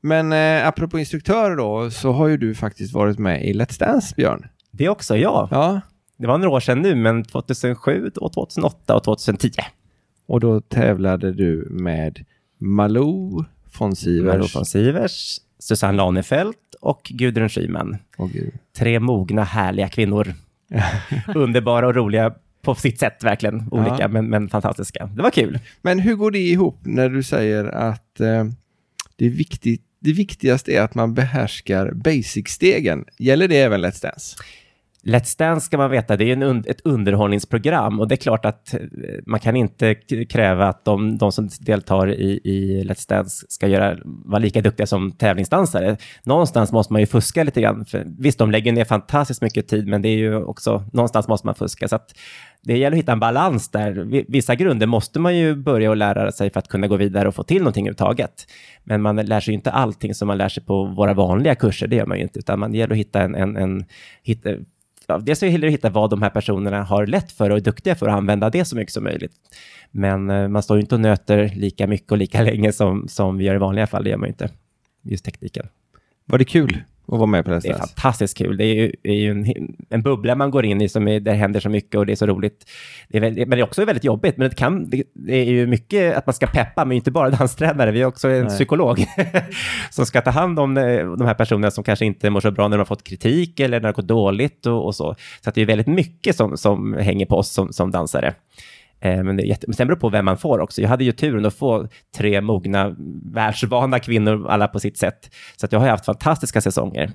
Men 0.01 0.33
eh, 0.33 0.67
apropå 0.67 0.99
instruktörer 0.99 1.55
då, 1.55 1.91
så 1.91 2.11
har 2.11 2.27
ju 2.27 2.37
du 2.37 2.55
faktiskt 2.55 2.93
varit 2.93 3.19
med 3.19 3.45
i 3.45 3.53
Let's 3.53 3.79
Dance, 3.79 4.13
Björn. 4.17 4.45
Det 4.71 4.89
också, 4.89 5.17
ja. 5.17 5.47
Ja, 5.51 5.81
Det 6.17 6.27
var 6.27 6.37
några 6.37 6.49
år 6.55 6.59
sedan 6.59 6.81
nu, 6.81 6.95
men 6.95 7.23
2007, 7.23 8.11
och 8.15 8.33
2008 8.33 8.95
och 8.95 9.03
2010. 9.03 9.49
och 10.27 10.39
då 10.39 10.61
tävlade 10.61 11.31
du 11.33 11.67
med 11.69 12.25
Malou 12.57 13.43
von 13.79 13.95
Sivers. 13.95 14.33
Malou 14.33 14.47
von 14.53 14.65
Sivers, 14.65 15.37
Susanne 15.59 15.97
Lanefelt 15.97 16.57
och 16.81 17.01
Gudrun 17.09 17.49
Schyman. 17.49 17.97
Åh, 18.17 18.29
gud. 18.33 18.53
Tre 18.77 18.99
mogna, 18.99 19.43
härliga 19.43 19.89
kvinnor. 19.89 20.33
Underbara 21.35 21.87
och 21.87 21.95
roliga 21.95 22.33
på 22.61 22.75
sitt 22.75 22.99
sätt, 22.99 23.23
verkligen. 23.23 23.67
Olika, 23.71 23.95
Ja. 23.99 24.07
men, 24.07 24.29
men 24.29 24.49
fantastiska. 24.49 25.05
Det 25.15 25.21
var 25.21 25.31
kul. 25.31 25.59
Men 25.81 25.99
hur 25.99 26.15
går 26.15 26.31
det 26.31 26.39
ihop 26.39 26.77
när 26.83 27.09
du 27.09 27.23
säger 27.23 27.65
att 27.65 28.19
eh, 28.19 28.43
det, 29.15 29.25
är 29.25 29.29
viktigt, 29.29 29.83
det 29.99 30.13
viktigaste 30.13 30.71
är 30.71 30.81
att 30.81 30.95
man 30.95 31.13
behärskar 31.13 31.91
basic-stegen? 31.91 33.05
Gäller 33.17 33.47
det 33.47 33.57
även 33.57 33.85
Let's 33.85 34.01
Dance? 34.01 34.37
Let's 35.07 35.37
Dance 35.39 35.65
ska 35.65 35.77
man 35.77 35.91
veta, 35.91 36.17
det 36.17 36.25
är 36.25 36.33
en 36.33 36.43
un- 36.43 36.69
ett 36.69 36.81
underhållningsprogram 36.83 37.99
och 37.99 38.07
det 38.07 38.15
är 38.15 38.17
klart 38.17 38.45
att 38.45 38.73
eh, 38.73 38.79
man 39.25 39.39
kan 39.39 39.55
inte 39.55 39.95
kräva 40.29 40.67
att 40.67 40.85
de, 40.85 41.17
de 41.17 41.31
som 41.31 41.49
deltar 41.59 42.11
i, 42.11 42.41
i 42.43 42.83
Let's 42.83 43.09
Dance 43.09 43.45
ska 43.49 43.67
göra, 43.67 43.97
vara 44.03 44.39
lika 44.39 44.61
duktiga 44.61 44.87
som 44.87 45.11
tävlingsdansare. 45.11 45.97
Någonstans 46.23 46.71
måste 46.71 46.93
man 46.93 47.01
ju 47.01 47.05
fuska 47.05 47.43
lite 47.43 47.61
grann. 47.61 47.85
För 47.85 48.05
visst, 48.19 48.39
de 48.39 48.51
lägger 48.51 48.71
ner 48.71 48.85
fantastiskt 48.85 49.41
mycket 49.41 49.67
tid, 49.67 49.87
men 49.87 50.01
det 50.01 50.09
är 50.09 50.17
ju 50.17 50.35
också, 50.35 50.83
någonstans 50.93 51.27
måste 51.27 51.47
man 51.47 51.55
fuska. 51.55 51.87
Så 51.87 51.95
att 51.95 52.13
det 52.63 52.77
gäller 52.77 52.97
att 52.97 53.03
hitta 53.03 53.11
en 53.11 53.19
balans 53.19 53.69
där. 53.69 54.23
Vissa 54.27 54.55
grunder 54.55 54.87
måste 54.87 55.19
man 55.19 55.37
ju 55.37 55.55
börja 55.55 55.91
att 55.91 55.97
lära 55.97 56.31
sig 56.31 56.49
för 56.49 56.59
att 56.59 56.67
kunna 56.67 56.87
gå 56.87 56.95
vidare 56.95 57.27
och 57.27 57.35
få 57.35 57.43
till 57.43 57.57
någonting 57.61 57.85
överhuvudtaget. 57.85 58.47
Men 58.83 59.01
man 59.01 59.15
lär 59.15 59.39
sig 59.39 59.51
ju 59.51 59.55
inte 59.55 59.71
allting 59.71 60.13
som 60.15 60.27
man 60.27 60.37
lär 60.37 60.49
sig 60.49 60.63
på 60.63 60.85
våra 60.85 61.13
vanliga 61.13 61.55
kurser, 61.55 61.87
det 61.87 61.95
gör 61.95 62.05
man 62.05 62.17
ju 62.17 62.23
inte, 62.23 62.39
utan 62.39 62.59
man 62.59 62.73
gäller 62.73 62.93
att 62.93 62.99
hitta 62.99 63.21
en, 63.21 63.35
en, 63.35 63.57
en 63.57 63.85
hitta, 64.23 64.49
ja, 65.07 65.17
dels 65.17 65.39
så 65.39 65.45
gäller 65.45 65.61
det 65.61 65.67
att 65.67 65.73
hitta 65.73 65.89
vad 65.89 66.09
de 66.09 66.21
här 66.21 66.29
personerna 66.29 66.83
har 66.83 67.07
lätt 67.07 67.31
för 67.31 67.49
och 67.49 67.57
är 67.57 67.61
duktiga 67.61 67.95
för 67.95 68.07
att 68.07 68.13
använda 68.13 68.49
det 68.49 68.65
så 68.65 68.75
mycket 68.75 68.93
som 68.93 69.03
möjligt. 69.03 69.31
Men 69.91 70.29
eh, 70.29 70.47
man 70.47 70.63
står 70.63 70.77
ju 70.77 70.81
inte 70.81 70.95
och 70.95 71.01
nöter 71.01 71.51
lika 71.55 71.87
mycket 71.87 72.11
och 72.11 72.17
lika 72.17 72.41
länge 72.51 72.71
som, 72.71 73.07
som 73.07 73.37
vi 73.37 73.45
gör 73.45 73.55
i 73.55 73.57
vanliga 73.57 73.87
fall, 73.87 74.03
det 74.03 74.09
gör 74.09 74.17
man 74.17 74.27
ju 74.27 74.31
inte. 74.31 74.49
Just 75.01 75.25
tekniken. 75.25 75.67
Var 76.25 76.37
det 76.37 76.45
kul 76.45 76.83
att 77.11 77.19
vara 77.19 77.25
med 77.25 77.45
på 77.45 77.51
Let's 77.51 77.61
Det 77.61 77.69
är 77.69 77.73
Dance? 77.73 77.93
fantastiskt 77.95 78.37
kul. 78.37 78.57
Det 78.57 78.65
är 78.65 78.75
ju, 78.75 78.91
är 79.03 79.13
ju 79.13 79.31
en, 79.31 79.75
en 79.89 80.01
bubbla 80.01 80.35
man 80.35 80.51
går 80.51 80.65
in 80.65 80.81
i 80.81 80.89
som 80.89 81.07
är, 81.07 81.19
där 81.19 81.33
händer 81.33 81.59
så 81.59 81.69
mycket 81.69 81.95
och 81.95 82.05
det 82.05 82.11
är 82.11 82.15
så 82.15 82.27
roligt. 82.27 82.69
Det 83.09 83.17
är 83.17 83.21
väldigt, 83.21 83.47
men 83.47 83.57
det 83.57 83.61
är 83.61 83.63
också 83.63 83.85
väldigt 83.85 84.03
jobbigt. 84.03 84.37
Men 84.37 84.49
det, 84.49 84.55
kan, 84.55 84.89
det, 84.89 85.03
det 85.13 85.35
är 85.35 85.45
ju 85.45 85.67
mycket 85.67 86.17
att 86.17 86.25
man 86.25 86.33
ska 86.33 86.47
peppa, 86.47 86.85
men 86.85 86.97
inte 86.97 87.11
bara 87.11 87.29
danstränare. 87.39 87.91
Vi 87.91 88.01
är 88.01 88.05
också 88.05 88.29
en 88.29 88.45
Nej. 88.45 88.49
psykolog 88.49 89.05
som 89.91 90.05
ska 90.05 90.21
ta 90.21 90.31
hand 90.31 90.59
om 90.59 90.77
eh, 90.77 90.83
de 91.15 91.27
här 91.27 91.33
personerna 91.33 91.71
som 91.71 91.83
kanske 91.83 92.05
inte 92.05 92.29
mår 92.29 92.39
så 92.39 92.51
bra 92.51 92.67
när 92.67 92.77
de 92.77 92.81
har 92.81 92.85
fått 92.85 93.03
kritik 93.03 93.59
eller 93.59 93.77
när 93.77 93.81
det 93.81 93.87
har 93.87 93.93
gått 93.93 94.07
dåligt 94.07 94.65
och, 94.65 94.85
och 94.85 94.95
så. 94.95 95.15
Så 95.41 95.51
det 95.51 95.61
är 95.61 95.65
väldigt 95.65 95.87
mycket 95.87 96.35
som, 96.35 96.57
som 96.57 96.93
hänger 96.93 97.25
på 97.25 97.35
oss 97.35 97.49
som, 97.49 97.73
som 97.73 97.91
dansare. 97.91 98.33
Eh, 98.99 99.23
Men, 99.23 99.37
det 99.37 99.43
är 99.43 99.47
jätte... 99.47 99.67
men 99.67 99.73
sen 99.73 99.87
beror 99.87 99.95
det 99.95 100.01
på 100.01 100.09
vem 100.09 100.25
man 100.25 100.37
får 100.37 100.59
också. 100.59 100.81
Jag 100.81 100.89
hade 100.89 101.03
ju 101.03 101.11
turen 101.11 101.45
att 101.45 101.53
få 101.53 101.87
tre 102.17 102.41
mogna, 102.41 102.95
världsvana 103.33 103.99
kvinnor, 103.99 104.47
alla 104.49 104.67
på 104.67 104.79
sitt 104.79 104.97
sätt. 104.97 105.35
Så 105.55 105.67
jag 105.71 105.79
har 105.79 105.87
haft 105.87 106.05
fantastiska 106.05 106.61
säsonger. 106.61 107.11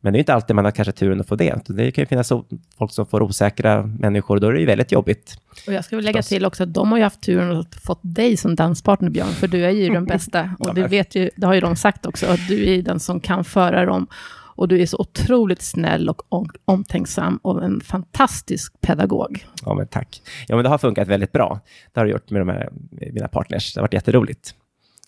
Men 0.00 0.12
det 0.12 0.16
är 0.16 0.20
inte 0.20 0.34
alltid 0.34 0.56
man 0.56 0.64
har 0.64 0.72
kanske 0.72 0.92
turen 0.92 1.20
att 1.20 1.28
få 1.28 1.36
det. 1.36 1.60
Det 1.66 1.90
kan 1.90 2.02
ju 2.02 2.06
finnas 2.06 2.32
folk 2.78 2.92
som 2.92 3.06
får 3.06 3.22
osäkra 3.22 3.82
människor, 3.82 4.38
då 4.38 4.48
är 4.48 4.52
det 4.52 4.60
ju 4.60 4.66
väldigt 4.66 4.92
jobbigt. 4.92 5.36
Och 5.66 5.72
jag 5.72 5.84
ska 5.84 5.96
väl 5.96 6.04
lägga 6.04 6.22
till 6.22 6.46
också 6.46 6.62
att 6.62 6.74
de 6.74 6.90
har 6.90 6.98
ju 6.98 7.04
haft 7.04 7.20
turen 7.20 7.56
att 7.56 7.74
fått 7.74 8.00
dig 8.02 8.36
som 8.36 8.54
danspartner, 8.54 9.10
Björn, 9.10 9.28
för 9.28 9.48
du 9.48 9.64
är 9.64 9.70
ju 9.70 9.88
den 9.88 10.04
bästa. 10.14 10.50
Och 10.58 10.74
det, 10.74 10.86
vet 10.86 11.14
ju, 11.14 11.30
det 11.36 11.46
har 11.46 11.54
ju 11.54 11.60
de 11.60 11.76
sagt 11.76 12.06
också, 12.06 12.26
att 12.26 12.48
du 12.48 12.74
är 12.74 12.82
den 12.82 13.00
som 13.00 13.20
kan 13.20 13.44
föra 13.44 13.84
dem. 13.86 14.06
Och 14.54 14.68
du 14.68 14.82
är 14.82 14.86
så 14.86 14.96
otroligt 14.98 15.62
snäll 15.62 16.08
och 16.08 16.22
om, 16.28 16.48
omtänksam 16.64 17.36
och 17.42 17.64
en 17.64 17.80
fantastisk 17.80 18.80
pedagog. 18.80 19.46
Ja, 19.64 19.74
men 19.74 19.86
tack. 19.86 20.22
Ja, 20.48 20.56
men 20.56 20.62
det 20.62 20.68
har 20.68 20.78
funkat 20.78 21.08
väldigt 21.08 21.32
bra. 21.32 21.60
Det 21.92 22.00
har 22.00 22.04
det 22.04 22.12
gjort 22.12 22.30
med 22.30 22.40
de 22.40 22.48
här, 22.48 22.68
med 22.90 23.14
mina 23.14 23.28
partners. 23.28 23.74
Det 23.74 23.80
har 23.80 23.82
varit 23.82 23.94
jätteroligt. 23.94 24.54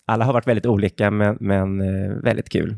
Alla 0.05 0.25
har 0.25 0.33
varit 0.33 0.47
väldigt 0.47 0.65
olika, 0.65 1.11
men, 1.11 1.37
men 1.39 1.81
eh, 1.81 2.15
väldigt 2.15 2.49
kul. 2.49 2.77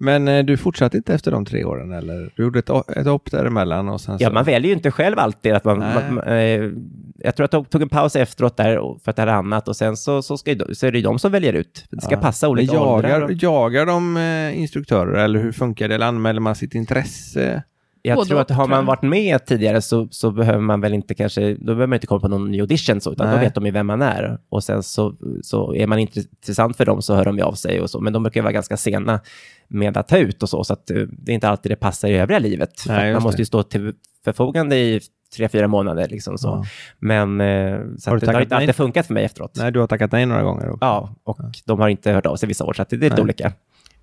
Men 0.00 0.28
eh, 0.28 0.44
du 0.44 0.56
fortsatte 0.56 0.96
inte 0.96 1.14
efter 1.14 1.30
de 1.30 1.44
tre 1.44 1.64
åren 1.64 1.92
eller? 1.92 2.32
Du 2.36 2.42
gjorde 2.42 2.58
ett, 2.58 2.70
ett 2.96 3.06
hopp 3.06 3.30
däremellan 3.30 3.88
och 3.88 4.00
sen 4.00 4.18
så... 4.18 4.24
Ja, 4.24 4.30
man 4.30 4.44
väljer 4.44 4.68
ju 4.68 4.74
inte 4.74 4.90
själv 4.90 5.18
alltid 5.18 5.52
att 5.52 5.64
man... 5.64 5.78
Man 5.78 6.20
eh, 6.20 6.70
jag 7.18 7.36
tror 7.36 7.44
att 7.44 7.52
jag 7.52 7.70
tog 7.70 7.82
en 7.82 7.88
paus 7.88 8.16
efteråt 8.16 8.56
där 8.56 8.98
för 9.04 9.10
att 9.10 9.16
det 9.16 9.22
hade 9.22 9.32
annat 9.34 9.68
och 9.68 9.76
sen 9.76 9.96
så, 9.96 10.22
så, 10.22 10.36
ska 10.36 10.54
så 10.72 10.86
är 10.86 10.92
det 10.92 10.98
ju 10.98 11.04
de 11.04 11.18
som 11.18 11.32
väljer 11.32 11.52
ut. 11.52 11.84
Det 11.90 12.00
ska 12.00 12.14
Ja. 12.14 12.20
passa 12.20 12.48
olika 12.48 12.80
åldrar. 12.80 13.08
jagar, 13.10 13.22
och- 13.24 13.32
jagar 13.42 13.86
de 13.86 14.16
eh, 14.16 14.58
instruktörer 14.60 15.24
eller 15.24 15.40
hur 15.42 15.52
funkar 15.52 15.88
det? 15.88 15.94
Eller 15.94 16.06
anmäler 16.06 16.40
man 16.40 16.54
sitt 16.54 16.74
intresse? 16.74 17.62
Jag 18.06 18.16
Både 18.16 18.28
tror 18.28 18.40
att 18.40 18.50
och, 18.50 18.56
har 18.56 18.68
man 18.68 18.86
varit 18.86 19.02
med 19.02 19.46
tidigare 19.46 19.80
så, 19.80 20.08
så 20.10 20.30
behöver 20.30 20.60
man 20.60 20.80
väl 20.80 20.94
inte 20.94 21.14
kanske, 21.14 21.54
då 21.54 21.64
behöver 21.64 21.86
man 21.86 21.96
inte 21.96 22.06
komma 22.06 22.20
på 22.20 22.28
någon 22.28 22.50
ny 22.50 22.60
audition 22.60 23.00
så, 23.00 23.12
utan 23.12 23.26
då 23.26 23.36
Nej. 23.36 23.44
vet 23.44 23.54
de 23.54 23.66
ju 23.66 23.72
vem 23.72 23.86
man 23.86 24.02
är. 24.02 24.38
Och 24.48 24.64
sen 24.64 24.82
så, 24.82 25.14
så 25.42 25.74
är 25.74 25.86
man 25.86 25.98
intressant 25.98 26.76
för 26.76 26.84
dem 26.84 27.02
så 27.02 27.14
hör 27.14 27.24
de 27.24 27.38
ju 27.38 27.44
av 27.44 27.52
sig 27.52 27.80
och 27.80 27.90
så, 27.90 28.00
men 28.00 28.12
de 28.12 28.22
brukar 28.22 28.42
vara 28.42 28.52
ganska 28.52 28.76
sena 28.76 29.20
med 29.68 29.96
att 29.96 30.08
ta 30.08 30.16
ut 30.16 30.42
och 30.42 30.48
så, 30.48 30.64
så 30.64 30.72
att 30.72 30.90
eh, 30.90 30.96
det 30.96 31.32
är 31.32 31.34
inte 31.34 31.48
alltid 31.48 31.72
det 31.72 31.76
passar 31.76 32.08
i 32.08 32.16
övriga 32.16 32.38
livet. 32.38 32.84
Nej, 32.86 33.12
man 33.12 33.22
måste 33.22 33.42
ju 33.42 33.46
stå 33.46 33.62
till 33.62 33.92
förfogande 34.24 34.76
i 34.76 35.00
tre, 35.36 35.48
fyra 35.48 35.68
månader 35.68 36.08
liksom 36.08 36.38
så. 36.38 36.48
Ja. 36.48 36.64
Men 36.98 37.40
eh, 37.40 37.78
så 37.98 38.10
Har 38.10 38.18
det 38.18 38.32
har 38.32 38.40
inte 38.40 38.56
alltid 38.56 38.74
funkat 38.74 39.06
för 39.06 39.14
mig 39.14 39.24
efteråt. 39.24 39.56
Nej, 39.56 39.72
du 39.72 39.80
har 39.80 39.86
tackat 39.86 40.12
nej 40.12 40.26
några 40.26 40.42
gånger. 40.42 40.70
också. 40.70 40.84
Ja, 40.84 41.14
och 41.24 41.38
de 41.64 41.80
har 41.80 41.88
inte 41.88 42.12
hört 42.12 42.26
av 42.26 42.36
sig 42.36 42.46
vissa 42.46 42.64
år, 42.64 42.72
så 42.72 42.84
det 42.88 42.96
är 42.96 43.00
lite 43.00 43.14
Nej. 43.14 43.22
olika. 43.22 43.52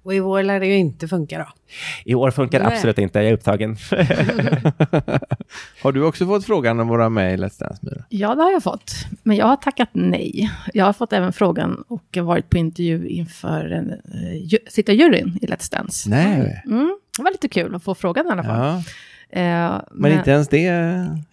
Och 0.04 0.14
i 0.14 0.20
vår 0.20 0.44
lär 0.44 0.60
det 0.60 0.66
ju 0.66 0.78
inte 0.78 1.08
funka 1.08 1.38
då. 1.38 1.48
I 2.06 2.16
år 2.16 2.32
funkar 2.32 2.60
det 2.60 2.68
absolut 2.68 2.98
inte, 2.98 3.20
jag 3.20 3.28
är 3.28 3.34
upptagen. 3.34 3.78
har 5.84 5.92
du 5.92 6.04
också 6.04 6.26
fått 6.26 6.46
frågan 6.46 6.80
om 6.80 6.92
att 6.92 6.98
vara 6.98 7.10
med 7.10 7.34
i 7.34 7.38
Let's 7.38 7.60
Dance, 7.60 7.80
Myra? 7.82 8.04
Ja, 8.10 8.36
det 8.36 8.42
har 8.42 8.52
jag 8.52 8.64
fått. 8.64 8.92
Men 9.24 9.38
jag 9.38 9.46
har 9.46 9.56
tackat 9.56 9.90
nej. 9.92 10.52
Jag 10.74 10.86
har 10.86 10.94
fått 10.94 11.14
även 11.14 11.34
frågan 11.34 11.84
och 11.88 12.18
varit 12.18 12.50
på 12.50 12.58
intervju 12.58 13.08
inför 13.08 13.66
en, 13.72 13.90
uh, 13.90 14.36
ju, 14.38 14.58
sitta 14.68 14.94
juryn 14.94 15.40
i 15.42 15.46
Let's 15.46 15.72
Dance. 15.72 16.10
Nej. 16.10 16.64
Mm, 16.66 16.98
det 17.18 17.24
var 17.24 17.32
lite 17.32 17.48
kul 17.50 17.76
att 17.76 17.84
få 17.84 17.96
frågan 17.96 18.28
i 18.28 18.30
alla 18.30 18.44
fall. 18.44 18.84
Ja. 19.30 19.40
Eh, 19.42 19.82
Men 19.92 20.12
inte 20.12 20.32
ens 20.32 20.48
det 20.48 20.68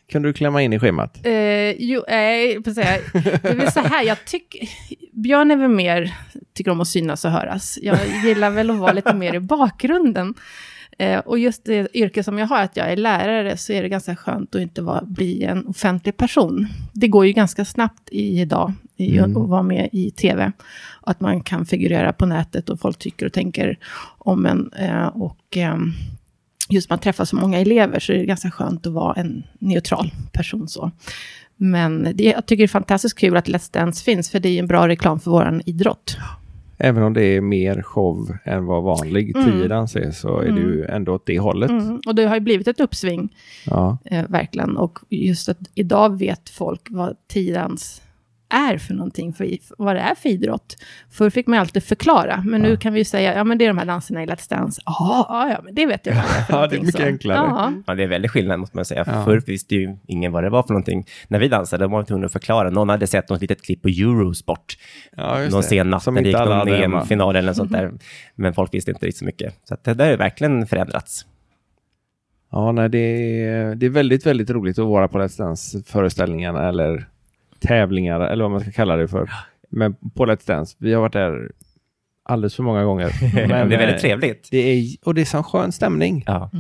kunde 0.09 0.29
du 0.29 0.33
klämma 0.33 0.63
in 0.63 0.73
i 0.73 0.79
schemat? 0.79 1.27
Eh, 1.27 1.71
jo, 1.71 2.05
nej, 2.09 2.53
jag 2.55 2.65
får 2.65 2.73
säga. 2.73 2.99
Det 3.13 3.49
är 3.49 3.55
väl 3.55 3.73
så 3.73 3.81
här, 3.81 4.03
jag 4.05 4.25
tycker... 4.25 4.69
Björn 5.13 5.51
är 5.51 5.57
väl 5.57 5.69
mer, 5.69 6.15
tycker 6.55 6.71
om 6.71 6.81
att 6.81 6.89
synas 6.89 7.25
och 7.25 7.31
höras. 7.31 7.79
Jag 7.83 7.99
gillar 8.25 8.51
väl 8.51 8.71
att 8.71 8.79
vara 8.79 8.93
lite 8.93 9.15
mer 9.15 9.35
i 9.35 9.41
bakgrunden. 9.41 10.35
Eh, 10.99 11.19
och 11.19 11.39
just 11.39 11.65
det 11.65 11.97
yrke 11.97 12.23
som 12.23 12.39
jag 12.39 12.47
har, 12.47 12.63
att 12.63 12.77
jag 12.77 12.93
är 12.93 12.97
lärare, 12.97 13.57
så 13.57 13.73
är 13.73 13.83
det 13.83 13.89
ganska 13.89 14.17
skönt 14.17 14.55
att 14.55 14.61
inte 14.61 14.83
vara, 14.83 15.03
bli 15.05 15.45
en 15.45 15.67
offentlig 15.67 16.17
person. 16.17 16.67
Det 16.93 17.09
går 17.09 17.27
ju 17.27 17.33
ganska 17.33 17.65
snabbt 17.65 18.09
i 18.11 18.41
idag 18.41 18.73
i, 18.97 19.19
Mm. 19.19 19.37
att 19.37 19.49
vara 19.49 19.63
med 19.63 19.89
i 19.93 20.11
tv. 20.11 20.53
Att 21.01 21.21
man 21.21 21.41
kan 21.41 21.67
figurera 21.67 22.13
på 22.13 22.27
nätet 22.27 22.69
och 22.69 22.81
folk 22.81 22.99
tycker 22.99 23.27
och 23.27 23.33
tänker 23.33 23.79
om 24.19 24.47
en. 24.47 24.73
Eh, 24.73 25.07
och... 25.07 25.57
just 26.69 26.91
man 26.91 26.99
träffar 26.99 27.25
så 27.25 27.37
många 27.37 27.59
elever 27.59 28.01
så 28.01 28.13
är 28.13 28.17
det 28.19 28.25
ganska 28.27 28.51
skönt 28.51 28.87
att 28.87 28.93
vara 28.93 29.15
en 29.15 29.43
neutral 29.59 30.11
person 30.33 30.69
så. 30.69 30.91
Men 31.57 32.09
det, 32.15 32.25
jag 32.25 32.47
tycker 32.47 32.63
det 32.63 32.67
är 32.67 32.69
fantastiskt 32.69 33.19
kul 33.19 33.37
att 33.37 33.49
Let's 33.49 33.73
Dance 33.73 34.05
finns, 34.05 34.31
för 34.31 34.41
det 34.41 34.49
är 34.49 34.59
en 34.59 34.67
bra 34.67 34.89
reklam 34.89 35.21
för 35.21 35.31
vår 35.31 35.61
idrott. 35.67 36.17
Även 36.81 37.03
om 37.03 37.13
det 37.15 37.23
är 37.25 37.41
mer 37.41 37.83
show 37.83 38.37
än 38.45 38.67
vad 38.67 38.83
vanlig 38.83 39.37
Mm. 39.37 39.51
tiodans 39.53 39.97
är 39.97 40.11
så 40.11 40.39
är 40.41 40.53
det 40.53 40.61
ju 40.61 40.85
ändå 40.85 41.15
åt 41.15 41.27
det 41.27 41.39
hållet. 41.39 41.71
Mm. 41.71 42.01
Och 42.07 42.15
det 42.15 42.25
har 42.27 42.35
ju 42.35 42.41
blivit 42.41 42.69
ett 42.69 42.81
uppsving, 42.81 43.29
Ja. 43.67 43.99
eh, 44.05 44.25
verkligen. 44.29 44.77
Och 44.77 44.99
just 45.09 45.49
att 45.49 45.59
idag 45.75 46.19
vet 46.19 46.49
folk 46.51 46.81
vad 46.91 47.17
tiodans 47.29 48.03
är 48.51 48.79
för 48.79 48.95
någonting, 48.95 49.33
för, 49.33 49.49
vad 49.79 49.97
det 49.97 50.01
är 50.01 50.15
för 50.15 50.29
idrott. 50.29 50.77
Förr 51.11 51.31
fick 51.31 51.47
man 51.47 51.59
alltid 51.59 51.85
förklara, 51.85 52.43
men 52.47 52.63
nu 52.63 52.77
kan 52.77 52.93
vi 52.93 52.99
ju 52.99 53.05
säga, 53.05 53.35
ja 53.35 53.45
men 53.45 53.59
det 53.59 53.65
är 53.65 53.69
de 53.69 53.79
här 53.79 53.85
danserna 53.85 54.23
i 54.23 54.27
Let's 54.27 54.51
Dance. 54.51 54.83
Ja, 54.85 55.27
ja, 55.29 55.51
ja, 55.51 55.61
men 55.65 55.75
det 55.75 55.87
vet 55.87 56.07
jag 56.07 56.15
vad 56.15 56.25
det 56.25 56.39
är 56.39 56.43
för 56.45 56.53
Ja, 56.53 56.67
det 56.67 56.77
är 56.77 56.81
mycket 56.81 57.01
så. 57.01 57.07
enklare. 57.07 57.37
Ja. 57.37 57.73
Ja, 57.87 57.95
det 57.95 58.03
är 58.03 58.07
väldigt 58.09 58.31
skillnad 58.31 58.61
måste 58.61 58.77
man 58.77 58.85
säga. 58.85 59.05
Ja. 59.07 59.25
Förr 59.25 59.43
visste 59.47 59.75
ju 59.75 59.97
ingen 60.07 60.33
vad 60.33 60.43
det 60.45 60.51
var 60.51 60.63
för 60.63 60.69
någonting. 60.69 61.07
När 61.29 61.39
vi 61.39 61.49
dansade 61.49 61.87
var 61.87 61.99
man 61.99 62.07
tvungna 62.07 62.27
att 62.27 62.33
förklara. 62.33 62.71
Någon 62.71 62.89
hade 62.89 63.07
sett 63.07 63.31
något 63.31 63.41
litet 63.41 63.63
klipp 63.63 63.83
på 63.83 63.89
Eurosport. 63.89 64.79
Ja, 65.17 65.41
just 65.41 65.53
någon 65.53 65.63
sen 65.63 65.91
natt 65.91 66.03
Som 66.03 66.15
när 66.15 66.23
det 66.23 66.29
gick 66.29 66.39
någon. 66.39 66.69
EM-final 66.69 67.37
eller 67.37 67.49
något 67.49 67.57
sånt 67.57 67.73
där. 67.73 67.93
Men 68.35 68.55
folk 68.55 68.75
visste 68.75 68.91
inte 68.91 69.07
riktigt 69.07 69.19
så 69.19 69.25
mycket. 69.25 69.55
Så 69.65 69.75
att 69.75 69.85
det 69.85 69.95
där 69.95 70.05
har 70.05 70.11
ju 70.11 70.17
verkligen 70.17 70.67
förändrats. 70.67 71.27
Ja, 72.51 72.73
nej, 72.73 72.89
det, 72.89 72.99
är, 72.99 73.75
det 73.75 73.87
är 73.87 73.91
väldigt, 73.91 74.27
väldigt 74.27 74.51
roligt 74.51 74.79
att 74.79 74.87
vara 74.87 75.09
på 75.09 75.19
Let's 75.19 75.39
Dance-föreställningarna 75.39 76.69
eller 76.69 77.09
tävlingar 77.61 78.21
eller 78.21 78.45
vad 78.45 78.51
man 78.51 78.61
ska 78.61 78.71
kalla 78.71 78.97
det 78.97 79.09
för. 79.09 79.31
Men 79.71 79.95
på 79.95 80.27
Let's 80.27 80.47
Dance, 80.47 80.77
vi 80.79 80.93
har 80.93 81.01
varit 81.01 81.13
där 81.13 81.53
alldeles 82.29 82.55
för 82.57 82.63
många 82.63 82.85
gånger. 82.85 83.11
Men, 83.49 83.69
det 83.69 83.75
är 83.75 83.79
väldigt 83.79 83.97
eh, 83.97 84.01
trevligt. 84.01 84.49
Det 84.51 84.59
är, 84.59 84.85
och 85.05 85.15
det 85.15 85.21
är 85.21 85.25
sån 85.25 85.45
skön 85.45 85.73
stämning. 85.73 86.25
Ja. 86.27 86.51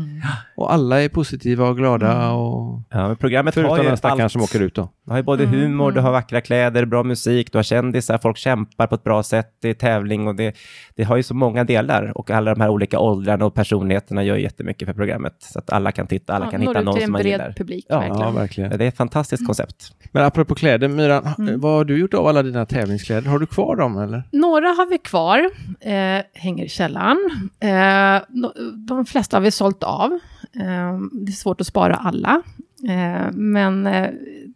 Och 0.57 0.73
alla 0.73 1.03
är 1.03 1.09
positiva 1.09 1.69
och 1.69 1.77
glada. 1.77 2.31
Och, 2.33 2.83
Ja, 2.91 3.07
men 3.09 3.17
programmet 3.17 3.55
har 3.55 3.63
förutom 3.63 3.79
ju 3.83 3.89
den 3.89 3.97
stackaren 3.97 4.21
allt. 4.21 4.33
som 4.33 4.43
åker 4.43 4.61
ut 4.63 4.75
då. 4.75 4.89
Du 5.05 5.11
har 5.11 5.17
ju 5.19 5.23
både 5.23 5.47
humor, 5.47 5.93
du 5.93 6.01
har 6.01 6.13
vackra 6.13 6.41
kläder, 6.41 6.85
bra 6.85 7.03
musik, 7.03 7.53
du 7.53 7.59
har 7.59 7.63
kändisar, 7.63 8.19
folk 8.19 8.37
kämpar 8.37 8.87
på 8.87 8.95
ett 8.95 9.05
bra 9.05 9.23
sätt, 9.23 9.47
det 9.63 9.69
är 9.69 9.75
tävling 9.75 10.29
och 10.29 10.35
det, 10.35 10.57
det 10.97 11.05
har 11.05 11.17
ju 11.17 11.23
så 11.23 11.35
många 11.35 11.65
delar 11.65 12.19
och 12.19 12.31
alla 12.31 12.55
de 12.55 12.61
här 12.61 12.69
olika 12.69 12.99
åldrarna 12.99 13.45
och 13.47 13.55
personligheterna 13.55 14.23
gör 14.25 14.37
jättemycket 14.37 14.87
för 14.89 14.95
programmet. 14.95 15.35
Så 15.39 15.59
att 15.59 15.71
alla 15.71 15.93
kan 15.93 16.07
titta, 16.07 16.35
alla 16.35 16.45
Ja, 16.45 16.51
kan 16.51 16.61
hitta 16.61 16.81
någon 16.81 17.01
som 17.01 17.13
man 17.13 17.23
gillar. 17.27 17.53
publik, 17.57 17.87
Ja, 17.89 17.99
verkligen. 17.99 18.21
Ja, 18.23 18.31
verkligen. 18.31 18.79
Det 18.79 18.85
är 18.85 18.89
ett 18.89 18.97
fantastiskt 18.97 19.47
koncept. 19.47 19.93
Men 20.13 20.25
apropå 20.25 20.55
kläder, 20.55 20.89
Myran, 20.89 21.29
Mm. 21.39 21.61
vad 21.61 21.73
har 21.73 21.85
du 21.85 21.99
gjort 21.99 22.15
av 22.15 22.27
alla 22.27 22.43
dina 22.43 22.67
tävlingskläder? 22.67 23.31
Har 23.31 23.39
du 23.39 23.47
kvar 23.47 23.77
dem 23.77 23.99
eller? 23.99 24.23
Några 24.33 24.69
har 24.69 24.91
vi 24.91 24.99
kvar, 24.99 25.51
eh, 25.81 26.23
hänger 26.33 26.65
i 26.65 26.69
källaren. 26.69 27.51
Eh, 27.61 28.23
de 28.75 29.07
flesta 29.07 29.37
har 29.37 29.43
vi 29.43 29.51
sålt 29.51 29.83
av. 29.83 30.13
Eh, 30.53 30.99
det 31.13 31.33
är 31.33 31.37
svårt 31.37 31.61
att 31.61 31.67
spara 31.67 31.95
alla. 31.95 32.43
Eh, 32.89 33.33
men 33.33 33.87
eh, 33.87 34.11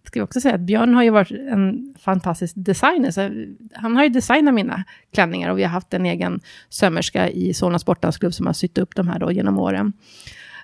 ska 0.05 0.18
jag 0.18 0.24
också 0.24 0.40
säga 0.40 0.55
att 0.55 0.61
Björn 0.61 0.94
har 0.94 1.03
ju 1.03 1.11
varit 1.11 1.30
en 1.30 1.94
fantastisk 1.98 2.55
designer. 2.57 3.11
Så 3.11 3.30
han 3.74 3.96
har 3.96 4.03
ju 4.05 4.09
designat 4.09 4.55
mina 4.55 4.84
klänningar 5.14 5.50
och 5.50 5.59
vi 5.59 5.62
har 5.62 5.70
haft 5.70 5.94
en 5.94 6.07
egen 6.07 6.40
sömmerska 6.68 7.28
i 7.28 7.55
Solna 7.55 7.78
Sportdansklubb 7.78 8.34
som 8.34 8.46
har 8.46 8.53
sytt 8.53 8.78
upp 8.78 8.94
de 8.94 9.09
här 9.09 9.18
då 9.18 9.32
genom 9.32 9.59
åren. 9.59 9.92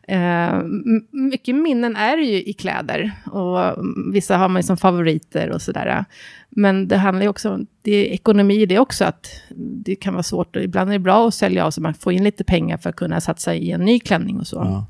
Eh, 0.08 0.62
mycket 1.10 1.54
minnen 1.54 1.96
är 1.96 2.16
det 2.16 2.22
ju 2.22 2.42
i 2.42 2.52
kläder 2.52 3.12
och 3.32 3.84
vissa 4.12 4.36
har 4.36 4.48
man 4.48 4.62
ju 4.62 4.66
som 4.66 4.76
favoriter 4.76 5.50
och 5.50 5.62
sådär. 5.62 6.04
Men 6.50 6.88
det 6.88 6.96
handlar 6.96 7.22
ju 7.22 7.28
också 7.28 7.50
om, 7.50 7.66
det 7.82 7.92
är 7.92 8.04
ekonomi 8.04 8.62
i 8.62 8.66
det 8.66 8.78
också, 8.78 9.04
att 9.04 9.26
det 9.56 9.96
kan 9.96 10.14
vara 10.14 10.22
svårt 10.22 10.56
och 10.56 10.62
ibland 10.62 10.90
är 10.90 10.92
det 10.92 10.98
bra 10.98 11.28
att 11.28 11.34
sälja 11.34 11.66
av 11.66 11.70
så 11.70 11.80
man 11.80 11.94
får 11.94 12.12
in 12.12 12.24
lite 12.24 12.44
pengar 12.44 12.78
för 12.78 12.90
att 12.90 12.96
kunna 12.96 13.20
satsa 13.20 13.54
i 13.54 13.70
en 13.70 13.80
ny 13.80 14.00
klänning 14.00 14.38
och 14.40 14.46
så. 14.46 14.56
Ja. 14.56 14.86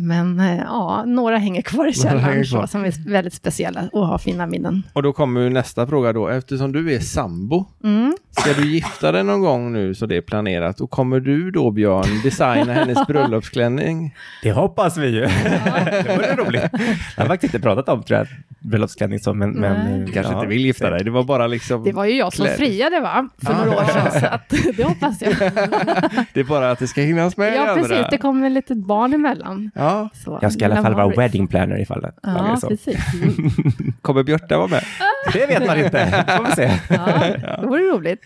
Men 0.00 0.40
eh, 0.40 0.58
ja, 0.58 1.04
några 1.06 1.36
hänger 1.38 1.62
kvar 1.62 1.86
i 1.86 1.92
källaren 1.92 2.44
kvar. 2.44 2.60
så, 2.62 2.66
som 2.66 2.84
är 2.84 3.10
väldigt 3.10 3.34
speciella 3.34 3.88
och 3.92 4.06
har 4.06 4.18
fina 4.18 4.46
minnen. 4.46 4.82
Och 4.92 5.02
då 5.02 5.12
kommer 5.12 5.40
ju 5.40 5.50
nästa 5.50 5.86
fråga 5.86 6.12
då. 6.12 6.28
Eftersom 6.28 6.72
du 6.72 6.94
är 6.94 7.00
sambo, 7.00 7.64
Mm. 7.84 8.16
ska 8.30 8.52
du 8.52 8.68
gifta 8.68 9.12
dig 9.12 9.24
någon 9.24 9.40
gång 9.40 9.72
nu 9.72 9.94
så 9.94 10.06
det 10.06 10.16
är 10.16 10.20
planerat? 10.20 10.80
Och 10.80 10.90
kommer 10.90 11.20
du 11.20 11.50
då 11.50 11.70
Björn 11.70 12.20
designa 12.24 12.72
hennes 12.72 13.06
bröllopsklänning? 13.06 14.14
Det 14.42 14.52
hoppas 14.52 14.96
vi 14.96 15.06
ju. 15.08 15.20
det 15.90 16.16
vore 16.16 16.34
roligt. 16.36 16.62
Jag 17.16 17.22
har 17.24 17.26
faktiskt 17.26 17.54
inte 17.54 17.66
pratat 17.66 17.88
om 17.88 18.02
tror 18.02 18.18
jag, 18.18 18.26
bröllopsklänning 18.60 19.18
så, 19.18 19.34
men... 19.34 19.50
men 19.50 20.00
eh, 20.00 20.06
Du 20.06 20.12
kanske 20.12 20.32
ja. 20.32 20.38
inte 20.38 20.48
vill 20.48 20.64
gifta 20.66 20.90
dig? 20.90 21.04
Det 21.04 21.10
var 21.10 21.22
bara 21.24 21.46
liksom... 21.46 21.84
Det 21.84 21.92
var 21.92 22.04
ju 22.04 22.16
jag 22.16 22.32
som 22.32 22.44
kläder. 22.44 22.58
friade 22.58 23.00
va, 23.00 23.28
för 23.44 23.54
några 23.54 23.70
år 23.80 23.84
sedan, 23.84 24.20
så 24.20 24.26
att, 24.26 24.48
det 24.76 24.82
hoppas 24.84 25.22
jag. 25.22 25.34
Det 26.34 26.40
är 26.40 26.44
bara 26.44 26.70
att 26.70 26.78
det 26.78 26.86
ska 26.86 27.00
hinnas 27.00 27.36
med 27.36 27.54
Ja, 27.56 27.74
precis, 27.74 28.06
det 28.10 28.18
kommer 28.18 28.46
ett 28.46 28.52
litet 28.52 28.76
barn 28.78 29.12
emellan. 29.14 29.70
Ja, 29.74 29.87
Så, 30.24 30.38
Jag 30.42 30.52
ska 30.52 30.62
i 30.62 30.64
alla 30.72 30.82
fall 30.82 30.94
vara 30.94 31.08
wedding 31.08 31.46
planner 31.46 31.80
ifall 31.80 32.00
det 32.00 32.12
Ja, 32.22 32.56
så. 32.60 32.68
precis. 32.68 32.96
kommer 34.02 34.22
Björta 34.22 34.58
vara 34.58 34.68
med? 34.68 34.84
Det 35.32 35.46
vet 35.46 35.66
man 35.66 35.78
inte. 35.78 36.24
Får 36.36 36.44
vi 36.44 36.52
se. 36.52 36.70
Ja, 36.94 37.06
det 37.60 37.66
vore 37.66 37.82
roligt. 37.82 38.22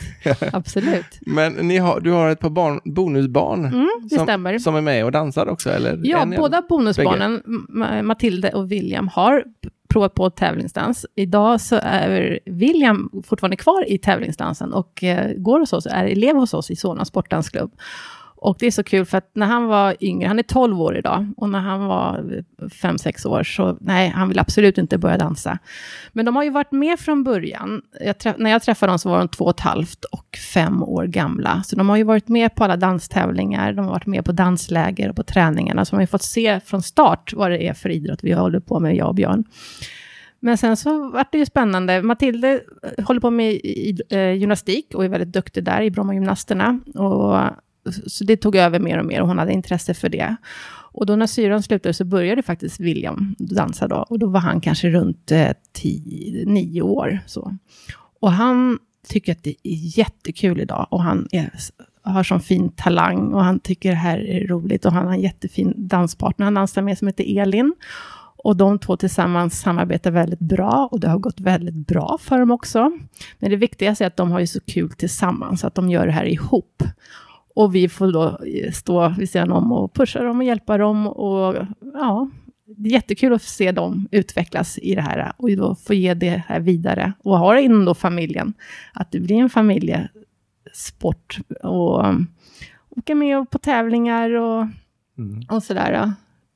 Absolut. 0.52 1.18
Men 1.20 1.52
ni 1.52 1.78
har, 1.78 2.00
du 2.00 2.10
har 2.10 2.30
ett 2.30 2.40
par 2.40 2.50
barn, 2.50 2.80
bonusbarn 2.84 3.64
Mm, 3.64 3.88
som, 4.10 4.18
stämmer. 4.26 4.58
som 4.58 4.76
är 4.76 4.80
med 4.80 5.04
och 5.04 5.12
dansar 5.12 5.46
också? 5.48 5.70
Eller? 5.70 6.00
Ja, 6.02 6.18
En- 6.22 6.30
båda 6.30 6.62
bonusbarnen, 6.68 7.42
Ma- 7.68 8.02
Matilde 8.02 8.50
och 8.50 8.72
William, 8.72 9.08
har 9.08 9.44
provat 9.88 10.14
på 10.14 10.30
tävlingsdans. 10.30 11.06
Idag 11.16 11.60
så 11.60 11.78
är 11.82 12.38
William 12.46 13.10
fortfarande 13.24 13.56
kvar 13.56 13.90
i 13.90 13.98
tävlingsdansen 13.98 14.72
och 14.72 15.04
eh, 15.04 15.30
går 15.36 15.58
hos 15.60 15.72
oss, 15.72 15.86
är 15.86 16.04
elev 16.04 16.36
hos 16.36 16.54
oss 16.54 16.70
i 16.70 16.76
Solna 16.76 17.04
sportdansklubb. 17.04 17.72
Och 18.42 18.56
det 18.60 18.66
är 18.66 18.70
så 18.70 18.82
kul 18.84 19.04
för 19.04 19.18
att 19.18 19.30
när 19.34 19.46
han 19.46 19.66
var 19.66 19.96
yngre, 20.00 20.28
han 20.28 20.38
är 20.38 20.42
12 20.42 20.80
år 20.80 20.96
idag, 20.96 21.32
och 21.36 21.48
när 21.48 21.60
han 21.60 21.86
var 21.86 22.42
5-6 22.60 23.26
år 23.26 23.42
så, 23.42 23.76
nej, 23.80 24.08
han 24.08 24.28
vill 24.28 24.38
absolut 24.38 24.78
inte 24.78 24.98
börja 24.98 25.18
dansa. 25.18 25.58
Men 26.12 26.24
de 26.24 26.36
har 26.36 26.42
ju 26.44 26.50
varit 26.50 26.72
med 26.72 27.00
från 27.00 27.24
början. 27.24 27.82
Jag 28.00 28.16
träff- 28.16 28.34
när 28.38 28.50
jag 28.50 28.62
träffade 28.62 28.92
dem 28.92 28.98
så 28.98 29.08
var 29.08 29.18
de 29.18 29.28
två 29.28 29.44
och 29.44 29.50
ett 29.50 29.60
halvt 29.60 30.04
och 30.04 30.38
fem 30.54 30.82
år 30.82 31.06
gamla. 31.06 31.62
Så 31.64 31.76
de 31.76 31.88
har 31.88 31.96
ju 31.96 32.04
varit 32.04 32.28
med 32.28 32.54
på 32.54 32.64
alla 32.64 32.76
danstävlingar, 32.76 33.72
de 33.72 33.84
har 33.84 33.92
varit 33.92 34.06
med 34.06 34.24
på 34.24 34.32
dansläger 34.32 35.08
och 35.08 35.16
på 35.16 35.22
träningarna. 35.22 35.84
Så 35.84 35.90
de 35.90 35.96
har 35.96 36.02
ju 36.02 36.06
fått 36.06 36.22
se 36.22 36.60
från 36.60 36.82
start 36.82 37.32
vad 37.36 37.50
det 37.50 37.68
är 37.68 37.74
för 37.74 37.88
idrott 37.88 38.20
vi 38.22 38.32
håller 38.32 38.60
på 38.60 38.80
med, 38.80 38.96
jag 38.96 39.08
och 39.08 39.14
Björn. 39.14 39.44
Men 40.40 40.58
sen 40.58 40.76
så 40.76 41.10
var 41.10 41.26
det 41.32 41.38
ju 41.38 41.46
spännande. 41.46 42.02
Matilde 42.02 42.60
eh, 42.98 43.04
håller 43.04 43.20
på 43.20 43.30
med 43.30 43.60
eh, 44.10 44.32
gymnastik 44.32 44.94
och 44.94 45.04
är 45.04 45.08
väldigt 45.08 45.32
duktig 45.32 45.64
där 45.64 45.82
i 45.82 45.90
Brommagymnasterna. 45.90 46.80
Och, 46.94 47.40
så 48.06 48.24
det 48.24 48.36
tog 48.36 48.56
över 48.56 48.78
mer 48.78 48.98
och 48.98 49.06
mer 49.06 49.20
och 49.20 49.28
hon 49.28 49.38
hade 49.38 49.52
intresse 49.52 49.94
för 49.94 50.08
det. 50.08 50.36
Och 50.94 51.06
då 51.06 51.16
när 51.16 51.26
syran 51.26 51.62
slutade 51.62 51.94
så 51.94 52.04
började 52.04 52.42
faktiskt 52.42 52.80
William 52.80 53.34
dansa 53.38 53.88
då. 53.88 53.96
Och 53.96 54.18
då 54.18 54.26
var 54.26 54.40
han 54.40 54.60
kanske 54.60 54.90
runt 54.90 55.32
eh, 55.32 55.50
tio, 55.72 56.46
nio 56.46 56.82
år. 56.82 57.18
Så. 57.26 57.56
Och 58.20 58.32
han 58.32 58.78
tycker 59.08 59.32
att 59.32 59.42
det 59.42 59.50
är 59.50 59.98
jättekul 59.98 60.60
idag. 60.60 60.86
Och 60.90 61.02
han 61.02 61.28
är, 61.32 61.52
har 62.02 62.22
sån 62.22 62.40
fin 62.40 62.72
talang 62.76 63.32
och 63.32 63.44
han 63.44 63.60
tycker 63.60 63.90
det 63.90 63.96
här 63.96 64.18
är 64.18 64.46
roligt. 64.46 64.84
Och 64.84 64.92
han 64.92 65.06
har 65.06 65.12
en 65.12 65.20
jättefin 65.20 65.74
danspartner 65.76 66.44
han 66.44 66.54
dansar 66.54 66.82
med 66.82 66.98
som 66.98 67.06
heter 67.06 67.40
Elin. 67.40 67.74
Och 68.44 68.56
de 68.56 68.78
två 68.78 68.96
tillsammans 68.96 69.60
samarbetar 69.60 70.10
väldigt 70.10 70.40
bra 70.40 70.88
och 70.92 71.00
det 71.00 71.08
har 71.08 71.18
gått 71.18 71.40
väldigt 71.40 71.86
bra 71.86 72.18
för 72.20 72.38
dem 72.38 72.50
också. 72.50 72.92
Men 73.38 73.50
det 73.50 73.56
viktigaste 73.56 74.04
är 74.04 74.06
att 74.06 74.16
de 74.16 74.30
har 74.30 74.40
ju 74.40 74.46
så 74.46 74.60
kul 74.60 74.92
tillsammans, 74.92 75.64
att 75.64 75.74
de 75.74 75.90
gör 75.90 76.06
det 76.06 76.12
här 76.12 76.24
ihop. 76.24 76.82
Och 77.54 77.74
vi 77.74 77.88
får 77.88 78.12
då 78.12 78.38
stå 78.72 79.08
vid 79.18 79.30
sidan 79.30 79.52
om 79.52 79.72
och 79.72 79.94
pusha 79.94 80.22
dem 80.22 80.38
och 80.38 80.44
hjälpa 80.44 80.78
dem. 80.78 81.06
Och 81.06 81.56
ja, 81.94 82.30
det 82.76 82.88
är 82.88 82.92
jättekul 82.92 83.32
att 83.32 83.42
se 83.42 83.72
dem 83.72 84.08
utvecklas 84.10 84.78
i 84.78 84.94
det 84.94 85.02
här 85.02 85.32
och 85.36 85.56
då 85.56 85.74
få 85.74 85.94
ge 85.94 86.14
det 86.14 86.42
här 86.46 86.60
vidare. 86.60 87.12
Och 87.18 87.38
ha 87.38 87.54
det 87.54 87.62
inom 87.62 87.84
då 87.84 87.94
familjen, 87.94 88.54
att 88.92 89.12
det 89.12 89.20
blir 89.20 89.36
en 89.36 89.50
familjesport. 89.50 91.38
Och 91.62 92.06
um, 92.06 92.26
åka 92.90 93.14
med 93.14 93.50
på 93.50 93.58
tävlingar 93.58 94.30
och, 94.30 94.66
och 95.48 95.62
sådär. 95.62 96.12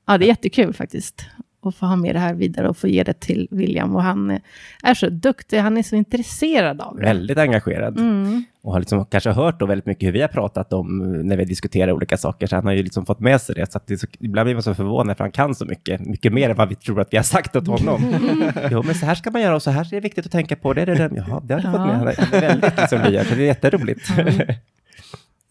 Ja, 0.07 0.19
det 0.19 0.25
är 0.25 0.29
jättekul 0.29 0.73
faktiskt 0.73 1.27
att 1.69 1.75
få 1.75 1.87
ha 1.87 1.97
med 1.97 2.15
det 2.15 2.19
här 2.19 2.35
vidare 2.35 2.69
och 2.69 2.77
få 2.77 2.89
ge 2.89 3.03
det 3.03 3.21
till 3.21 3.49
William. 3.51 3.97
Och 3.97 4.03
han 4.03 4.39
är 4.83 4.95
så 4.95 5.09
duktig, 5.09 5.59
han 5.59 5.77
är 5.77 5.83
så 5.83 5.97
intresserad 5.97 6.81
av 6.81 6.97
det. 6.97 7.03
Väldigt 7.03 7.39
engagerad. 7.39 7.99
Mm. 7.99 8.45
Och 8.63 8.73
har 8.73 8.81
liksom 8.81 9.07
kanske 9.07 9.31
hört 9.31 9.61
då 9.61 9.67
väldigt 9.67 9.87
mycket 9.87 10.07
hur 10.07 10.13
vi 10.13 10.21
har 10.21 10.29
pratat 10.29 10.73
om 10.73 10.99
när 11.23 11.37
vi 11.37 11.45
diskuterar 11.45 11.93
olika 11.93 12.17
saker. 12.17 12.47
Så 12.47 12.57
han 12.57 12.67
har 12.67 12.73
ju 12.73 12.83
liksom 12.83 13.07
fått 13.07 13.21
med 13.21 13.41
sig 13.41 13.55
det. 13.55 13.73
Så 13.73 13.79
att 13.79 13.87
det 13.87 13.95
är 13.95 13.99
så, 13.99 14.07
ibland 14.19 14.47
blir 14.47 14.55
man 14.55 14.63
så 14.63 14.75
förvånad 14.75 15.17
för 15.17 15.25
han 15.25 15.33
kan 15.33 15.55
så 15.55 15.65
mycket. 15.65 16.01
Mycket 16.01 16.33
mer 16.33 16.51
än 16.51 16.57
vad 16.57 16.69
vi 16.69 16.75
tror 16.75 17.01
att 17.01 17.13
vi 17.13 17.17
har 17.17 17.25
sagt 17.25 17.57
åt 17.57 17.67
honom. 17.67 18.15
jo, 18.71 18.83
men 18.83 18.95
så 18.95 19.07
här 19.07 19.15
ska 19.15 19.31
man 19.31 19.43
göra 19.43 19.55
och 19.55 19.63
så 19.63 19.71
här 19.71 19.81
är 19.81 19.91
det 19.91 20.01
viktigt 20.01 20.27
att 20.27 20.33
tänka 20.33 20.57
på. 20.57 20.73
Det 20.73 20.85
det, 20.85 20.95
det. 20.95 21.11
Jaha, 21.17 21.41
det 21.45 21.55
har 21.55 21.61
du 21.61 21.71
fått 21.71 21.87
med. 21.87 21.97
Han 21.97 22.09
är 22.09 22.41
väldigt 22.41 22.79
liksom 22.79 23.01
lyhörd, 23.03 23.27
så 23.27 23.35
det 23.35 23.43
är 23.43 23.47
jätteroligt. 23.47 24.11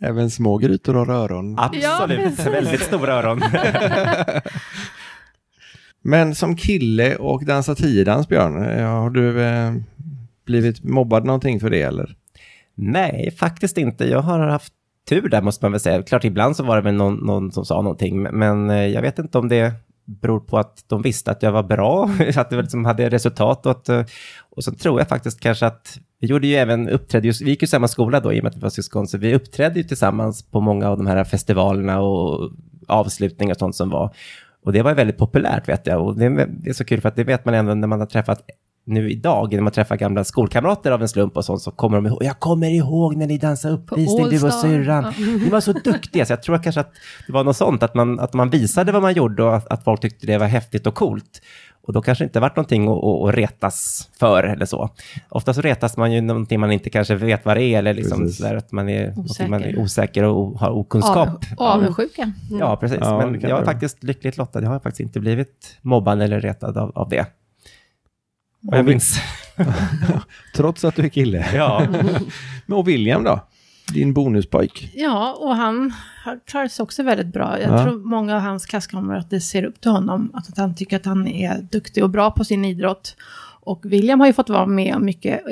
Även 0.01 0.31
små 0.31 0.57
grytor 0.57 0.93
har 0.93 1.09
öron. 1.09 1.59
Absolut, 1.59 2.19
precis. 2.19 2.45
väldigt 2.47 2.81
stora 2.81 3.13
öron. 3.13 3.41
Men 6.07 6.35
som 6.35 6.55
kille 6.55 7.15
och 7.15 7.45
dansa 7.45 7.75
tiodans, 7.75 8.27
Björn, 8.27 8.63
eh, 8.69 8.85
har 8.87 9.09
du 9.09 9.41
eh, 9.43 9.73
blivit 10.45 10.83
mobbad 10.83 11.25
någonting 11.25 11.59
för 11.59 11.69
det 11.69 11.81
eller? 11.81 12.15
Nej, 12.75 13.31
faktiskt 13.39 13.77
inte. 13.77 14.09
Jag 14.09 14.21
har 14.21 14.39
haft 14.39 14.73
tur 15.09 15.29
där 15.29 15.41
måste 15.41 15.65
man 15.65 15.71
väl 15.71 15.81
säga. 15.81 16.03
Klart 16.03 16.23
ibland 16.23 16.55
så 16.55 16.63
var 16.63 16.75
det 16.75 16.81
väl 16.81 16.93
någon, 16.93 17.15
någon 17.15 17.51
som 17.51 17.65
sa 17.65 17.81
någonting, 17.81 18.21
men- 18.21 18.69
eh, 18.69 18.85
jag 18.85 19.01
vet 19.01 19.19
inte 19.19 19.37
om 19.37 19.49
det 19.49 19.73
beror 20.05 20.39
på 20.39 20.57
att 20.57 20.83
de 20.87 21.01
visste 21.01 21.31
att 21.31 21.43
jag 21.43 21.51
var 21.51 21.63
bra, 21.63 22.09
att 22.35 22.49
det 22.49 22.61
liksom 22.61 22.85
hade 22.85 23.09
resultat. 23.09 23.65
Och, 23.65 23.71
att, 23.71 23.89
eh, 23.89 24.05
och 24.49 24.63
så 24.63 24.71
tror 24.71 24.99
jag 24.99 25.07
faktiskt 25.07 25.39
kanske 25.39 25.65
att 25.65 25.99
vi 26.19 26.27
gjorde 26.27 26.47
ju 26.47 26.55
även 26.55 26.89
uppträdde, 26.89 27.31
vi 27.43 27.49
gick 27.49 27.61
ju 27.61 27.65
i 27.65 27.67
samma 27.67 27.87
skola 27.87 28.19
då 28.19 28.33
i 28.33 28.39
och 28.39 28.43
med 28.43 28.49
att 28.49 28.57
vi 28.57 28.61
var 28.61 28.69
syskon, 28.69 29.07
så 29.07 29.17
vi 29.17 29.35
uppträdde 29.35 29.79
ju 29.79 29.83
tillsammans 29.83 30.43
på 30.43 30.61
många 30.61 30.89
av 30.89 30.97
de 30.97 31.07
här 31.07 31.23
festivalerna 31.23 32.01
och 32.01 32.51
avslutningar 32.87 33.53
och 33.53 33.59
sånt 33.59 33.75
som 33.75 33.89
var. 33.89 34.15
Och 34.65 34.73
det 34.73 34.81
var 34.81 34.93
väldigt 34.93 35.17
populärt 35.17 35.69
vet 35.69 35.87
jag. 35.87 36.05
Och 36.05 36.17
det 36.17 36.25
är, 36.25 36.47
det 36.49 36.69
är 36.69 36.73
så 36.73 36.85
kul 36.85 37.01
för 37.01 37.09
att 37.09 37.15
det 37.15 37.23
vet 37.23 37.45
man 37.45 37.53
även 37.53 37.81
när 37.81 37.87
man 37.87 37.99
har 37.99 38.07
träffat 38.07 38.49
nu 38.87 39.11
idag, 39.11 39.53
när 39.53 39.61
man 39.61 39.71
träffar 39.71 39.95
gamla 39.95 40.23
skolkamrater 40.23 40.91
av 40.91 41.01
en 41.01 41.09
slump 41.09 41.37
och 41.37 41.45
sånt, 41.45 41.61
så 41.61 41.71
kommer 41.71 41.97
de 41.97 42.05
ihåg, 42.07 42.23
jag 42.23 42.39
kommer 42.39 42.69
ihåg 42.69 43.15
när 43.15 43.27
ni 43.27 43.37
dansade 43.37 43.73
uppvisning, 43.73 44.29
du 44.29 44.45
och 44.45 44.53
syrran. 44.53 45.13
Ni 45.17 45.49
var 45.49 45.59
så 45.59 45.73
duktiga, 45.83 46.25
så 46.25 46.33
jag 46.33 46.43
tror 46.43 46.57
kanske 46.57 46.81
att 46.81 46.93
det 47.27 47.33
var 47.33 47.43
något 47.43 47.57
sånt, 47.57 47.83
att 47.83 47.95
man, 47.95 48.19
att 48.19 48.33
man 48.33 48.49
visade 48.49 48.91
vad 48.91 49.01
man 49.01 49.13
gjorde 49.13 49.43
och 49.43 49.55
att, 49.55 49.67
att 49.67 49.83
folk 49.83 50.01
tyckte 50.01 50.27
det 50.27 50.37
var 50.37 50.47
häftigt 50.47 50.87
och 50.87 50.95
coolt. 50.95 51.41
Och 51.87 51.93
då 51.93 52.01
kanske 52.01 52.23
inte 52.23 52.39
varit 52.39 52.55
någonting 52.55 52.87
att, 52.87 53.03
att, 53.03 53.29
att 53.29 53.35
retas 53.35 54.09
för 54.19 54.43
eller 54.43 54.65
så. 54.65 54.89
Ofta 55.29 55.53
så 55.53 55.61
retas 55.61 55.97
man 55.97 56.13
ju 56.13 56.21
någonting 56.21 56.59
man 56.59 56.71
inte 56.71 56.89
kanske 56.89 57.15
vet 57.15 57.45
vad 57.45 57.57
det 57.57 57.63
är, 57.63 57.79
eller 57.79 57.93
liksom 57.93 58.29
sådär 58.29 58.55
att 58.55 58.71
man 58.71 58.89
är, 58.89 59.19
osäker. 59.19 59.49
man 59.49 59.63
är 59.63 59.79
Osäker. 59.79 60.23
och 60.23 60.59
har 60.59 60.71
okunskap. 60.71 61.45
Av, 61.57 61.67
avundsjuka. 61.67 62.31
Ja, 62.59 62.77
precis. 62.77 62.97
Ja, 63.01 63.17
det 63.17 63.31
Men 63.31 63.41
jag 63.41 63.51
är 63.51 63.59
det 63.59 63.65
faktiskt 63.65 64.03
lyckligt 64.03 64.37
lottad. 64.37 64.61
Jag 64.61 64.69
har 64.69 64.79
faktiskt 64.79 64.99
inte 64.99 65.19
blivit 65.19 65.77
mobbad 65.81 66.21
eller 66.21 66.39
retad 66.39 66.77
av, 66.77 66.91
av 66.95 67.09
det. 67.09 67.25
Och 68.67 68.77
jag 68.77 68.85
minns... 68.85 69.19
Trots 70.55 70.85
att 70.85 70.95
du 70.95 71.03
är 71.03 71.09
kille. 71.09 71.45
Ja. 71.55 71.87
Men 72.65 72.77
och 72.77 72.87
William 72.87 73.23
då? 73.23 73.39
Din 73.93 74.13
bonuspojk? 74.13 74.91
Ja, 74.95 75.33
och 75.39 75.55
han 75.55 75.93
har 76.23 76.39
klarat 76.47 76.71
sig 76.71 76.83
också 76.83 77.03
väldigt 77.03 77.33
bra. 77.33 77.59
Jag 77.61 77.71
Ja. 77.79 77.83
tror 77.83 77.99
många 78.05 78.35
av 78.35 78.41
hans 78.41 78.65
klasskamrater 78.65 79.39
ser 79.39 79.63
upp 79.63 79.81
till 79.81 79.91
honom. 79.91 80.31
Att 80.33 80.57
han 80.57 80.75
tycker 80.75 80.95
att 80.95 81.05
han 81.05 81.27
är 81.27 81.61
duktig 81.71 82.03
och 82.03 82.09
bra 82.09 82.31
på 82.31 82.45
sin 82.45 82.65
idrott. 82.65 83.15
Och 83.67 83.81
William 83.85 84.19
har 84.19 84.27
ju 84.27 84.33
fått 84.33 84.49
vara 84.49 84.65
med 84.65 85.01
mycket, 85.01 85.43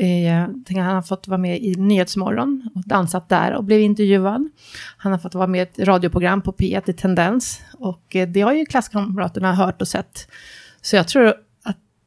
tänker, 0.65 0.81
han 0.81 0.95
har 0.95 1.01
fått 1.01 1.27
vara 1.27 1.37
med 1.37 1.61
i 1.63 1.75
Nyhetsmorgon 1.75 2.69
och 2.75 2.81
dansat 2.87 3.29
där 3.29 3.53
och 3.53 3.63
blev 3.63 3.79
intervjuad. 3.81 4.49
Han 4.97 5.11
har 5.11 5.19
fått 5.19 5.35
vara 5.35 5.47
med 5.47 5.59
i 5.59 5.61
ett 5.61 5.87
radioprogram 5.87 6.41
på 6.41 6.51
P1 6.51 6.89
i 6.89 6.93
Tendens. 6.93 7.61
Och 7.73 8.15
eh, 8.15 8.27
det 8.27 8.41
har 8.41 8.53
ju 8.53 8.65
klasskamraterna 8.65 9.55
hört 9.55 9.81
och 9.81 9.87
sett. 9.87 10.27
Så 10.81 10.95
jag 10.95 11.07
tror 11.07 11.33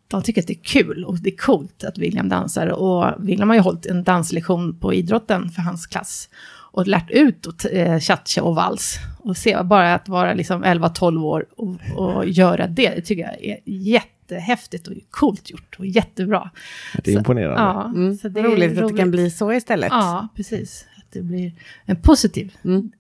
de 0.08 0.22
tycker 0.22 0.40
att 0.40 0.46
det 0.46 0.52
är 0.52 0.62
kul 0.64 1.04
och 1.04 1.18
det 1.18 1.30
är 1.32 1.36
coolt 1.36 1.84
att 1.84 1.98
William 1.98 2.28
dansar. 2.28 2.66
Och 2.66 3.28
William 3.28 3.48
har 3.48 3.56
ju 3.56 3.62
hållit 3.62 3.86
en 3.86 4.02
danslektion 4.04 4.78
på 4.78 4.94
idrotten 4.94 5.48
för 5.50 5.62
hans 5.62 5.86
klass. 5.86 6.28
Och 6.72 6.86
lärt 6.86 7.10
ut 7.10 7.46
och 7.46 7.66
eh, 7.66 8.00
cha-cha 8.00 8.42
och 8.42 8.54
vals. 8.54 8.96
Och 9.18 9.36
se, 9.36 9.62
bara 9.62 9.94
att 9.94 10.08
vara 10.08 10.34
liksom 10.34 10.64
11-12 10.64 11.22
år 11.24 11.46
och, 11.56 11.76
och 11.96 12.28
göra 12.28 12.66
det, 12.66 12.92
det 12.96 13.00
tycker 13.02 13.22
jag 13.22 13.44
är 13.44 13.58
jättehäftigt 13.64 14.86
och 14.88 14.92
coolt 15.10 15.50
gjort 15.50 15.76
och 15.78 15.86
jättebra. 15.86 16.50
Det 17.04 17.10
är 17.10 17.12
Så- 17.12 17.18
imponerande. 17.18 17.60
Ja, 17.60 17.84
Mm. 17.84 18.16
så 18.16 18.28
det 18.28 18.40
är 18.40 18.44
roligt, 18.44 18.78
att 18.78 18.88
det 18.88 18.96
kan 18.98 19.10
bli 19.10 19.30
så 19.30 19.52
istället. 19.52 19.88
Ja, 19.90 20.28
precis. 20.36 20.86
Att 20.96 21.12
det 21.12 21.22
blir 21.22 21.52
en 21.84 21.96
positiv. 21.96 22.52
Mm. 22.64 22.90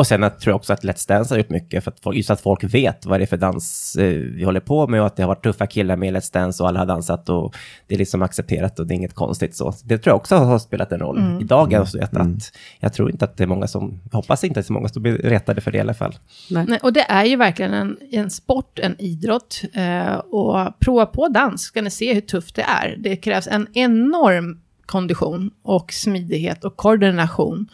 Och 0.00 0.06
sen 0.06 0.24
att, 0.24 0.40
tror 0.40 0.52
jag 0.52 0.56
också 0.56 0.72
att 0.72 0.84
Let's 0.84 1.08
Dance 1.08 1.34
har 1.34 1.38
gjort 1.38 1.50
mycket 1.50 1.84
för 1.84 1.90
att 1.90 2.00
folk, 2.00 2.16
just 2.16 2.30
att 2.30 2.40
folk 2.40 2.64
vet 2.64 3.06
vad 3.06 3.20
det 3.20 3.24
är 3.24 3.26
för 3.26 3.36
dans 3.36 3.96
eh, 3.96 4.04
vi 4.12 4.44
håller 4.44 4.60
på 4.60 4.86
med 4.86 5.00
och 5.00 5.06
att 5.06 5.16
det 5.16 5.22
har 5.22 5.28
varit 5.28 5.42
tuffa 5.42 5.66
killar 5.66 5.96
med 5.96 6.14
Let's 6.14 6.32
Dance 6.32 6.62
och 6.62 6.68
alla 6.68 6.78
har 6.78 6.86
dansat 6.86 7.28
och 7.28 7.54
det 7.86 7.94
är 7.94 7.98
liksom 7.98 8.22
accepterat 8.22 8.78
och 8.78 8.86
det 8.86 8.94
är 8.94 8.96
inget 8.96 9.14
konstigt 9.14 9.56
så. 9.56 9.74
Det 9.84 9.98
tror 9.98 10.10
jag 10.10 10.16
också 10.16 10.36
har 10.36 10.58
spelat 10.58 10.92
en 10.92 11.00
roll 11.00 11.18
Mm. 11.18 11.40
i 11.40 11.44
dagens 11.44 11.94
att, 11.94 12.16
att 12.16 12.52
jag 12.80 12.92
tror 12.92 13.10
inte 13.10 13.24
att 13.24 13.36
det 13.36 13.42
är 13.42 13.48
många 13.48 13.66
som, 13.66 14.00
hoppas 14.12 14.44
inte 14.44 14.60
att 14.60 14.66
det 14.66 14.66
är 14.66 14.66
så 14.66 14.72
många 14.72 14.88
som 14.88 15.02
blir 15.02 15.18
retade 15.18 15.60
för 15.60 15.70
det 15.70 15.78
i 15.78 15.80
alla 15.80 15.94
fall. 15.94 16.14
Nej. 16.50 16.64
Nej, 16.68 16.78
och 16.82 16.92
det 16.92 17.04
är 17.08 17.24
ju 17.24 17.36
verkligen 17.36 17.74
en, 17.74 17.96
en 18.10 18.30
sport, 18.30 18.78
en 18.78 19.00
idrott. 19.00 19.62
Eh, 19.72 20.14
och 20.14 20.78
prova 20.78 21.06
på 21.06 21.28
dans, 21.28 21.62
ska 21.62 21.82
ni 21.82 21.90
se 21.90 22.14
hur 22.14 22.20
tufft 22.20 22.54
det 22.54 22.62
är. 22.62 22.96
Det 22.98 23.16
krävs 23.16 23.46
en 23.46 23.66
enorm 23.74 24.60
kondition 24.86 25.50
och 25.62 25.92
smidighet 25.92 26.64
och 26.64 26.76
koordination. 26.76 27.68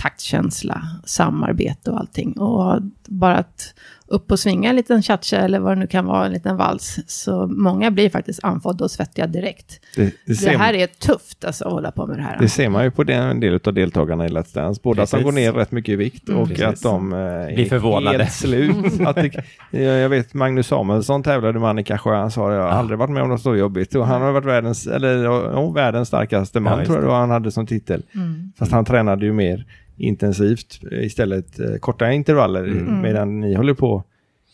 Taktkänsla, 0.00 0.82
samarbete 1.04 1.90
och 1.90 1.98
allting. 1.98 2.32
Och 2.32 2.82
bara 3.08 3.36
att 3.36 3.74
upp 4.06 4.30
och 4.32 4.38
svinga 4.38 4.70
en 4.70 4.76
liten 4.76 5.02
cha 5.02 5.18
eller 5.32 5.58
vad 5.60 5.72
det 5.76 5.80
nu 5.80 5.86
kan 5.86 6.06
vara, 6.06 6.26
en 6.26 6.32
liten 6.32 6.56
vals. 6.56 6.98
Så 7.06 7.46
många 7.46 7.90
blir 7.90 8.10
faktiskt 8.10 8.44
andfådda 8.44 8.84
och 8.84 8.90
svettiga 8.90 9.26
direkt. 9.26 9.80
Det, 9.96 10.02
det, 10.26 10.44
Det 10.44 10.58
här 10.58 10.74
är 10.74 10.86
tufft 10.86 11.44
alltså, 11.44 11.64
att 11.64 11.72
hålla 11.72 11.90
på 11.90 12.06
med 12.06 12.18
det 12.18 12.22
här. 12.22 12.38
det 12.40 12.48
ser 12.48 12.68
man 12.68 12.84
ju 12.84 12.90
på 12.90 13.04
den, 13.04 13.22
en 13.28 13.40
del 13.40 13.60
av 13.64 13.74
deltagarna 13.74 14.26
i 14.26 14.28
Let's 14.28 14.54
Dance. 14.54 14.80
Både 14.84 15.02
att 15.02 15.10
de 15.10 15.16
Precis. 15.16 15.24
går 15.24 15.32
ner 15.32 15.52
rätt 15.52 15.72
mycket 15.72 15.92
i 15.92 15.96
vikt 15.96 16.28
Mm. 16.28 16.40
och 16.40 16.48
Precis. 16.48 16.64
att 16.64 16.82
de 16.82 17.12
eh, 17.12 17.18
är 17.18 17.54
Blir 17.54 17.68
förvånade. 17.68 18.18
helt 18.18 18.32
slut. 18.32 19.00
att 19.06 19.16
det, 19.16 19.44
jag 19.70 19.82
jag 19.98 20.08
vet 20.08 20.34
Magnus 20.34 20.66
Samuelsson 20.66 21.22
tävlade 21.22 21.58
med 21.60 21.68
Annika 21.70 21.98
Sjö. 21.98 22.14
Han 22.14 22.30
sa 22.30 22.52
jag 22.52 22.62
har 22.62 22.68
aldrig 22.68 22.98
varit 22.98 23.10
med 23.10 23.22
om 23.22 23.28
något 23.28 23.42
så 23.42 23.56
jobbigt. 23.56 23.94
Och 23.94 24.06
han 24.06 24.22
har 24.22 24.32
varit 24.32 24.44
världens, 24.46 24.86
eller, 24.86 25.24
ja, 25.24 25.70
världens 25.70 26.08
starkaste 26.08 26.58
Ja, 26.58 26.62
man 26.62 26.78
just 26.78 26.90
tror 26.90 27.02
jag 27.02 27.10
det. 27.12 27.16
han 27.16 27.30
hade 27.30 27.50
som 27.50 27.66
titel. 27.66 28.02
Mm. 28.14 28.52
Fast 28.58 28.72
han 28.72 28.84
tränade 28.84 29.24
ju 29.26 29.32
mer 29.32 29.66
intensivt 30.00 30.80
eh, 30.92 31.04
istället 31.06 31.60
eh, 31.60 31.74
korta 31.80 32.12
intervaller 32.12 32.64
Mm. 32.64 33.00
medan 33.00 33.40
ni 33.40 33.54
håller 33.54 33.74
på 33.74 34.04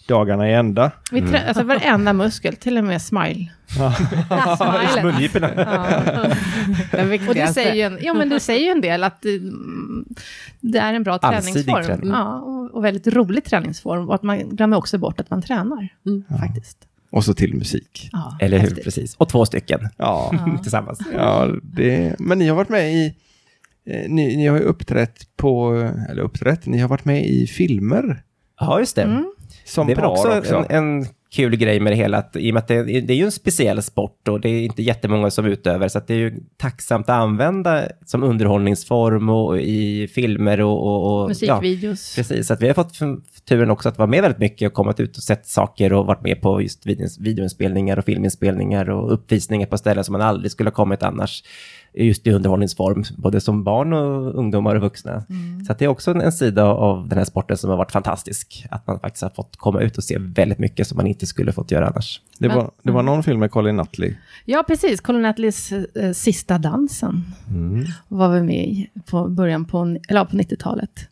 dagarna 0.09 0.51
i 0.51 0.55
ända. 0.55 0.91
Vi 1.13 1.21
trä- 1.21 1.49
alltså 1.49 1.63
varenda 1.65 2.13
muskel, 2.13 2.57
till 2.57 2.79
och 2.79 2.85
med 2.85 3.03
smile. 3.03 3.47
Mungiporna. 5.03 5.49
Och 7.29 7.35
det 7.35 7.47
säger 7.55 7.75
ju 7.75 7.81
en, 7.83 7.99
ja, 8.03 8.15
men 8.15 8.29
det 8.29 8.41
säger 8.41 8.61
ju 8.67 8.71
en 8.71 8.81
del 8.81 9.05
att 9.05 9.25
mm, 9.25 10.05
det 10.61 10.79
är 10.79 10.95
en 10.95 11.03
bra 11.03 11.19
träningsform. 11.19 11.85
träning. 11.85 12.11
Ja, 12.11 12.41
och, 12.73 12.85
väldigt 12.85 13.07
rolig 13.07 13.45
träningsform. 13.45 14.09
Och 14.09 14.15
att 14.15 14.23
man 14.23 14.49
glömmer 14.57 14.77
också 14.77 14.99
bort 14.99 15.21
att 15.21 15.31
man 15.31 15.43
tränar. 15.43 15.89
Mm. 16.07 16.25
Faktiskt. 16.41 16.79
Och 17.11 17.25
så 17.25 17.35
till 17.35 17.55
musik. 17.55 18.09
Ja, 18.13 18.39
Eller 18.41 18.59
hur, 18.59 18.65
häftigt. 18.69 18.85
precis. 18.85 19.15
Och 19.17 19.29
två 19.29 19.47
stycken 19.47 19.81
Ja, 19.97 20.33
tillsammans. 20.63 20.99
ja 21.15 21.49
det, 21.63 22.15
men 22.19 22.39
ni 22.39 22.49
har 22.49 22.57
varit 22.57 22.69
med 22.69 22.95
i, 22.95 23.15
ni, 23.87 24.37
ni 24.37 24.47
har 24.47 24.57
ju 24.57 24.63
uppträtt 24.63 25.37
på, 25.37 25.73
eller 26.11 26.23
uppträtt, 26.23 26.67
ni 26.67 26.79
har 26.79 26.89
varit 26.89 27.05
med 27.05 27.27
i 27.27 27.47
filmer 27.47 28.23
Ja, 28.61 28.79
just 28.79 28.97
det. 28.97 29.03
Mm. 29.03 29.33
som 29.65 29.87
det 29.87 29.95
par 29.95 30.05
också, 30.05 30.39
också. 30.39 30.67
En, 30.69 30.99
en 31.01 31.07
kul 31.31 31.57
grej 31.57 31.81
med 31.81 31.93
det 31.93 31.97
hela, 31.97 32.19
att, 32.19 32.37
i 32.37 32.51
och 32.51 32.55
med 32.55 32.61
att 32.61 32.69
det, 32.69 32.83
det 32.83 33.13
är 33.13 33.17
ju 33.17 33.25
en 33.25 33.33
speciell 33.33 33.83
sport 33.83 34.29
och 34.29 34.41
det 34.41 34.49
är 34.49 34.63
inte 34.63 34.83
jättemånga 34.83 35.31
som 35.31 35.47
utövar, 35.47 35.89
så 35.89 35.99
att 35.99 36.07
det 36.07 36.15
är 36.15 36.19
ju 36.19 36.41
tacksamt 36.57 37.09
att 37.09 37.17
använda 37.17 37.89
som 38.07 38.23
underhållningsform 38.23 39.29
och 39.29 39.61
i 39.61 40.09
filmer 40.09 40.61
och... 40.61 40.87
och, 40.87 41.23
och 41.23 41.29
Musikvideos. 41.29 42.15
Ja, 42.17 42.23
precis, 42.23 42.47
så 42.47 42.55
att 42.55 42.63
vi 42.63 42.67
har 42.67 42.75
fått 42.75 42.99
turen 43.49 43.71
också 43.71 43.89
att 43.89 43.99
vara 43.99 44.09
med 44.09 44.23
väldigt 44.23 44.41
mycket 44.41 44.67
och 44.67 44.75
kommit 44.75 45.01
ut 45.01 45.17
och 45.17 45.23
sett 45.23 45.47
saker 45.47 45.93
och 45.93 46.07
varit 46.07 46.23
med 46.23 46.41
på 46.41 46.63
just 46.63 46.87
videoinspelningar 47.19 47.99
och 47.99 48.05
filminspelningar 48.05 48.91
och 48.91 49.13
uppvisningar 49.13 49.67
på 49.67 49.79
ställen 49.79 50.05
som 50.05 50.13
man 50.13 50.21
aldrig 50.21 50.51
skulle 50.53 50.71
ha 50.71 50.75
kommit 50.75 51.03
annars. 51.03 51.43
Just 51.97 52.27
i 52.27 52.31
underhållningsform, 52.31 53.05
både 53.17 53.41
som 53.41 53.65
barn 53.65 53.93
och 53.93 54.35
ungdomar 54.35 54.75
och 54.75 54.83
vuxna. 54.83 55.25
Så 55.67 55.73
att 55.73 55.79
det 55.79 55.85
är 55.85 55.89
också 55.89 56.11
en, 56.11 56.21
en 56.21 56.33
sida 56.33 56.65
av 56.65 57.09
den 57.09 57.19
här 57.19 57.25
sporten 57.25 57.57
som 57.57 57.71
har 57.71 57.77
varit 57.77 57.93
fantastisk. 57.93 58.67
Att 58.71 58.87
man 58.87 59.01
faktiskt 59.01 59.23
har 59.23 59.31
fått 59.31 59.57
komma 59.57 59.81
ut 59.81 59.99
och 59.99 60.05
se 60.05 60.19
väldigt 60.19 60.59
mycket 60.59 60.87
som 60.87 60.97
man 60.97 61.07
inte 61.07 61.27
skulle 61.27 61.53
fått 61.53 61.71
göra 61.71 61.87
annars. 61.87 62.21
Det 62.39 62.49
var, 62.49 62.71
det 62.83 62.91
var 62.91 63.03
någon 63.03 63.23
film 63.23 63.41
med 63.41 63.51
Colin 63.51 63.77
Nutley. 63.77 64.15
Ja, 64.45 64.65
precis. 64.67 65.01
Colin 65.01 65.25
Atleys 65.25 65.73
eh, 65.73 66.13
Sista 66.13 66.59
dansen 66.59 67.25
var 68.09 68.29
vi 68.29 68.43
med 68.43 68.69
i 68.69 68.91
på 69.11 69.29
början 69.29 69.65
på, 69.65 69.99
eller 70.09 70.25
på 70.25 70.37
90-talet. 70.37 71.09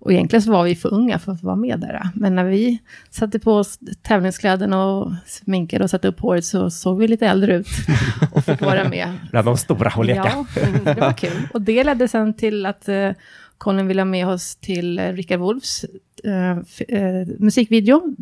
Och 0.00 0.12
egentligen 0.12 0.42
så 0.42 0.50
var 0.50 0.64
vi 0.64 0.76
för 0.76 0.94
unga 0.94 1.18
för 1.18 1.32
att 1.32 1.42
vara 1.42 1.56
med 1.56 1.80
där. 1.80 2.08
Men 2.14 2.34
när 2.34 2.44
vi 2.44 2.78
satte 3.10 3.38
på 3.38 3.52
oss 3.52 3.78
tävlingskläderna 4.02 4.86
och 4.86 5.12
sminkade 5.26 5.84
och 5.84 5.90
satte 5.90 6.08
upp 6.08 6.20
håret 6.20 6.44
så 6.44 6.70
såg 6.70 6.98
vi 6.98 7.08
lite 7.08 7.26
äldre 7.26 7.54
ut 7.54 7.68
och 8.32 8.44
fick 8.44 8.60
vara 8.60 8.88
med. 8.88 9.12
Bland 9.30 9.46
de 9.46 9.56
stora 9.56 9.92
och 9.96 10.04
leka. 10.04 10.32
Ja, 10.54 10.62
det 10.94 11.00
var 11.00 11.12
kul. 11.12 11.48
Och 11.54 11.62
det 11.62 11.84
ledde 11.84 12.08
sen 12.08 12.34
till 12.34 12.66
att 12.66 12.88
eh, 12.88 13.10
Colin 13.58 13.86
ville 13.86 14.00
ha 14.00 14.06
med 14.06 14.28
oss 14.28 14.56
till 14.56 14.98
eh, 14.98 15.12
Rickard 15.12 15.40
Wolffs 15.40 15.84
eh, 16.24 16.50
eh, 16.88 17.26
musikvideo. 17.38 18.16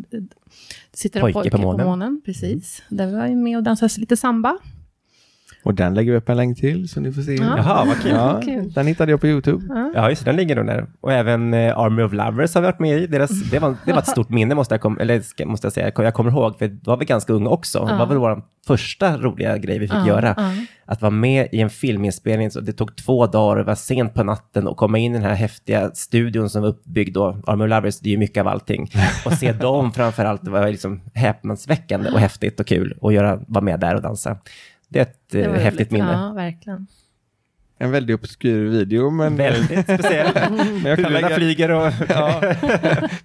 Sitter 0.93 1.19
en 1.19 1.23
Pojke 1.23 1.33
pojke 1.33 1.51
på 1.51 1.57
på 1.57 1.63
månen. 1.63 1.85
månen. 1.85 2.21
Precis. 2.25 2.83
Där 2.89 3.11
var 3.11 3.27
jag 3.27 3.37
med 3.37 3.57
och 3.57 3.63
dansade 3.63 3.93
lite 3.97 4.17
samba. 4.17 4.57
Och 5.67 5.73
den 5.73 5.93
lägger 5.93 6.11
vi 6.11 6.17
upp 6.17 6.29
en 6.29 6.37
länk 6.37 6.57
till 6.57 6.89
så 6.89 6.99
ni 6.99 7.11
får 7.11 7.21
se. 7.21 7.33
Ja. 7.35 7.57
Jaha, 7.57 7.85
vad 7.85 8.01
kul. 8.01 8.11
Ja, 8.11 8.41
Kul. 8.45 8.71
den 8.73 8.87
hittade 8.87 9.11
jag 9.11 9.21
på 9.21 9.27
YouTube. 9.27 9.91
Ja, 9.95 10.09
just 10.09 10.25
det, 10.25 10.29
den 10.31 10.35
ligger 10.37 10.55
nog 10.55 10.65
där. 10.65 10.85
Och 11.01 11.13
även 11.13 11.53
eh, 11.53 11.77
Army 11.77 12.03
of 12.03 12.13
Lovers 12.13 12.55
har 12.55 12.61
vi 12.61 12.65
varit 12.65 12.79
med 12.79 12.97
i. 13.01 13.07
Deras, 13.07 13.29
det, 13.51 13.59
var, 13.59 13.75
det 13.85 13.91
var 13.91 13.99
ett 13.99 14.07
stort 14.07 14.29
minne, 14.29 14.55
måste 14.55 14.73
jag, 14.73 14.81
kom, 14.81 14.97
eller, 14.99 15.19
ska, 15.21 15.45
måste 15.45 15.65
jag 15.65 15.73
säga. 15.73 15.91
Jag 15.97 16.13
kommer 16.13 16.31
ihåg, 16.31 16.57
för 16.57 16.67
då 16.67 16.91
var 16.91 16.97
vi 16.97 17.05
ganska 17.05 17.33
unga 17.33 17.49
också. 17.49 17.85
Det 17.85 17.91
Ja. 17.91 17.97
var 17.97 18.05
väl 18.05 18.17
vår 18.17 18.41
första 18.67 19.17
roliga 19.17 19.57
grej 19.57 19.79
vi 19.79 19.87
fick 19.87 19.97
Ja, 19.97 20.07
göra. 20.07 20.33
ja. 20.37 20.51
Att 20.85 21.01
vara 21.01 21.09
med 21.11 21.47
i 21.51 21.61
en 21.61 21.69
filminspelning, 21.69 22.51
så 22.51 22.59
det 22.59 22.73
tog 22.73 22.95
två 22.95 23.27
dagar, 23.27 23.57
det 23.57 23.63
var 23.63 23.75
sent 23.75 24.13
på 24.13 24.23
natten 24.23 24.67
och 24.67 24.77
komma 24.77 24.97
in 24.97 25.11
i 25.11 25.17
den 25.17 25.23
här 25.27 25.33
häftiga 25.35 25.91
studion 25.93 26.49
som 26.49 26.61
var 26.61 26.69
uppbyggd 26.69 27.13
då. 27.13 27.37
Army 27.47 27.63
of 27.63 27.69
Lovers, 27.69 27.99
det 27.99 28.09
är 28.09 28.11
ju 28.11 28.17
mycket 28.17 28.41
av 28.41 28.47
allting. 28.47 28.89
Och 29.25 29.33
se 29.33 29.51
dem 29.51 29.91
framför 29.91 30.25
allt, 30.25 30.45
det 30.45 30.51
var 30.51 30.67
liksom 30.67 31.01
häpnadsväckande 31.13 32.09
och 32.11 32.19
häftigt 32.19 32.59
och 32.59 32.67
kul 32.67 32.97
att 33.01 33.13
göra, 33.13 33.39
vara 33.47 33.63
med 33.63 33.79
där 33.79 33.95
och 33.95 34.01
dansa. 34.01 34.37
Det 34.87 34.99
är 34.99 35.03
ett 35.03 35.29
Det 35.29 35.43
eh, 35.43 35.51
häftigt 35.53 35.79
roligt. 35.79 35.91
minne. 35.91 36.11
Ja, 36.11 36.33
verkligen. 36.33 36.87
En 37.79 37.91
väldigt 37.91 38.15
obskyr 38.15 38.69
video. 38.69 39.09
Men, 39.09 39.35
Väldigt 39.35 39.83
speciell. 39.83 40.27
men 40.51 40.85
jag, 40.85 40.99
kan 40.99 41.13
lägga, 41.13 41.29
flyger 41.29 41.71
och... 41.71 41.91
ja, 42.09 42.41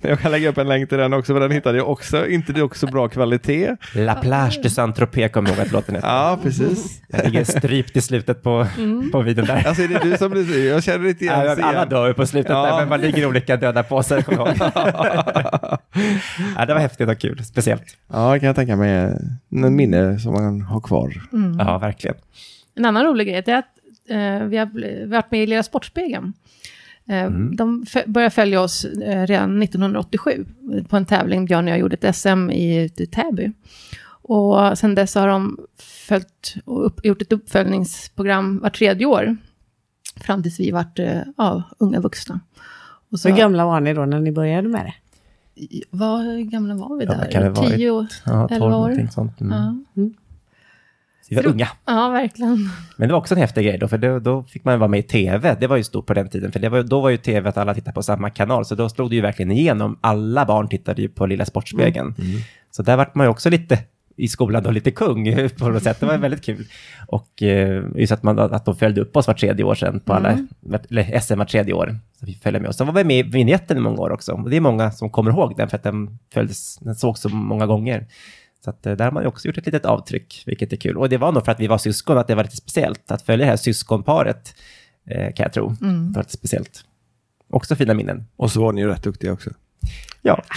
men 0.00 0.10
jag 0.10 0.20
kan 0.20 0.30
lägga 0.32 0.48
upp 0.48 0.58
en 0.58 0.68
länk 0.68 0.88
till 0.88 0.98
den 0.98 1.12
också, 1.12 1.32
för 1.34 1.40
den 1.40 1.50
hittade 1.50 1.78
jag 1.78 1.90
också. 1.90 2.26
Inte 2.26 2.52
det 2.52 2.62
också 2.62 2.86
bra 2.86 3.08
kvalitet. 3.08 3.76
La 3.94 4.14
plage 4.14 4.60
de 4.62 4.68
Saint-Tropez 4.68 5.28
kommer 5.32 5.50
jag 5.50 5.58
ihåg 5.58 5.66
att 5.66 5.72
låten 5.72 5.94
heter. 5.94 6.08
Ja, 6.08 6.38
precis. 6.42 7.02
Den 7.08 7.24
ligger 7.24 7.44
strypt 7.44 7.96
i 7.96 8.00
slutet 8.00 8.42
på, 8.42 8.66
på 9.12 9.22
videon 9.22 9.46
där. 9.46 9.66
Alltså 9.66 9.82
är 9.82 9.88
det 9.88 10.00
du 10.02 10.16
som 10.16 10.30
blir 10.30 10.44
så? 10.44 10.58
Jag 10.58 10.82
känner 10.82 11.08
inte 11.08 11.24
igen 11.24 11.40
alla 11.40 11.54
scen. 11.54 11.88
dör 11.88 12.06
ju 12.08 12.14
på 12.14 12.26
slutet 12.26 12.50
Ja. 12.50 12.66
där, 12.66 12.76
men 12.80 12.88
man 12.88 13.00
ligger 13.00 13.22
i 13.22 13.26
olika 13.26 13.56
döda 13.56 13.82
påsar, 13.82 14.22
kommer 14.22 14.38
jag 14.38 14.48
ihåg. 14.48 14.70
ja, 16.58 16.66
det 16.66 16.74
var 16.74 16.80
häftigt 16.80 17.08
och 17.08 17.18
kul, 17.18 17.44
speciellt. 17.44 17.96
Ja, 18.12 18.38
kan 18.38 18.46
jag 18.46 18.56
tänka 18.56 18.76
mig. 18.76 19.18
En 19.52 19.76
minne 19.76 20.18
som 20.18 20.32
man 20.32 20.60
har 20.60 20.80
kvar. 20.80 21.12
Ja, 21.58 21.78
verkligen. 21.78 22.16
En 22.76 22.84
annan 22.84 23.04
rolig 23.04 23.26
grej 23.26 23.42
är 23.46 23.58
att 23.58 23.64
vi 24.48 24.56
har 24.56 25.06
varit 25.06 25.30
med 25.30 25.42
i 25.42 25.46
Lilla 25.46 25.62
Sportspegeln. 25.62 26.32
Eh, 27.06 27.30
De 27.30 27.84
f- 27.88 28.04
började 28.06 28.30
följa 28.34 28.60
oss 28.60 28.84
eh, 28.84 29.26
redan 29.26 29.62
1987 29.62 30.44
på 30.88 30.96
en 30.96 31.06
tävling. 31.06 31.44
Björn 31.44 31.64
och 31.64 31.70
jag 31.70 31.78
gjorde 31.78 31.96
ett 32.02 32.16
SM 32.16 32.50
i, 32.50 32.90
i 32.96 33.06
Täby. 33.06 33.52
Och 34.24 34.78
sen 34.78 34.94
dess 34.94 35.14
har 35.14 35.28
de 35.28 35.58
följt 36.08 36.54
och 36.64 36.86
upp, 36.86 37.04
gjort 37.06 37.22
ett 37.22 37.32
uppföljningsprogram 37.32 38.58
var 38.58 38.70
tredje 38.70 39.06
år. 39.06 39.36
Fram 40.16 40.42
tills 40.42 40.60
vi 40.60 40.70
vart 40.70 40.98
eh, 40.98 41.20
ja, 41.36 41.62
unga 41.78 42.00
vuxna. 42.00 42.40
Och 43.10 43.20
så, 43.20 43.28
Hur 43.28 43.36
gamla 43.36 43.64
var 43.66 43.80
ni 43.80 43.94
då 43.94 44.04
när 44.04 44.20
ni 44.20 44.32
började 44.32 44.68
med 44.68 44.84
det? 44.86 44.94
Vad 45.90 46.38
gamla 46.50 46.74
var 46.74 46.96
vi 46.98 47.04
Ja, 47.04 47.10
där? 47.10 47.18
vad 47.18 47.30
kan 47.30 47.42
det 47.42 47.50
vara? 47.50 47.70
Tio 47.70 47.90
år? 47.90 48.06
Ja, 48.26 48.48
12 48.48 48.62
Elva 48.62 48.76
år. 48.76 49.08
sånt. 49.12 49.40
Mm. 49.40 49.52
Ja. 49.94 50.02
Vi 51.32 51.42
var 51.42 51.46
unga. 51.46 51.68
ja, 51.86 52.08
verkligen. 52.08 52.70
Men 52.96 53.08
det 53.08 53.12
var 53.12 53.20
också 53.20 53.34
en 53.34 53.40
häftig 53.40 53.64
grej 53.64 53.78
då, 53.78 53.88
för 53.88 53.98
då, 53.98 54.18
då 54.18 54.42
fick 54.42 54.64
man 54.64 54.78
vara 54.78 54.88
med 54.88 55.00
i 55.00 55.02
tv. 55.02 55.56
Det 55.60 55.66
var 55.66 55.76
ju 55.76 55.84
stort 55.84 56.06
på 56.06 56.14
den 56.14 56.28
tiden, 56.28 56.52
för 56.52 56.68
var, 56.68 56.82
då 56.82 57.00
var 57.00 57.10
ju 57.10 57.16
tv 57.16 57.48
att 57.48 57.56
alla 57.56 57.74
tittade 57.74 57.94
på 57.94 58.02
samma 58.02 58.30
kanal, 58.30 58.64
så 58.64 58.74
då 58.74 58.88
slog 58.88 59.10
det 59.10 59.16
ju 59.16 59.22
verkligen 59.22 59.52
igenom. 59.52 59.98
Alla 60.00 60.44
barn 60.44 60.68
tittade 60.68 61.02
ju 61.02 61.08
på 61.08 61.26
Lilla 61.26 61.44
Sportspegeln. 61.44 62.14
Så 62.70 62.82
där 62.82 62.96
vart 62.96 63.14
man 63.14 63.26
ju 63.26 63.30
också 63.30 63.50
lite 63.50 63.78
i 64.16 64.28
skolan 64.28 64.62
då 64.62 64.70
lite 64.70 64.90
kung 64.90 65.48
på 65.58 65.68
något 65.68 65.82
sätt. 65.82 66.00
Det 66.00 66.06
var 66.06 66.18
väldigt 66.18 66.44
kul. 66.44 66.64
Och 67.06 67.42
eh, 67.42 67.84
just 67.96 68.12
att, 68.12 68.22
man, 68.22 68.38
att 68.38 68.64
de 68.64 68.76
följde 68.76 69.00
upp 69.00 69.16
oss 69.16 69.26
var 69.26 69.34
tredje 69.34 69.64
år 69.64 69.74
sedan 69.74 70.00
på 70.00 70.12
alla, 70.12 70.38
eller 70.90 71.20
SM 71.20 71.38
var 71.38 71.44
tredje 71.44 71.74
år. 71.74 71.98
Så 72.20 72.26
vi 72.26 72.34
följde 72.34 72.60
med 72.60 72.68
oss. 72.68 72.76
Så 72.76 72.84
var 72.84 72.92
vi 72.92 73.04
med 73.04 73.18
i 73.18 73.22
vignetten 73.22 73.76
i 73.76 73.80
många 73.80 74.00
år 74.02 74.10
också. 74.10 74.32
Och 74.32 74.50
det 74.50 74.56
är 74.56 74.60
många 74.60 74.90
som 74.90 75.10
kommer 75.10 75.30
ihåg 75.30 75.54
den 75.56 75.68
för 75.68 75.76
att 75.76 75.82
den, 75.82 76.18
följdes, 76.34 76.78
den 76.78 76.94
sågs 76.94 77.20
så 77.20 77.28
många 77.28 77.66
gånger. 77.66 78.06
Så 78.64 78.70
att, 78.70 78.86
eh, 78.86 78.92
där 78.92 79.04
har 79.04 79.12
man 79.12 79.22
ju 79.22 79.28
också 79.28 79.48
gjort 79.48 79.58
ett 79.58 79.66
litet 79.66 79.84
avtryck, 79.84 80.42
vilket 80.46 80.72
är 80.72 80.76
kul. 80.76 80.98
Och 80.98 81.08
det 81.08 81.18
var 81.18 81.32
nog 81.32 81.44
för 81.44 81.52
att 81.52 81.60
vi 81.60 81.66
var 81.66 81.78
syskon, 81.78 82.18
att 82.18 82.26
det 82.26 82.34
var 82.34 82.44
lite 82.44 82.56
speciellt. 82.56 83.10
Att 83.10 83.22
följa 83.22 83.46
det 83.46 83.50
här 83.50 83.56
syskonparet, 83.56 84.54
eh, 85.10 85.32
kan 85.34 85.44
jag 85.44 85.52
tro. 85.52 85.68
Det 85.80 86.12
var 86.14 86.22
lite 86.22 86.32
speciellt. 86.32 86.84
Också 87.50 87.76
fina 87.76 87.94
minnen. 87.94 88.24
Och 88.36 88.50
så 88.50 88.60
var 88.60 88.72
ni 88.72 88.80
ju 88.80 88.88
rätt 88.88 89.02
duktiga 89.02 89.32
också. 89.32 89.50
Ja, 90.24 90.42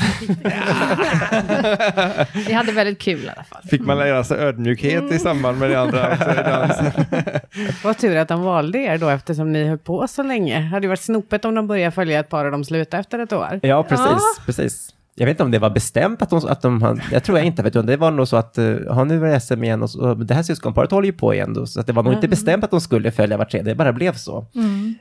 Vi 2.47 2.53
hade 2.53 2.71
väldigt 2.71 2.99
kul 2.99 3.25
i 3.25 3.29
alla 3.29 3.43
fall. 3.43 3.61
Fick 3.69 3.81
man 3.81 3.97
lära 3.97 4.23
sig 4.23 4.37
ödmjukhet 4.37 5.11
i 5.11 5.19
samband 5.19 5.59
med 5.59 5.69
det 5.69 5.79
andra 5.79 6.15
dansen? 6.15 6.91
Vad 7.83 7.97
tur 7.97 8.17
att 8.17 8.27
de 8.27 8.41
valde 8.41 8.79
er 8.79 8.97
då 8.97 9.09
eftersom 9.09 9.51
ni 9.51 9.67
höll 9.67 9.77
på 9.77 10.07
så 10.07 10.23
länge. 10.23 10.59
Det 10.59 10.65
hade 10.65 10.83
ju 10.83 10.87
varit 10.87 11.01
snopet 11.01 11.45
om 11.45 11.55
de 11.55 11.67
började 11.67 11.91
följa 11.91 12.19
ett 12.19 12.29
par 12.29 12.45
och 12.45 12.51
de 12.51 12.65
slutade 12.65 13.01
efter 13.01 13.19
ett 13.19 13.33
år. 13.33 13.59
ja 13.63 13.83
precis. 13.83 14.21
precis. 14.45 14.93
Jag 15.17 15.25
vet 15.25 15.33
inte 15.33 15.43
om 15.43 15.51
det 15.51 15.59
var 15.59 15.69
bestämt 15.69 16.21
att 16.21 16.29
de, 16.29 16.37
att 16.47 16.61
de 16.61 16.99
jag 17.11 17.23
tror 17.23 17.37
jag 17.37 17.47
inte, 17.47 17.63
vet 17.63 17.73
du, 17.73 17.81
det 17.81 17.97
var 17.97 18.11
nog 18.11 18.27
så 18.27 18.37
att, 18.37 18.57
ja 18.85 19.03
nu 19.03 19.17
var 19.17 19.27
det 19.27 19.39
SM 19.39 19.63
igen 19.63 19.83
och, 19.83 19.89
så, 19.89 20.09
och 20.09 20.25
det 20.25 20.33
här 20.33 20.43
syskonparet 20.43 20.91
håller 20.91 21.05
ju 21.05 21.13
på 21.13 21.33
igen 21.33 21.53
då, 21.53 21.65
så 21.65 21.79
att 21.79 21.87
det 21.87 21.93
var 21.93 22.03
nog 22.03 22.13
inte 22.13 22.27
bestämt 22.27 22.63
att 22.63 22.71
de 22.71 22.81
skulle 22.81 23.11
följa 23.11 23.37
var 23.37 23.45
tredje, 23.45 23.71
det 23.71 23.75
bara 23.75 23.93
blev 23.93 24.13
så. 24.13 24.47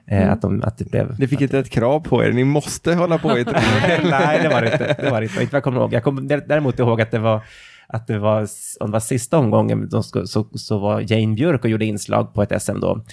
Eh, 0.06 0.32
att, 0.32 0.42
de, 0.42 0.62
att 0.62 0.78
det 0.78 0.90
blev... 0.90 1.18
Ni 1.20 1.28
fick 1.28 1.40
inte 1.40 1.58
ett 1.58 1.70
krav 1.70 2.00
på 2.00 2.24
er, 2.24 2.32
ni 2.32 2.44
måste 2.44 2.94
hålla 2.94 3.18
på 3.18 3.38
i 3.38 3.44
tre. 3.44 3.60
Nej, 4.10 4.40
det 4.42 4.48
var 4.48 4.62
det 4.62 4.72
inte. 4.72 4.96
Det 5.02 5.10
var 5.10 5.20
det 5.20 5.26
inte, 5.26 5.40
inte 5.42 5.52
vad 5.52 5.56
jag 5.56 5.64
kommer 5.64 5.80
ihåg. 5.80 5.92
Jag 5.92 6.04
kommer 6.04 6.22
däremot 6.48 6.78
ihåg 6.78 7.00
att 7.00 7.10
det 7.10 7.18
var 7.18 7.42
att 7.86 8.06
det 8.06 8.18
var, 8.18 8.40
om 8.80 8.86
det 8.90 8.92
var 8.92 9.00
sista 9.00 9.38
omgången, 9.38 9.88
de 9.88 10.02
sko- 10.02 10.26
så, 10.26 10.46
så 10.54 10.78
var 10.78 11.12
Jane 11.12 11.34
Björk 11.34 11.64
och 11.64 11.70
gjorde 11.70 11.84
inslag 11.84 12.34
på 12.34 12.42
ett 12.42 12.62
SM 12.62 12.80
då. 12.80 13.04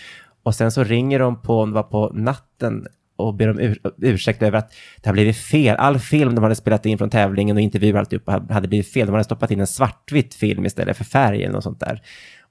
Och 0.44 0.56
sen 0.56 0.72
så 0.72 0.84
ringer 0.84 1.19
de 1.19 1.41
på, 1.41 1.61
om 1.61 1.69
det 1.69 1.76
var 1.76 1.84
på 1.84 2.11
natten, 2.14 2.88
och 3.27 3.34
ber 3.34 3.49
om 3.49 3.60
ur, 3.60 3.80
ursäkt 4.02 4.43
över 4.43 4.57
att 4.57 4.73
det 5.02 5.10
har 5.10 5.14
blivit 5.14 5.38
fel. 5.38 5.76
All 5.76 5.99
film 5.99 6.35
de 6.35 6.43
hade 6.43 6.56
spelat 6.56 6.85
in 6.85 6.98
från 6.98 7.10
tävlingen 7.10 7.56
och 7.56 7.61
intervjuer 7.61 7.93
och 7.93 7.99
alltihopa 7.99 8.43
hade 8.49 8.68
blivit 8.68 8.88
fel. 8.88 9.07
De 9.07 9.11
hade 9.11 9.23
stoppat 9.23 9.52
in 9.52 9.60
en 9.60 9.68
svartvit 9.68 10.34
film 10.34 10.65
istället 10.65 10.98
för 10.98 11.03
färg 11.03 11.43
eller 11.43 11.53
något 11.53 11.64
sånt 11.64 11.80
där. 11.80 12.02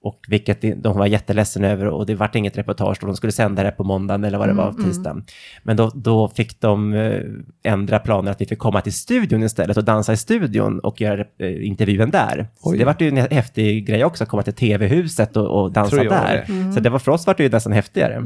Och 0.03 0.27
vilket 0.29 0.83
de 0.83 0.99
var 0.99 1.07
jätteledsen 1.07 1.65
över 1.65 1.87
och 1.87 2.07
det 2.07 2.15
vart 2.15 2.35
inget 2.35 2.59
reportage 2.59 2.99
och 3.01 3.07
de 3.07 3.17
skulle 3.17 3.33
sända 3.33 3.63
det 3.63 3.71
på 3.71 3.85
måndagen 3.85 4.25
eller 4.25 4.39
vad 4.39 4.49
det 4.49 4.55
var, 4.55 4.73
tisdagen. 4.73 5.25
Men 5.63 5.77
då, 5.77 5.91
då 5.95 6.29
fick 6.29 6.61
de 6.61 6.95
eh, 6.95 7.23
ändra 7.63 7.99
planer 7.99 8.31
att 8.31 8.41
vi 8.41 8.47
fick 8.47 8.59
komma 8.59 8.81
till 8.81 8.93
studion 8.93 9.43
istället 9.43 9.77
och 9.77 9.85
dansa 9.85 10.13
i 10.13 10.17
studion 10.17 10.79
och 10.79 11.01
göra 11.01 11.25
eh, 11.39 11.67
intervjun 11.67 12.11
där. 12.11 12.49
Så 12.55 12.71
Oj. 12.71 12.79
det 12.79 12.85
vart 12.85 13.01
ju 13.01 13.09
en 13.09 13.17
häftig 13.17 13.87
grej 13.87 14.05
också, 14.05 14.25
att 14.25 14.31
komma 14.31 14.43
till 14.43 14.53
tv-huset 14.53 15.37
och, 15.37 15.63
och 15.63 15.73
dansa 15.73 15.97
där. 15.97 16.73
Så 16.75 16.81
det 16.81 16.91
var 16.91 16.99
för 16.99 17.13
oss 17.13 17.27
vart 17.27 17.37
det 17.37 17.43
ju 17.43 17.51
nästan 17.51 17.73
häftigare. 17.73 18.23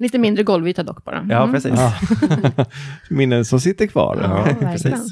Lite 0.00 0.18
mindre 0.18 0.44
golvyta 0.44 0.82
dock 0.82 1.04
bara. 1.04 1.26
Ja, 1.28 1.48
precis. 1.52 1.72
Ja. 1.76 1.94
Minnen 3.10 3.44
som 3.44 3.60
sitter 3.60 3.86
kvar. 3.86 4.18
Ja, 4.22 4.54
precis. 4.60 5.06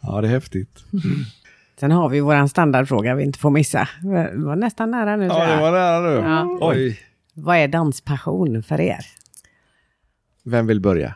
ja 0.00 0.20
det 0.20 0.28
är 0.28 0.30
häftigt. 0.30 0.84
Sen 1.80 1.90
har 1.90 2.08
vi 2.08 2.20
våran 2.20 2.48
standardfråga 2.48 3.14
vi 3.14 3.24
inte 3.24 3.38
får 3.38 3.50
missa. 3.50 3.88
Det 4.02 4.32
var 4.34 4.56
nästan 4.56 4.90
nära 4.90 5.16
nu. 5.16 5.26
Ja, 5.26 5.46
det 5.46 5.52
jag. 5.52 5.60
var 5.60 5.72
nära 5.72 6.00
nu. 6.00 6.28
Ja. 6.28 6.58
Oj. 6.60 7.00
Vad 7.34 7.56
är 7.56 7.68
danspassion 7.68 8.62
för 8.62 8.80
er? 8.80 9.06
Vem 10.44 10.66
vill 10.66 10.80
börja? 10.80 11.14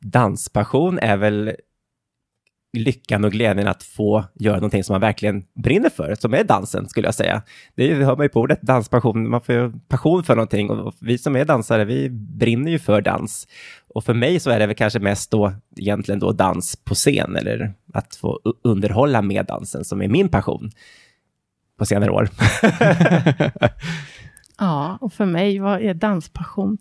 Danspassion 0.00 0.98
är 0.98 1.16
väl 1.16 1.52
lyckan 2.78 3.24
och 3.24 3.32
glädjen 3.32 3.68
att 3.68 3.82
få 3.82 4.24
göra 4.34 4.56
någonting 4.56 4.84
som 4.84 4.94
man 4.94 5.00
verkligen 5.00 5.44
brinner 5.54 5.90
för, 5.90 6.14
som 6.14 6.34
är 6.34 6.44
dansen 6.44 6.88
skulle 6.88 7.06
jag 7.06 7.14
säga. 7.14 7.42
Det 7.74 7.94
hör 7.94 8.16
man 8.16 8.24
ju 8.24 8.28
på 8.28 8.40
ordet, 8.40 8.62
danspassion, 8.62 9.30
man 9.30 9.40
får 9.40 9.54
ju 9.54 9.72
passion 9.88 10.24
för 10.24 10.36
någonting 10.36 10.70
och 10.70 10.94
vi 11.00 11.18
som 11.18 11.36
är 11.36 11.44
dansare, 11.44 11.84
vi 11.84 12.10
brinner 12.10 12.70
ju 12.70 12.78
för 12.78 13.00
dans. 13.00 13.48
Och 13.88 14.04
för 14.04 14.14
mig 14.14 14.40
så 14.40 14.50
är 14.50 14.58
det 14.58 14.66
väl 14.66 14.76
kanske 14.76 14.98
mest 14.98 15.30
då 15.30 15.52
egentligen 15.76 16.18
då 16.18 16.32
dans 16.32 16.76
på 16.76 16.94
scen 16.94 17.36
eller 17.36 17.74
att 17.94 18.16
få 18.16 18.40
underhålla 18.64 19.22
med 19.22 19.46
dansen 19.46 19.84
som 19.84 20.02
är 20.02 20.08
min 20.08 20.28
passion 20.28 20.70
på 21.78 21.86
senare 21.86 22.10
år. 22.10 22.28
Ja, 24.58 24.98
och 25.00 25.12
för 25.12 25.24
mig, 25.24 25.58
vad 25.58 25.80
är 25.80 25.94
danspassion? 25.94 26.78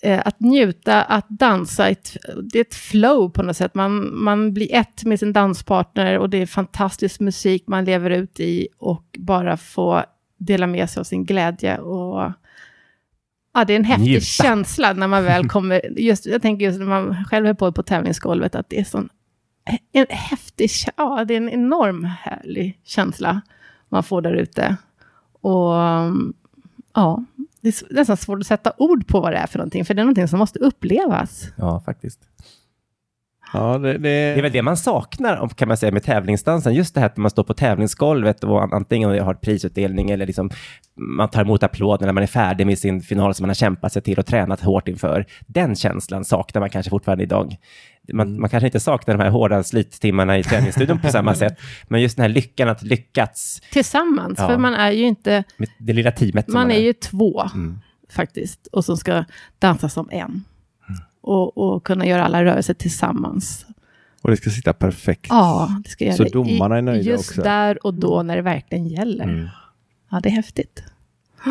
Eh, 0.00 0.22
att 0.24 0.40
njuta, 0.40 1.02
att 1.02 1.28
dansa, 1.28 1.88
ett, 1.88 2.16
det 2.52 2.58
är 2.58 2.60
ett 2.60 2.74
flow 2.74 3.30
på 3.30 3.42
något 3.42 3.56
sätt. 3.56 3.74
Man, 3.74 4.18
man 4.18 4.54
blir 4.54 4.74
ett 4.74 5.04
med 5.04 5.18
sin 5.18 5.32
danspartner 5.32 6.18
och 6.18 6.30
det 6.30 6.38
är 6.42 6.46
fantastisk 6.46 7.20
musik 7.20 7.64
man 7.66 7.84
lever 7.84 8.10
ut 8.10 8.40
i 8.40 8.68
och 8.78 9.04
bara 9.18 9.56
få 9.56 10.04
dela 10.36 10.66
med 10.66 10.90
sig 10.90 11.00
av 11.00 11.04
sin 11.04 11.24
glädje. 11.24 11.78
Och, 11.78 12.32
ja, 13.54 13.64
det 13.66 13.72
är 13.72 13.76
en 13.76 13.84
häftig 13.84 14.10
Njuta. 14.10 14.24
känsla 14.24 14.92
när 14.92 15.08
man 15.08 15.24
väl 15.24 15.48
kommer, 15.48 15.98
just, 16.00 16.26
jag 16.26 16.42
tänker 16.42 16.64
just 16.64 16.78
när 16.78 16.86
man 16.86 17.24
själv 17.24 17.46
är 17.46 17.54
på 17.54 17.72
på 17.72 17.82
tävlingsgolvet, 17.82 18.54
att 18.54 18.70
det 18.70 18.80
är 18.80 18.84
sån 18.84 19.08
en 19.92 20.06
häftig, 20.10 20.70
ja, 20.96 21.24
det 21.24 21.34
är 21.34 21.38
en 21.38 21.48
enorm 21.48 22.04
härlig 22.04 22.80
känsla 22.84 23.40
man 23.88 24.02
får 24.02 24.22
där 24.22 24.32
ute. 24.32 24.76
Och 25.40 25.72
ja, 26.94 27.24
det 27.60 27.68
är 27.68 27.94
nästan 27.94 28.16
svårt 28.16 28.40
att 28.40 28.46
sätta 28.46 28.72
ord 28.78 29.06
på 29.06 29.20
vad 29.20 29.32
det 29.32 29.36
är 29.38 29.46
för 29.46 29.58
någonting, 29.58 29.84
för 29.84 29.94
det 29.94 30.00
är 30.00 30.04
någonting 30.04 30.28
som 30.28 30.38
måste 30.38 30.58
upplevas. 30.58 31.48
Ja, 31.56 31.80
faktiskt. 31.86 32.20
Ja, 33.52 33.78
det, 33.78 33.92
det, 33.92 33.98
Det 33.98 34.08
är 34.10 34.42
väl 34.42 34.52
det 34.52 34.62
man 34.62 34.76
saknar 34.76 35.36
om- 35.36 35.48
kan 35.48 35.68
man 35.68 35.76
säga 35.76 35.92
med 35.92 36.02
tävlingsdansen. 36.02 36.74
Just 36.74 36.94
det 36.94 37.00
här 37.00 37.06
att 37.06 37.16
man 37.16 37.30
står 37.30 37.44
på 37.44 37.54
tävlingsgolvet 37.54 38.44
och 38.44 38.62
an- 38.62 38.72
antingen 38.72 39.24
har 39.24 39.34
prisutdelning 39.34 40.10
eller 40.10 40.26
liksom 40.26 40.50
man 40.96 41.28
tar 41.28 41.42
emot 41.42 41.62
applåder 41.62 42.06
när 42.06 42.12
man 42.12 42.22
är 42.22 42.26
färdig 42.26 42.66
med 42.66 42.78
sin 42.78 43.00
final 43.00 43.34
som 43.34 43.42
man 43.44 43.50
har 43.50 43.54
kämpat 43.54 43.92
sig 43.92 44.02
till 44.02 44.18
och 44.18 44.26
tränat 44.26 44.60
hårt 44.60 44.88
inför. 44.88 45.26
Den 45.46 45.76
känslan 45.76 46.24
saknar 46.24 46.60
man 46.60 46.70
kanske 46.70 46.90
fortfarande 46.90 47.24
idag. 47.24 47.56
Man, 48.12 48.40
man 48.40 48.50
kanske 48.50 48.66
inte 48.66 48.80
saknar 48.80 49.14
de 49.16 49.22
här 49.24 49.30
hårda 49.30 49.62
slittimmarna 49.62 50.38
i 50.38 50.42
träningsstudion 50.42 50.98
på 51.00 51.08
samma 51.08 51.34
sätt, 51.44 51.58
men 51.88 52.02
just 52.02 52.16
den 52.16 52.22
här 52.22 52.28
lyckan 52.28 52.68
att 52.68 52.82
lyckats 52.82 53.62
Tillsammans, 53.72 54.38
Ja. 54.38 54.48
för 54.48 54.58
man 54.58 54.74
är 54.74 54.90
ju 54.90 55.04
inte, 55.06 55.44
med 55.56 55.68
det 55.78 55.92
lilla 55.92 56.10
teamet. 56.12 56.44
som 56.44 56.54
man 56.54 56.70
är 56.70 56.78
ju 56.80 56.92
två 56.92 57.42
Mm. 57.54 57.78
faktiskt, 58.10 58.66
och 58.66 58.84
som 58.84 58.96
ska 58.96 59.24
dansa 59.58 59.88
som 59.88 60.08
en. 60.12 60.44
Och, 61.20 61.58
och 61.58 61.84
kunna 61.84 62.06
göra 62.06 62.24
alla 62.24 62.44
rörelser 62.44 62.74
tillsammans. 62.74 63.66
och 64.22 64.30
det 64.30 64.36
ska 64.36 64.50
sitta 64.50 64.72
perfekt. 64.72 65.26
Ja, 65.28 65.80
det 65.84 65.90
ska 65.90 66.04
göra 66.04 66.16
Så 66.16 66.22
det 66.24 66.30
domarna 66.30 66.78
är 66.78 66.82
nöjda 66.82 67.10
just 67.10 67.30
också. 67.30 67.42
där 67.42 67.86
och 67.86 67.94
då 67.94 68.22
när 68.22 68.36
det 68.36 68.42
verkligen 68.42 68.86
gäller. 68.86 69.24
Mm. 69.24 69.48
Ja, 70.10 70.20
det 70.22 70.28
är 70.28 70.32
häftigt. 70.32 70.82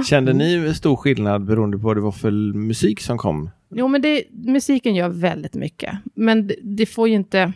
Kände 0.10 0.34
ni 0.34 0.74
stor 0.76 0.96
skillnad 0.96 1.46
beroende 1.46 1.78
på 1.78 1.84
vad 1.84 1.98
det 1.98 2.02
var 2.02 2.12
för 2.12 2.32
musik 2.54 3.02
som 3.02 3.18
kom? 3.18 3.50
Jo, 3.70 3.88
men 3.88 4.02
det, 4.02 4.24
musiken 4.32 4.96
gör 4.96 5.10
väldigt 5.10 5.56
mycket. 5.56 5.98
Men 6.16 6.48
det, 6.48 6.56
det 6.62 6.86
får 6.86 7.08
ju 7.08 7.16
inte... 7.16 7.54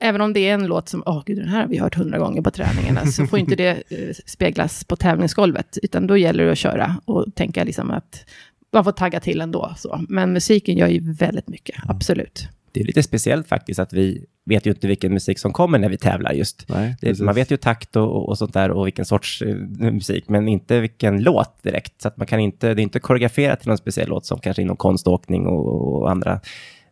Även 0.00 0.20
om 0.20 0.32
det 0.32 0.40
är 0.40 0.54
en 0.54 0.66
låt 0.66 0.88
som, 0.88 1.02
åh 1.06 1.22
gud, 1.26 1.38
den 1.38 1.48
här 1.48 1.60
har 1.60 1.68
vi 1.68 1.78
hört 1.78 1.94
hundra 1.94 2.18
gånger 2.18 2.42
på 2.42 2.50
träningarna, 2.50 3.06
så 3.06 3.26
får 3.26 3.38
inte 3.38 3.56
det 3.56 3.70
eh, 3.70 4.14
speglas 4.26 4.84
på 4.84 4.96
tävlingsgolvet, 4.96 5.78
utan 5.82 6.06
då 6.06 6.16
gäller 6.16 6.44
det 6.44 6.52
att 6.52 6.58
köra 6.58 7.00
och 7.04 7.34
tänka 7.34 7.64
liksom 7.64 7.90
att 7.90 8.24
man 8.72 8.84
får 8.84 8.92
tagga 8.92 9.20
till 9.20 9.40
ändå. 9.40 9.74
Så. 9.76 10.04
Men 10.08 10.32
musiken 10.32 10.76
gör 10.76 10.88
ju 10.88 11.12
väldigt 11.12 11.48
mycket, 11.48 11.76
absolut. 11.88 12.48
Det 12.72 12.80
är 12.80 12.84
lite 12.84 13.02
speciellt 13.02 13.48
faktiskt 13.48 13.80
att 13.80 13.92
vi 13.92 14.24
vet 14.44 14.66
ju 14.66 14.70
inte 14.70 14.86
vilken 14.86 15.12
musik 15.12 15.38
som 15.38 15.52
kommer 15.52 15.78
när 15.78 15.88
vi 15.88 15.96
tävlar 15.96 16.32
just. 16.32 16.64
Nej, 16.68 16.96
Det, 17.00 17.20
man 17.20 17.34
vet 17.34 17.50
ju 17.50 17.56
takt 17.56 17.96
och, 17.96 18.28
och 18.28 18.38
sånt 18.38 18.54
där 18.54 18.70
och 18.70 18.86
vilken 18.86 19.04
sorts 19.04 19.42
eh, 19.42 19.54
musik, 19.78 20.28
men 20.28 20.48
inte 20.48 20.80
vilken 20.80 21.22
låt 21.22 21.62
direkt. 21.62 22.02
Så 22.02 22.08
att 22.08 22.16
man 22.16 22.26
kan 22.26 22.40
inte, 22.40 22.74
det 22.74 22.80
är 22.80 22.82
inte 22.82 23.00
koreograferat 23.00 23.60
till 23.60 23.68
någon 23.68 23.78
speciell 23.78 24.08
låt 24.08 24.26
som 24.26 24.38
kanske 24.38 24.62
inom 24.62 24.76
konståkning 24.76 25.46
och, 25.46 25.94
och 25.94 26.10
andra 26.10 26.40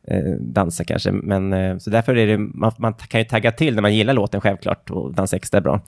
eh, 0.07 0.33
danser 0.41 0.85
kanske. 0.85 1.13
Men, 1.13 1.53
eh, 1.53 1.79
så 1.79 1.91
därför 1.91 2.17
är 2.17 2.27
det, 2.27 2.39
man, 2.39 2.73
man 2.79 2.95
kan 2.95 3.21
ju 3.21 3.25
tagga 3.25 3.53
till 3.53 3.75
när 3.75 3.83
man 3.83 3.95
gillar 3.95 4.15
låten 4.15 4.41
självklart 4.41 4.91
och 4.91 5.15
dansa 5.15 5.37
extra 5.37 5.61
bra. 5.61 5.81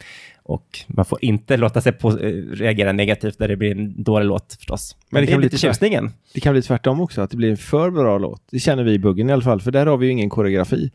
Och 0.42 0.78
man 0.86 1.04
får 1.04 1.24
inte 1.24 1.56
låta 1.56 1.80
sig 1.80 1.92
på, 1.92 2.08
eh, 2.08 2.32
reagera 2.52 2.92
negativt 2.92 3.38
när 3.38 3.48
det 3.48 3.56
blir 3.56 3.70
en 3.70 4.02
dålig 4.02 4.26
låt 4.26 4.54
förstås. 4.54 4.96
Men, 5.10 5.20
det 5.20 5.26
det, 5.26 5.30
kan 5.30 5.34
är 5.34 5.38
bli 5.38 5.46
lite 5.46 5.58
tjusningen. 5.58 6.10
Det 6.34 6.40
kan 6.40 6.52
bli 6.52 6.62
tvärtom 6.62 7.00
också, 7.00 7.20
att 7.20 7.30
det 7.30 7.36
blir 7.36 7.50
en 7.50 7.56
för 7.56 7.90
bra 7.90 8.18
låt. 8.18 8.42
Det 8.50 8.58
känner 8.58 8.84
vi 8.84 8.92
i 8.92 8.98
buggen 8.98 9.30
i 9.30 9.32
alla 9.32 9.42
fall, 9.42 9.60
för 9.60 9.70
där 9.70 9.86
har 9.86 9.96
vi 9.96 10.06
ju 10.06 10.12
ingen 10.12 10.30
koreografi. 10.30 10.90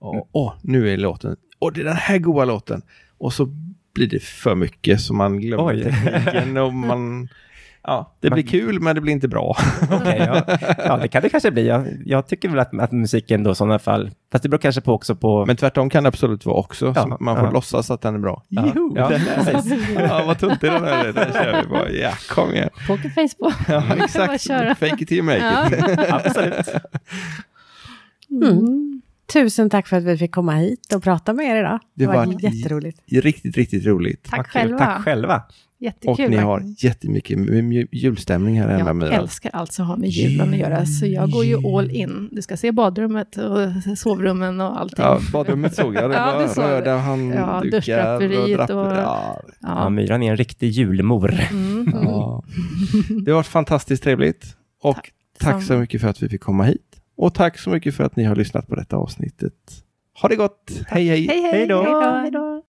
Åh, 0.00 0.22
åh, 0.32 0.52
nu 0.62 0.92
är 0.92 0.96
låten. 0.96 1.36
Åh, 1.58 1.72
det 1.72 1.80
är 1.80 1.84
den 1.84 1.96
här 1.96 2.18
goa 2.18 2.44
låten. 2.44 2.82
Och 3.18 3.32
så 3.32 3.48
blir 3.94 4.06
det 4.06 4.22
för 4.22 4.54
mycket 4.54 5.00
så 5.00 5.14
man 5.14 5.40
glömmer 5.40 5.74
Oj. 5.74 5.82
tekniken 5.82 6.56
och 6.56 6.74
man... 6.88 7.28
Ja, 7.88 8.16
det 8.20 8.30
blir 8.30 8.42
kul 8.42 8.80
men 8.80 8.94
det 8.94 9.00
blir 9.00 9.12
inte 9.12 9.28
bra. 9.28 9.56
Okej, 9.90 10.16
ja. 10.26 10.56
ja, 10.78 10.96
det 10.96 11.08
kan 11.08 11.22
det 11.22 11.28
kanske 11.28 11.50
bli. 11.50 11.66
Jag, 11.66 11.86
jag 12.04 12.26
tycker 12.26 12.48
väl 12.48 12.58
att, 12.58 12.78
att 12.80 12.92
musiken 12.92 13.42
då 13.42 13.50
i 13.50 13.54
sådana 13.54 13.78
fall, 13.78 14.10
fast 14.32 14.42
det 14.42 14.48
beror 14.48 14.58
kanske 14.58 14.80
på 14.80 14.92
också 14.92 15.16
på... 15.16 15.46
Men 15.46 15.56
tvärtom 15.56 15.90
kan 15.90 16.02
det 16.04 16.08
absolut 16.08 16.46
vara 16.46 16.56
också, 16.56 16.86
Ja, 16.96 17.02
så 17.02 17.16
man 17.20 17.36
får 17.36 17.44
ja. 17.44 17.50
låtsas 17.50 17.90
att 17.90 18.00
den 18.00 18.14
är 18.14 18.18
bra. 18.18 18.42
Ja, 18.48 18.66
Joho, 18.74 18.92
ja, 18.96 19.12
ja, 20.08 20.24
vad 20.26 20.38
tuntig 20.38 20.70
den 20.70 20.84
är. 20.84 21.12
Den 21.12 21.32
kör 21.32 21.62
vi 21.62 21.68
bara. 21.68 21.90
Ja, 21.90 22.12
kom 22.30 22.54
igen. 22.54 22.68
Pokerface 22.86 23.36
på. 23.38 23.52
Ja, 23.68 23.82
exakt. 24.04 24.46
Fake 24.78 24.96
it 25.02 25.08
till 25.08 25.16
you 25.18 25.22
make 25.26 25.76
it. 25.78 25.98
Absolut. 26.12 26.66
Mm. 28.30 29.02
Tusen 29.32 29.70
tack 29.70 29.86
för 29.88 29.96
att 29.96 30.04
vi 30.04 30.18
fick 30.18 30.32
komma 30.34 30.52
hit 30.54 30.92
och 30.94 31.02
prata 31.02 31.32
med 31.32 31.46
er 31.46 31.56
idag. 31.60 31.78
Det, 31.94 32.04
Det 32.04 32.06
var, 32.06 32.26
var- 32.26 32.34
jätteroligt. 32.40 33.00
Riktigt, 33.06 33.56
riktigt 33.56 33.86
roligt. 33.86 34.24
Tack 34.30 34.52
kul. 34.52 34.60
själva. 34.60 34.78
Tack 34.78 35.02
själva. 35.04 35.42
Jättekul. 35.78 36.24
Och 36.24 36.30
ni 36.30 36.36
har 36.36 36.62
jättemycket 36.78 37.38
julstämning 37.92 38.60
här 38.60 38.68
hemma 38.68 38.88
Jag 38.88 38.96
med 38.96 39.12
älskar 39.12 39.50
allt 39.52 39.72
som 39.72 39.86
har 39.86 39.96
med 39.96 40.08
julen 40.08 40.52
att 40.52 40.58
göra, 40.58 40.86
så 40.86 41.06
jag 41.06 41.30
går 41.30 41.44
ju 41.44 41.66
all 41.76 41.90
in. 41.90 42.28
Du 42.32 42.42
ska 42.42 42.56
se 42.56 42.72
badrummet 42.72 43.36
och 43.36 43.98
sovrummen 43.98 44.60
och 44.60 44.80
allting. 44.80 45.04
Ja, 45.04 45.20
badrummet 45.32 45.74
såg 45.74 45.94
jag. 45.94 46.10
Det 46.10 46.16
Ja, 46.16 46.32
var 46.34 46.42
det 46.42 46.48
såg 46.48 46.64
röda 46.64 46.96
handdukar 46.96 47.40
Ja, 47.42 48.16
och- 48.16 48.92
Ja, 48.96 48.96
Ja, 49.02 49.42
Ja. 49.60 49.88
Myran 49.88 50.22
är 50.22 50.30
en 50.30 50.36
riktig 50.36 50.68
julmor. 50.70 51.34
Mm. 51.50 51.90
ja. 51.94 52.42
Det 53.24 53.30
har 53.30 53.36
varit 53.36 53.46
fantastiskt 53.46 54.02
trevligt. 54.02 54.56
Och 54.82 54.94
Tack. 54.94 55.12
tack 55.38 55.62
så 55.62 55.72
mycket 55.76 56.00
för 56.00 56.08
att 56.08 56.22
vi 56.22 56.28
fick 56.28 56.40
komma 56.40 56.64
hit. 56.64 56.80
Och 57.16 57.34
tack 57.34 57.58
så 57.58 57.70
mycket 57.70 57.94
för 57.94 58.04
att 58.04 58.16
ni 58.16 58.24
har 58.24 58.36
lyssnat 58.36 58.68
på 58.68 58.74
detta 58.74 58.96
avsnittet. 58.96 59.52
Ha 60.22 60.28
det 60.28 60.36
gott. 60.36 60.70
Hej, 60.86 61.06
hej. 61.08 61.26
Hej, 61.26 61.42
hej. 61.42 61.52
Hej 61.52 61.66
då. 61.66 61.82
Hej 62.22 62.30
då. 62.30 62.62